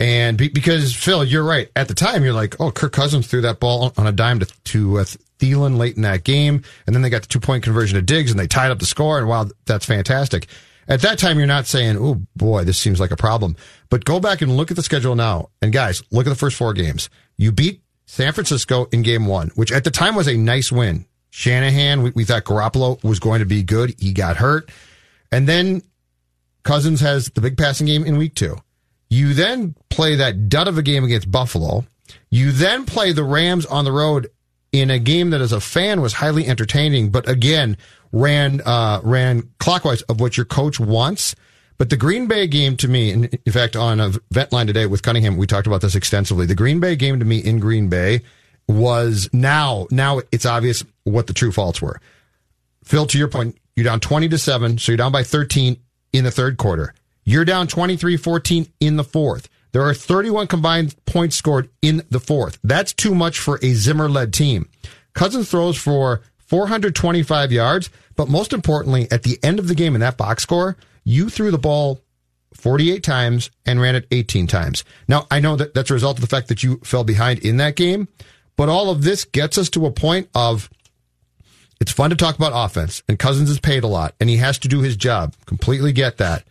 and 0.00 0.38
be, 0.38 0.48
because 0.48 0.96
Phil, 0.96 1.22
you're 1.24 1.44
right. 1.44 1.68
At 1.76 1.88
the 1.88 1.94
time, 1.94 2.24
you're 2.24 2.32
like, 2.32 2.58
oh, 2.58 2.70
Kirk 2.70 2.92
Cousins 2.92 3.26
threw 3.26 3.42
that 3.42 3.60
ball 3.60 3.92
on 3.98 4.06
a 4.06 4.12
dime 4.12 4.38
to, 4.38 4.46
to 4.46 5.00
uh, 5.00 5.04
Thielen 5.38 5.76
late 5.76 5.96
in 5.96 6.02
that 6.02 6.24
game, 6.24 6.62
and 6.86 6.96
then 6.96 7.02
they 7.02 7.10
got 7.10 7.20
the 7.20 7.28
two 7.28 7.38
point 7.38 7.62
conversion 7.62 7.96
to 7.96 8.02
Diggs, 8.02 8.30
and 8.30 8.40
they 8.40 8.46
tied 8.46 8.70
up 8.70 8.78
the 8.78 8.86
score. 8.86 9.18
And 9.18 9.28
wow, 9.28 9.46
that's 9.66 9.84
fantastic. 9.84 10.46
At 10.88 11.02
that 11.02 11.18
time, 11.18 11.36
you're 11.36 11.46
not 11.46 11.66
saying, 11.66 11.98
oh 12.00 12.22
boy, 12.34 12.64
this 12.64 12.78
seems 12.78 12.98
like 12.98 13.10
a 13.10 13.16
problem. 13.16 13.56
But 13.90 14.06
go 14.06 14.20
back 14.20 14.40
and 14.40 14.56
look 14.56 14.70
at 14.70 14.76
the 14.78 14.82
schedule 14.82 15.16
now. 15.16 15.50
And 15.60 15.70
guys, 15.70 16.02
look 16.10 16.26
at 16.26 16.30
the 16.30 16.34
first 16.34 16.56
four 16.56 16.72
games. 16.72 17.10
You 17.36 17.52
beat 17.52 17.82
San 18.10 18.32
Francisco 18.32 18.86
in 18.86 19.02
game 19.02 19.26
one, 19.26 19.52
which 19.54 19.70
at 19.70 19.84
the 19.84 19.90
time 19.90 20.16
was 20.16 20.26
a 20.26 20.36
nice 20.36 20.72
win. 20.72 21.06
Shanahan, 21.30 22.02
we, 22.02 22.10
we 22.10 22.24
thought 22.24 22.42
Garoppolo 22.42 23.00
was 23.04 23.20
going 23.20 23.38
to 23.38 23.46
be 23.46 23.62
good. 23.62 23.94
He 24.00 24.12
got 24.12 24.36
hurt. 24.36 24.68
And 25.30 25.46
then 25.46 25.82
Cousins 26.64 27.00
has 27.02 27.30
the 27.30 27.40
big 27.40 27.56
passing 27.56 27.86
game 27.86 28.04
in 28.04 28.16
week 28.16 28.34
two. 28.34 28.56
You 29.10 29.32
then 29.32 29.76
play 29.90 30.16
that 30.16 30.48
dud 30.48 30.66
of 30.66 30.76
a 30.76 30.82
game 30.82 31.04
against 31.04 31.30
Buffalo. 31.30 31.86
You 32.30 32.50
then 32.50 32.84
play 32.84 33.12
the 33.12 33.22
Rams 33.22 33.64
on 33.64 33.84
the 33.84 33.92
road 33.92 34.28
in 34.72 34.90
a 34.90 34.98
game 34.98 35.30
that 35.30 35.40
as 35.40 35.52
a 35.52 35.60
fan 35.60 36.00
was 36.00 36.14
highly 36.14 36.48
entertaining, 36.48 37.10
but 37.10 37.28
again, 37.28 37.76
ran, 38.10 38.60
uh, 38.62 39.00
ran 39.04 39.48
clockwise 39.60 40.02
of 40.02 40.20
what 40.20 40.36
your 40.36 40.46
coach 40.46 40.80
wants. 40.80 41.36
But 41.80 41.88
the 41.88 41.96
Green 41.96 42.26
Bay 42.26 42.46
game 42.46 42.76
to 42.76 42.88
me, 42.88 43.10
in 43.10 43.52
fact, 43.52 43.74
on 43.74 44.00
a 44.00 44.12
vent 44.30 44.52
line 44.52 44.66
today 44.66 44.84
with 44.84 45.02
Cunningham, 45.02 45.38
we 45.38 45.46
talked 45.46 45.66
about 45.66 45.80
this 45.80 45.94
extensively. 45.94 46.44
The 46.44 46.54
Green 46.54 46.78
Bay 46.78 46.94
game 46.94 47.18
to 47.20 47.24
me 47.24 47.38
in 47.38 47.58
Green 47.58 47.88
Bay 47.88 48.20
was 48.68 49.30
now, 49.32 49.86
now 49.90 50.20
it's 50.30 50.44
obvious 50.44 50.84
what 51.04 51.26
the 51.26 51.32
true 51.32 51.52
faults 51.52 51.80
were. 51.80 51.98
Phil, 52.84 53.06
to 53.06 53.16
your 53.16 53.28
point, 53.28 53.56
you're 53.76 53.84
down 53.84 53.98
20 53.98 54.28
to 54.28 54.36
7, 54.36 54.76
so 54.76 54.92
you're 54.92 54.98
down 54.98 55.10
by 55.10 55.22
13 55.22 55.78
in 56.12 56.24
the 56.24 56.30
third 56.30 56.58
quarter. 56.58 56.92
You're 57.24 57.46
down 57.46 57.66
23 57.66 58.18
14 58.18 58.70
in 58.80 58.96
the 58.96 59.02
fourth. 59.02 59.48
There 59.72 59.80
are 59.80 59.94
31 59.94 60.48
combined 60.48 60.94
points 61.06 61.36
scored 61.36 61.70
in 61.80 62.02
the 62.10 62.20
fourth. 62.20 62.58
That's 62.62 62.92
too 62.92 63.14
much 63.14 63.38
for 63.38 63.58
a 63.62 63.72
Zimmer 63.72 64.10
led 64.10 64.34
team. 64.34 64.68
Cousins 65.14 65.50
throws 65.50 65.78
for 65.78 66.20
425 66.40 67.50
yards, 67.52 67.88
but 68.16 68.28
most 68.28 68.52
importantly, 68.52 69.08
at 69.10 69.22
the 69.22 69.38
end 69.42 69.58
of 69.58 69.66
the 69.66 69.74
game 69.74 69.94
in 69.94 70.02
that 70.02 70.18
box 70.18 70.42
score, 70.42 70.76
you 71.04 71.30
threw 71.30 71.50
the 71.50 71.58
ball 71.58 72.00
48 72.54 73.02
times 73.02 73.50
and 73.64 73.80
ran 73.80 73.94
it 73.94 74.06
18 74.10 74.46
times. 74.46 74.84
Now, 75.08 75.26
I 75.30 75.40
know 75.40 75.56
that 75.56 75.74
that's 75.74 75.90
a 75.90 75.94
result 75.94 76.18
of 76.18 76.20
the 76.20 76.26
fact 76.34 76.48
that 76.48 76.62
you 76.62 76.78
fell 76.84 77.04
behind 77.04 77.38
in 77.40 77.58
that 77.58 77.76
game, 77.76 78.08
but 78.56 78.68
all 78.68 78.90
of 78.90 79.02
this 79.02 79.24
gets 79.24 79.56
us 79.56 79.70
to 79.70 79.86
a 79.86 79.90
point 79.90 80.28
of 80.34 80.68
it's 81.80 81.92
fun 81.92 82.10
to 82.10 82.16
talk 82.16 82.36
about 82.36 82.52
offense, 82.54 83.02
and 83.08 83.18
Cousins 83.18 83.48
is 83.48 83.58
paid 83.58 83.84
a 83.84 83.88
lot, 83.88 84.14
and 84.20 84.28
he 84.28 84.36
has 84.36 84.58
to 84.58 84.68
do 84.68 84.80
his 84.80 84.96
job. 84.96 85.34
Completely 85.46 85.92
get 85.92 86.18
that. 86.18 86.44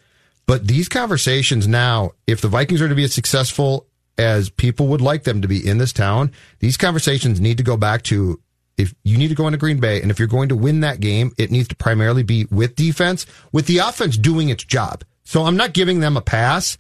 But 0.47 0.67
these 0.67 0.89
conversations 0.89 1.67
now, 1.67 2.11
if 2.25 2.41
the 2.41 2.47
Vikings 2.47 2.81
are 2.81 2.89
to 2.89 2.95
be 2.95 3.03
as 3.03 3.13
successful 3.13 3.85
as 4.17 4.49
people 4.49 4.87
would 4.87 5.01
like 5.01 5.23
them 5.23 5.43
to 5.43 5.47
be 5.47 5.65
in 5.65 5.77
this 5.77 5.93
town, 5.93 6.31
these 6.59 6.77
conversations 6.77 7.39
need 7.39 7.57
to 7.57 7.63
go 7.63 7.77
back 7.77 8.01
to 8.03 8.41
if 8.79 8.93
you 9.03 9.17
need 9.17 9.27
to 9.27 9.35
go 9.35 9.45
into 9.45 9.57
Green 9.57 9.79
Bay, 9.79 10.01
and 10.01 10.09
if 10.09 10.17
you're 10.17 10.27
going 10.27 10.49
to 10.49 10.55
win 10.55 10.79
that 10.79 10.99
game, 10.99 11.33
it 11.37 11.51
needs 11.51 11.67
to 11.67 11.75
primarily 11.75 12.23
be 12.23 12.45
with 12.45 12.75
defense, 12.75 13.25
with 13.51 13.67
the 13.67 13.79
offense 13.79 14.17
doing 14.17 14.49
its 14.49 14.63
job. 14.63 15.03
So 15.23 15.43
I'm 15.43 15.57
not 15.57 15.73
giving 15.73 15.99
them 15.99 16.17
a 16.17 16.21
pass. 16.21 16.77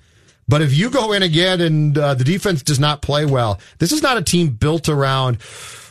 But 0.47 0.63
if 0.63 0.75
you 0.75 0.89
go 0.89 1.11
in 1.11 1.21
again 1.21 1.61
and 1.61 1.95
uh, 1.95 2.15
the 2.15 2.23
defense 2.23 2.63
does 2.63 2.79
not 2.79 3.03
play 3.03 3.23
well, 3.25 3.59
this 3.77 3.91
is 3.91 4.01
not 4.01 4.17
a 4.17 4.23
team 4.23 4.49
built 4.49 4.89
around, 4.89 5.37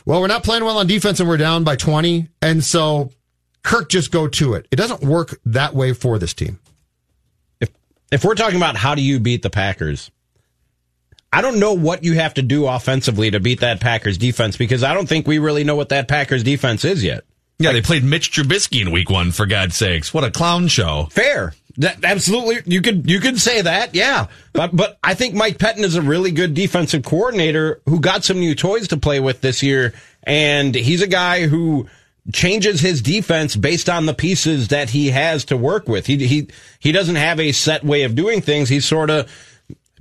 well, 0.05 0.19
we're 0.19 0.27
not 0.27 0.43
playing 0.43 0.65
well 0.65 0.79
on 0.79 0.87
defense 0.87 1.21
and 1.21 1.29
we're 1.29 1.37
down 1.37 1.63
by 1.63 1.77
20. 1.77 2.27
And 2.41 2.61
so 2.61 3.11
Kirk 3.63 3.87
just 3.87 4.11
go 4.11 4.27
to 4.27 4.55
it. 4.55 4.67
It 4.71 4.75
doesn't 4.75 5.01
work 5.01 5.39
that 5.45 5.73
way 5.73 5.93
for 5.93 6.19
this 6.19 6.33
team. 6.33 6.59
If 7.61 7.69
if 8.11 8.25
we're 8.25 8.35
talking 8.35 8.57
about 8.57 8.75
how 8.75 8.95
do 8.95 9.01
you 9.01 9.21
beat 9.21 9.43
the 9.43 9.49
Packers, 9.49 10.11
I 11.31 11.41
don't 11.41 11.59
know 11.59 11.73
what 11.73 12.03
you 12.03 12.13
have 12.15 12.33
to 12.35 12.41
do 12.41 12.65
offensively 12.67 13.31
to 13.31 13.39
beat 13.39 13.59
that 13.59 13.79
Packers 13.79 14.17
defense 14.17 14.57
because 14.57 14.83
I 14.83 14.93
don't 14.93 15.07
think 15.07 15.27
we 15.27 15.37
really 15.37 15.63
know 15.63 15.75
what 15.75 15.89
that 15.89 16.07
Packers 16.07 16.43
defense 16.43 16.83
is 16.83 17.03
yet. 17.03 17.23
Yeah, 17.59 17.73
they 17.73 17.81
played 17.81 18.05
Mitch 18.05 18.31
Trubisky 18.31 18.81
in 18.81 18.91
week 18.91 19.09
one, 19.09 19.31
for 19.31 19.45
God's 19.45 19.75
sakes. 19.75 20.13
What 20.13 20.23
a 20.23 20.31
clown 20.31 20.69
show. 20.69 21.09
Fair. 21.11 21.53
That, 21.77 22.03
absolutely. 22.03 22.61
You 22.65 22.81
could, 22.81 23.09
you 23.09 23.19
could 23.19 23.39
say 23.39 23.61
that. 23.61 23.93
Yeah. 23.93 24.27
But, 24.53 24.75
but 24.75 24.97
I 25.03 25.13
think 25.13 25.35
Mike 25.35 25.57
Pettine 25.57 25.83
is 25.83 25.95
a 25.95 26.01
really 26.01 26.31
good 26.31 26.53
defensive 26.53 27.03
coordinator 27.03 27.81
who 27.85 27.99
got 27.99 28.23
some 28.23 28.39
new 28.39 28.55
toys 28.55 28.87
to 28.89 28.97
play 28.97 29.19
with 29.19 29.41
this 29.41 29.61
year. 29.61 29.93
And 30.23 30.73
he's 30.73 31.01
a 31.01 31.07
guy 31.07 31.47
who 31.47 31.87
changes 32.33 32.79
his 32.79 33.01
defense 33.01 33.55
based 33.55 33.89
on 33.89 34.05
the 34.05 34.13
pieces 34.13 34.69
that 34.69 34.89
he 34.89 35.09
has 35.09 35.45
to 35.45 35.57
work 35.57 35.87
with. 35.87 36.05
He, 36.05 36.15
he, 36.27 36.47
he 36.79 36.91
doesn't 36.91 37.15
have 37.15 37.39
a 37.39 37.51
set 37.51 37.83
way 37.83 38.03
of 38.03 38.15
doing 38.15 38.41
things. 38.41 38.69
He 38.69 38.79
sort 38.79 39.09
of 39.09 39.29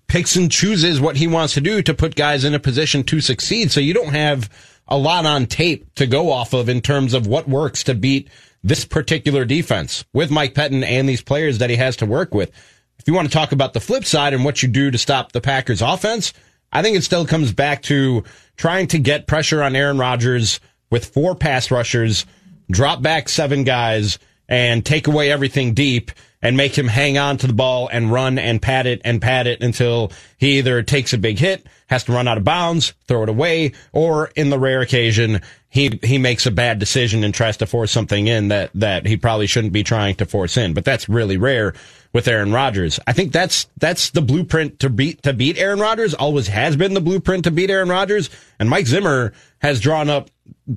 picks 0.09 0.37
and 0.37 0.51
chooses 0.51 1.01
what 1.01 1.17
he 1.17 1.27
wants 1.27 1.55
to 1.55 1.61
do 1.61 1.83
to 1.83 1.95
put 1.95 2.17
guys 2.17 2.45
in 2.45 2.55
a 2.55 2.59
position 2.59 3.05
to 3.05 3.21
succeed. 3.21 3.71
So 3.71 3.81
you 3.81 3.95
don't 3.95 4.15
have 4.15 4.51
a 4.89 4.97
lot 4.97 5.27
on 5.27 5.47
tape 5.47 5.95
to 5.97 6.07
go 6.07 6.33
off 6.33 6.55
of 6.55 6.69
in 6.69 6.81
terms 6.81 7.15
of 7.15 7.27
what 7.27 7.49
works 7.49 7.85
to 7.85 7.95
beat 7.95 8.29
this 8.65 8.85
particular 8.85 9.45
defense 9.45 10.05
with 10.13 10.31
Mike 10.31 10.55
Pettine 10.55 10.85
and 10.85 11.09
these 11.09 11.23
players 11.23 11.59
that 11.59 11.71
he 11.71 11.77
has 11.77 11.97
to 11.97 12.07
work 12.07 12.35
with. 12.35 12.51
if 12.99 13.07
you 13.07 13.15
want 13.15 13.29
to 13.29 13.33
talk 13.33 13.53
about 13.53 13.75
the 13.75 13.81
flip 13.81 14.05
side 14.05 14.35
and 14.35 14.45
what 14.45 14.63
you 14.63 14.69
do 14.69 14.91
to 14.91 14.99
stop 14.99 15.33
the 15.33 15.41
Packers 15.41 15.83
offense, 15.83 16.33
I 16.73 16.83
think 16.83 16.97
it 16.97 17.05
still 17.05 17.27
comes 17.27 17.53
back 17.53 17.83
to 17.83 18.25
trying 18.57 18.89
to 18.89 18.99
get 18.99 19.27
pressure 19.27 19.63
on 19.63 19.77
Aaron 19.77 19.99
Rodgers 19.99 20.59
with 20.91 21.07
four 21.07 21.35
pass 21.35 21.71
rushers, 21.71 22.27
drop 22.71 23.01
back 23.01 23.29
seven 23.29 23.65
guys, 23.65 24.19
and 24.49 24.85
take 24.85 25.07
away 25.07 25.31
everything 25.31 25.75
deep 25.75 26.11
and 26.41 26.57
make 26.57 26.76
him 26.76 26.86
hang 26.86 27.18
on 27.18 27.36
to 27.39 27.47
the 27.47 27.53
ball 27.53 27.89
and 27.89 28.12
run 28.12 28.39
and 28.39 28.62
pat 28.62 28.86
it 28.86 29.01
and 29.05 29.20
pat 29.20 29.47
it 29.47 29.62
until 29.62 30.12
he 30.36 30.59
either 30.59 30.82
takes 30.82 31.12
a 31.12 31.18
big 31.18 31.39
hit, 31.39 31.66
has 31.89 32.05
to 32.05 32.12
run 32.12 32.28
out 32.28 32.39
of 32.39 32.45
bounds, 32.45 32.95
throw 33.07 33.22
it 33.24 33.28
away, 33.28 33.72
or 33.93 34.30
in 34.36 34.51
the 34.51 34.59
rare 34.59 34.80
occasion, 34.80 35.41
he, 35.68 35.99
he 36.03 36.16
makes 36.16 36.47
a 36.47 36.51
bad 36.51 36.78
decision 36.78 37.24
and 37.24 37.34
tries 37.34 37.57
to 37.57 37.66
force 37.66 37.91
something 37.91 38.26
in 38.26 38.49
that, 38.49 38.70
that 38.74 39.07
he 39.07 39.16
probably 39.16 39.47
shouldn't 39.47 39.72
be 39.72 39.82
trying 39.82 40.14
to 40.16 40.26
force 40.26 40.57
in. 40.57 40.74
But 40.74 40.84
that's 40.84 41.09
really 41.09 41.36
rare 41.36 41.74
with 42.12 42.28
Aaron 42.28 42.53
Rodgers. 42.53 43.01
I 43.07 43.12
think 43.12 43.32
that's, 43.32 43.66
that's 43.76 44.11
the 44.11 44.22
blueprint 44.22 44.78
to 44.80 44.91
beat, 44.91 45.22
to 45.24 45.32
beat 45.32 45.59
Aaron 45.59 45.80
Rodgers, 45.80 46.14
always 46.14 46.49
has 46.49 46.76
been 46.76 46.95
the 46.95 47.01
blueprint 47.01 47.45
to 47.45 47.51
beat 47.51 47.70
Aaron 47.70 47.89
Rodgers. 47.89 48.30
And 48.59 48.70
Mike 48.70 48.86
Zimmer 48.86 49.32
has 49.59 49.80
drawn 49.80 50.09
up 50.09 50.30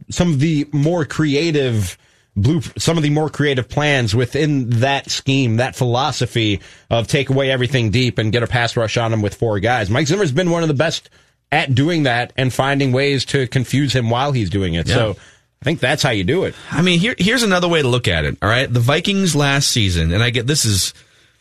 some 0.09 0.29
of 0.29 0.39
the 0.39 0.67
more 0.73 1.05
creative, 1.05 1.97
blue 2.35 2.61
some 2.77 2.97
of 2.97 3.03
the 3.03 3.09
more 3.09 3.29
creative 3.29 3.67
plans 3.67 4.15
within 4.15 4.69
that 4.69 5.09
scheme, 5.09 5.57
that 5.57 5.75
philosophy 5.75 6.61
of 6.89 7.07
take 7.07 7.29
away 7.29 7.51
everything 7.51 7.91
deep 7.91 8.17
and 8.17 8.31
get 8.31 8.43
a 8.43 8.47
pass 8.47 8.77
rush 8.77 8.97
on 8.97 9.13
him 9.13 9.21
with 9.21 9.35
four 9.35 9.59
guys. 9.59 9.89
Mike 9.89 10.07
Zimmer's 10.07 10.31
been 10.31 10.49
one 10.49 10.63
of 10.63 10.67
the 10.67 10.73
best 10.73 11.09
at 11.51 11.75
doing 11.75 12.03
that 12.03 12.31
and 12.37 12.53
finding 12.53 12.91
ways 12.91 13.25
to 13.25 13.47
confuse 13.47 13.93
him 13.93 14.09
while 14.09 14.31
he's 14.31 14.49
doing 14.49 14.73
it. 14.73 14.87
Yeah. 14.87 14.95
So 14.95 15.17
I 15.61 15.65
think 15.65 15.79
that's 15.79 16.01
how 16.01 16.11
you 16.11 16.23
do 16.23 16.45
it. 16.45 16.55
I 16.71 16.81
mean, 16.81 16.99
here 16.99 17.15
here's 17.17 17.43
another 17.43 17.67
way 17.67 17.81
to 17.81 17.87
look 17.87 18.07
at 18.07 18.25
it. 18.25 18.37
All 18.41 18.49
right, 18.49 18.71
the 18.71 18.79
Vikings 18.79 19.35
last 19.35 19.69
season, 19.69 20.11
and 20.13 20.23
I 20.23 20.29
get 20.29 20.47
this 20.47 20.65
is 20.65 20.93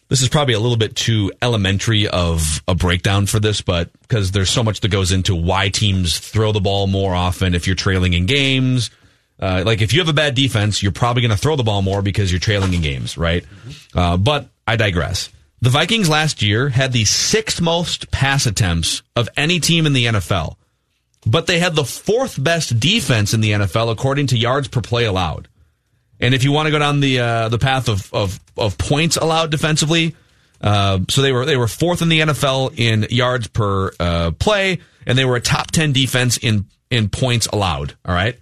this 0.09 0.23
is 0.23 0.29
probably 0.29 0.55
a 0.55 0.61
little 0.61 0.77
bit 0.77 0.97
too 0.97 1.33
elementary 1.41 2.09
of 2.09 2.43
a 2.67 2.75
breakdown 2.75 3.27
for 3.27 3.39
this, 3.39 3.63
but 3.63 3.91
because 4.03 4.33
there's 4.33 4.51
so 4.51 4.65
much 4.65 4.81
that 4.81 4.89
goes 4.89 5.13
into 5.13 5.37
why 5.37 5.69
teams 5.69 6.19
throw 6.19 6.51
the 6.51 6.61
ball 6.61 6.89
more 6.89 7.15
often 7.15 7.55
if 7.55 7.67
you're 7.67 7.77
trailing 7.77 8.13
in 8.13 8.27
games. 8.27 8.91
Uh, 9.41 9.63
like 9.65 9.81
if 9.81 9.93
you 9.93 10.01
have 10.01 10.09
a 10.09 10.13
bad 10.13 10.35
defense, 10.35 10.83
you're 10.83 10.93
probably 10.93 11.23
going 11.23 11.31
to 11.31 11.37
throw 11.37 11.57
the 11.57 11.63
ball 11.63 11.81
more 11.81 12.03
because 12.03 12.31
you're 12.31 12.41
trailing 12.41 12.75
in 12.75 12.83
games, 12.83 13.17
right? 13.17 13.45
Uh, 13.95 14.17
but 14.17 14.49
I 14.67 14.77
digress. 14.77 15.31
The 15.63 15.71
Vikings 15.71 16.09
last 16.09 16.43
year 16.43 16.69
had 16.69 16.93
the 16.93 17.05
sixth 17.05 17.61
most 17.61 18.11
pass 18.11 18.47
attempts 18.47 19.03
of 19.17 19.29
any 19.37 19.61
team 19.61 19.87
in 19.87 19.93
the 19.93 20.07
NFL, 20.07 20.57
but 21.27 21.47
they 21.47 21.59
had 21.59 21.75
the 21.75 21.85
fourth 21.85 22.43
best 22.43 22.79
defense 22.81 23.35
in 23.35 23.41
the 23.41 23.53
NFL 23.53 23.91
according 23.91 24.29
to 24.29 24.39
yards 24.39 24.69
per 24.69 24.81
play 24.81 25.05
allowed. 25.05 25.49
And 26.19 26.35
if 26.35 26.45
you 26.45 26.53
want 26.53 26.67
to 26.67 26.71
go 26.71 26.79
down 26.79 27.01
the 27.01 27.19
uh, 27.19 27.49
the 27.49 27.59
path 27.59 27.89
of, 27.89 28.13
of 28.13 28.39
of 28.57 28.77
points 28.77 29.17
allowed 29.17 29.51
defensively, 29.51 30.15
uh, 30.61 31.01
so 31.09 31.23
they 31.23 31.33
were 31.33 31.47
they 31.47 31.57
were 31.57 31.69
fourth 31.69 32.03
in 32.03 32.09
the 32.09 32.21
NFL 32.21 32.79
in 32.79 33.07
yards 33.11 33.49
per 33.49 33.93
uh, 33.99 34.31
play, 34.33 34.81
and 35.07 35.17
they 35.17 35.25
were 35.25 35.37
a 35.37 35.41
top 35.41 35.71
ten 35.71 35.93
defense 35.93 36.37
in 36.37 36.67
in 36.91 37.09
points 37.09 37.47
allowed. 37.47 37.97
All 38.05 38.15
right, 38.15 38.39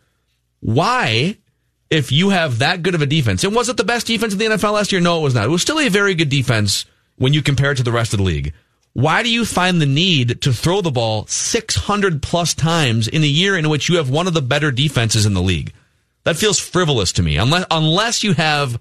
why? 0.61 1.37
If 1.91 2.13
you 2.13 2.29
have 2.29 2.59
that 2.59 2.83
good 2.83 2.95
of 2.95 3.01
a 3.01 3.07
defense, 3.07 3.45
and 3.45 3.55
was 3.55 3.71
it 3.71 3.79
the 3.79 3.85
best 3.85 4.07
defense 4.07 4.35
in 4.35 4.39
the 4.39 4.45
NFL 4.45 4.75
last 4.75 4.93
year? 4.93 5.01
No, 5.01 5.21
it 5.21 5.23
was 5.23 5.35
not. 5.35 5.47
It 5.47 5.51
was 5.51 5.63
still 5.63 5.79
a 5.79 5.89
very 5.89 6.15
good 6.15 6.29
defense 6.29 6.85
when 7.17 7.33
you 7.33 7.43
compare 7.43 7.73
it 7.73 7.77
to 7.77 7.83
the 7.83 7.93
rest 7.93 8.13
of 8.13 8.19
the 8.19 8.25
league. 8.25 8.53
Why 8.93 9.23
do 9.23 9.31
you 9.31 9.45
find 9.45 9.81
the 9.81 9.87
need 9.87 10.43
to 10.43 10.53
throw 10.53 10.81
the 10.81 10.91
ball 10.91 11.27
600 11.29 12.21
plus 12.21 12.53
times 12.53 13.09
in 13.09 13.23
a 13.23 13.27
year 13.27 13.57
in 13.57 13.69
which 13.69 13.89
you 13.89 13.97
have 13.97 14.11
one 14.11 14.27
of 14.27 14.35
the 14.35 14.43
better 14.43 14.71
defenses 14.71 15.25
in 15.25 15.35
the 15.35 15.41
league? 15.41 15.73
That 16.25 16.37
feels 16.37 16.59
frivolous 16.59 17.13
to 17.13 17.23
me. 17.23 17.37
Unless 17.37 17.67
unless 17.71 18.23
you 18.23 18.35
have 18.35 18.81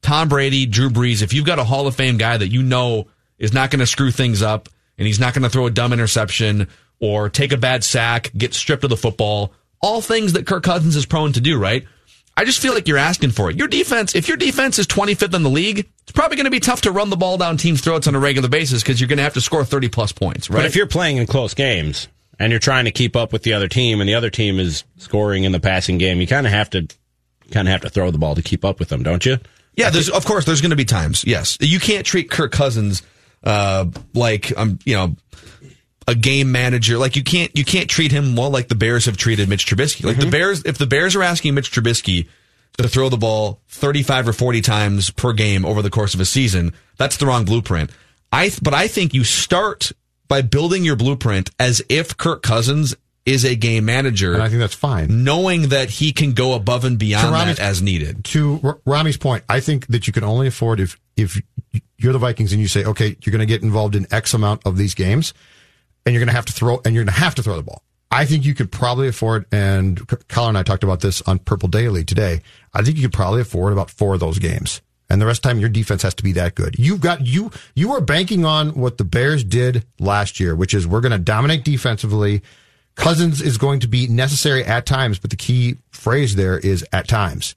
Tom 0.00 0.28
Brady, 0.28 0.64
Drew 0.64 0.90
Brees, 0.90 1.22
if 1.22 1.34
you've 1.34 1.44
got 1.44 1.58
a 1.58 1.64
Hall 1.64 1.86
of 1.86 1.96
Fame 1.96 2.16
guy 2.16 2.36
that 2.36 2.48
you 2.48 2.62
know 2.62 3.08
is 3.38 3.52
not 3.52 3.70
going 3.70 3.80
to 3.80 3.86
screw 3.86 4.10
things 4.10 4.42
up 4.42 4.68
and 4.96 5.06
he's 5.06 5.20
not 5.20 5.34
going 5.34 5.42
to 5.42 5.50
throw 5.50 5.66
a 5.66 5.70
dumb 5.70 5.92
interception 5.92 6.68
or 7.00 7.28
take 7.28 7.52
a 7.52 7.56
bad 7.56 7.84
sack, 7.84 8.30
get 8.36 8.54
stripped 8.54 8.84
of 8.84 8.90
the 8.90 8.96
football, 8.96 9.52
all 9.80 10.00
things 10.00 10.32
that 10.34 10.46
Kirk 10.46 10.62
Cousins 10.64 10.96
is 10.96 11.06
prone 11.06 11.32
to 11.32 11.40
do, 11.40 11.58
right? 11.58 11.86
I 12.36 12.44
just 12.44 12.60
feel 12.60 12.72
like 12.72 12.86
you're 12.86 12.98
asking 12.98 13.32
for 13.32 13.50
it. 13.50 13.56
Your 13.56 13.66
defense, 13.66 14.14
if 14.14 14.28
your 14.28 14.36
defense 14.36 14.78
is 14.78 14.86
25th 14.86 15.34
in 15.34 15.42
the 15.42 15.50
league, 15.50 15.88
it's 16.02 16.12
probably 16.12 16.36
going 16.36 16.44
to 16.44 16.52
be 16.52 16.60
tough 16.60 16.82
to 16.82 16.92
run 16.92 17.10
the 17.10 17.16
ball 17.16 17.36
down 17.36 17.56
teams' 17.56 17.80
throats 17.80 18.06
on 18.06 18.14
a 18.14 18.20
regular 18.20 18.48
basis 18.48 18.80
because 18.82 19.00
you're 19.00 19.08
going 19.08 19.16
to 19.16 19.24
have 19.24 19.34
to 19.34 19.40
score 19.40 19.64
30 19.64 19.88
plus 19.88 20.12
points, 20.12 20.48
right? 20.48 20.58
But 20.58 20.66
if 20.66 20.76
you're 20.76 20.86
playing 20.86 21.16
in 21.16 21.26
close 21.26 21.54
games 21.54 22.06
and 22.38 22.52
you're 22.52 22.60
trying 22.60 22.84
to 22.84 22.92
keep 22.92 23.16
up 23.16 23.32
with 23.32 23.42
the 23.42 23.54
other 23.54 23.66
team 23.66 24.00
and 24.00 24.08
the 24.08 24.14
other 24.14 24.30
team 24.30 24.60
is 24.60 24.84
scoring 24.98 25.42
in 25.44 25.50
the 25.50 25.58
passing 25.58 25.98
game, 25.98 26.20
you 26.20 26.28
kind 26.28 26.46
of 26.46 26.52
have 26.52 26.70
to 26.70 26.86
kind 27.50 27.66
of 27.66 27.72
have 27.72 27.80
to 27.80 27.90
throw 27.90 28.12
the 28.12 28.18
ball 28.18 28.36
to 28.36 28.42
keep 28.42 28.64
up 28.64 28.78
with 28.78 28.88
them, 28.88 29.02
don't 29.02 29.26
you? 29.26 29.38
Yeah, 29.74 29.90
there's 29.90 30.08
of 30.08 30.24
course 30.24 30.44
there's 30.44 30.60
going 30.60 30.70
to 30.70 30.76
be 30.76 30.84
times. 30.84 31.24
Yes, 31.24 31.56
you 31.60 31.80
can't 31.80 32.06
treat 32.06 32.30
Kirk 32.30 32.52
Cousins 32.52 33.02
uh, 33.44 33.86
like 34.14 34.56
um 34.56 34.78
you 34.84 34.94
know 34.94 35.16
a 36.08 36.14
game 36.14 36.50
manager. 36.50 36.98
Like 36.98 37.14
you 37.14 37.22
can't 37.22 37.54
you 37.56 37.64
can't 37.64 37.88
treat 37.88 38.10
him 38.10 38.34
well 38.34 38.50
like 38.50 38.68
the 38.68 38.74
Bears 38.74 39.04
have 39.04 39.16
treated 39.16 39.48
Mitch 39.48 39.66
Trubisky. 39.66 40.04
Like 40.04 40.16
the 40.16 40.22
mm-hmm. 40.22 40.30
Bears, 40.30 40.62
if 40.64 40.78
the 40.78 40.86
Bears 40.86 41.14
are 41.14 41.22
asking 41.22 41.54
Mitch 41.54 41.70
Trubisky 41.70 42.26
to 42.78 42.88
throw 42.88 43.10
the 43.10 43.18
ball 43.18 43.60
35 43.68 44.28
or 44.28 44.32
40 44.32 44.60
times 44.62 45.10
per 45.10 45.34
game 45.34 45.66
over 45.66 45.82
the 45.82 45.90
course 45.90 46.14
of 46.14 46.20
a 46.20 46.24
season, 46.24 46.72
that's 46.96 47.18
the 47.18 47.26
wrong 47.26 47.44
blueprint. 47.44 47.90
I 48.32 48.50
but 48.62 48.72
I 48.72 48.88
think 48.88 49.12
you 49.12 49.22
start 49.22 49.92
by 50.28 50.40
building 50.40 50.82
your 50.82 50.96
blueprint 50.96 51.50
as 51.60 51.82
if 51.90 52.16
Kirk 52.16 52.42
Cousins 52.42 52.96
is 53.26 53.44
a 53.44 53.54
game 53.54 53.84
manager. 53.84 54.32
And 54.32 54.42
I 54.42 54.48
think 54.48 54.60
that's 54.60 54.74
fine. 54.74 55.24
Knowing 55.24 55.68
that 55.68 55.90
he 55.90 56.12
can 56.12 56.32
go 56.32 56.54
above 56.54 56.86
and 56.86 56.98
beyond 56.98 57.34
that 57.34 57.58
as 57.58 57.82
needed. 57.82 58.24
To 58.26 58.60
R- 58.64 58.78
Rami's 58.86 59.18
point, 59.18 59.44
I 59.46 59.60
think 59.60 59.86
that 59.88 60.06
you 60.06 60.14
can 60.14 60.24
only 60.24 60.46
afford 60.46 60.80
if 60.80 60.98
if 61.18 61.38
you're 61.98 62.14
the 62.14 62.18
Vikings 62.18 62.52
and 62.52 62.62
you 62.62 62.68
say, 62.68 62.84
okay, 62.84 63.16
you're 63.22 63.32
going 63.32 63.40
to 63.40 63.46
get 63.46 63.62
involved 63.62 63.94
in 63.94 64.06
X 64.10 64.32
amount 64.32 64.64
of 64.64 64.78
these 64.78 64.94
games, 64.94 65.34
and 66.08 66.14
you're 66.14 66.20
going 66.20 66.28
to 66.30 66.34
have 66.34 66.46
to 66.46 66.54
throw 66.54 66.80
and 66.86 66.94
you're 66.94 67.04
going 67.04 67.14
to 67.14 67.20
have 67.20 67.34
to 67.34 67.42
throw 67.42 67.54
the 67.54 67.62
ball. 67.62 67.82
I 68.10 68.24
think 68.24 68.46
you 68.46 68.54
could 68.54 68.72
probably 68.72 69.08
afford, 69.08 69.44
and 69.52 70.08
Colin 70.28 70.48
and 70.48 70.58
I 70.58 70.62
talked 70.62 70.82
about 70.82 71.00
this 71.00 71.20
on 71.22 71.38
Purple 71.38 71.68
Daily 71.68 72.02
today. 72.02 72.40
I 72.72 72.80
think 72.80 72.96
you 72.96 73.02
could 73.02 73.12
probably 73.12 73.42
afford 73.42 73.74
about 73.74 73.90
four 73.90 74.14
of 74.14 74.20
those 74.20 74.38
games. 74.38 74.80
And 75.10 75.20
the 75.20 75.26
rest 75.26 75.40
of 75.40 75.42
the 75.42 75.48
time, 75.50 75.58
your 75.58 75.68
defense 75.68 76.00
has 76.04 76.14
to 76.14 76.22
be 76.22 76.32
that 76.32 76.54
good. 76.54 76.78
You've 76.78 77.02
got, 77.02 77.26
you, 77.26 77.50
you 77.74 77.92
are 77.92 78.00
banking 78.00 78.46
on 78.46 78.70
what 78.70 78.96
the 78.96 79.04
Bears 79.04 79.44
did 79.44 79.84
last 79.98 80.40
year, 80.40 80.56
which 80.56 80.72
is 80.72 80.86
we're 80.86 81.02
going 81.02 81.12
to 81.12 81.18
dominate 81.18 81.62
defensively. 81.62 82.40
Cousins 82.94 83.42
is 83.42 83.58
going 83.58 83.80
to 83.80 83.88
be 83.88 84.06
necessary 84.06 84.64
at 84.64 84.86
times, 84.86 85.18
but 85.18 85.28
the 85.28 85.36
key 85.36 85.76
phrase 85.90 86.36
there 86.36 86.58
is 86.58 86.86
at 86.90 87.06
times. 87.06 87.54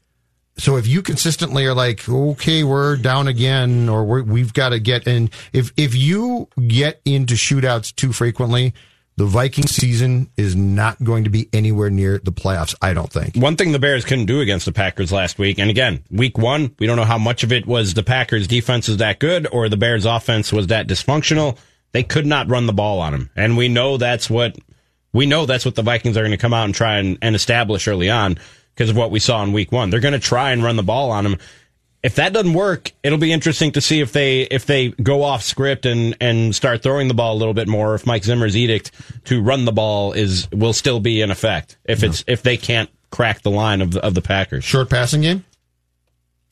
So 0.58 0.78
if 0.78 0.86
you 0.86 1.02
consistently 1.02 1.66
are 1.66 1.74
like, 1.74 2.08
okay, 2.08 2.64
we're 2.64 2.98
down 2.98 3.28
again, 3.28 3.90
or 3.90 4.04
we're, 4.04 4.24
we've 4.24 4.54
got 4.54 4.70
to 4.70 4.80
get 4.80 5.08
in, 5.08 5.30
if 5.54 5.72
if 5.78 5.96
you 5.96 6.50
get 6.68 7.02
into 7.06 7.36
shootouts 7.36 7.96
too 7.96 8.14
frequently, 8.14 8.74
the 9.18 9.26
Viking 9.26 9.68
season 9.68 10.30
is 10.38 10.56
not 10.56 11.02
going 11.04 11.24
to 11.24 11.30
be 11.30 11.50
anywhere 11.54 11.90
near 11.90 12.20
the 12.24 12.32
playoffs. 12.32 12.76
I 12.82 12.94
don't 12.94 13.12
think. 13.12 13.36
One 13.36 13.56
thing 13.56 13.72
the 13.72 13.80
Bears 13.80 14.06
couldn't 14.06 14.26
do 14.26 14.42
against 14.42 14.66
the 14.66 14.72
Packers 14.72 15.12
last 15.12 15.40
week, 15.40 15.58
and 15.58 15.70
again, 15.70 16.04
week 16.10 16.38
one, 16.38 16.76
we 16.80 16.88
don't 16.88 16.98
know 16.98 17.06
how 17.06 17.18
much 17.18 17.44
of 17.44 17.52
it 17.52 17.66
was 17.66 17.94
the 17.94 18.04
Packers 18.04 18.48
defense 18.48 18.90
is 18.90 18.98
that 18.98 19.20
good 19.20 19.48
or 19.52 19.70
the 19.70 19.78
Bears 19.78 20.06
offense 20.06 20.52
was 20.52 20.68
that 20.68 20.88
dysfunctional. 20.88 21.58
They 21.92 22.04
could 22.04 22.26
not 22.26 22.50
run 22.50 22.68
the 22.68 22.74
ball 22.74 23.00
on 23.00 23.12
them. 23.12 23.30
And 23.36 23.58
we 23.58 23.68
know 23.68 23.98
that's 23.98 24.30
what, 24.30 24.58
we 25.12 25.26
know 25.26 25.46
that's 25.46 25.66
what 25.66 25.76
the 25.76 25.82
Vikings 25.82 26.18
are 26.18 26.22
going 26.22 26.32
to 26.32 26.38
come 26.38 26.54
out 26.54 26.66
and 26.66 26.74
try 26.74 26.98
and, 26.98 27.18
and 27.22 27.36
establish 27.36 27.88
early 27.88 28.10
on 28.10 28.38
because 28.74 28.90
of 28.90 28.98
what 28.98 29.12
we 29.12 29.20
saw 29.20 29.44
in 29.44 29.54
week 29.54 29.72
one. 29.72 29.90
They're 29.90 30.00
going 30.00 30.14
to 30.14 30.20
try 30.20 30.52
and 30.52 30.64
run 30.64 30.76
the 30.76 30.84
ball 30.84 31.12
on 31.12 31.24
them. 31.24 31.38
If 32.04 32.16
that 32.16 32.34
doesn't 32.34 32.54
work, 32.54 32.92
it'll 33.04 33.20
be 33.20 33.32
interesting 33.32 33.74
to 33.74 33.82
see 33.82 34.00
if 34.00 34.12
they 34.12 34.42
if 34.42 34.66
they 34.66 34.90
go 34.90 35.22
off 35.22 35.44
script 35.44 35.86
and 35.86 36.18
and 36.20 36.56
start 36.56 36.82
throwing 36.82 37.08
the 37.08 37.14
ball 37.14 37.36
a 37.36 37.38
little 37.38 37.54
bit 37.54 37.68
more. 37.68 37.94
If 37.94 38.08
Mike 38.08 38.24
Zimmer's 38.24 38.58
edict 38.58 38.92
to 39.26 39.42
run 39.42 39.66
the 39.66 39.72
ball 39.72 40.14
is 40.14 40.50
will 40.52 40.74
still 40.74 41.00
be 41.00 41.22
in 41.22 41.30
effect. 41.30 41.78
If 41.86 42.04
it's 42.04 42.24
if 42.28 42.42
they 42.42 42.58
can't 42.58 42.90
crack 43.12 43.42
the 43.44 43.52
line 43.52 43.82
of 43.82 43.92
the, 43.92 44.04
of 44.04 44.16
the 44.16 44.22
Packers, 44.22 44.64
Short 44.64 44.90
passing 44.90 45.22
game 45.22 45.46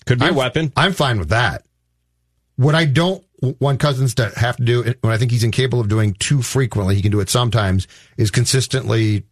could 0.06 0.20
be 0.20 0.26
I'm, 0.26 0.34
a 0.34 0.38
weapon. 0.38 0.72
I'm 0.76 0.94
fine 0.94 1.18
with 1.18 1.30
that. 1.30 1.66
What 2.56 2.76
I 2.76 2.86
don't 2.86 3.24
want 3.60 3.80
Cousins 3.80 4.16
to 4.16 4.32
have 4.36 4.58
to 4.58 4.64
do, 4.64 4.94
when 5.02 5.14
I 5.14 5.18
think 5.18 5.32
he's 5.32 5.44
incapable 5.44 5.80
of 5.80 5.88
doing 5.88 6.14
too 6.14 6.42
frequently, 6.42 6.96
he 6.96 7.02
can 7.02 7.12
do 7.12 7.20
it 7.20 7.30
sometimes, 7.30 7.88
is 8.18 8.32
consistently, 8.32 9.24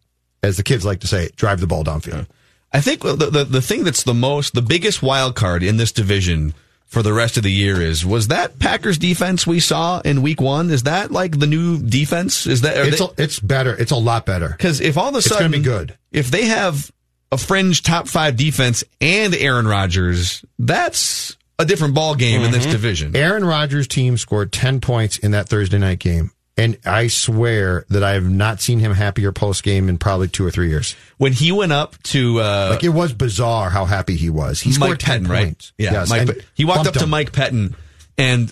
as 0.42 0.58
the 0.58 0.64
kids 0.64 0.86
like 0.86 1.02
to 1.02 1.08
say, 1.08 1.30
drive 1.36 1.60
the 1.60 1.68
ball 1.68 1.84
downfield. 1.84 2.28
I 2.74 2.82
think 2.82 3.02
the, 3.02 3.16
the 3.16 3.44
the 3.46 3.62
thing 3.62 3.84
that's 3.84 4.04
the 4.04 4.14
most 4.14 4.54
the 4.54 4.62
biggest 4.62 5.02
wild 5.02 5.36
card 5.36 5.64
in 5.64 5.78
this 5.78 5.92
division 5.92 6.54
for 6.86 7.02
the 7.02 7.14
rest 7.14 7.36
of 7.38 7.44
the 7.44 7.52
year 7.52 7.82
is 7.82 8.06
was 8.06 8.28
that 8.30 8.60
Packers 8.60 8.98
defense 8.98 9.46
we 9.48 9.60
saw 9.60 10.00
in 10.02 10.22
week 10.22 10.40
one 10.42 10.70
is 10.70 10.84
that 10.84 11.12
like 11.12 11.38
the 11.40 11.48
new 11.48 11.82
defense 11.82 12.46
is 12.48 12.62
that 12.62 12.78
It's 12.88 13.02
a, 13.02 13.10
it's 13.18 13.40
better. 13.40 13.76
It's 13.76 13.92
a 13.92 13.96
lot 13.98 14.26
better. 14.26 14.50
because 14.50 14.80
if 14.82 14.98
all 14.98 15.10
of 15.10 15.16
a 15.16 15.18
It's 15.18 15.28
sudden 15.28 15.52
gonna 15.52 15.58
be 15.58 15.64
good. 15.64 15.98
if 16.12 16.30
they 16.32 16.46
have 16.46 16.92
a 17.32 17.38
fringe 17.38 17.84
top 17.84 18.08
five 18.08 18.38
defense 18.38 18.84
and 19.02 19.34
Aaron 19.36 19.68
Rodgers 19.68 20.46
that's 20.60 21.36
a 21.60 21.66
different 21.66 21.94
ball 21.94 22.16
game 22.16 22.42
in 22.44 22.52
this 22.52 22.64
Mm-hmm. 22.64 22.72
division 22.72 23.16
Aaron 23.16 23.44
Rodgers' 23.44 23.88
team 23.88 24.16
scored 24.18 24.52
10 24.54 24.80
points 24.80 25.18
in 25.18 25.32
that 25.32 25.50
Thursday 25.50 25.78
night 25.80 26.00
game. 26.00 26.32
And 26.58 26.78
I 26.86 27.08
swear 27.08 27.86
that 27.90 28.04
I 28.04 28.14
have 28.14 28.28
not 28.28 28.62
seen 28.62 28.80
him 28.80 28.92
happier 28.94 29.32
post 29.32 29.64
game 29.64 29.90
in 29.90 30.00
probably 30.00 30.28
two 30.28 30.44
or 30.46 30.50
three 30.50 30.70
years. 30.70 30.96
when 31.18 31.32
he 31.32 31.52
went 31.52 31.72
up 31.72 32.02
to 32.04 32.40
uh, 32.40 32.70
Like 32.72 32.84
it 32.84 32.90
was 32.90 33.14
bizarre 33.14 33.70
how 33.70 33.86
happy 33.86 34.16
he 34.16 34.30
was. 34.32 34.60
He 34.60 34.72
scored 34.72 34.92
Mike 34.92 35.00
10 35.00 35.24
Pettine, 35.26 35.30
right? 35.30 35.44
points. 35.46 35.74
Yeah, 35.78 35.92
Yes, 35.94 36.10
Mike, 36.10 36.46
he 36.56 36.66
walked 36.66 36.88
up 36.88 36.94
to 36.96 37.04
him. 37.04 37.10
Mike 37.12 37.32
Pettine, 37.32 37.76
and 38.18 38.52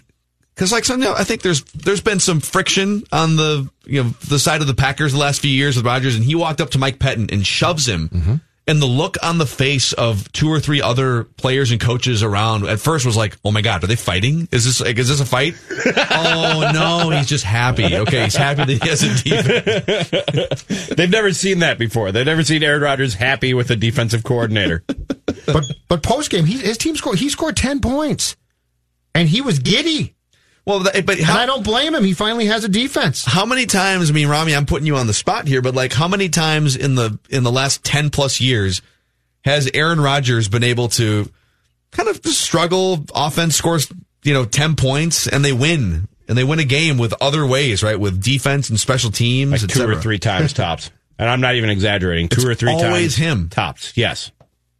Because 0.53 0.71
like 0.71 0.85
some, 0.85 1.01
I 1.01 1.23
think 1.23 1.41
there's 1.41 1.63
there's 1.73 2.01
been 2.01 2.19
some 2.19 2.41
friction 2.41 3.03
on 3.11 3.37
the 3.37 3.67
you 3.85 4.03
know 4.03 4.09
the 4.27 4.37
side 4.39 4.61
of 4.61 4.67
the 4.67 4.75
Packers 4.75 5.13
the 5.13 5.19
last 5.19 5.41
few 5.41 5.51
years 5.51 5.75
with 5.75 5.85
Rodgers, 5.85 6.15
and 6.15 6.23
he 6.23 6.35
walked 6.35 6.61
up 6.61 6.69
to 6.71 6.77
Mike 6.77 6.99
Pettine 6.99 7.31
and 7.31 7.45
shoves 7.45 7.87
him. 7.87 8.41
And 8.67 8.81
the 8.81 8.87
look 8.87 9.17
on 9.21 9.37
the 9.37 9.45
face 9.45 9.93
of 9.93 10.31
two 10.31 10.49
or 10.49 10.59
three 10.59 10.81
other 10.81 11.25
players 11.25 11.69
and 11.69 11.79
coaches 11.79 12.23
around 12.23 12.65
at 12.65 12.79
first 12.79 13.05
was 13.05 13.15
like, 13.15 13.37
"Oh 13.45 13.51
my 13.51 13.61
god, 13.61 13.83
are 13.83 13.87
they 13.87 13.95
fighting? 13.95 14.47
Is 14.51 14.65
this 14.65 14.81
like, 14.81 14.97
is 14.97 15.07
this 15.07 15.19
a 15.19 15.25
fight?" 15.25 15.53
oh 16.11 16.71
no, 16.73 17.11
he's 17.11 17.27
just 17.27 17.43
happy. 17.43 17.95
Okay, 17.95 18.23
he's 18.23 18.35
happy 18.35 18.65
that 18.65 18.83
he 18.83 18.89
has 18.89 19.03
a 19.03 20.49
defense. 20.63 20.89
They've 20.95 21.09
never 21.09 21.31
seen 21.31 21.59
that 21.59 21.77
before. 21.77 22.11
They've 22.11 22.25
never 22.25 22.43
seen 22.43 22.63
Aaron 22.63 22.81
Rodgers 22.81 23.13
happy 23.13 23.53
with 23.53 23.69
a 23.69 23.75
defensive 23.75 24.23
coordinator. 24.23 24.83
but 25.45 25.63
but 25.87 26.01
post 26.01 26.31
game, 26.31 26.45
his 26.45 26.79
team 26.79 26.95
scored. 26.95 27.19
He 27.19 27.29
scored 27.29 27.55
ten 27.55 27.81
points, 27.81 28.35
and 29.13 29.29
he 29.29 29.41
was 29.41 29.59
giddy. 29.59 30.14
Well, 30.65 30.83
th- 30.83 31.05
but 31.05 31.19
and 31.19 31.27
I 31.29 31.45
don't 31.45 31.63
blame 31.63 31.93
him. 31.93 32.03
He 32.03 32.13
finally 32.13 32.47
has 32.47 32.63
a 32.63 32.69
defense. 32.69 33.23
How 33.23 33.45
many 33.45 33.65
times? 33.67 34.09
I 34.09 34.13
mean, 34.13 34.27
Rami, 34.27 34.55
I'm 34.55 34.65
putting 34.65 34.87
you 34.87 34.95
on 34.95 35.05
the 35.07 35.13
spot 35.13 35.47
here, 35.47 35.61
but 35.61 35.75
like, 35.75 35.93
how 35.93 36.07
many 36.07 36.27
times 36.29 36.75
in 36.75 36.95
the 36.95 37.19
in 37.29 37.43
the 37.43 37.51
last 37.51 37.83
ten 37.83 38.09
plus 38.09 38.41
years 38.41 38.81
has 39.43 39.69
Aaron 39.75 40.01
Rodgers 40.01 40.47
been 40.47 40.63
able 40.63 40.87
to 40.89 41.29
kind 41.91 42.09
of 42.09 42.25
struggle? 42.25 43.05
Offense 43.13 43.55
scores, 43.55 43.91
you 44.23 44.33
know, 44.33 44.43
ten 44.45 44.75
points, 44.75 45.27
and 45.27 45.45
they 45.45 45.53
win, 45.53 46.07
and 46.27 46.35
they 46.37 46.43
win 46.43 46.57
a 46.59 46.63
game 46.65 46.97
with 46.97 47.13
other 47.21 47.45
ways, 47.45 47.83
right? 47.83 47.99
With 47.99 48.23
defense 48.23 48.71
and 48.71 48.79
special 48.79 49.11
teams, 49.11 49.51
Like 49.51 49.63
et 49.63 49.69
two 49.69 49.87
or 49.87 50.01
three 50.01 50.17
times 50.19 50.51
tops. 50.53 50.89
And 51.19 51.29
I'm 51.29 51.41
not 51.41 51.55
even 51.55 51.69
exaggerating. 51.69 52.27
Two 52.27 52.41
It's 52.41 52.45
or 52.45 52.55
three 52.55 52.71
times. 52.71 52.83
always 52.83 53.15
him. 53.15 53.49
Tops. 53.49 53.93
Yes. 53.95 54.31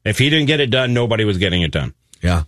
If 0.04 0.18
he 0.18 0.30
didn't 0.30 0.48
get 0.48 0.60
it 0.60 0.70
done, 0.72 0.94
nobody 0.94 1.24
was 1.26 1.38
getting 1.38 1.62
it 1.62 1.72
done. 1.72 1.94
Yeah. 2.22 2.44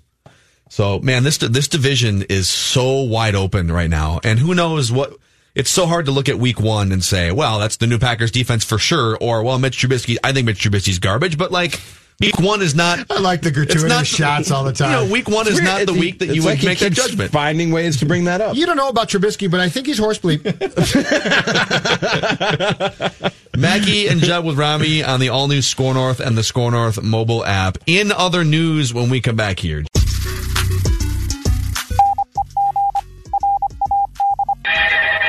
So 0.70 1.00
man, 1.00 1.24
this 1.24 1.38
this 1.38 1.68
division 1.68 2.24
is 2.24 2.48
so 2.48 3.02
wide 3.02 3.36
open 3.36 3.72
right 3.72 3.90
now, 3.90 4.20
and 4.24 4.40
who 4.40 4.56
knows 4.56 4.92
what. 4.92 5.14
It's 5.56 5.72
so 5.72 5.88
hard 5.88 6.06
to 6.06 6.12
look 6.12 6.30
at 6.30 6.38
week 6.38 6.60
one 6.60 6.92
and 6.92 7.04
say, 7.04 7.32
well, 7.32 7.58
that's 7.58 7.78
the 7.78 7.88
new 7.88 7.98
Packers 7.98 8.30
defense 8.30 8.64
for 8.64 8.78
sure, 8.78 9.18
or 9.20 9.42
well, 9.42 9.58
Mitch 9.58 9.80
Trubisky. 9.80 10.18
I 10.24 10.32
think 10.32 10.46
Mitch 10.46 10.62
Trubisky's 10.62 11.00
garbage, 11.00 11.36
but 11.36 11.52
like 11.52 11.82
week 12.20 12.40
one 12.40 12.62
is 12.62 12.76
not. 12.76 13.10
I 13.10 13.20
like 13.20 13.42
the 13.42 13.50
gratuitous 13.50 13.90
not- 13.90 14.06
shots 14.06 14.52
all 14.52 14.64
the 14.64 14.72
time. 14.72 14.92
You 15.02 15.08
know, 15.08 15.12
week 15.12 15.28
one 15.28 15.48
is 15.48 15.60
not 15.60 15.88
the 15.88 15.94
week 15.94 16.20
that 16.20 16.28
you 16.28 16.44
like 16.44 16.60
would 16.60 16.66
make 16.66 16.78
that 16.80 16.94
judgment. 16.94 17.32
Finding 17.32 17.72
ways 17.72 17.98
to 18.02 18.06
bring 18.06 18.26
that 18.26 18.40
up. 18.40 18.56
You 18.56 18.68
don't 18.68 18.78
know 18.78 18.90
about 18.90 19.10
Trubisky, 19.10 19.50
but 19.50 19.60
I 19.60 19.70
think 19.70 19.88
he's 19.88 19.98
horse 19.98 20.20
bleep. 20.20 20.44
Mackey 23.58 24.08
and 24.08 24.22
Judd 24.22 24.46
with 24.46 24.60
Rami 24.60 25.04
on 25.04 25.20
the 25.20 25.30
all 25.30 25.48
new 25.48 25.64
SKOR 25.64 25.96
North 25.96 26.20
and 26.20 26.38
the 26.38 26.44
SKOR 26.44 26.70
North 26.70 27.02
mobile 27.02 27.44
app. 27.44 27.80
In 27.88 28.12
other 28.12 28.44
news, 28.44 28.94
when 28.94 29.10
we 29.10 29.22
come 29.22 29.36
back 29.36 29.60
here. 29.60 29.86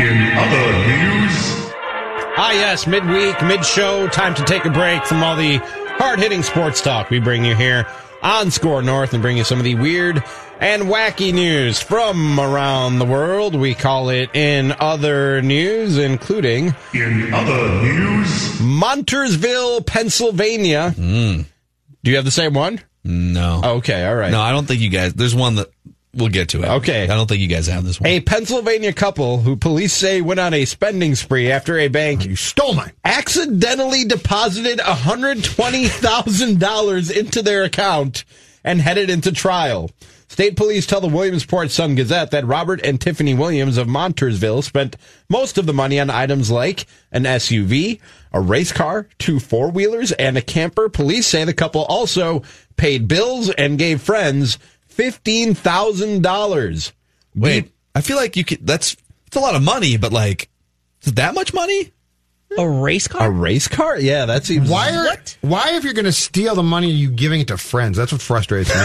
In 0.00 0.32
other 0.36 0.72
news, 0.86 1.72
Ah, 2.40 2.52
yes, 2.52 2.86
midweek, 2.86 3.42
mid 3.42 3.64
show, 3.64 4.06
time 4.08 4.32
to 4.36 4.44
take 4.44 4.64
a 4.64 4.70
break 4.70 5.04
from 5.04 5.24
all 5.24 5.34
the 5.34 5.56
hard 5.98 6.20
hitting 6.20 6.44
sports 6.44 6.80
talk 6.80 7.10
we 7.10 7.18
bring 7.18 7.44
you 7.44 7.56
here 7.56 7.84
on 8.22 8.50
SKOR 8.52 8.80
North 8.82 9.12
and 9.12 9.20
bring 9.20 9.36
you 9.36 9.42
some 9.44 9.58
of 9.58 9.64
the 9.64 9.74
weird 9.74 10.22
and 10.60 10.84
wacky 10.84 11.32
news 11.34 11.80
from 11.80 12.38
around 12.38 13.00
the 13.00 13.04
world. 13.04 13.56
We 13.56 13.74
call 13.74 14.10
it 14.10 14.30
in 14.36 14.72
other 14.78 15.42
news, 15.42 15.98
including 15.98 16.76
in 16.94 17.34
other 17.34 17.82
news, 17.82 18.28
Montoursville, 18.60 19.84
Pennsylvania. 19.84 20.94
Do 20.96 21.44
you 22.04 22.14
have 22.16 22.24
the 22.24 22.30
same 22.30 22.54
one? 22.54 22.80
No. 23.02 23.62
Okay, 23.64 24.04
all 24.06 24.14
right. 24.14 24.30
No, 24.30 24.40
I 24.40 24.52
don't 24.52 24.66
think 24.66 24.80
you 24.80 24.90
guys. 24.90 25.14
There's 25.14 25.34
one 25.34 25.56
that 25.56 25.68
we'll 26.18 26.28
get 26.28 26.50
to 26.50 26.62
it. 26.62 26.68
Okay. 26.68 27.04
I 27.04 27.06
don't 27.06 27.26
think 27.26 27.40
you 27.40 27.48
guys 27.48 27.66
have 27.68 27.84
this 27.84 28.00
one. 28.00 28.08
A 28.08 28.20
Pennsylvania 28.20 28.92
couple 28.92 29.38
who 29.38 29.56
police 29.56 29.92
say 29.92 30.20
went 30.20 30.40
on 30.40 30.54
a 30.54 30.64
spending 30.64 31.14
spree 31.14 31.50
after 31.50 31.78
a 31.78 31.88
bank 31.88 32.26
you 32.26 32.36
stole 32.36 32.74
mine. 32.74 32.92
accidentally 33.04 34.04
deposited 34.04 34.78
$120,000 34.78 37.16
into 37.16 37.42
their 37.42 37.64
account 37.64 38.24
and 38.64 38.80
headed 38.80 39.10
into 39.10 39.32
trial. 39.32 39.90
State 40.28 40.56
police 40.56 40.86
tell 40.86 41.00
the 41.00 41.08
Williamsport 41.08 41.70
Sun 41.70 41.94
Gazette 41.94 42.32
that 42.32 42.46
Robert 42.46 42.84
and 42.84 43.00
Tiffany 43.00 43.32
Williams 43.34 43.78
of 43.78 43.88
Montoursville 43.88 44.62
spent 44.62 44.96
most 45.28 45.56
of 45.56 45.64
the 45.64 45.72
money 45.72 45.98
on 45.98 46.10
items 46.10 46.50
like 46.50 46.86
an 47.10 47.24
SUV, 47.24 47.98
a 48.32 48.40
race 48.40 48.70
car, 48.70 49.08
two 49.18 49.40
four 49.40 49.70
wheelers, 49.70 50.12
and 50.12 50.36
a 50.36 50.42
camper. 50.42 50.90
Police 50.90 51.26
say 51.26 51.44
the 51.44 51.54
couple 51.54 51.84
also 51.84 52.42
paid 52.76 53.08
bills 53.08 53.48
and 53.50 53.78
gave 53.78 54.02
friends 54.02 54.58
$15,000. 54.98 56.92
Wait, 57.34 57.70
I 57.94 58.00
feel 58.00 58.16
like 58.16 58.36
you 58.36 58.44
could. 58.44 58.66
That's 58.66 58.96
it's 59.26 59.36
a 59.36 59.40
lot 59.40 59.54
of 59.54 59.62
money, 59.62 59.96
but 59.96 60.12
like, 60.12 60.48
is 61.02 61.08
it 61.08 61.16
that 61.16 61.34
much 61.34 61.54
money? 61.54 61.92
A 62.56 62.68
race 62.68 63.06
car? 63.06 63.26
A 63.26 63.30
race 63.30 63.68
car? 63.68 63.98
Yeah, 63.98 64.24
that 64.24 64.46
seems. 64.46 64.70
Why 64.70 64.90
are 64.90 65.16
why 65.42 65.76
if 65.76 65.84
you're 65.84 65.92
going 65.92 66.06
to 66.06 66.12
steal 66.12 66.54
the 66.54 66.62
money, 66.62 66.88
are 66.88 66.94
you 66.94 67.10
giving 67.10 67.40
it 67.40 67.48
to 67.48 67.58
friends? 67.58 67.96
That's 67.98 68.10
what 68.10 68.22
frustrates 68.22 68.70
me. 68.70 68.74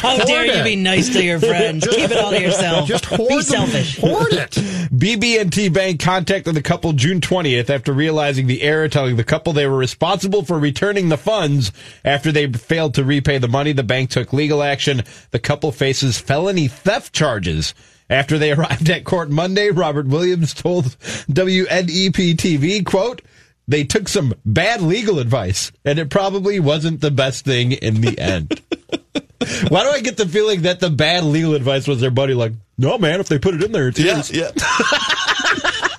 How 0.00 0.24
dare 0.24 0.46
you 0.46 0.64
be 0.64 0.76
nice 0.76 1.10
to 1.10 1.22
your 1.22 1.38
friends? 1.38 1.86
Keep 1.86 2.10
it 2.10 2.16
all 2.16 2.30
to 2.30 2.40
yourself. 2.40 2.88
Just 2.88 3.04
hoard 3.04 3.28
be 3.28 3.34
them- 3.36 3.42
selfish. 3.42 3.98
Hoard 3.98 4.32
it. 4.32 4.50
BB&T 4.90 5.68
Bank 5.68 6.00
contacted 6.00 6.54
the 6.54 6.62
couple 6.62 6.92
June 6.92 7.20
20th 7.20 7.70
after 7.70 7.92
realizing 7.92 8.46
the 8.46 8.62
error, 8.62 8.88
telling 8.88 9.16
the 9.16 9.24
couple 9.24 9.52
they 9.52 9.66
were 9.66 9.76
responsible 9.76 10.44
for 10.44 10.58
returning 10.58 11.08
the 11.08 11.18
funds 11.18 11.72
after 12.04 12.32
they 12.32 12.50
failed 12.50 12.94
to 12.94 13.04
repay 13.04 13.38
the 13.38 13.48
money. 13.48 13.72
The 13.72 13.82
bank 13.84 14.10
took 14.10 14.32
legal 14.32 14.62
action. 14.62 15.02
The 15.30 15.38
couple 15.38 15.70
faces 15.72 16.18
felony 16.18 16.68
theft 16.68 17.12
charges. 17.12 17.74
After 18.10 18.38
they 18.38 18.50
arrived 18.50 18.90
at 18.90 19.04
court 19.04 19.30
Monday, 19.30 19.70
Robert 19.70 20.06
Williams 20.06 20.52
told 20.52 20.84
WNEP 21.30 22.34
TV, 22.34 22.84
quote, 22.84 23.22
they 23.68 23.84
took 23.84 24.08
some 24.08 24.34
bad 24.44 24.82
legal 24.82 25.20
advice 25.20 25.70
and 25.84 25.98
it 26.00 26.10
probably 26.10 26.58
wasn't 26.58 27.00
the 27.00 27.12
best 27.12 27.44
thing 27.44 27.70
in 27.70 28.00
the 28.00 28.18
end. 28.18 28.60
Why 29.68 29.84
do 29.84 29.90
I 29.90 30.00
get 30.00 30.16
the 30.16 30.26
feeling 30.26 30.62
that 30.62 30.80
the 30.80 30.90
bad 30.90 31.22
legal 31.22 31.54
advice 31.54 31.86
was 31.86 32.00
their 32.00 32.10
buddy 32.10 32.34
like, 32.34 32.52
no 32.76 32.98
man, 32.98 33.20
if 33.20 33.28
they 33.28 33.38
put 33.38 33.54
it 33.54 33.62
in 33.62 33.72
there, 33.72 33.88
it's 33.88 33.98
his." 33.98 34.32
yeah. 34.32 34.50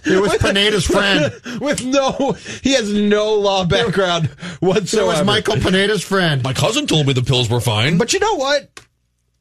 It 0.04 0.20
was 0.20 0.36
Pineda's 0.38 0.86
friend. 0.86 1.32
with 1.62 1.86
no, 1.86 2.36
he 2.64 2.74
has 2.74 2.92
no 2.92 3.36
law 3.36 3.66
background 3.66 4.28
whatsoever. 4.60 5.06
It 5.06 5.18
was 5.18 5.26
Michael 5.26 5.58
Pineda's 5.58 6.04
friend. 6.04 6.44
My 6.44 6.54
cousin 6.54 6.88
told 6.88 7.06
me 7.06 7.14
the 7.14 7.22
pills 7.22 7.50
were 7.50 7.62
fine. 7.62 8.00
But 8.00 8.12
you 8.12 8.20
know 8.20 8.36
what? 8.36 8.82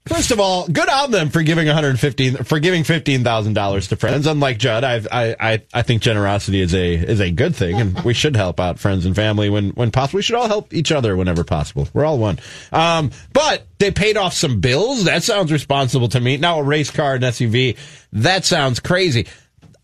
First 0.06 0.30
of 0.30 0.40
all, 0.40 0.66
good 0.66 0.88
on 0.88 1.10
them 1.10 1.28
for 1.28 1.42
giving 1.42 1.66
115 1.66 2.36
for 2.44 2.58
giving 2.58 2.84
fifteen 2.84 3.22
thousand 3.22 3.52
dollars 3.52 3.88
to 3.88 3.96
friends. 3.96 4.26
Unlike 4.26 4.58
Judd, 4.58 4.82
I, 4.82 5.02
I 5.12 5.36
I 5.38 5.62
I 5.74 5.82
think 5.82 6.00
generosity 6.02 6.60
is 6.62 6.74
a 6.74 6.94
is 6.94 7.20
a 7.20 7.30
good 7.30 7.54
thing, 7.54 7.80
and 7.80 8.00
we 8.02 8.14
should 8.14 8.34
help 8.34 8.60
out 8.60 8.78
friends 8.78 9.04
and 9.04 9.14
family 9.14 9.50
when 9.50 9.70
when 9.70 9.90
possible. 9.90 10.16
We 10.18 10.22
should 10.22 10.36
all 10.36 10.48
help 10.48 10.72
each 10.72 10.90
other 10.90 11.16
whenever 11.16 11.44
possible. 11.44 11.86
We're 11.92 12.06
all 12.06 12.18
one. 12.18 12.38
Um, 12.72 13.10
but 13.34 13.66
they 13.78 13.90
paid 13.90 14.16
off 14.16 14.32
some 14.32 14.60
bills. 14.60 15.04
That 15.04 15.22
sounds 15.22 15.52
responsible 15.52 16.08
to 16.08 16.20
me. 16.20 16.38
Now 16.38 16.60
a 16.60 16.62
race 16.62 16.90
car 16.90 17.14
and 17.14 17.24
SUV. 17.24 17.76
That 18.12 18.44
sounds 18.46 18.80
crazy. 18.80 19.26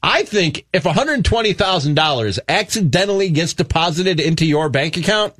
I 0.02 0.22
think 0.22 0.66
if 0.72 0.84
$120,000 0.84 2.38
accidentally 2.48 3.30
gets 3.30 3.54
deposited 3.54 4.20
into 4.20 4.46
your 4.46 4.68
bank 4.68 4.96
account, 4.96 5.34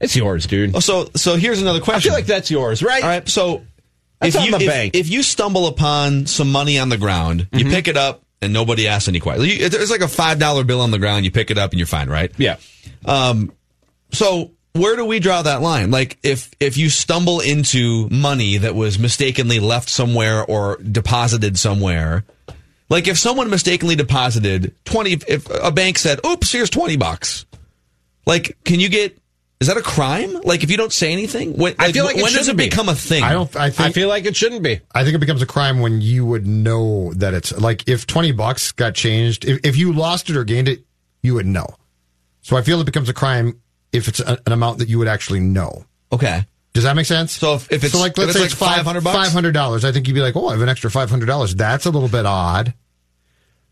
it's 0.00 0.14
yours, 0.16 0.46
dude. 0.46 0.74
Oh, 0.76 0.80
so 0.80 1.08
so 1.16 1.36
here's 1.36 1.60
another 1.60 1.80
question. 1.80 1.90
I 1.90 1.94
question. 1.94 2.10
feel 2.10 2.18
like 2.18 2.26
that's 2.26 2.50
yours, 2.50 2.82
right? 2.82 3.02
All 3.02 3.08
right, 3.08 3.28
so 3.28 3.62
That's 4.20 4.34
if 4.34 4.40
on 4.40 4.46
you 4.46 4.52
the 4.58 4.64
if, 4.64 4.70
bank. 4.70 4.94
if 4.94 5.08
you 5.08 5.22
stumble 5.22 5.66
upon 5.66 6.26
some 6.26 6.50
money 6.52 6.78
on 6.78 6.88
the 6.88 6.98
ground, 6.98 7.48
you 7.52 7.64
pick 7.64 7.88
it 7.88 7.96
up 7.96 8.22
and 8.40 8.52
nobody 8.52 8.86
asks 8.88 9.08
any 9.08 9.20
questions. 9.20 9.58
You- 9.58 9.68
There's 9.68 9.90
like 9.90 10.00
a 10.00 10.08
five 10.08 10.38
dollar 10.38 10.64
bill 10.64 10.80
on 10.80 10.90
the 10.90 10.98
ground. 10.98 11.24
You 11.24 11.30
pick 11.30 11.50
it 11.50 11.58
up 11.58 11.70
and 11.72 11.78
you're 11.78 11.86
fine, 11.86 12.08
right? 12.08 12.32
Yeah. 12.38 12.56
Um, 13.04 13.52
so 14.12 14.52
where 14.74 14.96
do 14.96 15.04
we 15.04 15.18
draw 15.18 15.42
that 15.42 15.60
line? 15.62 15.90
Like 15.90 16.18
if 16.22 16.50
if 16.60 16.76
you 16.76 16.88
stumble 16.90 17.40
into 17.40 18.08
money 18.10 18.58
that 18.58 18.74
was 18.74 18.98
mistakenly 18.98 19.58
left 19.58 19.88
somewhere 19.88 20.44
or 20.44 20.76
deposited 20.78 21.58
somewhere, 21.58 22.24
like 22.88 23.08
if 23.08 23.18
someone 23.18 23.50
mistakenly 23.50 23.96
deposited 23.96 24.74
twenty, 24.84 25.12
if 25.26 25.48
a 25.50 25.70
bank 25.72 25.98
said, 25.98 26.24
"Oops, 26.24 26.50
here's 26.50 26.70
twenty 26.70 26.96
bucks," 26.96 27.44
like 28.26 28.56
can 28.64 28.78
you 28.80 28.88
get? 28.88 29.18
Is 29.60 29.66
that 29.66 29.76
a 29.76 29.82
crime? 29.82 30.34
Like 30.44 30.62
if 30.62 30.70
you 30.70 30.76
don't 30.76 30.92
say 30.92 31.12
anything, 31.12 31.54
when, 31.54 31.74
I 31.78 31.90
feel 31.90 32.04
like 32.04 32.16
it 32.16 32.22
when 32.22 32.32
does 32.32 32.48
it 32.48 32.56
be. 32.56 32.68
become 32.68 32.88
a 32.88 32.94
thing? 32.94 33.24
I 33.24 33.32
don't. 33.32 33.54
I 33.56 33.70
think. 33.70 33.88
I 33.88 33.92
feel 33.92 34.08
like 34.08 34.24
it 34.24 34.36
shouldn't 34.36 34.62
be. 34.62 34.80
I 34.94 35.02
think 35.02 35.16
it 35.16 35.18
becomes 35.18 35.42
a 35.42 35.46
crime 35.46 35.80
when 35.80 36.00
you 36.00 36.24
would 36.24 36.46
know 36.46 37.12
that 37.14 37.34
it's 37.34 37.56
like 37.58 37.88
if 37.88 38.06
twenty 38.06 38.30
bucks 38.30 38.70
got 38.70 38.94
changed, 38.94 39.44
if, 39.44 39.58
if 39.64 39.76
you 39.76 39.92
lost 39.92 40.30
it 40.30 40.36
or 40.36 40.44
gained 40.44 40.68
it, 40.68 40.84
you 41.22 41.34
would 41.34 41.46
know. 41.46 41.66
So 42.42 42.56
I 42.56 42.62
feel 42.62 42.80
it 42.80 42.84
becomes 42.84 43.08
a 43.08 43.14
crime 43.14 43.60
if 43.92 44.06
it's 44.06 44.20
a, 44.20 44.38
an 44.46 44.52
amount 44.52 44.78
that 44.78 44.88
you 44.88 44.98
would 44.98 45.08
actually 45.08 45.40
know. 45.40 45.84
Okay. 46.12 46.46
Does 46.72 46.84
that 46.84 46.94
make 46.94 47.06
sense? 47.06 47.32
So 47.32 47.54
if, 47.54 47.72
if 47.72 47.82
it's 47.82 47.94
so 47.94 47.98
like 47.98 48.16
let's 48.16 48.30
it's 48.30 48.34
say 48.34 48.40
like 48.42 48.50
it's 48.52 48.58
five 48.58 48.76
five 48.76 48.86
hundred 48.86 49.02
five 49.02 49.32
hundred 49.32 49.52
dollars. 49.52 49.84
I 49.84 49.90
think 49.90 50.06
you'd 50.06 50.14
be 50.14 50.20
like, 50.20 50.36
oh, 50.36 50.48
I 50.48 50.52
have 50.52 50.62
an 50.62 50.68
extra 50.68 50.88
five 50.88 51.10
hundred 51.10 51.26
dollars. 51.26 51.56
That's 51.56 51.86
a 51.86 51.90
little 51.90 52.08
bit 52.08 52.26
odd. 52.26 52.74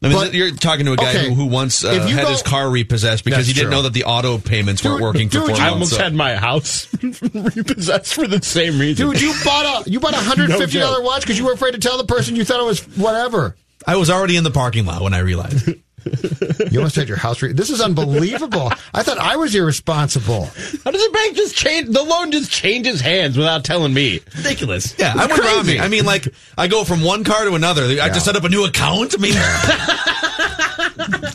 I 0.07 0.09
mean, 0.09 0.19
But- 0.19 0.35
you're 0.35 0.51
talking 0.53 0.87
to 0.87 0.93
a 0.93 0.97
guy 0.97 1.11
okay, 1.11 1.29
who, 1.29 1.35
who 1.35 1.47
once 1.47 1.85
uh, 1.85 1.93
had 1.93 2.25
go- 2.25 2.31
his 2.31 2.43
car 2.43 2.71
repossessed 2.71 3.25
because 3.25 3.47
he 3.47 3.53
didn't 3.53 3.67
true. 3.69 3.77
know 3.77 3.83
that 3.83 3.93
the 3.93 4.05
auto 4.05 4.39
payments 4.39 4.83
weren't 4.85 4.97
Dude, 4.99 5.03
working 5.03 5.29
for 5.29 5.39
dude, 5.39 5.47
four 5.49 5.57
I 5.61 5.67
I 5.67 5.71
almost 5.71 5.93
so- 5.93 5.99
had 6.03 6.15
my 6.15 6.37
house 6.37 6.87
repossessed 7.03 8.15
for 8.15 8.27
the 8.27 8.41
same 8.43 8.79
reason. 8.79 9.11
Dude, 9.11 9.21
you 9.21 9.35
bought 9.45 9.87
a 9.87 9.91
you 9.91 10.01
bought 10.01 10.15
a 10.15 10.17
hundred 10.21 10.53
fifty 10.53 10.79
dollar 10.79 10.99
joke. 10.99 11.05
watch 11.07 11.21
because 11.23 11.39
you 11.39 11.45
were 11.45 11.53
afraid 11.53 11.73
to 11.73 11.79
tell 11.79 11.99
the 11.99 12.05
person 12.05 12.37
you 12.37 12.45
thought 12.45 12.61
it 12.61 12.67
was 12.67 12.81
whatever. 12.97 13.57
I 13.87 13.97
was 13.97 14.11
already 14.11 14.37
in 14.37 14.45
the 14.45 14.51
parking 14.51 14.87
lot 14.87 15.03
when 15.03 15.15
I 15.15 15.19
realized. 15.19 15.69
You 16.71 16.79
almost 16.81 16.97
had 16.97 17.09
your 17.09 17.17
house. 17.17 17.41
Re- 17.43 17.53
this 17.53 17.71
is 17.71 17.81
unbelievable. 17.81 18.71
I 18.95 19.03
thought 19.03 19.19
I 19.19 19.37
was 19.37 19.55
irresponsible. 19.55 20.47
How 20.85 20.91
does 20.91 21.05
a 21.07 21.11
bank 21.11 21.37
just 21.37 21.55
change? 21.55 21.89
The 21.93 22.03
loan 22.03 22.31
just 22.33 22.51
changes 22.51 23.01
hands 23.01 23.37
without 23.37 23.65
telling 23.65 23.95
me. 23.95 24.21
Ridiculous. 24.37 24.95
Yeah, 24.99 25.13
It's 25.13 25.21
I 25.21 25.27
went 25.27 25.39
around 25.41 25.65
crazy. 25.65 25.79
me. 25.79 25.81
I 25.81 25.89
mean, 25.89 26.05
like, 26.05 26.29
I 26.59 26.67
go 26.69 26.85
from 26.85 27.03
one 27.03 27.25
car 27.25 27.45
to 27.45 27.55
another. 27.55 27.85
I 27.85 27.87
Yeah. 27.93 28.09
just 28.09 28.25
set 28.27 28.37
up 28.37 28.45
a 28.45 28.49
new 28.49 28.65
account. 28.65 29.15
I 29.17 29.21
mean, 29.21 29.35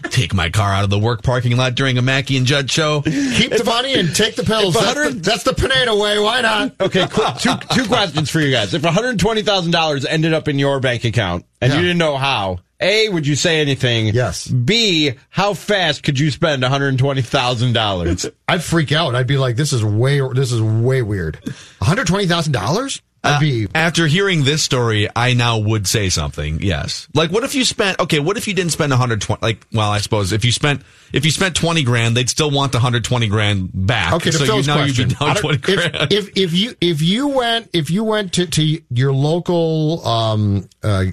take 0.10 0.34
my 0.34 0.49
car 0.49 0.73
out 0.73 0.84
of 0.84 0.89
the 0.89 0.99
work 0.99 1.23
parking 1.23 1.56
lot 1.57 1.76
during 1.76 1.98
a 1.98 2.02
Mackey 2.02 2.38
and 2.38 2.45
Judd 2.45 2.69
show. 2.69 3.02
Keep 3.02 3.52
the 3.52 3.64
money 3.65 3.93
and 3.93 4.14
take 4.15 4.35
the 4.35 4.43
pills. 4.43 4.73
That's 4.73 4.93
the, 4.93 4.99
100 5.02 5.23
that's 5.23 5.43
the 5.43 5.53
Pineda 5.53 5.95
way. 5.95 6.19
Why 6.19 6.41
not? 6.41 6.73
Okay, 6.80 7.07
qu- 7.07 7.39
two 7.39 7.53
two 7.73 7.85
questions 7.88 8.30
for 8.30 8.39
you 8.39 8.52
guys. 8.52 8.73
If 8.73 8.84
one 8.84 8.93
hundred 8.93 9.19
twenty 9.19 9.41
thousand 9.43 9.72
dollars 9.72 10.06
ended 10.06 10.34
up 10.34 10.48
in 10.48 10.60
your 10.60 10.80
bank 10.80 11.03
account 11.03 11.45
and 11.61 11.72
Yeah. 11.72 11.77
you 11.80 11.85
didn't 11.85 11.99
know 11.99 12.18
how, 12.18 12.60
a 12.81 13.09
would 13.09 13.27
you 13.27 13.35
say 13.35 13.61
anything? 13.61 14.07
Yes. 14.07 14.47
B 14.47 15.13
how 15.29 15.53
fast 15.53 16.03
could 16.03 16.19
you 16.19 16.31
spend 16.31 16.61
one 16.61 16.71
hundred 16.71 16.97
twenty 16.97 17.21
thousand 17.21 17.73
dollars? 17.73 18.25
I'd 18.47 18.63
freak 18.63 18.91
out. 18.91 19.15
I'd 19.15 19.27
be 19.27 19.37
like, 19.37 19.55
"This 19.55 19.73
is 19.73 19.83
way. 19.83 20.21
This 20.33 20.51
is 20.51 20.61
way 20.61 21.01
weird." 21.01 21.39
One 21.43 21.53
hundred 21.87 22.07
twenty 22.07 22.27
thousand 22.27 22.53
dollars. 22.53 23.01
I'd 23.23 23.39
be. 23.39 23.67
After 23.75 24.07
hearing 24.07 24.43
this 24.43 24.63
story, 24.63 25.07
I 25.15 25.33
now 25.33 25.59
would 25.59 25.87
say 25.87 26.09
something. 26.09 26.59
Yes. 26.61 27.07
Like, 27.13 27.31
what 27.31 27.43
if 27.43 27.53
you 27.53 27.63
spent? 27.63 27.99
Okay, 27.99 28.19
what 28.19 28.35
if 28.37 28.47
you 28.47 28.53
didn't 28.53 28.71
spend 28.71 28.89
120? 28.89 29.41
Like, 29.41 29.65
well, 29.71 29.91
I 29.91 29.99
suppose 29.99 30.31
if 30.31 30.43
you 30.43 30.51
spent 30.51 30.81
if 31.13 31.23
you 31.23 31.31
spent 31.31 31.55
20 31.55 31.83
grand, 31.83 32.17
they'd 32.17 32.29
still 32.29 32.49
want 32.49 32.71
the 32.71 32.77
120 32.77 33.27
grand 33.27 33.69
back. 33.73 34.13
Okay, 34.13 34.31
to 34.31 34.37
so 34.37 34.45
Phil's 34.45 34.67
you 34.67 34.73
know 34.73 34.79
question, 34.79 35.09
you'd 35.09 35.19
be 35.19 35.25
down 35.25 35.35
20 35.35 35.57
grand. 35.59 35.95
if, 36.11 36.29
if 36.29 36.37
if 36.37 36.53
you 36.53 36.75
if 36.81 37.01
you 37.01 37.27
went 37.27 37.69
if 37.73 37.91
you 37.91 38.03
went 38.03 38.33
to, 38.33 38.47
to 38.47 38.81
your 38.89 39.13
local 39.13 40.05
um, 40.07 40.67
uh, 40.81 41.05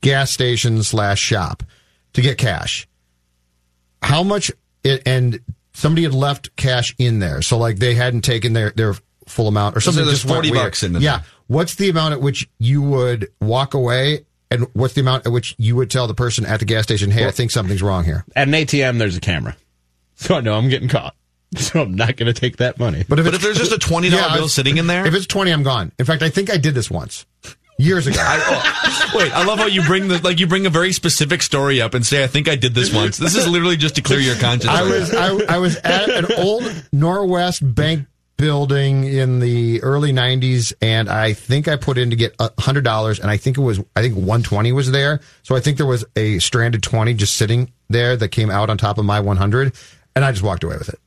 gas 0.00 0.30
station 0.30 0.82
slash 0.82 1.18
shop 1.20 1.62
to 2.14 2.22
get 2.22 2.38
cash, 2.38 2.86
how 4.02 4.22
much? 4.22 4.50
It, 4.84 5.02
and 5.06 5.40
somebody 5.72 6.04
had 6.04 6.14
left 6.14 6.54
cash 6.56 6.94
in 6.98 7.18
there, 7.18 7.42
so 7.42 7.58
like 7.58 7.78
they 7.78 7.94
hadn't 7.94 8.22
taken 8.22 8.52
their 8.52 8.70
their 8.70 8.94
full 9.26 9.48
amount 9.48 9.76
or 9.76 9.80
So 9.80 9.90
something. 9.90 10.06
there's 10.06 10.22
just 10.22 10.32
40 10.32 10.52
bucks 10.52 10.82
in 10.82 10.92
there. 10.94 11.02
Yeah. 11.02 11.20
What's 11.48 11.74
the 11.74 11.88
amount 11.90 12.14
at 12.14 12.20
which 12.22 12.48
you 12.58 12.80
would 12.82 13.28
walk 13.40 13.74
away? 13.74 14.24
And 14.50 14.66
what's 14.72 14.94
the 14.94 15.02
amount 15.02 15.26
at 15.26 15.32
which 15.32 15.54
you 15.58 15.76
would 15.76 15.90
tell 15.90 16.06
the 16.06 16.14
person 16.14 16.46
at 16.46 16.58
the 16.60 16.64
gas 16.64 16.84
station, 16.84 17.10
"Hey, 17.10 17.26
I 17.26 17.30
think 17.30 17.50
something's 17.50 17.82
wrong 17.82 18.04
here"? 18.04 18.24
At 18.34 18.48
an 18.48 18.54
ATM, 18.54 18.98
there's 18.98 19.16
a 19.16 19.20
camera, 19.20 19.56
so 20.14 20.36
I 20.36 20.40
know 20.40 20.54
I'm 20.54 20.68
getting 20.70 20.88
caught. 20.88 21.14
So 21.56 21.80
I'm 21.80 21.94
not 21.94 22.16
going 22.16 22.26
to 22.32 22.38
take 22.38 22.58
that 22.58 22.78
money. 22.78 23.04
But 23.08 23.18
if, 23.20 23.24
But 23.24 23.32
if 23.32 23.40
there's 23.40 23.56
just 23.56 23.72
a 23.72 23.76
$20 23.78 24.10
Yeah, 24.12 24.34
bill 24.36 24.48
sitting 24.48 24.76
in 24.76 24.86
there? 24.86 25.06
if 25.06 25.14
it's 25.14 25.24
twenty, 25.26 25.50
I'm 25.50 25.62
gone. 25.62 25.92
In 25.98 26.04
fact, 26.04 26.22
I 26.22 26.28
think 26.28 26.50
I 26.50 26.58
did 26.58 26.74
this 26.74 26.90
once 26.90 27.24
years 27.78 28.06
ago. 28.06 28.18
Oh, 28.20 29.12
wait, 29.14 29.32
I 29.32 29.44
love 29.44 29.58
how 29.58 29.66
you 29.66 29.82
bring 29.82 30.08
the 30.08 30.18
like 30.22 30.40
you 30.40 30.46
bring 30.46 30.66
a 30.66 30.70
very 30.70 30.92
specific 30.92 31.42
story 31.42 31.80
up 31.80 31.94
and 31.94 32.04
say, 32.04 32.22
"I 32.22 32.26
think 32.26 32.48
I 32.48 32.56
did 32.56 32.74
this 32.74 32.92
once." 32.92 33.16
This 33.16 33.34
is 33.36 33.48
literally 33.48 33.76
just 33.76 33.94
to 33.96 34.02
clear 34.02 34.20
your 34.20 34.36
conscience. 34.36 34.72
I 34.72 34.82
was 34.82 35.14
I, 35.14 35.56
I 35.56 35.58
was 35.58 35.76
at 35.76 36.10
an 36.10 36.26
old 36.36 36.64
Norwest 36.92 37.74
bank 37.74 38.06
building 38.36 39.02
in 39.04 39.40
the 39.40 39.82
early 39.82 40.12
90s 40.12 40.72
and 40.80 41.10
I 41.10 41.32
think 41.32 41.66
I 41.66 41.74
put 41.74 41.98
in 41.98 42.10
to 42.10 42.16
get 42.16 42.36
$100 42.38 43.20
and 43.20 43.30
I 43.30 43.36
think 43.36 43.58
it 43.58 43.60
was 43.60 43.80
I 43.96 44.00
think 44.00 44.14
120 44.14 44.72
was 44.72 44.90
there. 44.92 45.20
So 45.42 45.56
I 45.56 45.60
think 45.60 45.76
there 45.76 45.86
was 45.86 46.04
a 46.16 46.38
stranded 46.38 46.82
20 46.82 47.14
just 47.14 47.34
sitting 47.36 47.72
there 47.88 48.16
that 48.16 48.28
came 48.28 48.48
out 48.48 48.70
on 48.70 48.78
top 48.78 48.96
of 48.96 49.04
my 49.04 49.18
100 49.18 49.74
and 50.14 50.24
I 50.24 50.30
just 50.30 50.44
walked 50.44 50.62
away 50.62 50.76
with 50.78 50.88
it. 50.88 51.00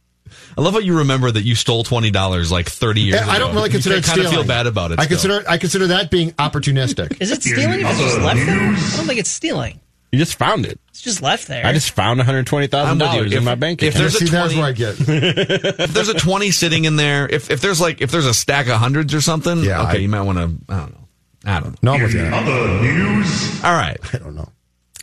I 0.58 0.62
love 0.62 0.74
how 0.74 0.80
you 0.80 0.98
remember 1.00 1.32
that 1.32 1.44
you 1.44 1.56
stole 1.56 1.84
twenty 1.84 2.12
dollars 2.12 2.52
like 2.52 2.68
thirty 2.70 3.02
years 3.02 3.16
Yeah, 3.16 3.24
ago. 3.24 3.32
I 3.32 3.40
don't 3.40 3.56
really 3.56 3.70
consider 3.70 3.96
you 3.96 4.00
it 4.00 4.06
kind 4.06 4.20
of 4.20 4.28
stealing. 4.28 4.46
feel 4.46 4.48
bad 4.48 4.68
about 4.68 4.92
it. 4.92 5.00
I 5.00 5.06
still. 5.06 5.18
consider 5.18 5.50
I 5.50 5.58
consider 5.58 5.88
that 5.88 6.12
being 6.12 6.32
opportunistic. 6.32 7.18
Is 7.22 7.32
it 7.32 7.42
stealing 7.44 7.82
if 7.82 7.88
it's 7.90 8.00
just 8.00 8.20
left 8.22 8.46
there? 8.46 8.60
I 8.60 8.96
don't 8.98 9.06
think 9.08 9.20
it's 9.20 9.30
stealing. 9.30 9.80
You 10.12 10.20
just 10.20 10.36
found 10.38 10.66
it. 10.66 10.78
It's 10.90 11.02
just 11.02 11.22
left 11.22 11.48
there. 11.48 11.66
I 11.66 11.72
just 11.72 11.92
found 11.92 12.18
one 12.20 12.26
hundred 12.26 12.46
twenty 12.46 12.68
thousand 12.68 12.98
dollars 12.98 13.32
in 13.34 13.46
my 13.46 13.56
bank 13.56 13.82
if 13.82 13.96
account. 13.96 14.02
there's 14.02 14.16
a 14.16 14.18
See, 14.18 14.26
that's 14.26 14.54
20 14.54 14.60
where 14.60 14.70
I 14.70 14.72
get. 14.74 14.96
if 15.80 15.94
there's 15.94 16.10
a 16.10 16.14
twenty 16.16 16.52
sitting 16.52 16.84
in 16.84 16.98
there, 16.98 17.30
if 17.30 17.50
if 17.50 17.62
there's 17.62 17.80
like 17.80 18.02
if 18.02 18.12
there's 18.12 18.26
a 18.26 18.34
stack 18.34 18.68
of 18.68 18.78
hundreds 18.78 19.14
or 19.14 19.22
something, 19.22 19.60
Yeah, 19.64 19.84
okay, 19.84 19.92
I- 19.92 19.96
you 20.02 20.10
might 20.10 20.24
want 20.24 20.38
to. 20.38 20.74
I 20.74 20.80
don't 20.80 20.92
know. 20.92 20.98
I 21.46 21.60
don't 21.62 21.70
know. 21.72 21.76
No, 21.82 21.94
I'm 21.94 22.02
with 22.04 22.14
you. 22.14 22.22
Other 22.24 22.82
news. 22.82 23.64
All 23.64 23.72
right, 23.74 23.98
I 24.14 24.18
don't 24.18 24.36
know. 24.36 24.50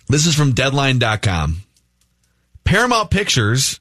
this 0.09 0.27
is 0.27 0.35
from 0.35 0.53
Deadline.com. 0.53 1.63
Paramount 2.65 3.11
Pictures. 3.11 3.81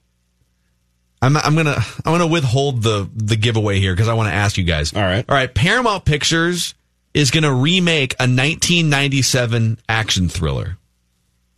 I'm 1.22 1.35
I'm 1.38 1.56
gonna 1.56 1.76
I'm 2.06 2.14
gonna 2.14 2.27
withhold 2.27 2.84
the 2.84 3.10
the 3.15 3.35
giveaway 3.35 3.80
here 3.80 3.94
because 3.94 4.07
I 4.07 4.14
want 4.14 4.30
to 4.30 4.34
ask 4.35 4.57
you 4.57 4.64
guys. 4.64 4.94
All 4.94 5.02
right. 5.02 5.26
all 5.27 5.35
right. 5.35 5.53
Paramount 5.53 6.06
Pictures 6.06 6.76
is 7.14 7.31
gonna 7.31 7.53
remake 7.53 8.14
a 8.19 8.27
1997 8.27 9.80
action 9.89 10.30
thriller. 10.30 10.77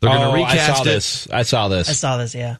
They're 0.01 0.09
gonna 0.11 0.29
oh, 0.29 0.31
I 0.31 0.35
recast 0.51 0.77
saw 0.77 0.81
it. 0.81 0.85
this. 0.85 1.27
I 1.29 1.41
saw 1.43 1.67
this. 1.67 1.89
I 1.89 1.93
saw 1.93 2.17
this, 2.17 2.33
yeah. 2.35 2.57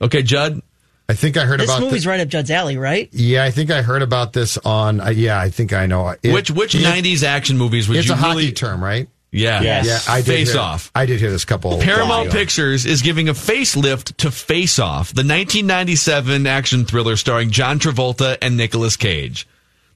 Okay, 0.00 0.22
Judd. 0.22 0.60
I 1.08 1.14
think 1.14 1.36
I 1.36 1.44
heard 1.44 1.58
This 1.60 1.68
about 1.68 1.80
this 1.80 1.84
movie's 1.86 2.02
thi- 2.04 2.08
right 2.08 2.20
up 2.20 2.28
Judd's 2.28 2.50
alley, 2.52 2.76
right? 2.78 3.08
Yeah, 3.12 3.42
I 3.44 3.50
think 3.50 3.70
I 3.72 3.82
heard 3.82 4.02
about 4.02 4.32
this 4.32 4.58
on. 4.58 5.00
Uh, 5.00 5.10
yeah, 5.10 5.40
I 5.40 5.50
think 5.50 5.72
I 5.72 5.86
know. 5.86 6.14
It- 6.22 6.32
which 6.32 6.50
which 6.50 6.74
it- 6.74 6.82
90s 6.82 7.22
action 7.24 7.58
movies 7.58 7.88
would 7.88 7.96
It's 7.98 8.06
you 8.08 8.14
a 8.14 8.16
hockey 8.16 8.36
really? 8.38 8.52
term, 8.52 8.82
right? 8.82 9.08
Yeah, 9.32 9.62
Yes. 9.62 9.86
Yeah, 9.86 10.12
I 10.12 10.18
did. 10.18 10.26
Face 10.26 10.52
hear, 10.52 10.60
Off. 10.60 10.90
I 10.94 11.06
did 11.06 11.20
hear 11.20 11.30
this 11.30 11.44
couple. 11.44 11.78
Paramount 11.78 12.24
days 12.24 12.32
ago. 12.32 12.40
Pictures 12.40 12.86
is 12.86 13.02
giving 13.02 13.28
a 13.28 13.32
facelift 13.32 14.16
to 14.18 14.30
Face 14.30 14.78
Off, 14.78 15.08
the 15.08 15.20
1997 15.20 16.46
action 16.46 16.84
thriller 16.84 17.16
starring 17.16 17.50
John 17.50 17.78
Travolta 17.78 18.36
and 18.42 18.56
Nicolas 18.56 18.96
Cage. 18.96 19.46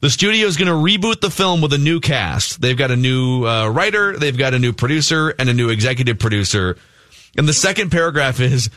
The 0.00 0.10
studio 0.10 0.46
is 0.46 0.56
going 0.56 0.68
to 0.68 0.74
reboot 0.74 1.20
the 1.20 1.30
film 1.30 1.62
with 1.62 1.72
a 1.72 1.78
new 1.78 1.98
cast. 1.98 2.60
They've 2.60 2.76
got 2.76 2.90
a 2.90 2.96
new 2.96 3.46
uh, 3.46 3.68
writer, 3.68 4.16
they've 4.16 4.36
got 4.36 4.54
a 4.54 4.58
new 4.58 4.72
producer, 4.72 5.34
and 5.38 5.48
a 5.48 5.54
new 5.54 5.70
executive 5.70 6.18
producer. 6.18 6.76
And 7.36 7.48
the 7.48 7.54
second 7.54 7.90
paragraph 7.90 8.38
is, 8.38 8.70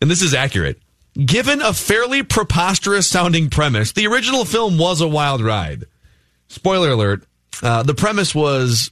and 0.00 0.10
this 0.10 0.22
is 0.22 0.34
accurate. 0.34 0.80
Given 1.14 1.60
a 1.60 1.72
fairly 1.72 2.22
preposterous 2.22 3.06
sounding 3.06 3.50
premise, 3.50 3.92
the 3.92 4.06
original 4.06 4.44
film 4.44 4.78
was 4.78 5.00
a 5.00 5.08
wild 5.08 5.42
ride. 5.42 5.84
Spoiler 6.48 6.90
alert. 6.90 7.24
Uh, 7.62 7.82
the 7.82 7.94
premise 7.94 8.34
was 8.34 8.90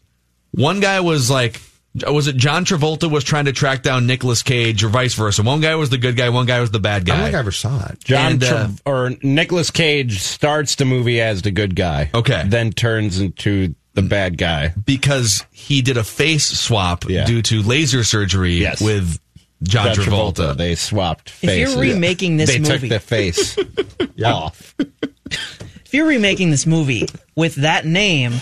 one 0.53 0.81
guy 0.81 1.01
was 1.01 1.31
like, 1.31 1.61
was 2.07 2.29
it 2.29 2.37
John 2.37 2.65
Travolta 2.65 3.11
was 3.11 3.25
trying 3.25 3.47
to 3.47 3.53
track 3.53 3.83
down 3.83 4.07
Nicolas 4.07 4.43
Cage 4.43 4.85
or 4.85 4.89
vice 4.89 5.15
versa? 5.15 5.43
One 5.43 5.61
guy 5.61 5.75
was 5.75 5.91
the 5.91 5.99
good 5.99 6.17
guy, 6.17 6.29
one 6.29 6.47
guy 6.47 6.61
was 6.61 6.71
the 6.71 6.79
bad 6.79 7.05
guy. 7.05 7.15
I 7.15 7.17
don't 7.17 7.25
think 7.27 7.37
I 7.37 7.39
ever 7.41 7.51
saw 7.53 7.87
it. 7.87 7.99
John 8.05 8.33
And, 8.33 8.45
uh, 8.45 8.67
Trav- 8.69 8.81
or 8.85 9.11
Nicolas 9.23 9.71
Cage 9.71 10.21
starts 10.21 10.77
the 10.77 10.85
movie 10.85 11.21
as 11.21 11.43
the 11.43 11.51
good 11.51 11.75
guy. 11.75 12.11
Okay. 12.15 12.45
Then 12.47 12.73
turns 12.73 13.19
into 13.21 13.75
the 13.95 14.03
bad 14.03 14.39
guy. 14.39 14.73
because 14.85 15.45
he 15.51 15.83
did 15.83 15.97
a 15.97 16.05
face 16.05 16.45
swap 16.47 17.05
Yeah. 17.09 17.25
due 17.25 17.43
to 17.43 17.63
laser 17.63 18.05
surgery 18.05 18.59
Yes. 18.59 18.81
with 18.81 19.19
John, 19.65 19.93
John 19.93 20.05
Travolta. 20.07 20.57
They 20.57 20.77
swapped 20.77 21.31
If 21.43 21.43
you're 21.43 21.67
faces. 21.67 21.77
remaking 21.77 22.37
this 22.37 22.49
they 22.51 22.61
movie- 22.61 22.79
took 22.79 22.89
the 22.91 23.01
face 23.01 23.57
off. 24.25 24.77
If 24.79 25.93
you're 25.95 26.07
remaking 26.07 26.51
this 26.51 26.65
movie 26.65 27.09
with 27.35 27.57
that 27.57 27.87
name 27.87 28.35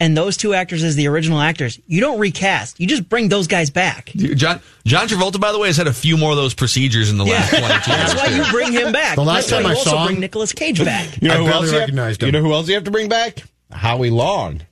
and 0.00 0.16
those 0.16 0.36
two 0.36 0.54
actors 0.54 0.82
as 0.82 0.96
the 0.96 1.06
original 1.08 1.40
actors, 1.40 1.78
you 1.86 2.00
don't 2.00 2.18
recast. 2.18 2.80
You 2.80 2.86
just 2.86 3.08
bring 3.08 3.28
those 3.28 3.46
guys 3.46 3.70
back. 3.70 4.10
John 4.14 4.60
John 4.84 5.06
Travolta, 5.08 5.40
by 5.40 5.52
the 5.52 5.58
way, 5.58 5.68
has 5.68 5.76
had 5.76 5.86
a 5.86 5.92
few 5.92 6.16
more 6.16 6.30
of 6.32 6.36
those 6.36 6.54
procedures 6.54 7.10
in 7.10 7.16
the 7.18 7.24
last 7.24 7.50
22 7.50 7.64
years. 7.66 7.86
That's 7.86 8.14
why 8.14 8.26
you 8.36 8.44
bring 8.50 8.72
him 8.72 8.92
back. 8.92 9.16
The 9.16 9.22
last 9.24 9.48
That's 9.48 9.52
why 9.52 9.56
time 9.58 9.64
you 9.66 9.68
I 9.70 9.78
also 9.78 9.90
saw 9.90 10.02
him- 10.02 10.06
bring 10.08 10.20
Nicolas 10.20 10.52
Cage 10.52 10.84
back. 10.84 11.22
You 11.22 11.28
know 11.28 11.34
I 11.34 11.38
who 11.38 11.46
else 11.48 11.66
you 11.66 11.70
have- 11.72 11.80
recognized 11.80 12.22
You 12.22 12.32
know 12.32 12.40
who 12.42 12.52
else 12.52 12.68
you 12.68 12.74
have 12.74 12.84
to 12.84 12.90
bring 12.90 13.08
back? 13.08 13.42
Howie 13.72 14.10
Long. 14.10 14.62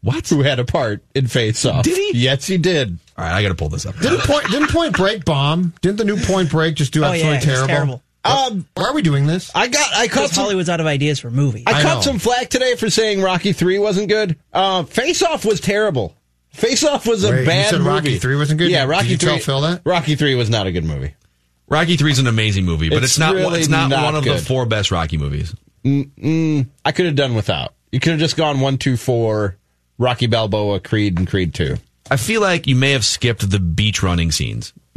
What? 0.00 0.28
Who 0.28 0.42
had 0.42 0.58
a 0.60 0.64
part 0.64 1.02
in 1.14 1.26
Face 1.26 1.64
Off? 1.64 1.82
Did 1.84 1.96
he? 1.96 2.18
Yes, 2.22 2.46
he 2.46 2.56
did. 2.56 2.98
All 3.16 3.24
right, 3.24 3.34
I 3.34 3.42
got 3.42 3.48
to 3.48 3.54
pull 3.56 3.68
this 3.68 3.84
up. 3.84 3.98
Didn't 3.98 4.20
Point 4.20 4.48
didn't 4.48 4.70
Point 4.70 4.96
Break 4.96 5.24
bomb? 5.24 5.74
Didn't 5.82 5.96
the 5.98 6.04
new 6.04 6.16
Point 6.16 6.50
Break 6.50 6.76
just 6.76 6.92
do 6.92 7.02
Oh, 7.02 7.06
absolutely 7.06 7.34
yeah, 7.34 7.40
terrible? 7.40 7.66
terrible. 7.66 8.02
Um, 8.28 8.66
Why 8.74 8.84
are 8.84 8.94
we 8.94 9.02
doing 9.02 9.26
this? 9.26 9.50
I 9.54 9.68
got. 9.68 9.88
I 9.94 10.08
caught 10.08 10.30
some. 10.30 10.44
Hollywood's 10.44 10.68
out 10.68 10.80
of 10.80 10.86
ideas 10.86 11.20
for 11.20 11.30
movies. 11.30 11.64
I, 11.66 11.72
I 11.80 11.82
caught 11.82 11.94
know. 11.96 12.00
some 12.02 12.18
flack 12.18 12.48
today 12.48 12.74
for 12.76 12.90
saying 12.90 13.20
Rocky 13.22 13.52
Three 13.52 13.78
wasn't 13.78 14.08
good. 14.08 14.36
Uh, 14.52 14.82
Face 14.84 15.22
Off 15.22 15.44
was 15.44 15.60
terrible. 15.60 16.14
Face 16.50 16.84
Off 16.84 17.06
was 17.06 17.24
a 17.24 17.30
Wait, 17.30 17.40
you 17.40 17.46
bad 17.46 17.70
said 17.70 17.78
movie. 17.78 17.90
Rocky 17.90 18.18
Three 18.18 18.36
wasn't 18.36 18.58
good? 18.58 18.70
Yeah, 18.70 18.84
Rocky 18.84 18.86
Did 18.86 18.92
Rocky 18.92 19.08
you 19.10 19.16
tell 19.18 19.34
Three. 19.34 19.42
Phil 19.42 19.60
that? 19.62 19.82
Rocky 19.84 20.14
Three 20.16 20.34
was 20.34 20.50
not 20.50 20.66
a 20.66 20.72
good 20.72 20.84
movie. 20.84 21.14
Rocky 21.70 21.98
3 21.98 22.12
is 22.12 22.18
an 22.18 22.26
amazing 22.26 22.64
movie, 22.64 22.88
but 22.88 23.02
it's, 23.02 23.12
It's 23.12 23.18
not 23.18 23.34
one- 23.34 23.42
really 23.42 23.60
it's 23.60 23.68
not, 23.68 23.90
not 23.90 24.02
one 24.02 24.14
of 24.16 24.24
the 24.24 24.38
four 24.38 24.64
best 24.64 24.90
Rocky 24.90 25.18
movies. 25.18 25.54
I 25.84 26.92
could 26.92 27.04
have 27.04 27.14
done 27.14 27.34
without. 27.34 27.74
You 27.92 28.00
could 28.00 28.12
have 28.12 28.20
just 28.20 28.38
gone 28.38 28.60
one, 28.60 28.78
two, 28.78 28.96
four, 28.96 29.58
Rocky 29.98 30.28
Balboa, 30.28 30.80
Creed, 30.80 31.18
and 31.18 31.28
Creed 31.28 31.52
Two. 31.52 31.76
I 32.10 32.16
feel 32.16 32.40
like 32.40 32.66
you 32.66 32.74
may 32.74 32.92
have 32.92 33.04
skipped 33.04 33.50
the 33.50 33.60
beach 33.60 34.02
running 34.02 34.32
scenes. 34.32 34.72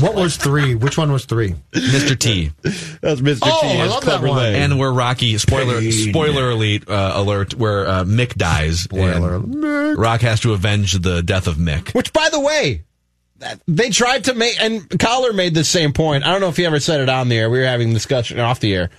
What 0.00 0.14
was 0.14 0.36
three? 0.36 0.74
Which 0.74 0.98
one 0.98 1.12
was 1.12 1.24
three? 1.24 1.54
Mr. 1.72 2.18
T. 2.18 2.50
That's 3.00 3.20
Mr. 3.20 3.40
Oh, 3.42 3.58
T. 3.62 3.68
I 3.68 3.84
as 3.84 3.90
love 3.90 4.04
that 4.04 4.22
one. 4.22 4.36
Lane. 4.36 4.54
And 4.56 4.78
where 4.78 4.92
Rocky 4.92 5.36
spoiler 5.38 5.80
spoiler 5.90 6.50
elite 6.50 6.88
uh, 6.88 7.12
alert 7.14 7.54
where 7.54 7.86
uh, 7.86 8.04
Mick 8.04 8.34
dies. 8.34 8.80
Spoiler 8.80 9.36
and 9.36 9.98
Rock 9.98 10.20
has 10.22 10.40
to 10.40 10.52
avenge 10.52 10.92
the 10.92 11.22
death 11.22 11.46
of 11.46 11.56
Mick. 11.56 11.94
Which, 11.94 12.12
by 12.12 12.28
the 12.30 12.40
way, 12.40 12.84
they 13.66 13.90
tried 13.90 14.24
to 14.24 14.34
make, 14.34 14.60
and 14.60 14.98
Collar 14.98 15.32
made 15.32 15.54
the 15.54 15.64
same 15.64 15.92
point. 15.92 16.24
I 16.24 16.32
don't 16.32 16.40
know 16.40 16.48
if 16.48 16.56
he 16.56 16.66
ever 16.66 16.80
said 16.80 17.00
it 17.00 17.08
on 17.08 17.28
the 17.28 17.38
air. 17.38 17.50
We 17.50 17.58
were 17.58 17.64
having 17.64 17.90
a 17.90 17.94
discussion 17.94 18.38
off 18.38 18.60
the 18.60 18.74
air. 18.74 18.90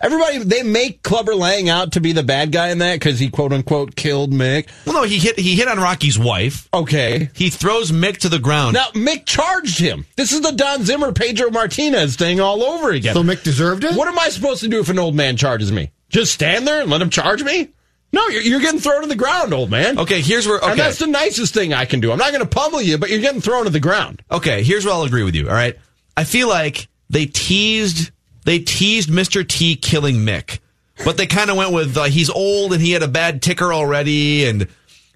Everybody, 0.00 0.38
they 0.38 0.62
make 0.62 1.02
Clubber 1.02 1.34
Lang 1.34 1.68
out 1.68 1.92
to 1.92 2.00
be 2.00 2.12
the 2.12 2.22
bad 2.22 2.52
guy 2.52 2.68
in 2.68 2.78
that 2.78 2.94
because 2.94 3.18
he 3.18 3.30
quote 3.30 3.52
unquote 3.52 3.96
killed 3.96 4.32
Mick. 4.32 4.68
Well, 4.86 4.94
no, 4.94 5.02
he 5.02 5.18
hit 5.18 5.38
he 5.38 5.56
hit 5.56 5.68
on 5.68 5.78
Rocky's 5.78 6.18
wife. 6.18 6.68
Okay. 6.72 7.30
He 7.34 7.50
throws 7.50 7.90
Mick 7.90 8.18
to 8.18 8.28
the 8.28 8.38
ground. 8.38 8.74
Now, 8.74 8.88
Mick 8.90 9.26
charged 9.26 9.78
him. 9.78 10.06
This 10.16 10.32
is 10.32 10.40
the 10.40 10.52
Don 10.52 10.84
Zimmer, 10.84 11.12
Pedro 11.12 11.50
Martinez 11.50 12.16
thing 12.16 12.40
all 12.40 12.62
over 12.62 12.90
again. 12.90 13.14
So 13.14 13.22
Mick 13.22 13.42
deserved 13.42 13.84
it? 13.84 13.96
What 13.96 14.08
am 14.08 14.18
I 14.18 14.28
supposed 14.28 14.60
to 14.60 14.68
do 14.68 14.80
if 14.80 14.88
an 14.88 14.98
old 14.98 15.14
man 15.14 15.36
charges 15.36 15.72
me? 15.72 15.90
Just 16.08 16.32
stand 16.32 16.66
there 16.66 16.80
and 16.80 16.90
let 16.90 17.02
him 17.02 17.10
charge 17.10 17.42
me? 17.42 17.68
No, 18.12 18.26
you're, 18.28 18.42
you're 18.42 18.60
getting 18.60 18.80
thrown 18.80 19.02
to 19.02 19.08
the 19.08 19.16
ground, 19.16 19.52
old 19.52 19.70
man. 19.70 19.98
Okay, 19.98 20.22
here's 20.22 20.46
where. 20.46 20.58
Okay. 20.58 20.70
And 20.70 20.80
that's 20.80 20.98
the 20.98 21.06
nicest 21.06 21.52
thing 21.52 21.74
I 21.74 21.84
can 21.84 22.00
do. 22.00 22.10
I'm 22.10 22.18
not 22.18 22.32
going 22.32 22.42
to 22.42 22.48
pummel 22.48 22.80
you, 22.80 22.96
but 22.96 23.10
you're 23.10 23.20
getting 23.20 23.42
thrown 23.42 23.64
to 23.64 23.70
the 23.70 23.80
ground. 23.80 24.22
Okay, 24.30 24.62
here's 24.62 24.84
where 24.84 24.94
I'll 24.94 25.02
agree 25.02 25.24
with 25.24 25.34
you. 25.34 25.48
All 25.48 25.54
right, 25.54 25.76
I 26.16 26.24
feel 26.24 26.48
like 26.48 26.88
they 27.10 27.26
teased 27.26 28.10
they 28.48 28.58
teased 28.58 29.10
Mr. 29.10 29.46
T 29.46 29.76
killing 29.76 30.16
Mick, 30.16 30.60
but 31.04 31.18
they 31.18 31.26
kind 31.26 31.50
of 31.50 31.58
went 31.58 31.70
with 31.70 31.94
uh, 31.98 32.04
he's 32.04 32.30
old 32.30 32.72
and 32.72 32.80
he 32.80 32.92
had 32.92 33.02
a 33.02 33.08
bad 33.08 33.42
ticker 33.42 33.74
already, 33.74 34.46
and 34.46 34.66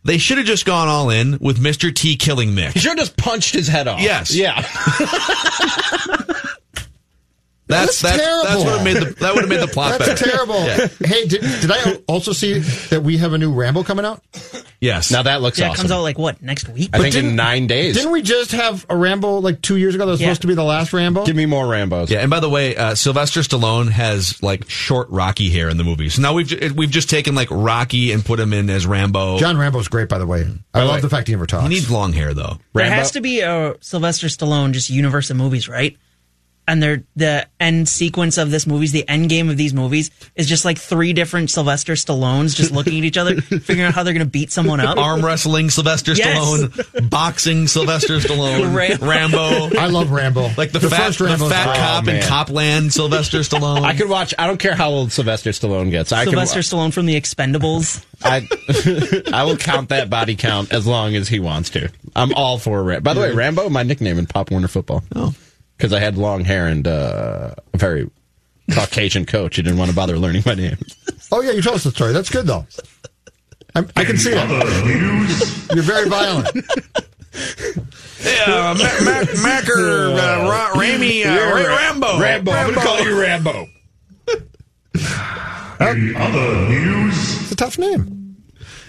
they 0.04 0.18
should 0.18 0.36
have 0.36 0.46
just 0.46 0.66
gone 0.66 0.86
all 0.86 1.08
in 1.08 1.38
with 1.40 1.58
Mr. 1.58 1.94
T 1.94 2.16
killing 2.16 2.50
Mick. 2.50 2.72
He 2.72 2.80
should 2.80 2.90
have 2.90 2.98
just 2.98 3.16
punched 3.16 3.54
his 3.54 3.68
head 3.68 3.88
off. 3.88 4.02
Yes. 4.02 4.34
Yeah. 4.34 4.60
That's 7.72 8.00
That's 8.00 8.16
that's, 8.16 8.42
that's 8.44 8.62
terrible. 8.62 8.64
what 8.72 8.84
made 8.84 8.96
the 8.96 9.04
that 9.20 9.34
would 9.34 9.42
have 9.42 9.48
made 9.50 9.60
the 9.60 9.66
plot 9.72 9.98
That's 9.98 10.20
better. 10.20 10.30
terrible. 10.30 10.54
Yeah. 10.64 10.88
Hey, 11.04 11.26
did, 11.26 11.40
did 11.40 11.70
I 11.70 11.96
also 12.06 12.32
see 12.32 12.58
that 12.90 13.02
we 13.02 13.18
have 13.18 13.32
a 13.32 13.38
new 13.38 13.52
Rambo 13.52 13.82
coming 13.82 14.04
out? 14.04 14.22
Yes. 14.80 15.10
Now 15.10 15.22
that 15.22 15.42
looks 15.42 15.58
Yeah, 15.58 15.70
it 15.72 15.76
comes 15.76 15.90
out 15.90 16.02
like 16.02 16.18
what 16.18 16.42
next 16.42 16.68
week? 16.68 16.90
I 16.92 16.98
think 16.98 17.14
in 17.14 17.36
nine 17.36 17.66
days. 17.66 17.94
Didn't 17.96 18.10
we 18.12 18.22
just 18.22 18.52
have 18.52 18.84
a 18.88 18.96
Rambo 18.96 19.38
like 19.38 19.60
two 19.62 19.76
years 19.76 19.94
ago 19.94 20.06
that 20.06 20.10
was 20.12 20.20
Yeah. 20.20 20.28
supposed 20.28 20.42
to 20.42 20.46
be 20.48 20.54
the 20.54 20.64
last 20.64 20.92
Rambo? 20.92 21.24
Give 21.24 21.36
me 21.36 21.46
more 21.46 21.64
Rambos. 21.64 22.08
Yeah, 22.10 22.18
and 22.20 22.30
by 22.30 22.40
the 22.40 22.48
way, 22.48 22.74
uh, 22.76 22.94
Sylvester 22.94 23.40
Stallone 23.40 23.90
has 23.90 24.42
like 24.42 24.68
short 24.68 25.08
Rocky 25.10 25.50
hair 25.50 25.68
in 25.68 25.76
the 25.76 25.84
movie. 25.84 26.08
So 26.08 26.20
now 26.22 26.32
we've 26.34 26.74
we've 26.74 26.90
just 26.90 27.08
taken 27.10 27.34
like 27.34 27.48
Rocky 27.50 28.12
and 28.12 28.24
put 28.24 28.40
him 28.40 28.52
in 28.52 28.68
as 28.70 28.86
Rambo. 28.86 29.38
John 29.38 29.56
Rambo's 29.56 29.88
great, 29.88 30.08
by 30.08 30.18
the 30.18 30.26
way. 30.26 30.40
I 30.74 30.80
the 30.80 30.86
love 30.86 30.94
way, 30.96 31.00
the 31.00 31.08
fact 31.08 31.28
he 31.28 31.34
never 31.34 31.46
talks. 31.46 31.62
he 31.62 31.68
needs 31.68 31.90
long 31.90 32.12
hair 32.12 32.34
though. 32.34 32.58
There 32.74 32.84
has 32.90 33.12
to 33.12 33.20
be 33.20 33.40
a 33.40 33.76
Sylvester 33.80 34.26
Stallone 34.26 34.72
just 34.72 34.90
universe 34.90 35.30
of 35.30 35.36
movies, 35.36 35.68
right? 35.68 35.96
And 36.68 36.80
they're, 36.80 37.02
the 37.16 37.48
end 37.58 37.88
sequence 37.88 38.38
of 38.38 38.52
this 38.52 38.68
movies, 38.68 38.92
the 38.92 39.06
end 39.08 39.28
game 39.28 39.50
of 39.50 39.56
these 39.56 39.74
movies, 39.74 40.12
is 40.36 40.48
just 40.48 40.64
like 40.64 40.78
three 40.78 41.12
different 41.12 41.50
Sylvester 41.50 41.94
Stallones 41.94 42.54
just 42.54 42.70
looking 42.70 42.98
at 42.98 43.04
each 43.04 43.16
other, 43.16 43.40
figuring 43.40 43.82
out 43.82 43.94
how 43.94 44.04
they're 44.04 44.12
going 44.14 44.24
to 44.24 44.30
beat 44.30 44.52
someone 44.52 44.78
up. 44.78 44.96
Arm 44.96 45.24
wrestling 45.24 45.70
Sylvester 45.70 46.12
Yes. 46.12 46.38
Stallone, 46.38 47.10
boxing 47.10 47.66
Sylvester 47.66 48.18
Stallone, 48.18 48.72
Rambo. 49.00 49.04
Rambo. 49.06 49.76
I 49.76 49.86
love 49.86 50.12
Rambo. 50.12 50.50
Like 50.56 50.70
the, 50.70 50.78
The 50.78 50.90
fat, 50.90 51.14
first 51.16 51.38
the 51.40 51.48
fat 51.48 51.64
great. 51.64 51.76
cop 51.76 52.04
Oh, 52.06 52.10
in. 52.10 52.22
Copland, 52.22 52.92
Sylvester 52.92 53.38
Stallone. 53.40 53.82
I 53.82 53.94
could 53.96 54.08
watch. 54.08 54.32
I 54.38 54.46
don't 54.46 54.58
care 54.58 54.76
how 54.76 54.90
old 54.90 55.10
Sylvester 55.10 55.50
Stallone 55.50 55.90
gets. 55.90 56.12
I 56.12 56.24
Sylvester 56.24 56.62
can. 56.62 56.78
Stallone 56.78 56.92
from 56.92 57.06
The 57.06 57.20
Expendables. 57.20 58.04
I 58.24 58.46
I 59.36 59.42
will 59.42 59.56
count 59.56 59.88
that 59.88 60.08
body 60.10 60.36
count 60.36 60.72
as 60.72 60.86
long 60.86 61.16
as 61.16 61.26
he 61.28 61.40
wants 61.40 61.70
to. 61.70 61.90
I'm 62.14 62.32
all 62.34 62.58
for 62.58 62.80
Rambo. 62.84 63.02
By 63.02 63.14
the 63.14 63.20
way, 63.20 63.32
Rambo, 63.32 63.68
my 63.68 63.82
nickname 63.82 64.18
in 64.18 64.26
Pop 64.26 64.52
Warner 64.52 64.68
football. 64.68 65.02
Oh. 65.16 65.34
Because 65.82 65.92
I 65.92 65.98
had 65.98 66.16
long 66.16 66.44
hair 66.44 66.68
and 66.68 66.86
uh, 66.86 67.56
a 67.74 67.76
very 67.76 68.08
Caucasian 68.70 69.26
coach. 69.26 69.56
He 69.56 69.62
didn't 69.62 69.80
want 69.80 69.90
to 69.90 69.96
bother 69.96 70.16
learning 70.16 70.44
my 70.46 70.54
name. 70.54 70.78
Oh 71.32 71.40
yeah, 71.40 71.50
you 71.50 71.60
told 71.60 71.74
us 71.74 71.82
the 71.82 71.90
story. 71.90 72.12
That's 72.12 72.30
good 72.30 72.46
though. 72.46 72.64
I, 73.74 73.80
I 73.96 74.04
can 74.04 74.16
see 74.16 74.30
it. 74.32 75.74
You're 75.74 75.82
very 75.82 76.08
violent. 76.08 76.54
yeah, 78.24 78.74
Mac, 78.78 79.02
Mac, 79.02 79.28
Macker, 79.42 80.10
uh, 80.12 80.48
Ra- 80.48 80.78
Ramy, 80.78 81.24
uh, 81.24 81.52
Ray 81.52 81.66
Rambo. 81.66 82.20
Rambo. 82.20 82.52
I'm 82.52 82.74
gonna 82.74 82.86
call 82.86 83.00
you 83.02 83.20
Rambo. 83.20 83.66
Other 85.80 86.68
news. 86.68 87.42
It's 87.42 87.50
a 87.50 87.56
tough 87.56 87.76
name. 87.76 88.36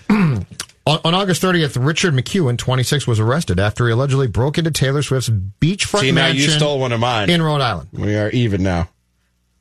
on, 0.85 0.99
on 1.03 1.13
August 1.13 1.41
30th, 1.41 1.83
Richard 1.83 2.13
McEwen, 2.13 2.57
26, 2.57 3.07
was 3.07 3.19
arrested 3.19 3.59
after 3.59 3.85
he 3.87 3.93
allegedly 3.93 4.27
broke 4.27 4.57
into 4.57 4.71
Taylor 4.71 5.01
Swift's 5.01 5.29
beachfront 5.29 6.01
See, 6.01 6.11
now 6.11 6.27
you 6.27 6.39
mansion 6.41 6.59
stole 6.59 6.79
one 6.79 6.91
of 6.91 6.99
mine. 6.99 7.29
in 7.29 7.41
Rhode 7.41 7.61
Island. 7.61 7.89
We 7.93 8.15
are 8.15 8.29
even 8.29 8.63
now. 8.63 8.89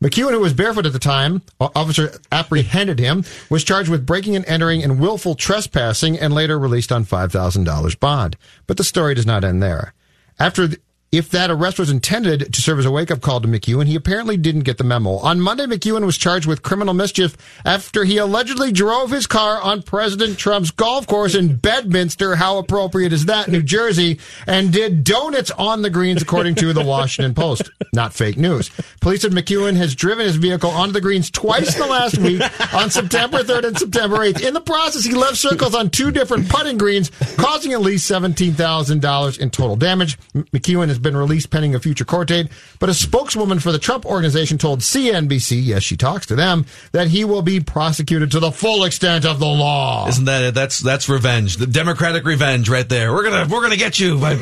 McEwen, 0.02 0.32
who 0.32 0.40
was 0.40 0.52
barefoot 0.52 0.84
at 0.84 0.92
the 0.92 0.98
time, 0.98 1.42
officer 1.60 2.12
apprehended 2.32 2.98
him, 2.98 3.24
was 3.48 3.62
charged 3.62 3.88
with 3.88 4.04
breaking 4.04 4.34
and 4.34 4.44
entering 4.46 4.82
and 4.82 4.98
willful 4.98 5.36
trespassing 5.36 6.18
and 6.18 6.34
later 6.34 6.58
released 6.58 6.90
on 6.90 7.04
$5,000 7.04 8.00
bond. 8.00 8.36
But 8.66 8.78
the 8.78 8.84
story 8.84 9.14
does 9.14 9.26
not 9.26 9.44
end 9.44 9.62
there. 9.62 9.94
After, 10.40 10.70
if 11.12 11.28
that 11.28 11.51
arrest 11.51 11.78
was 11.78 11.90
intended 11.90 12.52
to 12.55 12.62
serve 12.62 12.78
as 12.78 12.86
a 12.86 12.90
wake-up 12.90 13.20
call 13.20 13.39
to 13.43 13.47
McEwen, 13.47 13.86
he 13.86 13.94
apparently 13.94 14.39
didn't 14.39 14.62
get 14.62 14.78
the 14.78 14.84
memo. 14.84 15.18
On 15.18 15.43
Monday, 15.43 15.66
McEwen 15.66 16.06
was 16.06 16.16
charged 16.16 16.47
with 16.47 16.62
criminal 16.62 16.94
mischief 16.94 17.36
after 17.66 18.05
he 18.05 18.16
allegedly 18.16 18.72
drove 18.72 19.10
his 19.10 19.26
car 19.26 19.60
on 19.60 19.82
President 19.82 20.39
Trump's 20.39 20.70
golf 20.70 21.06
course 21.06 21.34
in 21.34 21.56
Bedminster. 21.56 22.36
How 22.36 22.56
appropriate 22.56 23.12
is 23.12 23.26
that, 23.26 23.48
New 23.48 23.62
Jersey? 23.62 24.20
And 24.47 24.72
did 24.72 25.05
donuts 25.05 25.51
on 25.51 25.82
the 25.82 25.90
greens, 25.90 26.22
according 26.22 26.55
to 26.56 26.72
the 26.72 26.82
Washington 26.82 27.34
Post. 27.34 27.70
Not 27.93 28.14
fake 28.14 28.39
news. 28.39 28.70
Police 29.02 29.20
said 29.20 29.32
McEwen 29.32 29.76
has 29.76 29.94
driven 29.94 30.24
his 30.24 30.36
vehicle 30.36 30.70
onto 30.70 30.93
the 30.93 31.02
greens 31.02 31.30
twice 31.30 31.74
in 31.74 31.80
the 31.82 31.86
last 31.89 32.16
week 32.16 32.40
on 32.72 32.89
September 32.89 33.43
3rd 33.43 33.66
and 33.66 33.78
September 33.78 34.16
8th. 34.16 34.47
In 34.47 34.55
the 34.55 34.62
process, 34.62 35.05
he 35.05 35.12
left 35.12 35.36
circles 35.36 35.74
on 35.74 35.90
two 35.90 36.10
different 36.10 36.48
putting 36.48 36.78
greens, 36.78 37.10
causing 37.36 37.74
at 37.74 37.82
least 37.82 38.10
$17,000 38.10 39.39
in 39.39 39.51
total 39.51 39.76
damage. 39.76 40.18
McEwen 40.32 40.89
has 40.89 41.01
been 41.02 41.16
released 41.16 41.50
pending 41.50 41.74
a 41.74 41.80
future 41.80 42.04
court 42.04 42.28
date, 42.28 42.48
but 42.78 42.88
a 42.88 42.94
spokeswoman 42.94 43.58
for 43.58 43.72
the 43.72 43.78
Trump 43.78 44.06
organization 44.06 44.56
told 44.58 44.80
CNBC, 44.80 45.60
yes, 45.64 45.82
she 45.82 45.96
talks 45.96 46.26
to 46.26 46.34
them, 46.36 46.64
that 46.92 47.08
he 47.08 47.24
will 47.24 47.42
be 47.42 47.60
prosecuted 47.60 48.30
to 48.32 48.40
the 48.40 48.52
full 48.52 48.84
extent 48.84 49.24
of 49.24 49.38
the 49.38 49.46
law. 49.46 50.08
Isn't 50.08 50.24
that 50.26 50.42
it? 50.44 50.54
That's 50.54 50.78
that's 50.80 51.08
revenge. 51.08 51.56
The 51.56 51.66
Democratic 51.66 52.24
revenge 52.24 52.68
right 52.68 52.88
there. 52.88 53.12
We're 53.12 53.24
gonna 53.24 53.46
we're 53.52 53.62
gonna 53.62 53.76
get 53.76 53.98
you 53.98 54.18
by 54.18 54.38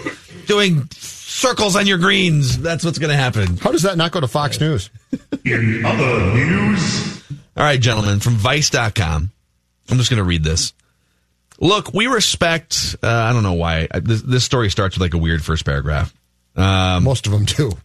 doing 0.47 0.89
circles 0.93 1.77
on 1.77 1.87
your 1.87 1.99
greens. 1.99 2.59
That's 2.59 2.85
what's 2.85 2.99
gonna 2.99 3.17
happen. 3.17 3.57
How 3.57 3.73
does 3.73 3.83
that 3.83 3.97
not 3.97 4.13
go 4.13 4.21
to 4.21 4.29
Fox 4.29 4.61
News? 4.61 4.91
In 5.45 5.85
other 5.85 6.35
news, 6.35 7.23
All 7.57 7.65
right, 7.65 7.81
gentlemen, 7.81 8.21
from 8.21 8.35
Vice.com. 8.35 9.31
I'm 9.89 9.97
just 9.99 10.11
gonna 10.11 10.23
read 10.25 10.45
this. 10.45 10.73
Look, 11.63 11.93
we 11.93 12.07
respect. 12.07 12.97
Uh, 13.03 13.09
I 13.09 13.33
don't 13.33 13.43
know 13.43 13.53
why 13.53 13.87
I- 13.93 14.01
this, 14.01 14.23
this 14.23 14.45
story 14.45 14.71
starts 14.71 14.97
with 14.97 15.03
like 15.03 15.15
a 15.15 15.19
weird 15.19 15.45
first 15.45 15.65
paragraph. 15.65 16.13
Um, 16.57 17.05
Most 17.05 17.27
of 17.27 17.33
them 17.33 17.45
do. 17.45 17.73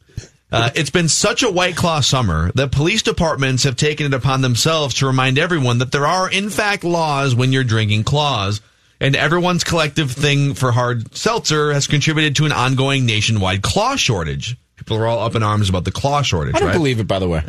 Uh, 0.52 0.70
it's 0.74 0.92
been 0.92 1.10
such 1.10 1.44
a 1.44 1.50
White 1.52 1.76
Claw 1.76 2.00
summer 2.00 2.50
that 2.56 2.72
police 2.72 3.02
departments 3.02 3.64
have 3.64 3.76
taken 3.76 4.06
it 4.06 4.14
upon 4.14 4.40
themselves 4.42 4.94
to 4.96 5.08
remind 5.08 5.38
everyone 5.38 5.80
that 5.80 5.92
there 5.92 6.06
are, 6.06 6.30
in 6.30 6.50
fact, 6.50 6.86
laws 6.86 7.36
when 7.36 7.52
you're 7.52 7.64
drinking 7.66 8.06
claws. 8.06 8.62
And 9.02 9.18
everyone's 9.18 9.66
collective 9.66 10.12
thing 10.12 10.54
for 10.54 10.72
hard 10.72 11.14
seltzer 11.14 11.74
has 11.74 11.88
contributed 11.88 12.38
to 12.38 12.46
an 12.46 12.54
ongoing 12.54 13.06
nationwide 13.06 13.64
claw 13.64 13.98
shortage. 13.98 14.56
People 14.78 14.96
are 14.98 15.08
all 15.08 15.20
up 15.20 15.36
in 15.36 15.44
arms 15.44 15.68
about 15.68 15.84
the 15.84 15.92
claw 15.92 16.22
shortage, 16.22 16.56
I 16.56 16.60
don't 16.60 16.68
right? 16.70 16.78
believe 16.78 17.02
it, 17.02 17.08
by 17.08 17.20
the 17.20 17.28
way. 17.28 17.44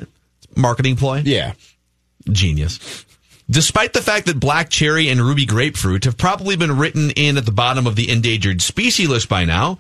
Marketing 0.56 0.96
ploy? 0.96 1.22
Yeah. 1.24 1.52
Genius. 2.28 3.04
Despite 3.48 3.92
the 3.92 4.02
fact 4.02 4.26
that 4.26 4.40
black 4.40 4.68
cherry 4.70 5.08
and 5.10 5.20
ruby 5.20 5.46
grapefruit 5.46 6.04
have 6.04 6.16
probably 6.16 6.56
been 6.56 6.76
written 6.76 7.10
in 7.10 7.36
at 7.36 7.46
the 7.46 7.52
bottom 7.52 7.86
of 7.86 7.94
the 7.94 8.10
endangered 8.10 8.62
species 8.62 9.08
list 9.08 9.28
by 9.28 9.44
now, 9.44 9.78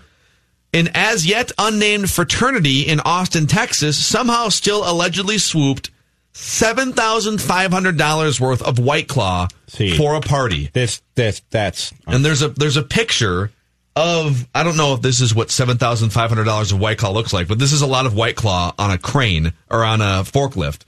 an 0.76 0.88
as 0.94 1.26
yet 1.26 1.52
unnamed 1.58 2.10
fraternity 2.10 2.82
in 2.82 3.00
Austin, 3.00 3.46
Texas 3.46 4.04
somehow 4.04 4.48
still 4.48 4.88
allegedly 4.88 5.38
swooped 5.38 5.90
$7,500 6.34 8.40
worth 8.40 8.62
of 8.62 8.78
White 8.78 9.08
Claw 9.08 9.48
See. 9.68 9.96
for 9.96 10.14
a 10.14 10.20
party. 10.20 10.70
This, 10.72 11.02
this, 11.14 11.42
that's. 11.50 11.92
And 12.06 12.24
there's 12.24 12.42
a 12.42 12.48
there's 12.48 12.76
a 12.76 12.82
picture 12.82 13.50
of 13.96 14.46
I 14.54 14.62
don't 14.62 14.76
know 14.76 14.92
if 14.92 15.00
this 15.00 15.20
is 15.20 15.34
what 15.34 15.50
seven 15.50 15.78
thousand 15.78 16.10
five 16.10 16.28
hundred 16.28 16.44
dollars 16.44 16.70
of 16.70 16.78
White 16.78 16.98
Claw 16.98 17.12
looks 17.12 17.32
like, 17.32 17.48
but 17.48 17.58
this 17.58 17.72
is 17.72 17.80
a 17.80 17.86
lot 17.86 18.04
of 18.04 18.14
White 18.14 18.36
Claw 18.36 18.74
on 18.78 18.90
a 18.90 18.98
crane 18.98 19.54
or 19.70 19.82
on 19.82 20.02
a 20.02 20.22
forklift. 20.22 20.80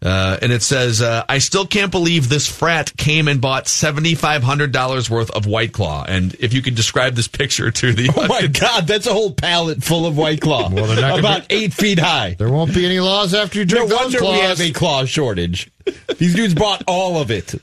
Uh, 0.00 0.38
and 0.40 0.52
it 0.52 0.62
says, 0.62 1.02
uh, 1.02 1.24
"I 1.28 1.38
still 1.38 1.66
can't 1.66 1.90
believe 1.90 2.28
this 2.28 2.46
frat 2.46 2.96
came 2.96 3.26
and 3.26 3.40
bought 3.40 3.66
seventy 3.66 4.14
five 4.14 4.44
hundred 4.44 4.70
dollars 4.70 5.10
worth 5.10 5.30
of 5.30 5.44
White 5.44 5.72
Claw." 5.72 6.04
And 6.06 6.36
if 6.38 6.52
you 6.52 6.62
could 6.62 6.76
describe 6.76 7.14
this 7.16 7.26
picture 7.26 7.72
to 7.72 7.92
the 7.92 8.08
Oh 8.16 8.28
my 8.28 8.46
God, 8.46 8.86
that's 8.86 9.08
a 9.08 9.12
whole 9.12 9.32
pallet 9.32 9.82
full 9.82 10.06
of 10.06 10.16
White 10.16 10.40
Claw. 10.40 10.70
Well, 10.70 10.86
they're 10.86 11.00
not 11.00 11.08
gonna 11.16 11.18
about 11.18 11.46
eight 11.50 11.72
feet 11.72 11.98
high. 11.98 12.34
There 12.34 12.48
won't 12.48 12.72
be 12.72 12.84
any 12.86 13.00
laws 13.00 13.34
after 13.34 13.58
you 13.58 13.64
No 13.64 13.70
drink 13.74 13.90
those 13.90 13.98
wonder 13.98 14.18
claws. 14.18 14.34
we 14.34 14.40
have 14.40 14.60
a 14.60 14.70
claw 14.72 15.04
shortage. 15.04 15.68
These 16.16 16.34
dudes 16.36 16.54
bought 16.54 16.84
all 16.86 17.20
of 17.20 17.32
it. 17.32 17.54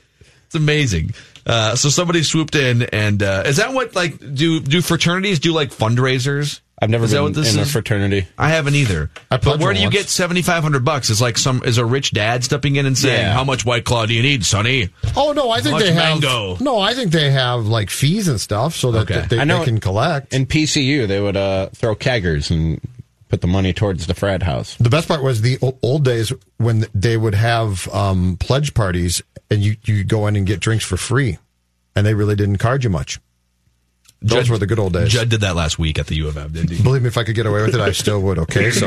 It's 0.46 0.54
amazing. 0.54 1.14
Uh, 1.46 1.74
so 1.76 1.88
somebody 1.88 2.22
swooped 2.22 2.54
in, 2.54 2.82
and 2.82 3.22
uh, 3.22 3.44
is 3.46 3.56
that 3.56 3.72
what 3.72 3.94
like 3.94 4.18
do 4.34 4.60
do 4.60 4.82
fraternities 4.82 5.38
do 5.38 5.52
like 5.52 5.70
fundraisers 5.70 6.60
I've 6.80 6.90
never 6.90 7.04
Is 7.04 7.12
that 7.12 7.22
been 7.22 7.32
this 7.32 7.54
in 7.54 7.60
is? 7.60 7.68
a 7.68 7.72
fraternity. 7.72 8.26
I 8.36 8.50
haven't 8.50 8.74
either. 8.74 9.10
I 9.30 9.38
but 9.38 9.60
where 9.60 9.72
do 9.72 9.80
you 9.80 9.86
once. 9.86 9.94
get 9.96 10.08
seventy 10.08 10.42
five 10.42 10.62
hundred 10.62 10.84
bucks? 10.84 11.08
Is 11.08 11.22
like 11.22 11.38
some 11.38 11.62
is 11.64 11.78
a 11.78 11.84
rich 11.86 12.10
dad 12.10 12.44
stepping 12.44 12.76
in 12.76 12.84
and 12.84 12.98
saying, 12.98 13.18
Yeah. 13.22 13.32
"How 13.32 13.44
much 13.44 13.64
White 13.64 13.84
Claw 13.86 14.04
do 14.04 14.12
you 14.12 14.20
need, 14.22 14.44
Sonny?" 14.44 14.90
Oh 15.16 15.32
no, 15.32 15.48
I 15.50 15.60
think 15.62 15.72
Much 15.74 15.84
they 15.84 15.92
have. 15.92 16.20
No, 16.60 16.78
I 16.78 16.92
think 16.92 17.12
they 17.12 17.30
have 17.30 17.66
like 17.66 17.88
fees 17.88 18.28
and 18.28 18.38
stuff 18.38 18.74
so 18.74 18.90
that, 18.92 19.10
Okay. 19.10 19.14
that 19.14 19.30
they, 19.30 19.38
I 19.38 19.44
know 19.44 19.60
they 19.60 19.64
can 19.64 19.80
collect. 19.80 20.34
In 20.34 20.44
PCU, 20.44 21.08
they 21.08 21.18
would 21.20 21.36
uh, 21.36 21.70
throw 21.70 21.94
keggers 21.96 22.50
and 22.50 22.78
put 23.28 23.40
the 23.40 23.46
money 23.46 23.72
towards 23.72 24.06
the 24.06 24.14
frat 24.14 24.42
house. 24.42 24.76
The 24.78 24.90
best 24.90 25.08
part 25.08 25.22
was 25.22 25.40
the 25.40 25.58
old 25.82 26.04
days 26.04 26.30
when 26.58 26.84
they 26.94 27.16
would 27.16 27.34
have 27.34 27.88
um, 27.88 28.36
pledge 28.38 28.74
parties 28.74 29.22
and 29.50 29.62
you 29.62 29.76
you 29.84 30.04
go 30.04 30.26
in 30.26 30.36
and 30.36 30.46
get 30.46 30.60
drinks 30.60 30.84
for 30.84 30.98
free, 30.98 31.38
and 31.94 32.06
they 32.06 32.12
really 32.12 32.36
didn't 32.36 32.58
card 32.58 32.84
you 32.84 32.90
much. 32.90 33.18
Those 34.22 34.44
Judd- 34.44 34.50
were 34.50 34.58
the 34.58 34.66
good 34.66 34.78
old 34.78 34.92
days. 34.94 35.10
Judd 35.10 35.28
did 35.28 35.40
that 35.42 35.54
last 35.56 35.78
week 35.78 35.98
at 35.98 36.06
the 36.06 36.16
U 36.16 36.28
of 36.28 36.36
M, 36.36 36.50
didn't 36.52 36.70
he? 36.70 36.82
Believe 36.82 37.02
me, 37.02 37.08
if 37.08 37.18
I 37.18 37.24
could 37.24 37.34
get 37.34 37.46
away 37.46 37.62
with 37.62 37.74
it, 37.74 37.80
I 37.80 37.92
still 37.92 38.20
would. 38.22 38.38
Okay, 38.38 38.70
so 38.70 38.86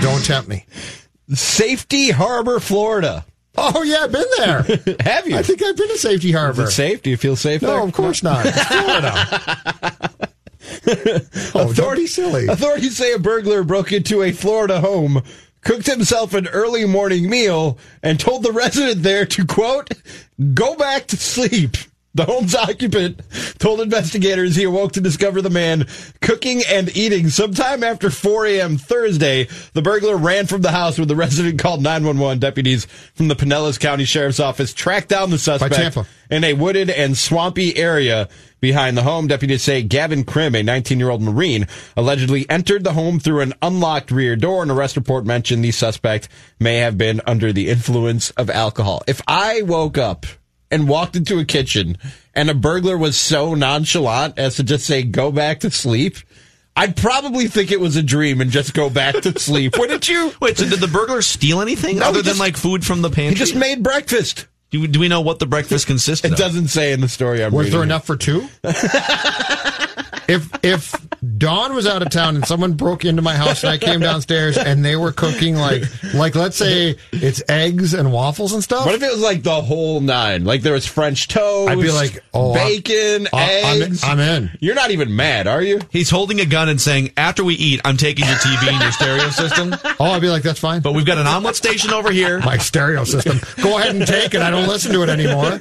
don't 0.00 0.24
tempt 0.24 0.48
me. 0.48 0.66
Safety 1.32 2.10
Harbor, 2.10 2.60
Florida. 2.60 3.24
Oh 3.56 3.82
yeah, 3.82 4.04
I've 4.04 4.12
been 4.12 4.26
there. 4.38 4.62
Have 5.00 5.26
you? 5.26 5.36
I 5.36 5.42
think 5.42 5.62
I've 5.62 5.76
been 5.76 5.88
to 5.88 5.98
Safety 5.98 6.28
Is 6.30 6.34
Harbor. 6.34 6.64
it 6.64 6.70
safe? 6.70 7.02
Do 7.02 7.10
you 7.10 7.16
feel 7.16 7.36
safe 7.36 7.62
there? 7.62 7.70
No, 7.70 7.84
of 7.84 7.92
course 7.92 8.22
not. 8.22 8.44
It's 8.46 8.64
Florida. 8.64 10.10
oh, 11.54 11.72
don't 11.72 12.06
silly. 12.06 12.46
Authorities 12.48 12.96
say 12.96 13.12
a 13.12 13.18
burglar 13.18 13.62
broke 13.64 13.92
into 13.92 14.22
a 14.22 14.32
Florida 14.32 14.80
home, 14.80 15.22
cooked 15.62 15.86
himself 15.86 16.34
an 16.34 16.48
early 16.48 16.84
morning 16.84 17.30
meal, 17.30 17.78
and 18.02 18.20
told 18.20 18.42
the 18.42 18.52
resident 18.52 19.02
there 19.02 19.24
to, 19.26 19.44
quote, 19.46 19.90
go 20.54 20.76
back 20.76 21.06
to 21.08 21.16
sleep. 21.16 21.76
The 22.16 22.24
home's 22.24 22.54
occupant 22.54 23.20
told 23.58 23.80
investigators 23.80 24.56
he 24.56 24.64
awoke 24.64 24.92
to 24.92 25.00
discover 25.02 25.42
the 25.42 25.50
man 25.50 25.86
cooking 26.22 26.62
and 26.66 26.94
eating 26.96 27.28
sometime 27.28 27.84
after 27.84 28.10
4 28.10 28.46
a.m. 28.46 28.78
Thursday. 28.78 29.48
The 29.74 29.82
burglar 29.82 30.16
ran 30.16 30.46
from 30.46 30.62
the 30.62 30.70
house 30.70 30.98
when 30.98 31.08
the 31.08 31.16
resident 31.16 31.58
called 31.58 31.82
911. 31.82 32.38
Deputies 32.38 32.86
from 33.14 33.28
the 33.28 33.36
Pinellas 33.36 33.78
County 33.78 34.06
Sheriff's 34.06 34.40
Office 34.40 34.72
tracked 34.72 35.10
down 35.10 35.30
the 35.30 35.38
suspect 35.38 35.98
in 36.30 36.42
a 36.42 36.54
wooded 36.54 36.88
and 36.88 37.18
swampy 37.18 37.76
area 37.76 38.30
behind 38.60 38.96
the 38.96 39.02
home. 39.02 39.26
Deputies 39.26 39.62
say 39.62 39.82
Gavin 39.82 40.24
Krim, 40.24 40.54
a 40.54 40.62
19 40.62 40.98
year 40.98 41.10
old 41.10 41.20
Marine, 41.20 41.66
allegedly 41.98 42.48
entered 42.48 42.82
the 42.82 42.94
home 42.94 43.20
through 43.20 43.42
an 43.42 43.52
unlocked 43.60 44.10
rear 44.10 44.36
door. 44.36 44.62
An 44.62 44.70
arrest 44.70 44.96
report 44.96 45.26
mentioned 45.26 45.62
the 45.62 45.70
suspect 45.70 46.30
may 46.58 46.76
have 46.78 46.96
been 46.96 47.20
under 47.26 47.52
the 47.52 47.68
influence 47.68 48.30
of 48.30 48.48
alcohol. 48.48 49.02
If 49.06 49.20
I 49.28 49.62
woke 49.62 49.98
up 49.98 50.24
and 50.70 50.88
walked 50.88 51.16
into 51.16 51.38
a 51.38 51.44
kitchen 51.44 51.96
and 52.34 52.50
a 52.50 52.54
burglar 52.54 52.96
was 52.96 53.18
so 53.18 53.54
nonchalant 53.54 54.38
as 54.38 54.56
to 54.56 54.62
just 54.62 54.86
say, 54.86 55.02
go 55.02 55.30
back 55.30 55.60
to 55.60 55.70
sleep, 55.70 56.16
I'd 56.74 56.96
probably 56.96 57.48
think 57.48 57.70
it 57.72 57.80
was 57.80 57.96
a 57.96 58.02
dream 58.02 58.40
and 58.40 58.50
just 58.50 58.74
go 58.74 58.90
back 58.90 59.14
to 59.22 59.38
sleep. 59.38 59.78
Wouldn't 59.78 60.08
you? 60.10 60.32
Wait, 60.40 60.58
so 60.58 60.68
did 60.68 60.80
the 60.80 60.88
burglar 60.88 61.22
steal 61.22 61.60
anything 61.60 61.98
No, 61.98 62.06
other 62.06 62.18
he 62.18 62.28
than 62.28 62.38
like 62.38 62.56
food 62.56 62.84
from 62.84 63.02
the 63.02 63.08
pantry? 63.10 63.30
He 63.30 63.34
just 63.36 63.54
made 63.56 63.82
breakfast. 63.82 64.46
Do, 64.70 64.86
do 64.86 64.98
we 64.98 65.08
know 65.08 65.20
what 65.20 65.38
the 65.38 65.46
breakfast 65.46 65.86
consisted 65.86 66.26
It 66.26 66.32
of? 66.34 66.38
It 66.40 66.42
doesn't 66.42 66.68
say 66.68 66.92
in 66.92 67.00
the 67.00 67.08
story 67.08 67.42
I'm 67.44 67.52
Was 67.52 67.70
there 67.70 67.82
enough 67.82 68.04
for 68.04 68.16
two? 68.16 68.48
if 70.28 70.48
if 70.64 70.94
Dawn 71.38 71.74
was 71.74 71.86
out 71.86 72.02
of 72.02 72.10
town 72.10 72.36
and 72.36 72.46
someone 72.46 72.74
broke 72.74 73.04
into 73.04 73.22
my 73.22 73.34
house 73.34 73.62
and 73.64 73.72
I 73.72 73.78
came 73.78 74.00
downstairs 74.00 74.56
and 74.56 74.84
they 74.84 74.96
were 74.96 75.12
cooking 75.12 75.56
like 75.56 75.82
like 76.14 76.34
let's 76.34 76.56
say 76.56 76.96
it's 77.12 77.42
eggs 77.48 77.94
and 77.94 78.12
waffles 78.12 78.52
and 78.52 78.62
stuff. 78.62 78.86
What 78.86 78.94
if 78.94 79.02
it 79.02 79.10
was 79.12 79.20
like 79.22 79.42
the 79.42 79.60
whole 79.60 80.00
nine? 80.00 80.44
Like 80.44 80.62
there 80.62 80.72
was 80.72 80.86
French 80.86 81.28
toast, 81.28 81.70
I'd 81.70 81.80
be 81.80 81.90
like, 81.90 82.22
oh, 82.34 82.52
I'm- 82.54 82.66
bacon, 82.68 83.28
I'm- 83.32 83.82
eggs. 83.82 84.04
I'm 84.04 84.18
in. 84.20 84.50
You're 84.60 84.74
not 84.74 84.90
even 84.90 85.14
mad, 85.16 85.46
are 85.46 85.62
you? 85.62 85.80
He's 85.90 86.10
holding 86.10 86.40
a 86.40 86.46
gun 86.46 86.68
and 86.68 86.80
saying, 86.80 87.12
"After 87.16 87.44
we 87.44 87.54
eat, 87.54 87.80
I'm 87.84 87.96
taking 87.96 88.24
your 88.26 88.36
TV 88.36 88.68
and 88.72 88.80
your 88.82 88.92
stereo 88.92 89.28
system." 89.30 89.74
Oh, 89.98 90.04
I'd 90.12 90.22
be 90.22 90.28
like, 90.28 90.42
that's 90.42 90.60
fine. 90.60 90.80
But 90.82 90.92
we've 90.92 91.06
got 91.06 91.18
an 91.18 91.26
omelet 91.26 91.56
station 91.56 91.92
over 91.92 92.10
here. 92.12 92.40
My 92.40 92.58
stereo 92.58 93.04
system. 93.04 93.40
Go 93.62 93.78
ahead 93.78 93.96
and 93.96 94.06
take 94.06 94.34
it. 94.34 94.42
I 94.42 94.50
don't 94.50 94.68
listen 94.68 94.92
to 94.92 95.02
it 95.02 95.08
anymore. 95.08 95.58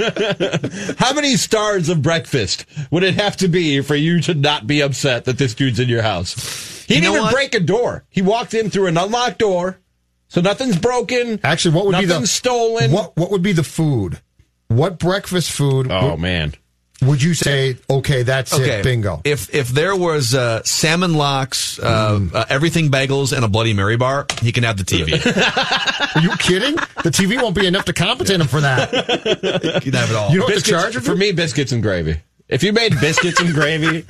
How 0.97 1.13
many 1.13 1.35
stars 1.37 1.89
of 1.89 2.01
breakfast 2.01 2.65
would 2.91 3.03
it 3.03 3.15
have 3.15 3.37
to 3.37 3.47
be 3.47 3.81
for 3.81 3.95
you 3.95 4.21
to 4.21 4.33
not 4.33 4.54
be 4.63 4.81
upset 4.81 5.25
that 5.25 5.37
this 5.37 5.53
dude's 5.53 5.79
in 5.79 5.89
your 5.89 6.01
house? 6.01 6.85
He 6.85 6.95
You 6.95 7.01
didn't 7.01 7.13
know 7.13 7.19
even 7.19 7.23
what? 7.25 7.33
break 7.33 7.55
a 7.55 7.59
door. 7.59 8.03
He 8.09 8.21
walked 8.21 8.53
in 8.53 8.69
through 8.69 8.87
an 8.87 8.97
unlocked 8.97 9.39
door, 9.39 9.79
so 10.27 10.41
nothing's 10.41 10.77
broken. 10.77 11.39
Actually, 11.43 11.75
what 11.75 11.85
would 11.87 11.97
be 11.99 12.05
the 12.05 12.25
stolen. 12.27 12.91
What 12.91 13.15
what 13.17 13.31
would 13.31 13.41
be 13.43 13.53
the 13.53 13.63
food? 13.63 14.19
What 14.67 14.97
breakfast 14.99 15.51
food 15.51 15.87
Oh 15.91 16.11
would, 16.11 16.19
man, 16.19 16.53
would 17.01 17.21
you 17.21 17.33
say? 17.33 17.77
Okay, 17.89 18.23
that's 18.23 18.53
Okay, 18.53 18.79
it. 18.79 18.83
Bingo. 18.83 19.21
If 19.23 19.53
if 19.53 19.69
there 19.69 19.95
was 19.95 20.33
uh, 20.35 20.61
salmon 20.63 21.13
lox, 21.15 21.79
uh, 21.79 22.19
Mm. 22.19 22.33
uh, 22.35 22.45
everything 22.49 22.89
bagels, 22.89 23.31
and 23.35 23.43
a 23.43 23.47
Bloody 23.47 23.73
Mary 23.73 23.97
bar, 23.97 24.25
he 24.41 24.51
can 24.51 24.63
have 24.63 24.77
the 24.77 24.83
TV. 24.83 25.13
Are 26.15 26.21
you 26.21 26.31
kidding? 26.37 26.75
The 27.03 27.09
TV 27.11 27.41
won't 27.41 27.55
be 27.55 27.65
enough 27.67 27.85
to 27.85 27.93
compensate 27.93 28.39
him 28.39 28.47
for 28.47 28.61
that. 28.61 28.89
he 29.83 29.91
can 29.91 29.93
have 29.93 30.09
it 30.09 30.15
all. 30.15 30.29
You 30.31 30.39
know 30.39 30.45
what 30.45 30.49
the 30.55 30.61
biscuits, 30.61 30.69
charge 30.93 30.95
for 31.03 31.15
me? 31.15 31.31
Biscuits 31.31 31.71
and 31.71 31.81
gravy. 31.83 32.21
If 32.47 32.63
you 32.63 32.73
made 32.73 32.99
biscuits 32.99 33.39
and 33.39 33.53
gravy, 33.53 34.05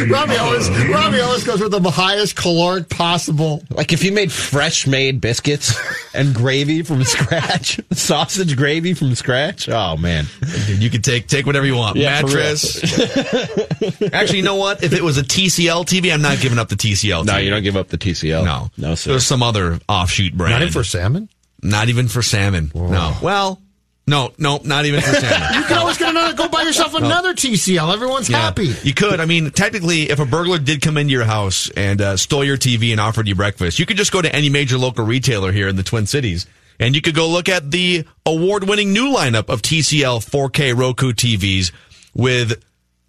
Robbie 0.10 0.38
always 0.38 0.70
Robbie 0.90 1.20
always 1.20 1.44
goes 1.44 1.62
with 1.62 1.72
the 1.72 1.92
highest 1.92 2.36
caloric 2.36 2.90
possible. 2.90 3.62
like 3.70 3.94
if 3.94 4.04
you 4.04 4.12
made 4.12 4.32
fresh 4.32 4.88
made 4.88 5.22
biscuits 5.22 5.76
and 6.16 6.34
gravy 6.34 6.82
from 6.82 7.04
scratch, 7.04 7.80
sausage 7.92 8.58
gravy 8.58 8.94
from 8.94 9.14
scratch. 9.14 9.70
Oh 9.70 9.96
man, 9.98 10.26
Dude, 10.66 10.82
you 10.82 10.90
can 10.90 11.02
take 11.02 11.28
take 11.28 11.46
whatever 11.46 11.66
you 11.66 11.76
want. 11.76 11.98
Yeah. 11.98 12.22
Mattress. 12.22 12.82
Actually, 14.14 14.38
you 14.40 14.44
know 14.44 14.56
what? 14.56 14.84
If 14.84 14.94
it 14.94 15.04
was 15.04 15.18
a 15.18 15.24
TCL 15.24 15.86
TV, 15.86 16.12
I'm 16.14 16.22
not 16.22 16.40
giving 16.40 16.58
up 16.58 16.70
the 16.70 16.76
TCL. 16.76 17.26
no, 17.26 17.38
you 17.38 17.50
don't 17.52 17.64
give 17.64 17.78
up 17.78 17.90
the 17.90 17.98
TCL. 17.98 18.44
No, 18.46 18.70
no, 18.78 18.96
sir. 18.96 19.12
There's 19.12 19.26
some 19.28 19.44
other 19.44 19.80
offshoot 19.88 20.34
brand. 20.34 20.54
Not 20.54 20.62
even 20.64 20.74
for 20.74 20.84
salmon. 20.84 21.30
Not 21.62 21.90
even 21.90 22.08
for 22.08 22.22
salmon. 22.22 22.72
No. 22.74 23.16
Well, 23.22 23.62
no, 24.06 24.34
no, 24.38 24.60
not 24.64 24.86
even 24.86 25.00
for 25.02 25.14
salmon. 25.16 25.54
You 25.60 25.64
can 25.64 25.78
always 25.78 25.98
get 25.98 26.10
another. 26.10 26.34
Go 26.36 26.50
buy 26.50 26.64
yourself 26.64 26.94
another 26.94 27.34
TCL. 27.34 27.94
Everyone's 27.94 28.30
Yeah. 28.30 28.40
happy. 28.42 28.74
You 28.84 28.94
could. 28.94 29.20
I 29.20 29.26
mean, 29.26 29.52
technically, 29.52 30.10
if 30.10 30.20
a 30.20 30.26
burglar 30.26 30.60
did 30.60 30.82
come 30.82 30.98
into 30.98 31.12
your 31.14 31.24
house 31.24 31.70
and 31.78 32.02
uh, 32.02 32.18
stole 32.18 32.44
your 32.44 32.58
TV 32.58 32.92
and 32.92 33.00
offered 33.00 33.28
you 33.28 33.36
breakfast, 33.36 33.80
you 33.80 33.86
could 33.86 33.98
just 33.98 34.12
go 34.12 34.22
to 34.22 34.36
any 34.36 34.50
major 34.50 34.78
local 34.78 35.06
retailer 35.06 35.52
here 35.52 35.68
in 35.70 35.76
the 35.78 35.84
Twin 35.84 36.06
Cities 36.06 36.46
and 36.80 36.96
you 36.96 37.02
could 37.02 37.16
go 37.16 37.30
look 37.30 37.48
at 37.48 37.72
the 37.72 38.06
award 38.26 38.68
winning 38.68 38.92
new 38.92 39.14
lineup 39.14 39.48
of 39.48 39.62
TCL 39.62 40.20
4K 40.28 40.78
Roku 40.78 41.14
TVs 41.14 41.72
with 42.14 42.62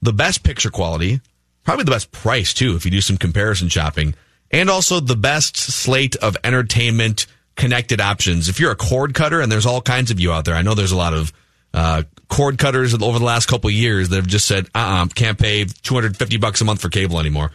the 0.02 0.12
best 0.12 0.42
picture 0.44 0.70
quality, 0.70 1.20
probably 1.64 1.84
the 1.84 1.90
best 1.90 2.12
price 2.12 2.54
too, 2.54 2.76
if 2.76 2.84
you 2.84 2.90
do 2.90 3.00
some 3.00 3.16
comparison 3.16 3.68
shopping, 3.68 4.14
and 4.50 4.68
also 4.70 5.00
the 5.00 5.16
best 5.16 5.56
slate 5.56 6.14
of 6.16 6.36
entertainment 6.44 7.26
connected 7.56 8.00
options. 8.00 8.48
If 8.48 8.60
you're 8.60 8.72
a 8.72 8.76
cord 8.76 9.14
cutter, 9.14 9.40
and 9.40 9.50
there's 9.50 9.66
all 9.66 9.80
kinds 9.80 10.10
of 10.10 10.20
you 10.20 10.32
out 10.32 10.44
there, 10.44 10.54
I 10.54 10.62
know 10.62 10.74
there's 10.74 10.92
a 10.92 10.96
lot 10.96 11.14
of 11.14 11.32
uh, 11.72 12.02
cord 12.28 12.58
cutters 12.58 12.94
over 12.94 13.18
the 13.18 13.24
last 13.24 13.46
couple 13.46 13.70
years 13.70 14.08
that 14.08 14.16
have 14.16 14.26
just 14.26 14.46
said, 14.46 14.66
uh-uh, 14.74 15.06
can't 15.14 15.38
pay 15.38 15.64
250 15.64 16.36
bucks 16.38 16.60
a 16.60 16.64
month 16.64 16.80
for 16.80 16.88
cable 16.88 17.18
anymore. 17.20 17.50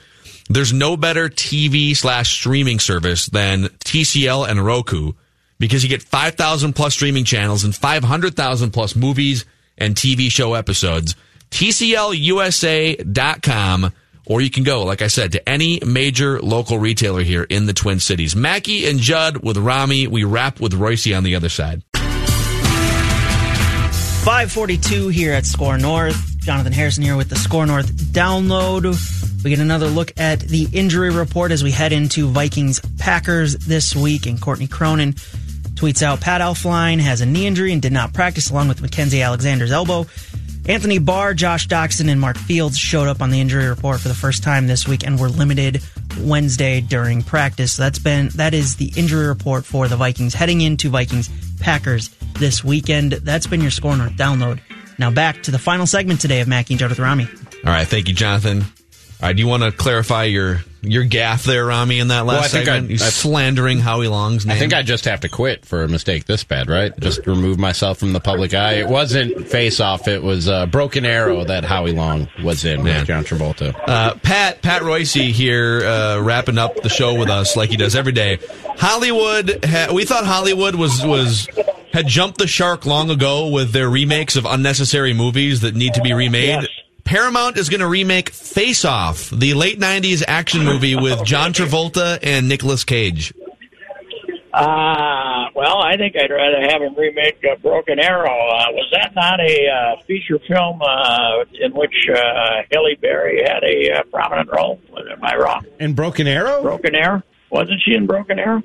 There's 0.50 0.74
no 0.74 0.98
better 0.98 1.30
TV 1.30 1.96
slash 1.96 2.34
streaming 2.34 2.80
service 2.80 3.28
than 3.28 3.66
TCL 3.66 4.50
and 4.50 4.66
Roku 4.66 5.14
because 5.60 5.84
you 5.84 5.90
get 5.90 6.02
5,000 6.02 6.74
plus 6.74 6.96
streaming 6.96 7.24
channels 7.24 7.64
and 7.64 7.76
500,000 7.76 8.72
plus 8.72 8.96
movies 8.96 9.46
and 9.78 9.96
TV 9.96 10.32
show 10.32 10.56
episodes. 10.56 11.16
TCLUSA.com 11.52 11.94
or 14.30 14.40
you 14.40 14.50
can 14.50 14.64
go, 14.64 14.86
like 14.86 15.02
I 15.02 15.08
said, 15.08 15.34
to 15.34 15.50
any 15.50 15.82
major 15.86 16.40
local 16.40 16.80
retailer 16.80 17.24
here 17.24 17.44
in 17.44 17.66
the 17.66 17.74
Twin 17.74 18.00
Cities. 18.00 18.36
Mackey 18.36 18.88
and 18.88 19.00
Judd 19.00 19.44
with 19.44 19.58
Rami. 19.58 20.08
We 20.08 20.24
wrap 20.24 20.62
with 20.62 20.74
Royce 20.76 21.12
on 21.12 21.24
the 21.24 21.36
other 21.36 21.50
side. 21.50 21.84
542 24.24 25.08
here 25.08 25.34
at 25.34 25.46
SKOR 25.46 25.80
North. 25.80 26.38
Jonathan 26.38 26.72
Harrison 26.72 27.04
here 27.04 27.18
with 27.18 27.30
the 27.30 27.36
SKOR 27.36 27.66
North 27.66 27.92
download. 28.14 29.44
We 29.44 29.50
get 29.50 29.60
another 29.60 29.88
look 29.88 30.14
at 30.18 30.40
the 30.42 30.68
injury 30.72 31.10
report 31.10 31.52
as 31.52 31.64
we 31.64 31.72
head 31.72 31.92
into 31.94 32.28
Vikings 32.28 32.80
Packers 33.00 33.56
this 33.58 33.96
week. 33.96 34.28
And 34.28 34.40
Courtney 34.40 34.68
Cronin 34.68 35.14
tweets 35.14 36.04
out 36.04 36.22
Pat 36.22 36.42
Elflein 36.42 37.00
has 37.00 37.22
a 37.22 37.26
knee 37.26 37.48
injury 37.48 37.72
and 37.72 37.82
did 37.82 37.94
not 37.94 38.14
practice, 38.14 38.52
along 38.52 38.68
with 38.68 38.82
Mackensie 38.82 39.26
Alexander's 39.26 39.72
elbow. 39.72 40.06
Anthony 40.70 41.00
Barr, 41.00 41.34
Josh 41.34 41.68
Doxson, 41.68 42.12
and 42.12 42.22
Mark 42.22 42.38
Fields 42.38 42.78
showed 42.78 43.08
up 43.08 43.24
on 43.24 43.32
the 43.32 43.42
injury 43.42 43.66
report 43.66 44.00
for 44.00 44.08
the 44.08 44.14
first 44.14 44.44
time 44.44 44.68
this 44.68 44.88
week 44.88 45.04
and 45.04 45.20
were 45.20 45.28
limited 45.28 45.82
Wednesday 46.20 46.80
during 46.80 47.24
practice. 47.24 47.74
So 47.74 47.82
that's 47.82 47.98
been 47.98 48.30
that 48.36 48.54
is 48.54 48.76
the 48.76 48.94
injury 48.96 49.26
report 49.26 49.66
for 49.66 49.88
the 49.88 49.96
Vikings 49.96 50.36
heading 50.36 50.62
into 50.62 50.90
Vikings 50.90 51.28
Packers 51.60 52.10
this 52.38 52.64
weekend. 52.64 53.14
That's 53.14 53.48
been 53.48 53.62
your 53.62 53.72
SKOR 53.72 53.98
North 53.98 54.12
download. 54.12 54.60
Now 55.00 55.10
back 55.10 55.42
to 55.44 55.52
the 55.52 55.58
final 55.58 55.88
segment 55.88 56.22
today 56.22 56.40
of 56.40 56.48
Mackey 56.48 56.76
and 56.76 56.82
with 56.84 57.00
Rami. 57.00 57.28
All 57.66 57.72
right. 57.72 57.88
Thank 57.88 58.08
you, 58.08 58.14
Jonathan. 58.14 58.66
All 59.22 59.28
right. 59.28 59.36
Do 59.36 59.42
you 59.42 59.48
want 59.48 59.64
to 59.64 59.72
clarify 59.72 60.24
your 60.26 60.62
your 60.82 61.04
gaffe 61.04 61.44
there, 61.44 61.66
Rami, 61.66 62.00
in 62.00 62.08
that 62.08 62.26
Well, 62.26 62.38
I 62.38 62.40
last 62.40 62.52
think 62.52 62.66
segment? 62.68 63.02
I- 63.02 63.06
I- 63.06 63.10
slandering 63.10 63.80
Howie 63.80 64.08
Long's 64.08 64.46
name. 64.46 64.56
I 64.56 64.60
think 64.60 64.74
I 64.74 64.82
just 64.82 65.04
have 65.06 65.20
to 65.22 65.30
quit 65.30 65.66
for 65.66 65.84
a 65.84 65.90
mistake 65.90 66.24
this 66.26 66.46
bad, 66.46 66.70
right? 66.70 66.98
Just 67.02 67.28
remove 67.28 67.60
myself 67.60 67.98
from 67.98 68.14
the 68.14 68.22
public 68.22 68.54
eye. 68.54 68.76
It 68.76 68.88
wasn't 68.88 69.50
Face 69.50 69.82
Off. 69.82 70.08
It 70.08 70.24
was 70.24 70.48
uh, 70.48 70.68
Broken 70.68 71.06
Arrow 71.06 71.44
that 71.44 71.66
Howie 71.66 71.92
Long 71.92 72.30
was 72.42 72.64
in 72.64 72.82
with 72.84 73.08
John 73.08 73.26
Travolta. 73.26 73.76
Uh, 73.88 74.14
Pat 74.24 74.62
Pat 74.62 74.84
Royce 74.84 75.12
here, 75.14 75.82
uh, 75.86 76.22
wrapping 76.22 76.58
up 76.58 76.82
the 76.82 76.88
show 76.90 77.14
with 77.20 77.30
us 77.30 77.58
like 77.58 77.70
he 77.72 77.76
does 77.78 77.98
every 77.98 78.14
day. 78.14 78.40
Hollywood, 78.78 79.66
ha- 79.66 79.92
we 79.94 80.06
thought 80.06 80.26
Hollywood 80.26 80.76
was 80.76 81.06
was 81.06 81.46
had 81.92 82.08
jumped 82.08 82.38
the 82.38 82.48
shark 82.48 82.86
long 82.86 83.10
ago 83.10 83.50
with 83.50 83.74
their 83.74 83.90
remakes 83.90 84.38
of 84.38 84.46
unnecessary 84.46 85.12
movies 85.14 85.60
that 85.62 85.76
need 85.76 85.94
to 85.96 86.02
be 86.02 86.14
remade. 86.14 86.68
Paramount 87.10 87.58
is 87.58 87.70
going 87.70 87.80
to 87.80 87.88
remake 87.88 88.30
Face 88.30 88.86
Off, 88.86 89.32
the 89.32 89.56
late 89.56 89.80
'90s 89.80 90.24
action 90.28 90.64
movie 90.64 90.96
with 90.96 91.24
John 91.26 91.54
Travolta 91.54 92.20
and 92.22 92.48
Nicolas 92.48 92.84
Cage. 92.84 93.34
Uh, 94.54 95.50
well, 95.56 95.80
I 95.80 95.98
think 95.98 96.16
I'd 96.16 96.30
rather 96.30 96.62
have 96.70 96.84
him 96.84 96.94
remake 96.94 97.44
uh, 97.52 97.56
Broken 97.64 97.98
Arrow. 97.98 98.30
Uh, 98.30 98.66
was 98.74 98.88
that 98.92 99.16
not 99.16 99.40
a 99.40 99.68
uh, 99.68 100.04
feature 100.06 100.38
film 100.48 100.84
uh, 100.84 101.46
in 101.60 101.74
which 101.74 101.96
uh, 102.14 102.62
Halle 102.72 102.96
Berry 103.02 103.42
had 103.42 103.64
a 103.64 103.92
uh, 103.92 104.04
prominent 104.12 104.52
role? 104.56 104.80
Am 104.96 105.24
I 105.24 105.36
wrong? 105.36 105.66
In 105.80 105.96
Broken 105.96 106.28
Arrow? 106.28 106.62
Broken 106.62 106.94
Arrow? 106.94 107.24
Wasn't 107.50 107.82
she 107.84 107.96
in 107.96 108.06
Broken 108.06 108.38
Arrow? 108.38 108.62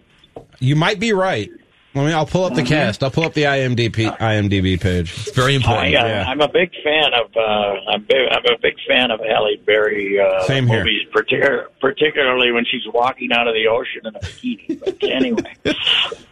You 0.59 0.77
might 0.77 1.01
be 1.01 1.15
right. 1.15 1.51
Let 1.95 2.07
me. 2.07 2.13
I'll 2.13 2.27
pull 2.27 2.45
up 2.45 2.55
the 2.55 2.63
cast. 2.63 3.03
I'll 3.03 3.11
pull 3.11 3.25
up 3.25 3.35
the 3.35 3.45
IMDb 3.45 4.17
IMDb 4.19 4.81
page. 4.81 5.13
It's 5.17 5.31
very 5.31 5.63
I, 5.65 5.95
uh, 5.95 6.25
I'm 6.25 6.41
a 6.41 6.49
big 6.49 6.73
fan 6.83 7.13
of 7.15 7.31
uh, 7.37 7.91
I'm, 7.91 8.03
big, 8.03 8.29
I'm 8.31 8.45
a 8.47 8.59
big 8.61 8.75
fan 8.89 9.11
of 9.11 9.21
Halle 9.21 9.57
Berry 9.65 10.19
uh, 10.21 10.43
Same 10.45 10.67
here. 10.67 10.79
movies, 10.79 11.07
particular, 11.13 11.69
particularly 11.81 12.51
when 12.53 12.65
she's 12.65 12.83
walking 12.93 13.31
out 13.33 13.47
of 13.47 13.55
the 13.55 13.69
ocean 13.69 14.03
in 14.05 14.17
a 14.17 14.19
bikini. 14.19 14.81
But 14.81 15.03
anyway, 15.03 15.55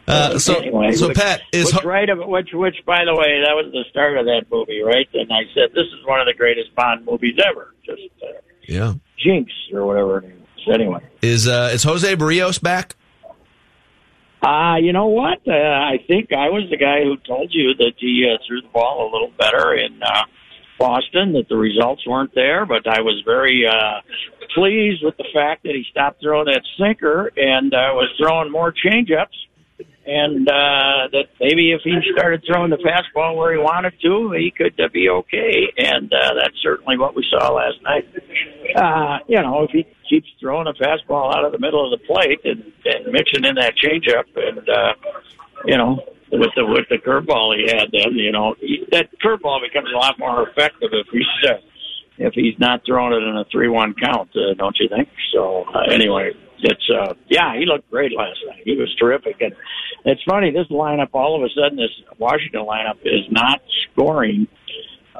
Uh, 0.09 0.39
so, 0.39 0.56
anyway, 0.59 0.93
so 0.93 1.09
which, 1.09 1.16
Pat 1.16 1.43
is 1.52 1.72
which 1.72 1.84
right 1.84 2.10
of 2.10 2.18
which 2.26 2.51
which 2.52 2.74
by 2.84 3.05
the 3.05 3.14
way 3.14 3.40
that 3.47 3.55
was 3.55 3.72
the 3.72 3.84
start 3.89 4.18
of 4.18 4.26
that 4.26 4.44
movie, 4.51 4.82
right? 4.82 5.09
And 5.14 5.32
I 5.32 5.44
said 5.55 5.70
this 5.74 5.86
is 5.86 6.05
one 6.05 6.20
of 6.20 6.26
the 6.26 6.34
greatest 6.34 6.74
Bond 6.74 7.06
movies 7.06 7.39
ever. 7.43 7.72
Just 7.86 8.02
uh, 8.22 8.26
yeah 8.62 8.94
Jinx 9.16 9.51
or 9.72 9.86
whatever. 9.86 10.18
It 10.18 10.24
is. 10.24 10.68
Anyway, 10.68 11.01
is 11.22 11.47
uh, 11.48 11.70
is 11.72 11.82
Jose 11.84 12.14
Berrios 12.16 12.60
back? 12.60 12.97
Uh, 14.43 14.77
you 14.77 14.93
know 14.93 15.06
what? 15.06 15.39
Uh, 15.47 15.52
I 15.52 15.98
think 16.09 16.32
I 16.32 16.48
was 16.48 16.64
the 16.70 16.77
guy 16.77 17.02
who 17.05 17.16
told 17.16 17.51
you 17.52 17.74
that 17.74 17.93
he 17.98 18.28
uh, 18.28 18.39
threw 18.47 18.60
the 18.60 18.69
ball 18.69 19.09
a 19.09 19.12
little 19.12 19.32
better 19.39 19.74
in 19.74 20.02
uh, 20.02 20.23
Boston. 20.78 21.32
That 21.35 21.48
the 21.48 21.56
results 21.56 22.06
weren't 22.06 22.35
there, 22.35 22.66
but 22.66 22.86
I 22.89 23.01
was 23.01 23.23
very 23.24 23.64
uh, 23.66 24.01
pleased 24.55 25.05
with 25.05 25.16
the 25.16 25.27
fact 25.32 25.62
that 25.62 25.74
he 25.74 25.85
stopped 25.90 26.20
throwing 26.20 26.47
that 26.47 26.62
sinker 26.77 27.31
and 27.36 27.73
uh, 27.73 27.94
was 27.94 28.10
throwing 28.19 28.51
more 28.51 28.73
changeups. 28.73 29.28
And 30.05 30.49
uh, 30.49 31.07
that 31.12 31.27
maybe 31.39 31.70
if 31.70 31.83
he 31.85 31.97
started 32.12 32.43
throwing 32.45 32.70
the 32.70 32.79
fastball 32.79 33.37
where 33.37 33.53
he 33.53 33.59
wanted 33.59 33.95
to, 34.03 34.33
he 34.33 34.51
could 34.51 34.79
uh, 34.81 34.89
be 34.93 35.09
okay. 35.09 35.73
And 35.79 36.12
uh, 36.12 36.35
that's 36.35 36.57
certainly 36.61 36.99
what 36.99 37.15
we 37.15 37.24
saw 37.31 37.53
last 37.53 37.81
night. 37.83 38.09
Uh, 38.74 39.19
you 39.29 39.41
know, 39.41 39.62
if 39.62 39.70
he 39.70 39.87
keeps 40.09 40.29
throwing 40.41 40.66
a 40.66 40.73
fastball 40.73 41.35
out 41.35 41.45
of 41.45 41.53
the 41.53 41.59
middle 41.59 41.85
of 41.85 41.99
the 41.99 42.05
plate 42.05 42.41
and, 42.45 42.73
and 42.85 43.12
mixing 43.12 43.45
in 43.45 43.55
that 43.55 43.74
changeup, 43.77 44.24
and 44.35 44.69
uh, 44.69 44.95
you 45.66 45.77
know, 45.77 46.01
with 46.33 46.51
the 46.57 46.66
with 46.66 46.89
the 46.91 46.99
curveball 46.99 47.57
he 47.57 47.70
had, 47.70 47.89
then 47.93 48.15
you 48.15 48.33
know 48.33 48.55
he, 48.59 48.85
that 48.91 49.09
curveball 49.20 49.61
becomes 49.62 49.89
a 49.95 49.97
lot 49.97 50.19
more 50.19 50.49
effective 50.49 50.91
if 50.93 51.07
he's 51.12 51.51
uh, 51.51 51.55
if 52.19 52.35
he's 52.35 52.59
not 52.59 52.83
throwing 52.85 53.12
it 53.12 53.23
in 53.27 53.37
a 53.37 53.45
three-one 53.51 53.95
count, 53.95 54.31
uh, 54.37 54.55
don't 54.55 54.77
you 54.79 54.89
think? 54.89 55.09
So 55.33 55.65
uh, 55.74 55.91
anyway, 55.91 56.33
it's 56.62 56.90
uh, 56.90 57.14
yeah, 57.28 57.56
he 57.59 57.66
looked 57.66 57.90
great 57.90 58.12
last 58.12 58.39
night. 58.47 58.62
He 58.64 58.76
was 58.76 58.94
terrific, 58.98 59.40
and 59.40 59.55
it's 60.05 60.22
funny 60.24 60.51
this 60.51 60.68
lineup. 60.68 61.10
All 61.12 61.36
of 61.36 61.43
a 61.43 61.48
sudden, 61.55 61.76
this 61.76 61.90
Washington 62.18 62.62
lineup 62.62 62.98
is 63.05 63.24
not 63.30 63.60
scoring 63.90 64.47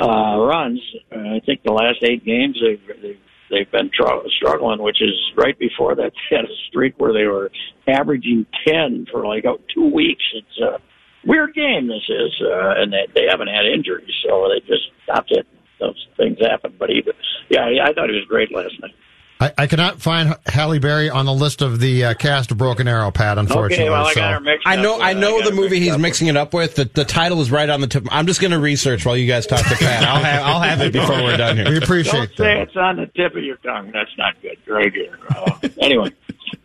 uh, 0.01 0.39
runs. 0.39 0.81
Uh, 1.11 1.37
I 1.37 1.41
think 1.45 1.63
the 1.65 1.73
last 1.73 1.99
eight 2.03 2.25
games 2.25 2.57
they've 2.61 3.03
they've, 3.03 3.21
they've 3.51 3.71
been 3.71 3.91
tr- 3.93 4.29
struggling, 4.37 4.83
which 4.83 5.03
is 5.03 5.15
right 5.37 5.59
before 5.59 5.95
that 5.97 6.13
they 6.31 6.37
had 6.37 6.45
a 6.45 6.55
streak 6.69 6.95
where 6.99 7.13
they 7.13 7.27
were 7.27 7.51
averaging 7.87 8.47
ten 8.67 9.07
for 9.11 9.27
like 9.27 9.45
oh, 9.47 9.61
two 9.75 9.89
weeks. 9.89 10.25
It's 10.35 10.59
a 10.61 10.81
weird 11.27 11.55
game. 11.55 11.89
This 11.89 12.09
is, 12.09 12.33
uh, 12.43 12.81
and 12.81 12.93
they, 12.93 13.07
they 13.15 13.27
haven't 13.29 13.49
had 13.49 13.67
injuries, 13.67 14.15
so 14.25 14.49
they 14.49 14.61
just 14.67 14.85
stopped 15.05 15.33
it. 15.33 15.47
Those 15.81 16.07
things 16.17 16.39
happen, 16.41 16.75
but 16.79 16.91
he, 16.91 17.03
yeah, 17.49 17.67
I 17.83 17.93
thought 17.93 18.09
he 18.09 18.15
was 18.15 18.25
great 18.29 18.55
last 18.55 18.75
night. 18.81 18.95
I, 19.41 19.53
I 19.59 19.67
cannot 19.67 20.01
find 20.01 20.37
Halle 20.47 20.79
Berry 20.79 21.11
on 21.11 21.27
the 21.27 21.33
list 21.33 21.63
of 21.63 21.81
the 21.81 22.05
uh, 22.05 22.15
cast 22.15 22.53
of 22.53 22.59
Broken 22.59 22.87
Arrow, 22.87 23.11
Pat. 23.11 23.39
Unfortunately, 23.39 23.85
Okay, 23.87 23.91
well, 23.91 24.07
I 24.07 24.13
so. 24.13 24.21
got 24.21 24.59
I 24.65 24.77
know. 24.77 25.01
I 25.01 25.15
know 25.15 25.41
got 25.41 25.49
the 25.51 25.55
movie 25.57 25.81
he's 25.81 25.93
up. 25.95 26.01
mixing 26.01 26.29
it 26.29 26.37
up 26.37 26.55
with. 26.55 26.77
The, 26.77 26.85
the 26.85 27.05
title 27.05 27.41
is 27.41 27.51
right 27.51 27.69
on 27.69 27.81
the 27.81 27.89
tip. 27.89 28.07
I'm 28.13 28.27
just 28.29 28.41
going 28.41 28.53
to 28.53 28.61
research 28.61 29.05
while 29.05 29.17
you 29.17 29.27
guys 29.27 29.47
talk 29.47 29.67
to 29.67 29.75
Pat. 29.75 30.05
I'll 30.05 30.23
have. 30.23 30.43
I'll 30.47 30.61
have 30.61 30.81
it 30.81 30.93
before 30.93 31.17
we're 31.23 31.37
done 31.37 31.57
here. 31.57 31.69
we 31.71 31.79
appreciate. 31.79 32.13
Don't 32.13 32.23
appreciate 32.25 32.37
say 32.37 32.55
that. 32.55 32.69
it's 32.69 32.77
on 32.77 32.97
the 32.97 33.07
tip 33.07 33.35
of 33.35 33.43
your 33.43 33.57
tongue. 33.57 33.91
That's 33.93 34.17
not 34.17 34.41
good. 34.43 34.59
Right 34.67 34.93
here. 34.93 35.19
Uh, 35.35 35.59
anyway, 35.81 36.13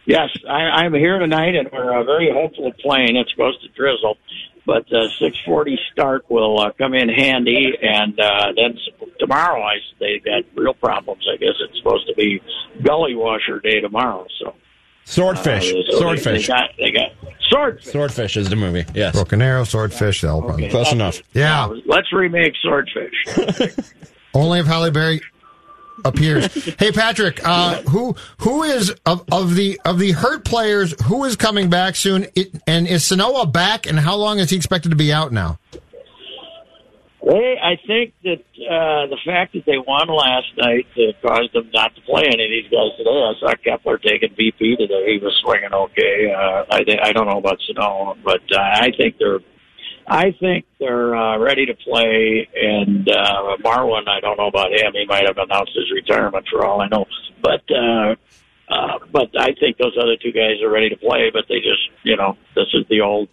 yes, 0.06 0.30
I, 0.48 0.84
I'm 0.84 0.94
here 0.94 1.20
tonight, 1.20 1.56
and 1.56 1.70
we're 1.72 2.00
uh, 2.00 2.04
very 2.04 2.32
hopeful 2.32 2.68
of 2.68 2.78
playing. 2.78 3.16
It's 3.16 3.32
supposed 3.32 3.62
to 3.62 3.70
drizzle, 3.70 4.18
but 4.66 4.86
uh, 4.92 5.08
6:40 5.20 5.76
start 5.92 6.26
will 6.30 6.60
uh, 6.60 6.72
come 6.78 6.94
in 6.94 7.10
handy. 7.10 7.74
And 7.82 8.20
uh, 8.20 8.54
then 8.56 8.78
tomorrow, 9.20 9.62
I 9.62 9.76
they 10.00 10.20
got 10.20 10.44
real 10.56 10.74
problems. 10.74 11.26
I 11.32 11.38
guess 11.38 11.56
it's 11.60 11.78
supposed 11.78 12.08
to 12.08 12.14
be 12.16 12.42
gully 12.84 13.16
washer 13.16 13.60
day 13.60 13.80
tomorrow. 13.80 14.28
So 14.40 14.56
Swordfish. 15.06 15.74
uh, 15.74 15.92
so 15.92 16.00
Swordfish. 16.00 16.48
They, 16.48 16.54
they 16.54 16.60
got 16.60 16.70
they 16.78 16.92
got 16.92 17.12
swordfish. 17.50 17.92
Swordfish 17.92 18.38
is 18.38 18.50
the 18.50 18.56
movie. 18.58 18.86
Yes. 18.94 19.14
Broken 19.16 19.42
Arrow, 19.42 19.64
Swordfish, 19.64 20.22
that'll 20.22 20.42
probably. 20.42 20.70
Close 20.70 20.92
enough. 20.92 21.22
Yeah, 21.34 21.68
Let's 21.86 22.12
remake 22.12 22.54
swordfish. 22.62 23.14
only 24.34 24.60
if 24.60 24.66
Halle 24.66 24.92
Berry 24.92 25.22
appears. 26.06 26.54
hey, 26.80 26.92
Patrick, 26.92 27.40
uh, 27.44 27.82
who 27.84 28.16
who 28.40 28.64
is 28.64 28.92
of, 29.06 29.24
of 29.32 29.56
the 29.56 29.80
of 29.86 30.00
the 30.00 30.12
hurt 30.12 30.46
players? 30.46 30.94
Who 31.06 31.24
is 31.26 31.36
coming 31.36 31.70
back 31.70 31.96
soon? 31.96 32.28
It, 32.36 32.52
and 32.68 32.88
is 32.88 33.06
Sano 33.06 33.46
back? 33.46 33.86
And 33.86 34.00
how 34.00 34.16
long 34.16 34.40
is 34.40 34.50
he 34.50 34.56
expected 34.56 34.90
to 34.90 34.96
be 34.96 35.12
out 35.14 35.32
now? 35.32 35.60
They, 37.24 37.58
I 37.62 37.76
think 37.86 38.14
that 38.24 38.40
uh, 38.40 39.08
the 39.08 39.18
fact 39.26 39.52
that 39.54 39.66
they 39.66 39.78
won 39.78 40.08
last 40.08 40.48
night 40.56 40.88
uh, 40.96 41.12
caused 41.28 41.52
them 41.52 41.70
not 41.74 41.94
to 41.96 42.02
play 42.04 42.24
any 42.24 42.46
of 42.46 42.50
these 42.50 42.72
guys 42.72 42.96
today. 42.98 43.10
I 43.10 43.34
saw 43.40 43.54
Kepler 43.62 43.98
taking 43.98 44.30
BP 44.30 44.78
today; 44.78 45.14
he 45.14 45.20
was 45.22 45.36
swinging 45.44 45.74
okay. 45.74 46.32
Uh, 46.32 46.64
I, 46.72 46.84
thi- 46.86 47.00
I 47.04 47.12
don't 47.12 47.28
know 47.28 47.40
about 47.40 47.60
Sano, 47.68 48.16
but 48.24 48.42
uh, 48.56 48.60
I 48.62 48.92
think 48.96 49.18
they're, 49.20 49.40
I 50.08 50.32
think 50.40 50.66
they're 50.80 51.16
uh, 51.16 51.38
ready 51.38 51.66
to 51.66 51.74
play. 51.74 52.48
And 52.56 53.10
uh, 53.10 53.58
Marwin, 53.64 54.08
I 54.08 54.20
don't 54.22 54.38
know 54.38 54.48
about 54.48 54.72
him; 54.72 54.94
he 54.94 55.06
might 55.06 55.28
have 55.28 55.38
announced 55.38 55.74
his 55.76 55.92
retirement 55.92 56.48
for 56.50 56.66
all 56.66 56.82
I 56.82 56.88
know. 56.88 57.06
But 57.42 57.64
uh, 57.70 58.16
uh, 58.70 59.00
but 59.12 59.30
I 59.40 59.54
think 59.60 59.78
those 59.78 59.98
other 60.02 60.16
two 60.16 60.32
guys 60.32 60.62
are 60.64 60.70
ready 60.70 60.90
to 60.90 60.98
play. 60.98 61.30
But 61.32 61.46
they 61.50 61.60
just, 61.60 61.90
you 62.04 62.16
know, 62.16 62.38
this 62.56 62.68
is 62.74 62.86
the 62.90 63.02
old 63.02 63.30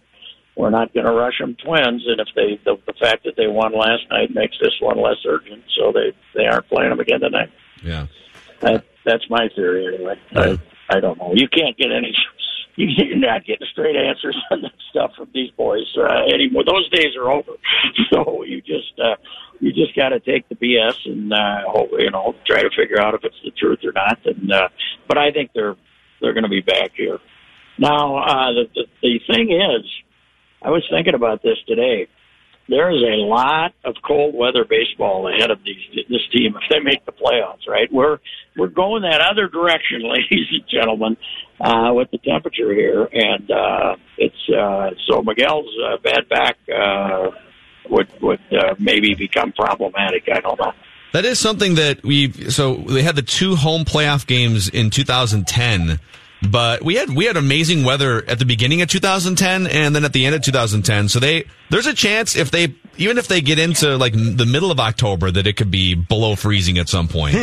we're 0.55 0.69
not 0.69 0.93
going 0.93 1.05
to 1.05 1.11
rush 1.11 1.37
them 1.39 1.55
twins. 1.55 2.03
And 2.07 2.19
if 2.19 2.27
they, 2.35 2.59
the, 2.63 2.77
the 2.87 2.93
fact 2.93 3.25
that 3.25 3.35
they 3.35 3.47
won 3.47 3.73
last 3.73 4.03
night 4.09 4.33
makes 4.33 4.57
this 4.61 4.73
one 4.79 5.01
less 5.01 5.17
urgent, 5.27 5.63
so 5.77 5.91
they 5.91 6.13
they 6.33 6.47
aren't 6.47 6.67
playing 6.67 6.89
them 6.89 6.99
again 6.99 7.19
tonight. 7.19 7.51
Yeah. 7.83 8.07
That 8.61 8.85
that's 9.03 9.29
my 9.29 9.49
theory 9.55 9.93
anyway. 9.93 10.19
I, 10.35 10.59
I 10.89 10.99
don't 10.99 11.17
know. 11.17 11.33
You 11.33 11.47
can't 11.47 11.77
get 11.77 11.91
any. 11.91 12.15
You're 12.77 13.17
not 13.17 13.45
getting 13.45 13.67
straight 13.71 13.95
answers 13.95 14.37
on 14.51 14.61
that 14.63 14.73
stuff 14.89 15.11
from 15.15 15.29
these 15.33 15.49
boys 15.51 15.85
uh, 15.97 16.25
anymore. 16.33 16.63
Those 16.65 16.89
days 16.89 17.15
are 17.17 17.31
over. 17.31 17.53
So 18.11 18.43
you 18.43 18.61
just 18.61 18.99
uh, 18.99 19.15
you 19.59 19.71
just 19.73 19.95
got 19.95 20.09
to 20.09 20.19
take 20.19 20.47
the 20.47 20.55
BS 20.55 21.05
and 21.05 21.33
uh, 21.33 21.61
hope, 21.67 21.89
you 21.97 22.11
know 22.11 22.35
try 22.45 22.61
to 22.61 22.69
figure 22.69 22.99
out 22.99 23.13
if 23.13 23.23
it's 23.23 23.35
the 23.43 23.51
truth 23.51 23.79
or 23.83 23.93
not. 23.93 24.19
And 24.25 24.51
uh, 24.51 24.69
but 25.07 25.17
I 25.17 25.31
think 25.31 25.51
they're 25.53 25.75
they're 26.21 26.33
going 26.33 26.43
to 26.43 26.49
be 26.49 26.61
back 26.61 26.91
here. 26.95 27.19
Now 27.77 28.17
uh, 28.17 28.51
the, 28.53 28.65
the 28.75 28.85
the 29.01 29.19
thing 29.33 29.51
is, 29.51 29.89
I 30.61 30.69
was 30.69 30.83
thinking 30.89 31.15
about 31.15 31.41
this 31.41 31.57
today. 31.67 32.07
There 32.67 32.89
is 32.89 33.01
a 33.03 33.21
lot 33.21 33.73
of 33.83 33.95
cold 34.05 34.33
weather 34.33 34.65
baseball 34.65 35.27
ahead 35.27 35.51
of 35.51 35.59
these 35.63 36.05
this 36.09 36.27
team 36.31 36.55
if 36.55 36.63
they 36.69 36.79
make 36.79 37.05
the 37.05 37.11
playoffs. 37.11 37.67
Right, 37.67 37.91
we're 37.91 38.17
we're 38.57 38.67
going 38.67 39.03
that 39.03 39.21
other 39.21 39.47
direction, 39.47 40.01
ladies 40.09 40.47
and 40.51 40.63
gentlemen, 40.67 41.17
uh, 41.59 41.93
with 41.93 42.09
the 42.11 42.17
temperature 42.17 42.73
here, 42.73 43.07
and 43.11 43.51
uh, 43.51 43.95
it's 44.17 44.49
uh, 44.49 44.89
so 45.07 45.21
Miguel's 45.21 45.69
uh, 45.85 45.97
bad 46.03 46.27
back 46.27 46.57
uh, 46.75 47.31
would 47.89 48.07
would 48.21 48.41
uh, 48.51 48.75
maybe 48.79 49.13
become 49.13 49.51
problematic. 49.51 50.23
I 50.33 50.39
don't 50.39 50.59
know. 50.59 50.73
That 51.13 51.23
is 51.23 51.39
something 51.39 51.75
that 51.75 52.03
we 52.03 52.31
so 52.49 52.75
they 52.75 53.03
had 53.03 53.15
the 53.15 53.21
two 53.21 53.55
home 53.55 53.85
playoff 53.85 54.25
games 54.27 54.67
in 54.67 54.89
2010, 54.89 55.99
but 56.41 56.83
we 56.83 56.95
had 56.95 57.09
we 57.09 57.25
had 57.25 57.37
amazing 57.37 57.83
weather 57.83 58.23
at 58.27 58.39
the 58.39 58.45
beginning 58.45 58.81
of 58.81 58.89
2010 58.89 59.67
and 59.67 59.95
then 59.95 60.03
at 60.05 60.13
the 60.13 60.25
end 60.25 60.35
of 60.35 60.41
2010. 60.41 61.09
So 61.09 61.19
they 61.19 61.45
there's 61.69 61.87
a 61.87 61.93
chance 61.93 62.35
if 62.35 62.51
they 62.51 62.75
even 62.97 63.17
if 63.17 63.27
they 63.27 63.41
get 63.41 63.59
into 63.59 63.97
like 63.97 64.13
the 64.13 64.45
middle 64.45 64.71
of 64.71 64.79
October 64.79 65.31
that 65.31 65.47
it 65.47 65.57
could 65.57 65.71
be 65.71 65.95
below 65.95 66.35
freezing 66.35 66.77
at 66.77 66.89
some 66.89 67.07
point. 67.07 67.35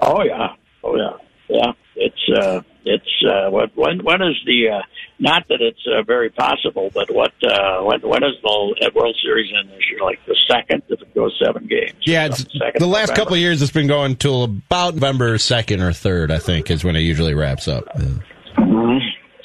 Oh 0.00 0.22
yeah, 0.22 0.54
oh 0.82 0.96
yeah, 0.96 1.12
yeah. 1.48 1.72
It's 1.96 2.28
uh, 2.36 2.60
it's 2.84 3.24
uh, 3.28 3.50
what 3.50 3.70
when 3.76 4.02
when 4.04 4.22
is 4.22 4.36
the 4.46 4.68
uh, 4.70 4.82
not 5.18 5.46
that 5.48 5.60
it's 5.60 5.80
uh, 5.86 6.02
very 6.02 6.30
possible, 6.30 6.90
but 6.94 7.10
what 7.10 7.32
uh, 7.42 7.80
when 7.82 8.00
when 8.02 8.22
is 8.24 8.34
the 8.42 8.90
World 8.94 9.16
Series 9.22 9.50
in 9.50 9.68
this 9.70 9.80
year? 9.90 10.00
Like 10.02 10.20
the 10.26 10.36
second 10.50 10.82
if 10.88 11.00
it 11.00 11.14
goes 11.14 11.38
seven 11.44 11.66
games. 11.66 11.92
Yeah, 12.02 12.26
it's, 12.26 12.38
Second 12.52 12.80
the 12.80 12.86
last 12.86 13.08
November. 13.08 13.14
couple 13.14 13.34
of 13.34 13.40
years 13.40 13.62
it's 13.62 13.72
been 13.72 13.86
going 13.86 14.16
till 14.16 14.44
about 14.44 14.94
November 14.94 15.38
second 15.38 15.80
or 15.80 15.92
third. 15.92 16.30
I 16.30 16.38
think 16.38 16.70
is 16.70 16.84
when 16.84 16.96
it 16.96 17.00
usually 17.00 17.34
wraps 17.34 17.68
up. 17.68 17.84
Mhm. 17.96 18.22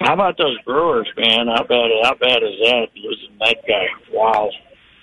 How 0.02 0.14
about 0.14 0.38
those 0.38 0.58
Brewers, 0.66 1.08
man? 1.18 1.48
How 1.48 1.64
bad 1.64 1.90
how 2.04 2.16
bad 2.16 2.38
is 2.44 2.58
that 2.64 2.88
losing 2.96 3.36
that 3.42 3.58
guy? 3.68 3.88
Wow, 4.14 4.50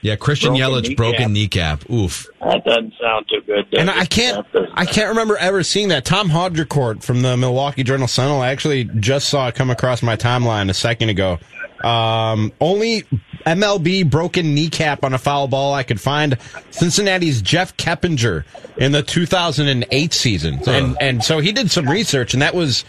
Yeah, 0.02 0.16
Christian 0.16 0.50
Broken 0.54 0.62
Yelich 0.72 0.82
kneecap. 0.82 0.96
broken 0.96 1.32
kneecap. 1.32 1.90
Oof. 1.90 2.26
that 2.40 2.64
doesn't 2.64 2.94
sound 3.00 3.26
too 3.28 3.40
good. 3.46 3.68
does 3.70 3.80
And 3.80 3.88
it? 3.88 3.96
I 3.96 4.04
can't, 4.04 4.46
I 4.74 4.84
can't 4.84 5.08
remember 5.08 5.36
ever 5.36 5.62
seeing 5.62 5.88
that. 5.88 6.04
Tom 6.04 6.28
Haudricourt 6.28 7.02
from 7.02 7.22
the 7.22 7.36
Milwaukee 7.36 7.82
Journal 7.82 8.06
Sentinel. 8.06 8.40
I 8.40 8.48
actually 8.50 8.84
just 8.84 9.28
saw 9.28 9.48
it 9.48 9.54
come 9.54 9.70
across 9.70 10.02
my 10.02 10.14
timeline 10.16 10.70
a 10.70 10.74
second 10.74 11.08
ago. 11.08 11.38
Um, 11.82 12.52
only 12.60 13.04
MLB 13.46 14.08
broken 14.10 14.54
kneecap 14.54 15.04
on 15.04 15.14
a 15.14 15.18
foul 15.18 15.48
ball 15.48 15.72
I 15.72 15.82
could 15.82 16.00
find. 16.00 16.36
Cincinnati's 16.70 17.40
Jeff 17.40 17.76
Keppinger 17.76 18.44
in 18.76 18.92
the 18.92 19.02
2008 19.02 20.12
season, 20.12 20.60
and 20.66 20.96
and 21.00 21.24
so 21.24 21.38
he 21.38 21.52
did 21.52 21.70
some 21.70 21.88
research, 21.88 22.34
and 22.34 22.42
that 22.42 22.54
was 22.54 22.84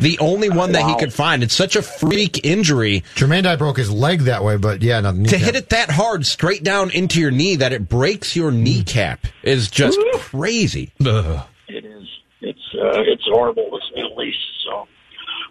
the 0.00 0.18
only 0.18 0.48
one 0.48 0.72
that 0.72 0.88
he 0.88 0.96
could 0.96 1.12
find. 1.12 1.42
It's 1.42 1.54
such 1.54 1.76
a 1.76 1.82
freak 1.82 2.44
injury 2.44 3.02
Jermaine 3.14 3.42
Dye 3.42 3.56
broke 3.56 3.76
his 3.76 3.90
leg 3.90 4.22
that 4.22 4.44
way, 4.44 4.56
but 4.56 4.82
yeah, 4.82 5.00
no, 5.00 5.12
to 5.24 5.38
hit 5.38 5.56
it 5.56 5.70
that 5.70 5.90
hard 5.90 6.24
straight 6.26 6.62
down 6.62 6.90
into 6.90 7.20
your 7.20 7.30
knee 7.30 7.56
that 7.56 7.72
it 7.72 7.88
breaks 7.88 8.34
your 8.36 8.50
kneecap 8.50 9.26
is 9.42 9.70
just 9.70 9.98
crazy. 10.14 10.92
Ugh. 11.04 11.44
It 11.68 11.84
is. 11.84 12.06
It's 12.40 12.74
uh, 12.74 13.02
it's 13.02 13.24
horrible 13.26 13.68
to 13.70 13.78
say 13.94 14.02
the 14.02 14.14
least. 14.16 14.38
So, 14.64 14.86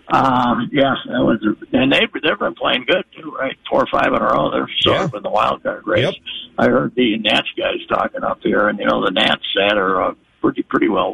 um, 0.09 0.69
yeah, 0.71 0.95
that 1.05 1.23
was, 1.23 1.39
and 1.73 1.91
they've 1.91 2.09
they've 2.23 2.39
been 2.39 2.55
playing 2.55 2.85
good 2.87 3.03
too, 3.15 3.31
right? 3.37 3.57
Four 3.69 3.83
or 3.83 3.87
five 3.91 4.07
in 4.07 4.15
a 4.21 4.23
row. 4.23 4.51
They're 4.51 4.69
sort 4.79 4.97
Yeah. 4.97 5.03
of 5.05 5.13
in 5.13 5.23
the 5.23 5.29
wild 5.29 5.63
card 5.63 5.85
race. 5.85 6.03
Yep. 6.05 6.13
I 6.57 6.65
heard 6.69 6.95
the 6.95 7.17
Nats 7.17 7.47
guys 7.57 7.85
talking 7.89 8.23
up 8.23 8.39
here, 8.41 8.67
and 8.69 8.79
you 8.79 8.85
know 8.85 9.03
the 9.03 9.11
Nats 9.11 9.43
that 9.55 9.77
are 9.77 10.01
uh, 10.01 10.13
pretty 10.41 10.63
pretty 10.63 10.87
well 10.87 11.11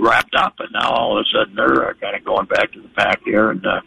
wrapped 0.00 0.34
up, 0.36 0.54
and 0.60 0.68
now 0.72 0.90
all 0.90 1.18
of 1.18 1.24
a 1.26 1.36
sudden 1.36 1.54
they're 1.56 1.90
uh, 1.90 1.94
kind 1.94 2.14
of 2.16 2.24
going 2.24 2.46
back 2.46 2.72
to 2.72 2.80
the 2.80 2.88
pack 2.88 3.20
here, 3.24 3.50
and 3.50 3.66
uh, 3.66 3.80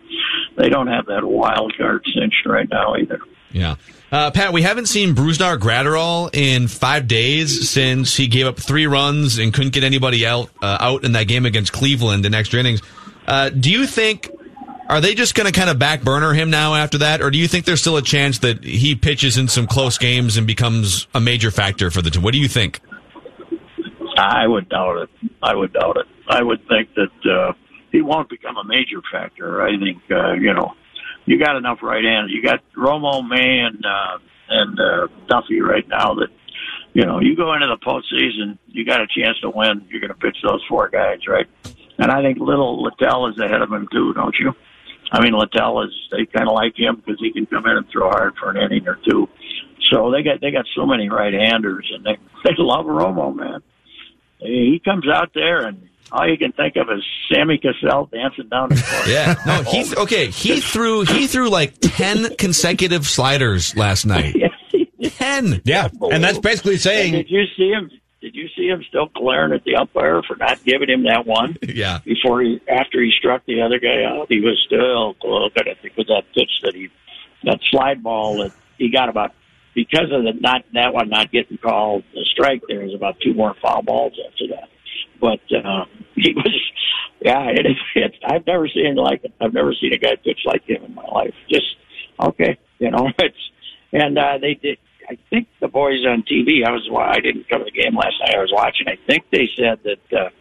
they 0.57 0.69
don't 0.69 0.87
have 0.87 1.05
that 1.07 1.23
wild 1.23 1.73
card 1.77 2.05
cinched 2.13 2.45
right 2.45 2.69
now 2.69 2.95
either. 2.95 3.19
Yeah. 3.51 3.75
Uh, 4.11 4.31
Pat, 4.31 4.51
we 4.53 4.61
haven't 4.61 4.87
seen 4.87 5.15
Brusdar 5.15 5.57
Graterol 5.57 6.29
in 6.33 6.67
five 6.67 7.07
days 7.07 7.69
since 7.69 8.15
he 8.15 8.27
gave 8.27 8.47
up 8.47 8.57
three 8.59 8.85
runs 8.85 9.37
and 9.37 9.53
couldn't 9.53 9.71
get 9.71 9.83
anybody 9.85 10.25
out 10.25 10.49
uh, 10.61 10.77
out 10.79 11.05
in 11.05 11.13
that 11.13 11.27
game 11.29 11.45
against 11.45 11.71
Cleveland 11.71 12.25
in 12.25 12.33
extra 12.33 12.59
innings. 12.59 12.81
Uh, 13.27 13.49
do 13.49 13.71
you 13.71 13.87
think 13.87 14.29
are 14.87 15.01
they 15.01 15.15
just 15.15 15.33
going 15.33 15.51
to 15.51 15.57
kind 15.57 15.69
of 15.69 15.79
back 15.79 16.03
burner 16.03 16.33
him 16.33 16.49
now 16.49 16.75
after 16.75 16.99
that, 16.99 17.21
or 17.21 17.31
do 17.31 17.37
you 17.37 17.47
think 17.47 17.65
there's 17.65 17.81
still 17.81 17.97
a 17.97 18.01
chance 18.01 18.39
that 18.39 18.63
he 18.63 18.95
pitches 18.95 19.37
in 19.37 19.47
some 19.47 19.65
close 19.65 19.97
games 19.97 20.37
and 20.37 20.45
becomes 20.45 21.07
a 21.13 21.19
major 21.19 21.49
factor 21.49 21.89
for 21.89 22.01
the 22.01 22.11
team? 22.11 22.21
What 22.21 22.33
do 22.33 22.39
you 22.39 22.47
think? 22.47 22.79
I 24.17 24.47
would 24.47 24.69
doubt 24.69 25.03
it. 25.03 25.09
I 25.41 25.55
would 25.55 25.73
doubt 25.73 25.97
it. 25.97 26.05
I 26.29 26.41
would 26.41 26.67
think 26.67 26.89
that 26.95 27.31
uh, 27.31 27.53
he 27.91 28.01
won't 28.01 28.29
become 28.29 28.57
a 28.57 28.63
major 28.63 29.01
factor. 29.11 29.63
I 29.63 29.77
think 29.77 30.01
uh, 30.11 30.33
you 30.33 30.53
know 30.53 30.73
you 31.25 31.39
got 31.39 31.55
enough 31.55 31.79
right 31.81 32.03
handers. 32.03 32.31
You 32.31 32.43
got 32.43 32.61
Romo, 32.77 33.27
May, 33.27 33.59
and 33.59 33.83
uh, 33.83 34.17
and 34.49 34.79
uh, 34.79 35.07
Duffy 35.27 35.61
right 35.61 35.87
now. 35.87 36.13
That 36.15 36.29
you 36.93 37.05
know 37.05 37.19
you 37.19 37.35
go 37.35 37.53
into 37.53 37.67
the 37.67 37.77
postseason, 37.77 38.57
you 38.67 38.85
got 38.85 39.01
a 39.01 39.07
chance 39.07 39.39
to 39.41 39.49
win. 39.49 39.85
You're 39.89 40.01
going 40.01 40.13
to 40.13 40.19
pitch 40.19 40.37
those 40.43 40.63
four 40.69 40.89
guys, 40.89 41.27
right? 41.27 41.47
And 41.97 42.11
I 42.11 42.21
think 42.21 42.39
little 42.39 42.83
Littell 42.83 43.27
is 43.27 43.39
ahead 43.39 43.61
of 43.61 43.71
him 43.71 43.87
too, 43.91 44.13
don't 44.13 44.35
you? 44.39 44.53
I 45.11 45.21
mean, 45.23 45.33
Littell 45.33 45.83
is 45.83 45.91
they 46.11 46.25
kind 46.25 46.47
of 46.47 46.55
like 46.55 46.77
him 46.77 46.97
because 46.97 47.19
he 47.19 47.31
can 47.31 47.45
come 47.45 47.65
in 47.65 47.77
and 47.77 47.85
throw 47.89 48.09
hard 48.09 48.35
for 48.37 48.49
an 48.51 48.57
inning 48.57 48.87
or 48.87 48.99
two. 49.07 49.29
So 49.91 50.11
they 50.11 50.23
got 50.23 50.41
they 50.41 50.51
got 50.51 50.65
so 50.75 50.85
many 50.85 51.09
right 51.09 51.33
handers, 51.33 51.89
and 51.93 52.03
they 52.03 52.17
they 52.43 52.51
love 52.57 52.85
Romo, 52.85 53.35
man. 53.35 53.61
He 54.39 54.81
comes 54.83 55.07
out 55.07 55.31
there, 55.33 55.65
and 55.65 55.87
all 56.11 56.27
you 56.27 56.37
can 56.37 56.51
think 56.51 56.75
of 56.75 56.89
is 56.89 57.03
Sammy 57.31 57.57
Cassell 57.57 58.07
dancing 58.11 58.49
down 58.49 58.69
the 58.69 58.75
court. 58.75 59.07
Yeah, 59.07 59.35
no, 59.45 59.63
he's 59.63 59.95
okay. 59.95 60.27
He 60.27 60.59
threw 60.59 61.01
he 61.01 61.27
threw 61.27 61.49
like 61.49 61.75
ten 61.79 62.35
consecutive 62.35 63.05
sliders 63.05 63.75
last 63.75 64.05
night. 64.05 64.35
Ten. 65.03 65.61
Yeah, 65.65 65.89
and 66.11 66.23
that's 66.23 66.39
basically 66.39 66.73
And 66.73 66.81
saying 66.81 67.13
did 67.13 67.29
you 67.29 67.43
see 67.55 67.69
him? 67.69 67.91
Did 68.25 68.33
you 68.35 68.49
see 68.57 68.65
him 68.65 68.83
still 68.89 69.05
glaring 69.13 69.53
at 69.53 69.63
the 69.65 69.75
umpire 69.75 70.23
for 70.23 70.35
not 70.35 70.63
giving 70.63 70.89
him 70.89 71.03
that 71.03 71.27
one 71.27 71.57
Yeah. 71.67 71.99
before 72.03 72.41
he 72.41 72.59
after 72.67 72.99
he 72.99 73.11
struck 73.15 73.45
the 73.45 73.61
other 73.61 73.77
guy 73.77 74.01
out? 74.03 74.25
He 74.29 74.41
was 74.41 74.59
still 74.65 75.15
looking 75.23 75.67
at 75.71 75.77
it 75.85 75.91
with 75.95 76.07
that 76.07 76.23
pitch 76.33 76.49
that 76.63 76.73
he 76.73 76.89
that 77.43 77.59
slide 77.69 78.01
ball 78.01 78.39
that 78.39 78.51
he 78.79 78.89
got 78.89 79.09
about 79.09 79.33
because 79.75 80.11
of 80.11 80.23
the 80.23 80.33
not 80.39 80.63
that 80.73 80.91
one 80.91 81.09
not 81.09 81.31
getting 81.31 81.59
called 81.59 82.03
the 82.15 82.25
strike. 82.31 82.63
There 82.67 82.79
was 82.79 82.95
about 82.95 83.19
two 83.19 83.35
more 83.35 83.53
foul 83.61 83.83
balls 83.83 84.13
after 84.27 84.47
that. 84.55 84.69
But 85.21 85.41
uh, 85.55 85.85
he 86.15 86.33
was, 86.33 86.61
yeah. 87.21 87.45
It, 87.49 87.67
it, 87.93 88.15
I've 88.25 88.47
never 88.47 88.67
seen 88.67 88.95
like. 88.95 89.21
I've 89.39 89.53
never 89.53 89.75
seen 89.79 89.93
a 89.93 89.99
guy 89.99 90.15
pitch 90.15 90.39
like 90.45 90.63
him 90.63 90.83
in 90.83 90.95
my 90.95 91.05
life. 91.05 91.35
Just 91.47 91.75
okay, 92.19 92.57
you 92.79 92.89
know. 92.89 93.07
It's 93.19 93.37
and 93.93 94.17
uh, 94.17 94.39
they 94.41 94.55
did. 94.55 94.79
I 95.07 95.17
think 95.29 95.47
boys 95.75 96.05
on 96.07 96.23
TV. 96.23 96.65
I 96.65 96.71
was. 96.71 96.87
why 96.89 97.11
I 97.11 97.19
didn't 97.19 97.49
cover 97.49 97.65
the 97.65 97.71
game 97.71 97.95
last 97.95 98.15
night. 98.21 98.33
I 98.33 98.39
was 98.39 98.51
watching. 98.51 98.87
I 98.87 98.97
think 99.05 99.25
they 99.29 99.49
said 99.57 99.79
that 99.83 100.31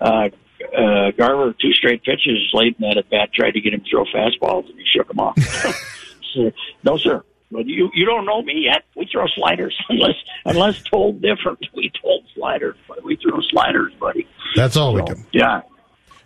uh, 0.00 0.04
uh, 0.04 0.28
uh, 0.76 1.10
Garver 1.12 1.54
two 1.58 1.72
straight 1.72 2.04
pitches 2.04 2.50
late 2.52 2.76
in 2.78 2.86
that 2.86 2.98
at 2.98 3.08
bat 3.08 3.30
tried 3.32 3.52
to 3.52 3.60
get 3.60 3.72
him 3.72 3.80
to 3.80 3.90
throw 3.90 4.04
fastballs 4.04 4.68
and 4.68 4.78
he 4.78 4.84
shook 4.84 5.10
him 5.10 5.18
off. 5.18 5.38
so, 6.34 6.52
no, 6.84 6.98
sir. 6.98 7.24
But 7.50 7.64
you 7.66 7.90
you 7.94 8.04
don't 8.04 8.26
know 8.26 8.42
me 8.42 8.68
yet. 8.70 8.84
We 8.94 9.08
throw 9.10 9.26
sliders 9.28 9.74
unless 9.88 10.16
unless 10.44 10.82
told 10.82 11.22
different. 11.22 11.66
We 11.74 11.90
told 12.02 12.24
sliders, 12.34 12.76
but 12.86 13.02
we 13.02 13.16
throw 13.16 13.40
sliders, 13.50 13.94
buddy. 13.98 14.28
That's 14.54 14.76
all 14.76 14.92
we 14.92 15.02
do. 15.02 15.14
Yeah. 15.32 15.62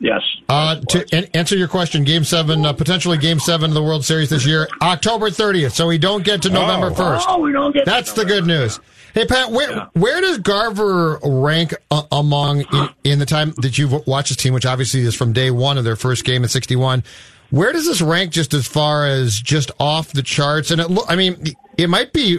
Yes. 0.03 0.23
Uh, 0.49 0.81
to 0.89 1.07
an- 1.15 1.29
answer 1.35 1.57
your 1.57 1.69
question, 1.69 2.05
Game 2.05 2.25
Seven, 2.25 2.65
uh, 2.65 2.73
potentially 2.73 3.19
Game 3.19 3.39
Seven 3.39 3.71
of 3.71 3.75
the 3.75 3.83
World 3.83 4.03
Series 4.05 4.31
this 4.31 4.47
year, 4.47 4.67
October 4.81 5.29
30th. 5.29 5.73
So 5.73 5.87
we 5.87 5.99
don't 5.99 6.25
get 6.25 6.41
to 6.43 6.49
November 6.51 6.91
1st. 6.91 7.25
Oh, 7.29 7.41
we 7.41 7.53
don't 7.53 7.73
get. 7.73 7.81
to 7.81 7.85
That's 7.91 8.15
the 8.15 8.25
good 8.25 8.47
news. 8.47 8.81
Hey 9.13 9.27
Pat, 9.27 9.51
where 9.51 9.89
where 9.95 10.21
does 10.21 10.39
Garver 10.39 11.19
rank 11.25 11.75
uh, 11.91 12.03
among 12.13 12.61
in, 12.73 12.89
in 13.05 13.19
the 13.19 13.27
time 13.27 13.53
that 13.59 13.77
you've 13.77 13.93
watched 14.07 14.29
this 14.29 14.37
team, 14.37 14.55
which 14.55 14.65
obviously 14.65 15.01
is 15.01 15.15
from 15.17 15.33
day 15.33 15.51
one 15.51 15.77
of 15.79 15.85
their 15.85 15.97
first 15.97 16.25
game 16.25 16.45
in 16.45 16.49
'61? 16.49 17.03
Where 17.51 17.73
does 17.73 17.85
this 17.87 18.01
rank 18.01 18.31
just 18.31 18.55
as 18.55 18.69
far 18.69 19.07
as 19.07 19.41
just 19.41 19.73
off 19.81 20.13
the 20.13 20.23
charts? 20.23 20.71
And 20.71 20.81
it, 20.81 20.89
lo- 20.91 21.03
I 21.09 21.17
mean, 21.17 21.43
it 21.77 21.91
might 21.91 22.13
be 22.13 22.39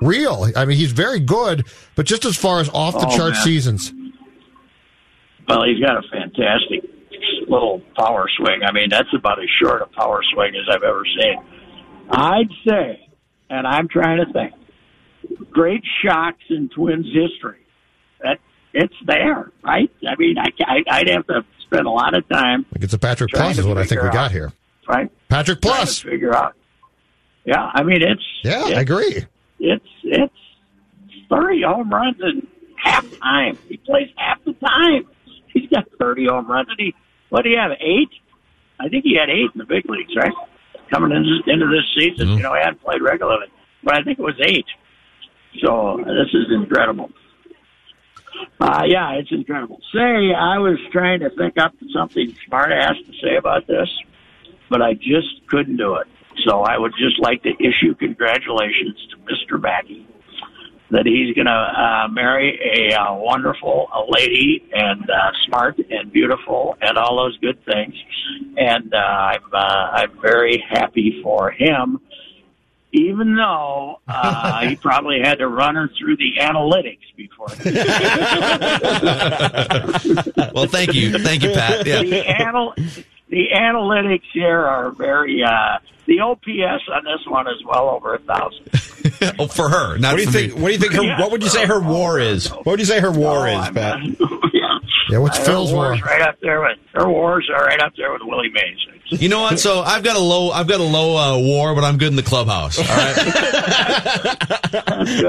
real. 0.00 0.48
I 0.56 0.64
mean, 0.64 0.76
he's 0.76 0.90
very 0.90 1.20
good, 1.20 1.64
but 1.94 2.04
just 2.04 2.24
as 2.24 2.36
far 2.36 2.58
as 2.58 2.68
off 2.70 2.94
the 2.94 3.06
Oh, 3.08 3.16
chart 3.16 3.36
seasons, 3.36 3.92
Well, 5.48 5.62
he's 5.64 5.78
got 5.78 6.04
a 6.04 6.08
fantastic 6.08 6.81
little 7.52 7.82
power 7.96 8.26
swing. 8.36 8.62
I 8.66 8.72
mean, 8.72 8.88
that's 8.90 9.12
about 9.16 9.38
as 9.38 9.48
short 9.62 9.82
a 9.82 9.86
power 9.86 10.20
swing 10.34 10.52
as 10.56 10.74
I've 10.74 10.82
ever 10.82 11.04
seen. 11.04 11.44
I'd 12.10 12.50
say, 12.66 13.08
and 13.50 13.66
I'm 13.66 13.88
trying 13.88 14.24
to 14.24 14.32
think, 14.32 14.52
great 15.50 15.82
shocks 16.04 16.42
in 16.50 16.68
Twins 16.74 17.06
history. 17.06 17.58
That 18.22 18.38
it's 18.72 18.94
there, 19.06 19.50
right? 19.62 19.90
I 20.06 20.16
mean, 20.18 20.36
I, 20.38 20.48
I 20.64 20.98
I'd 20.98 21.08
have 21.08 21.26
to 21.26 21.44
spend 21.66 21.86
a 21.86 21.90
lot 21.90 22.14
of 22.14 22.28
time, 22.28 22.66
like 22.72 22.82
it's 22.82 22.94
a 22.94 22.98
Patrick 22.98 23.30
Plus 23.30 23.58
is 23.58 23.66
what 23.66 23.78
I 23.78 23.84
think 23.84 24.02
we 24.02 24.10
got 24.10 24.32
here. 24.32 24.52
right? 24.88 25.10
Patrick 25.28 25.60
Plus. 25.60 26.00
figure 26.00 26.34
out. 26.34 26.54
Yeah, 27.44 27.70
I 27.74 27.82
mean, 27.82 28.02
it's 28.02 28.22
Yeah, 28.42 28.66
it's, 28.68 28.76
I 28.76 28.80
agree. 28.80 29.26
It's 29.58 29.86
it's 30.04 30.34
thirty 31.30 31.62
home 31.62 31.90
runs 31.90 32.16
in 32.20 32.46
half 32.76 33.04
time. 33.20 33.58
He 33.68 33.76
plays 33.78 34.08
half 34.16 34.44
the 34.44 34.52
time. 34.54 35.06
He's 35.52 35.68
got 35.70 35.84
thirty 35.98 36.26
home 36.26 36.46
runs. 36.50 36.68
And 36.68 36.78
he 36.78 36.94
what 37.32 37.44
do 37.44 37.48
you 37.48 37.56
have? 37.56 37.70
Eight? 37.80 38.10
I 38.78 38.90
think 38.90 39.04
he 39.04 39.16
had 39.18 39.30
eight 39.30 39.48
in 39.54 39.58
the 39.58 39.64
big 39.64 39.88
leagues, 39.88 40.14
right? 40.14 40.34
Coming 40.92 41.16
into, 41.16 41.50
into 41.50 41.66
this 41.66 41.88
season, 41.96 42.36
you 42.36 42.42
know, 42.42 42.52
he 42.52 42.60
hadn't 42.60 42.82
played 42.82 43.00
regularly, 43.00 43.46
but 43.82 43.94
I 43.94 44.02
think 44.02 44.18
it 44.18 44.22
was 44.22 44.38
eight. 44.44 44.66
So 45.64 45.96
this 46.04 46.28
is 46.34 46.52
incredible. 46.52 47.10
Uh, 48.60 48.82
yeah, 48.86 49.12
it's 49.12 49.32
incredible. 49.32 49.80
Say, 49.94 50.34
I 50.34 50.58
was 50.58 50.78
trying 50.92 51.20
to 51.20 51.30
think 51.30 51.56
up 51.56 51.72
something 51.94 52.36
smart 52.46 52.70
ass 52.70 52.96
to 53.06 53.12
say 53.22 53.36
about 53.36 53.66
this, 53.66 53.88
but 54.68 54.82
I 54.82 54.92
just 54.92 55.46
couldn't 55.48 55.78
do 55.78 55.94
it. 55.94 56.08
So 56.46 56.60
I 56.60 56.76
would 56.76 56.92
just 56.98 57.18
like 57.18 57.42
to 57.44 57.50
issue 57.60 57.94
congratulations 57.94 58.98
to 59.10 59.16
Mr. 59.32 59.58
Mackey 59.58 60.06
that 60.92 61.06
he's 61.06 61.34
going 61.34 61.46
to 61.46 61.52
uh, 61.52 62.08
marry 62.08 62.58
a 62.60 62.94
uh, 62.94 63.14
wonderful 63.14 63.88
a 63.92 64.04
lady 64.10 64.62
and 64.72 65.08
uh, 65.08 65.30
smart 65.46 65.78
and 65.90 66.12
beautiful 66.12 66.76
and 66.82 66.98
all 66.98 67.16
those 67.16 67.36
good 67.38 67.64
things. 67.64 67.94
And 68.56 68.92
uh, 68.94 68.98
I'm 68.98 69.42
uh, 69.52 69.56
I'm 69.56 70.20
very 70.20 70.62
happy 70.70 71.20
for 71.22 71.50
him. 71.50 71.98
even 72.92 73.34
though 73.36 74.00
uh, 74.06 74.60
he 74.68 74.76
probably 74.76 75.20
had 75.24 75.38
to 75.38 75.48
run 75.48 75.76
her 75.76 75.88
through 75.98 76.16
the 76.18 76.34
analytics 76.40 76.98
before. 77.16 77.48
well, 80.54 80.66
thank 80.66 80.92
you, 80.94 81.18
thank 81.18 81.42
you, 81.42 81.52
Pat. 81.52 81.86
Yeah. 81.86 82.02
The, 82.02 82.42
anal- 82.42 82.74
the 83.30 83.48
analytics 83.54 84.24
here 84.32 84.60
are 84.60 84.90
very. 84.90 85.42
Uh, 85.42 85.78
the 86.04 86.18
OPS 86.20 86.82
on 86.92 87.04
this 87.04 87.24
one 87.28 87.46
is 87.48 87.64
well 87.64 87.88
over 87.88 88.14
a 88.14 88.18
thousand. 88.18 88.68
oh, 89.38 89.46
for 89.46 89.68
her, 89.68 89.98
not 89.98 90.12
what 90.12 90.16
do 90.16 90.22
you 90.22 90.26
for 90.26 90.32
think? 90.32 90.54
me. 90.56 90.60
What 90.62 90.68
do 90.68 90.72
you 90.74 90.78
think? 90.78 90.92
Her, 90.94 91.16
what 91.20 91.30
would 91.32 91.42
you 91.42 91.48
say 91.48 91.66
her 91.66 91.80
war 91.80 92.18
is? 92.20 92.48
What 92.48 92.66
would 92.66 92.80
you 92.80 92.86
say 92.86 93.00
her 93.00 93.10
war 93.12 93.46
is, 93.48 93.68
Pat? 93.70 93.98
Yeah, 94.54 94.78
yeah, 95.10 95.18
what's 95.18 95.38
Her 95.38 95.44
Phil's 95.44 95.72
war? 95.72 95.86
wars 95.86 96.02
right 96.02 96.20
up 96.22 96.38
there 96.40 96.60
with 96.60 96.78
her 96.94 97.08
wars 97.08 97.50
are 97.52 97.64
right 97.64 97.80
up 97.80 97.94
there 97.96 98.12
with 98.12 98.22
Willie 98.24 98.50
Mays. 98.50 98.78
You 99.20 99.28
know 99.28 99.40
what? 99.40 99.58
So 99.58 99.80
I've 99.80 100.04
got 100.04 100.14
a 100.16 100.20
low, 100.20 100.50
I've 100.50 100.68
got 100.68 100.78
a 100.80 100.84
low 100.84 101.16
uh, 101.16 101.38
war, 101.38 101.74
but 101.74 101.82
I'm 101.84 101.96
good 101.98 102.08
in 102.08 102.16
the 102.16 102.22
clubhouse. 102.22 102.78
All 102.78 102.84
right. 102.84 103.14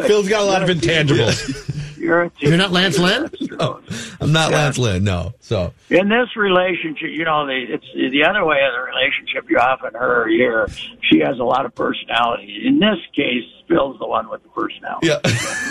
Phil's 0.08 0.28
got 0.30 0.42
a 0.42 0.46
lot 0.46 0.62
of 0.62 0.70
intangibles. 0.76 1.98
You're, 1.98 2.32
You're 2.40 2.58
not 2.58 2.72
Lance 2.72 3.00
Lynn? 3.00 3.30
Oh, 3.60 3.80
I'm 4.20 4.34
not 4.34 4.52
Lance 4.52 4.78
Lynn. 4.78 5.04
No. 5.06 5.34
So 5.40 5.74
in 5.90 6.10
this 6.10 6.36
relationship, 6.36 7.10
you 7.10 7.24
know, 7.24 7.46
the, 7.48 7.66
it's 7.70 7.86
the 7.96 8.26
other 8.26 8.44
way 8.46 8.58
of 8.66 8.74
the 8.74 8.82
relationship. 8.82 9.50
You 9.50 9.58
often 9.58 9.94
her 9.94 10.28
here. 10.28 10.68
She 11.10 11.20
has 11.20 11.40
a 11.40 11.44
lot 11.44 11.66
of 11.66 11.74
personality. 11.76 12.64
In 12.66 12.80
this 12.80 13.00
case, 13.16 13.46
Phil's 13.74 13.98
the 14.00 14.08
one 14.08 14.30
with 14.30 14.44
the 14.44 14.50
personality. 14.50 15.08
Yeah. 15.08 15.20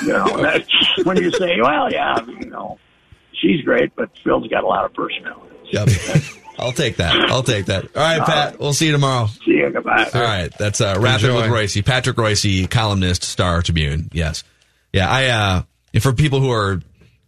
You 0.03 0.13
know, 0.13 0.43
that's 0.43 0.69
when 1.05 1.17
you 1.17 1.31
say, 1.33 1.61
"Well, 1.61 1.91
yeah, 1.93 2.19
you 2.27 2.51
know, 2.51 2.79
she's 3.33 3.63
great," 3.65 3.95
but 3.97 4.11
Phil's 4.25 4.49
got 4.49 4.65
a 4.65 4.67
lot 4.67 4.85
of 4.85 4.93
personality. 4.95 5.57
Yep. 5.71 5.89
I'll 6.59 6.73
take 6.73 6.97
that. 6.97 7.15
I'll 7.31 7.43
take 7.43 7.67
that. 7.67 7.85
All 7.97 8.03
right, 8.03 8.21
Pat. 8.23 8.59
We'll 8.61 8.75
see 8.75 8.87
you 8.87 8.93
tomorrow. 8.93 9.27
See 9.45 9.53
you. 9.53 9.71
Goodbye. 9.71 10.11
All 10.15 10.21
right. 10.21 10.53
That's 10.59 10.81
uh, 10.81 10.97
Rapid 11.01 11.35
with 11.35 11.47
Reusse. 11.47 11.85
Patrick 11.85 12.17
Reusse, 12.17 12.69
columnist, 12.71 13.23
Star 13.25 13.63
Tribune. 13.63 14.11
Yes. 14.13 14.45
Yeah. 14.93 15.11
I. 15.11 15.27
uh 15.29 15.63
For 16.01 16.13
people 16.13 16.41
who 16.41 16.51
are 16.51 16.81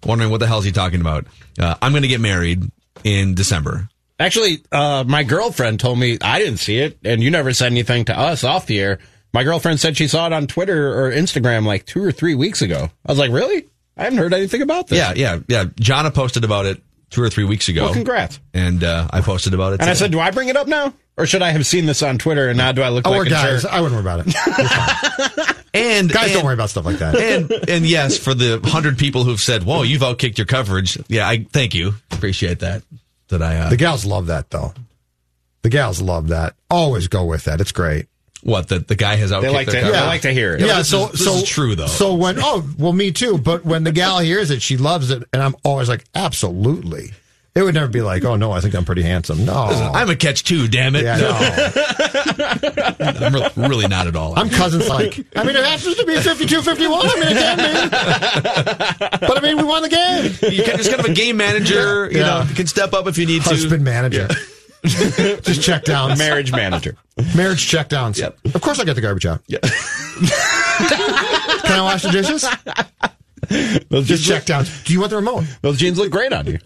wondering 0.04 0.30
what 0.30 0.40
the 0.40 0.46
hell 0.46 0.58
is 0.58 0.64
he 0.64 0.72
talking 0.72 1.00
about, 1.00 1.26
uh, 1.58 1.74
I'm 1.80 1.92
going 1.92 2.02
to 2.02 2.08
get 2.08 2.20
married 2.20 2.62
in 3.02 3.34
December. 3.34 3.88
Actually, 4.20 4.62
uh, 4.70 5.04
my 5.06 5.24
girlfriend 5.24 5.80
told 5.80 5.98
me 5.98 6.18
I 6.20 6.38
didn't 6.38 6.58
see 6.58 6.78
it, 6.78 6.98
and 7.04 7.22
you 7.22 7.30
never 7.30 7.52
said 7.52 7.72
anything 7.72 8.04
to 8.06 8.18
us 8.18 8.44
off 8.44 8.66
the 8.66 8.80
air. 8.80 8.98
My 9.34 9.42
girlfriend 9.44 9.80
said 9.80 9.96
she 9.96 10.06
saw 10.08 10.26
it 10.28 10.32
on 10.32 10.46
Twitter 10.46 10.94
or 10.98 11.10
Instagram 11.12 11.66
like 11.66 11.84
two 11.84 12.02
or 12.02 12.12
three 12.12 12.34
weeks 12.36 12.62
ago. 12.62 12.88
I 13.04 13.12
was 13.12 13.18
like, 13.18 13.30
really? 13.32 13.68
I 13.96 14.04
haven't 14.04 14.18
heard 14.20 14.32
anything 14.32 14.62
about 14.62 14.86
this. 14.86 14.96
Yeah. 14.98 15.12
Yeah. 15.14 15.40
Yeah. 15.48 15.64
Jonna 15.64 16.14
posted 16.14 16.44
about 16.44 16.66
it 16.66 16.80
two 17.10 17.20
or 17.22 17.28
three 17.28 17.44
weeks 17.44 17.68
ago. 17.68 17.84
Well, 17.84 17.92
congrats. 17.94 18.40
And 18.54 18.82
uh, 18.82 19.08
I 19.12 19.20
posted 19.20 19.52
about 19.52 19.72
it. 19.74 19.80
And 19.80 19.90
I 19.90 19.94
said, 19.94 20.10
do 20.12 20.20
I 20.20 20.30
bring 20.30 20.48
it 20.48 20.56
up 20.56 20.66
now? 20.68 20.94
Or 21.16 21.26
should 21.26 21.42
I 21.42 21.50
have 21.50 21.66
seen 21.66 21.86
this 21.86 22.02
on 22.02 22.18
Twitter 22.18 22.48
and 22.48 22.56
now 22.58 22.72
do 22.72 22.82
I 22.82 22.88
look 22.88 23.06
Oh, 23.06 23.10
like 23.10 23.18
we're 23.18 23.26
a 23.26 23.30
guys. 23.30 23.62
jerk? 23.62 23.72
I 23.72 23.80
wouldn't 23.80 24.02
worry 24.04 24.14
about 24.14 24.26
it. 24.26 25.56
and 25.74 26.10
Guys, 26.10 26.24
and- 26.26 26.32
don't 26.34 26.44
worry 26.44 26.54
about 26.54 26.70
stuff 26.70 26.84
like 26.86 26.98
that. 26.98 27.16
and 27.16 27.50
and 27.68 27.86
yes, 27.86 28.18
for 28.18 28.34
the 28.34 28.60
hundred 28.64 28.98
people 28.98 29.22
who've 29.24 29.40
said, 29.40 29.62
"Whoa, 29.64 29.82
you've 29.82 30.02
outkicked 30.02 30.38
your 30.38 30.46
coverage." 30.46 30.98
Yeah, 31.08 31.28
I 31.28 31.44
thank 31.52 31.74
you, 31.74 31.94
appreciate 32.10 32.60
that. 32.60 32.82
That 33.28 33.42
I 33.42 33.58
uh, 33.58 33.70
The 33.70 33.76
gals 33.76 34.04
love 34.04 34.26
that, 34.26 34.50
though. 34.50 34.74
The 35.62 35.70
gals 35.70 36.00
love 36.00 36.28
that. 36.28 36.54
Always 36.68 37.08
go 37.08 37.24
with 37.24 37.44
that. 37.44 37.60
It's 37.60 37.72
great. 37.72 38.06
What 38.44 38.68
that 38.68 38.86
the 38.88 38.94
guy 38.94 39.16
has 39.16 39.32
outkicked 39.32 39.52
like 39.52 39.66
their 39.66 39.80
to- 39.80 39.86
coverage. 39.86 40.00
they 40.00 40.06
like 40.06 40.20
to 40.22 40.32
hear 40.32 40.54
it. 40.54 40.60
Yeah, 40.60 40.66
Yeah, 40.66 40.72
but 40.74 40.78
this 40.78 40.88
so 40.90 41.04
is, 41.06 41.12
this 41.12 41.24
so 41.24 41.32
is 41.34 41.42
true 41.48 41.74
though. 41.74 41.86
So 41.86 42.14
when 42.14 42.36
oh 42.38 42.64
well, 42.78 42.92
me 42.92 43.10
too. 43.10 43.38
But 43.38 43.64
when 43.64 43.82
the 43.84 43.92
gal 43.92 44.18
hears 44.20 44.50
it, 44.50 44.62
she 44.62 44.76
loves 44.76 45.10
it, 45.10 45.22
and 45.32 45.42
I'm 45.42 45.56
always 45.64 45.88
like, 45.88 46.04
absolutely. 46.14 47.10
It 47.56 47.62
would 47.62 47.74
never 47.74 47.86
be 47.86 48.00
like, 48.02 48.24
oh 48.24 48.34
no, 48.34 48.50
I 48.50 48.58
think 48.60 48.74
I'm 48.74 48.84
pretty 48.84 49.02
handsome. 49.02 49.44
No, 49.44 49.54
I'm 49.54 50.10
a 50.10 50.16
catch 50.16 50.42
too. 50.42 50.66
Damn 50.66 50.96
it! 50.96 51.04
yeah, 51.04 51.18
no. 51.18 51.30
I'm 53.00 53.32
re- 53.34 53.50
really 53.68 53.86
not 53.86 54.08
at 54.08 54.16
all. 54.16 54.36
I'm 54.36 54.50
cousins 54.50 54.88
like. 54.88 55.24
I 55.36 55.44
mean, 55.44 55.54
it 55.54 55.64
happens 55.64 55.94
to 55.96 56.04
be 56.04 56.16
52 56.20 56.62
51. 56.62 57.00
I 57.00 57.14
mean, 57.14 57.22
it 57.28 57.36
can 57.38 57.56
be. 57.56 59.16
But 59.26 59.38
I 59.38 59.40
mean, 59.40 59.56
we 59.58 59.62
won 59.64 59.82
the 59.82 59.88
game. 59.88 60.24
you 60.52 60.64
can, 60.64 60.76
just 60.78 60.90
kind 60.90 61.00
of 61.00 61.06
a 61.06 61.14
game 61.14 61.36
manager. 61.36 62.10
You 62.10 62.18
Yeah. 62.18 62.26
know, 62.26 62.42
you 62.48 62.54
can 62.56 62.66
step 62.66 62.92
up 62.92 63.06
if 63.06 63.18
you 63.18 63.26
need 63.26 63.42
to. 63.42 63.50
Husband 63.50 63.84
to. 63.84 63.90
manager. 63.90 64.28
Just 65.42 65.62
check 65.62 65.84
down. 65.84 66.18
Marriage 66.18 66.52
manager. 66.52 66.96
Marriage 67.34 67.66
check 67.66 67.88
downs. 67.88 68.18
Yep. 68.18 68.38
Of 68.54 68.60
course, 68.60 68.78
I 68.78 68.84
get 68.84 68.94
the 68.94 69.00
garbage 69.00 69.24
out. 69.24 69.40
Yeah. 69.46 69.58
Can 69.62 69.70
I 71.72 71.80
wash 71.82 72.02
the 72.02 72.10
dishes? 72.10 72.44
Those 73.88 74.06
Just 74.06 74.24
check 74.24 74.44
down. 74.44 74.66
Do 74.84 74.92
you 74.92 75.00
want 75.00 75.10
the 75.10 75.16
remote? 75.16 75.44
those 75.62 75.78
jeans 75.78 75.98
look 75.98 76.10
great 76.10 76.32
on 76.32 76.46
you. 76.46 76.58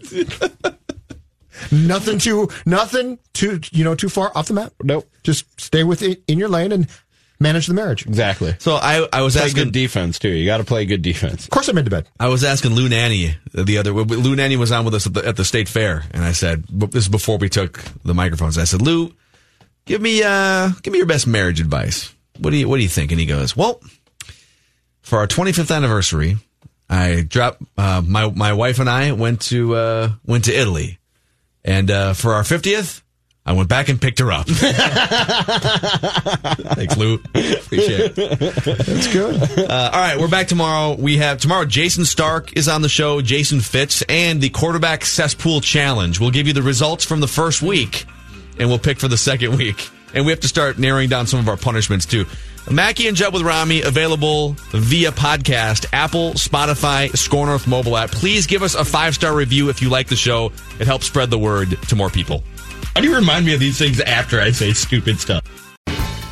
Nothing 1.71 2.19
too, 2.19 2.49
nothing 2.65 3.19
too, 3.33 3.59
you 3.71 3.83
know, 3.83 3.95
too 3.95 4.09
far 4.09 4.31
off 4.35 4.47
the 4.47 4.53
map. 4.53 4.73
Nope. 4.81 5.09
Just 5.23 5.59
stay 5.59 5.83
with 5.83 6.01
it 6.01 6.23
in 6.27 6.39
your 6.39 6.49
lane 6.49 6.71
and 6.71 6.87
manage 7.39 7.67
the 7.67 7.73
marriage. 7.73 8.05
Exactly. 8.05 8.55
So 8.59 8.73
I, 8.75 9.07
I 9.11 9.21
was 9.21 9.35
Play 9.35 9.45
asking 9.45 9.63
good 9.65 9.73
defense, 9.73 10.19
too. 10.19 10.29
You 10.29 10.45
got 10.45 10.57
to 10.57 10.63
play 10.63 10.85
good 10.85 11.01
defense. 11.01 11.45
Of 11.45 11.49
course, 11.49 11.67
I'm 11.67 11.77
into 11.77 11.91
bed. 11.91 12.07
I 12.19 12.27
was 12.27 12.43
asking 12.43 12.73
Lou 12.73 12.89
Nanne 12.89 13.35
the 13.53 13.77
other. 13.77 13.93
Lou 13.93 14.35
Nanne 14.35 14.57
was 14.59 14.71
on 14.71 14.85
with 14.85 14.93
us 14.93 15.07
at 15.07 15.13
the, 15.13 15.25
at 15.25 15.35
the 15.35 15.45
state 15.45 15.69
fair, 15.69 16.03
and 16.11 16.23
I 16.23 16.33
said 16.33 16.65
this 16.69 17.03
is 17.03 17.09
before 17.09 17.37
we 17.37 17.49
took 17.49 17.81
the 18.03 18.13
microphones. 18.13 18.57
I 18.57 18.65
said, 18.65 18.81
Lou, 18.81 19.13
give 19.85 20.01
me 20.01 20.21
uh, 20.23 20.69
give 20.83 20.91
me 20.91 20.97
your 20.99 21.07
best 21.07 21.27
marriage 21.27 21.61
advice. 21.61 22.13
What 22.39 22.51
do 22.51 22.57
you 22.57 22.67
What 22.67 22.77
do 22.77 22.83
you 22.83 22.89
think? 22.89 23.11
And 23.11 23.19
he 23.19 23.25
goes, 23.25 23.55
Well, 23.55 23.81
for 25.01 25.19
our 25.19 25.27
25th 25.27 25.75
anniversary, 25.75 26.37
I 26.89 27.21
dropped 27.21 27.61
uh, 27.77 28.01
my 28.05 28.29
my 28.29 28.53
wife 28.53 28.79
and 28.79 28.89
I 28.89 29.11
went 29.11 29.41
to 29.43 29.75
uh, 29.75 30.11
went 30.25 30.45
to 30.45 30.53
Italy, 30.53 30.99
and 31.63 31.89
uh, 31.91 32.13
for 32.13 32.33
our 32.33 32.43
50th. 32.43 33.01
I 33.49 33.53
went 33.53 33.67
back 33.67 33.89
and 33.89 33.99
picked 33.99 34.19
her 34.19 34.31
up. 34.31 34.45
Thanks, 36.75 36.95
Lou. 36.97 37.15
Appreciate 37.15 38.15
it. 38.15 38.31
That's 38.35 39.11
good. 39.11 39.41
Uh, 39.67 39.89
all 39.91 39.99
right, 39.99 40.19
we're 40.19 40.27
back 40.27 40.47
tomorrow. 40.47 40.93
We 40.93 41.17
have 41.17 41.39
tomorrow. 41.39 41.65
Jayson 41.65 42.05
Stark 42.05 42.55
is 42.55 42.67
on 42.67 42.83
the 42.83 42.89
show. 42.89 43.21
Jason 43.21 43.59
Fitz 43.59 44.03
and 44.07 44.39
the 44.39 44.49
quarterback 44.49 45.03
cesspool 45.03 45.61
challenge. 45.61 46.19
We'll 46.19 46.29
give 46.29 46.45
you 46.45 46.53
the 46.53 46.61
results 46.61 47.03
from 47.03 47.21
the 47.21 47.27
first 47.27 47.63
week, 47.63 48.05
and 48.59 48.69
we'll 48.69 48.77
pick 48.77 48.99
for 48.99 49.07
the 49.07 49.17
second 49.17 49.57
week. 49.57 49.89
And 50.13 50.25
we 50.27 50.31
have 50.31 50.41
to 50.41 50.47
start 50.47 50.77
narrowing 50.77 51.09
down 51.09 51.25
some 51.25 51.39
of 51.39 51.49
our 51.49 51.57
punishments 51.57 52.05
too. 52.05 52.27
Mackey 52.69 53.07
and 53.07 53.17
Judd 53.17 53.33
with 53.33 53.41
Rami 53.41 53.81
available 53.81 54.51
via 54.73 55.11
podcast, 55.11 55.87
Apple, 55.91 56.33
Spotify, 56.33 57.09
SKOR 57.17 57.47
North 57.47 57.65
mobile 57.65 57.97
app. 57.97 58.11
Please 58.11 58.45
give 58.45 58.61
us 58.61 58.75
a 58.75 58.85
five 58.85 59.15
star 59.15 59.33
review 59.33 59.69
if 59.69 59.81
you 59.81 59.89
like 59.89 60.07
the 60.07 60.15
show. 60.15 60.51
It 60.79 60.85
helps 60.85 61.07
spread 61.07 61.31
the 61.31 61.39
word 61.39 61.81
to 61.87 61.95
more 61.95 62.11
people. 62.11 62.43
How 62.95 63.01
do 63.01 63.07
you 63.07 63.15
remind 63.15 63.45
me 63.45 63.53
of 63.53 63.59
these 63.59 63.77
things 63.77 64.01
after 64.01 64.41
I 64.41 64.51
say 64.51 64.73
stupid 64.73 65.19
stuff? 65.19 65.43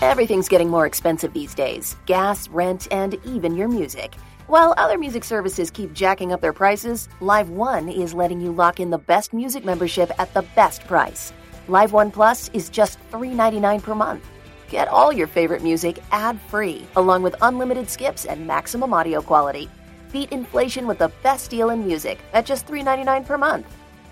Everything's 0.02 0.50
getting 0.50 0.70
more 0.70 0.86
expensive 0.86 1.32
these 1.32 1.54
days 1.54 1.96
gas, 2.08 2.50
rent, 2.50 2.88
and 2.92 3.16
even 3.26 3.56
your 3.56 3.68
music. 3.68 4.16
While 4.48 4.74
other 4.78 4.98
music 4.98 5.24
services 5.24 5.70
keep 5.70 5.94
jacking 5.94 6.34
up 6.34 6.42
their 6.42 6.54
prices, 6.54 7.10
LiveOne 7.20 7.96
is 7.96 8.14
letting 8.14 8.42
you 8.42 8.52
lock 8.52 8.80
in 8.80 8.90
the 8.90 8.98
best 8.98 9.34
music 9.34 9.66
membership 9.66 10.12
at 10.20 10.34
the 10.34 10.42
best 10.56 10.86
price. 10.88 11.32
LiveOne 11.68 12.12
Plus 12.12 12.50
is 12.54 12.70
just 12.70 12.98
$3.99 13.12 13.84
per 13.84 13.94
month. 13.94 14.28
Get 14.70 14.88
all 14.88 15.14
your 15.14 15.28
favorite 15.28 15.64
music 15.64 16.00
ad 16.12 16.40
free, 16.50 16.88
along 16.96 17.24
with 17.24 17.36
unlimited 17.42 17.90
skips 17.90 18.26
and 18.26 18.48
maximum 18.48 18.94
audio 18.94 19.22
quality. 19.22 19.70
Beat 20.12 20.32
inflation 20.32 20.88
with 20.88 20.98
the 20.98 21.12
best 21.22 21.52
deal 21.52 21.70
in 21.70 21.86
music 21.86 22.20
at 22.34 22.46
just 22.46 22.66
$3.99 22.68 23.26
per 23.26 23.38
month. 23.38 23.68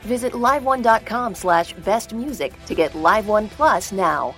Visit 0.06 0.34
liveone.com 0.34 1.34
slash 1.34 1.74
best 1.84 2.14
music 2.14 2.54
to 2.66 2.76
get 2.76 2.92
LiveOne 2.94 3.50
Plus 3.50 3.92
now. 3.92 4.36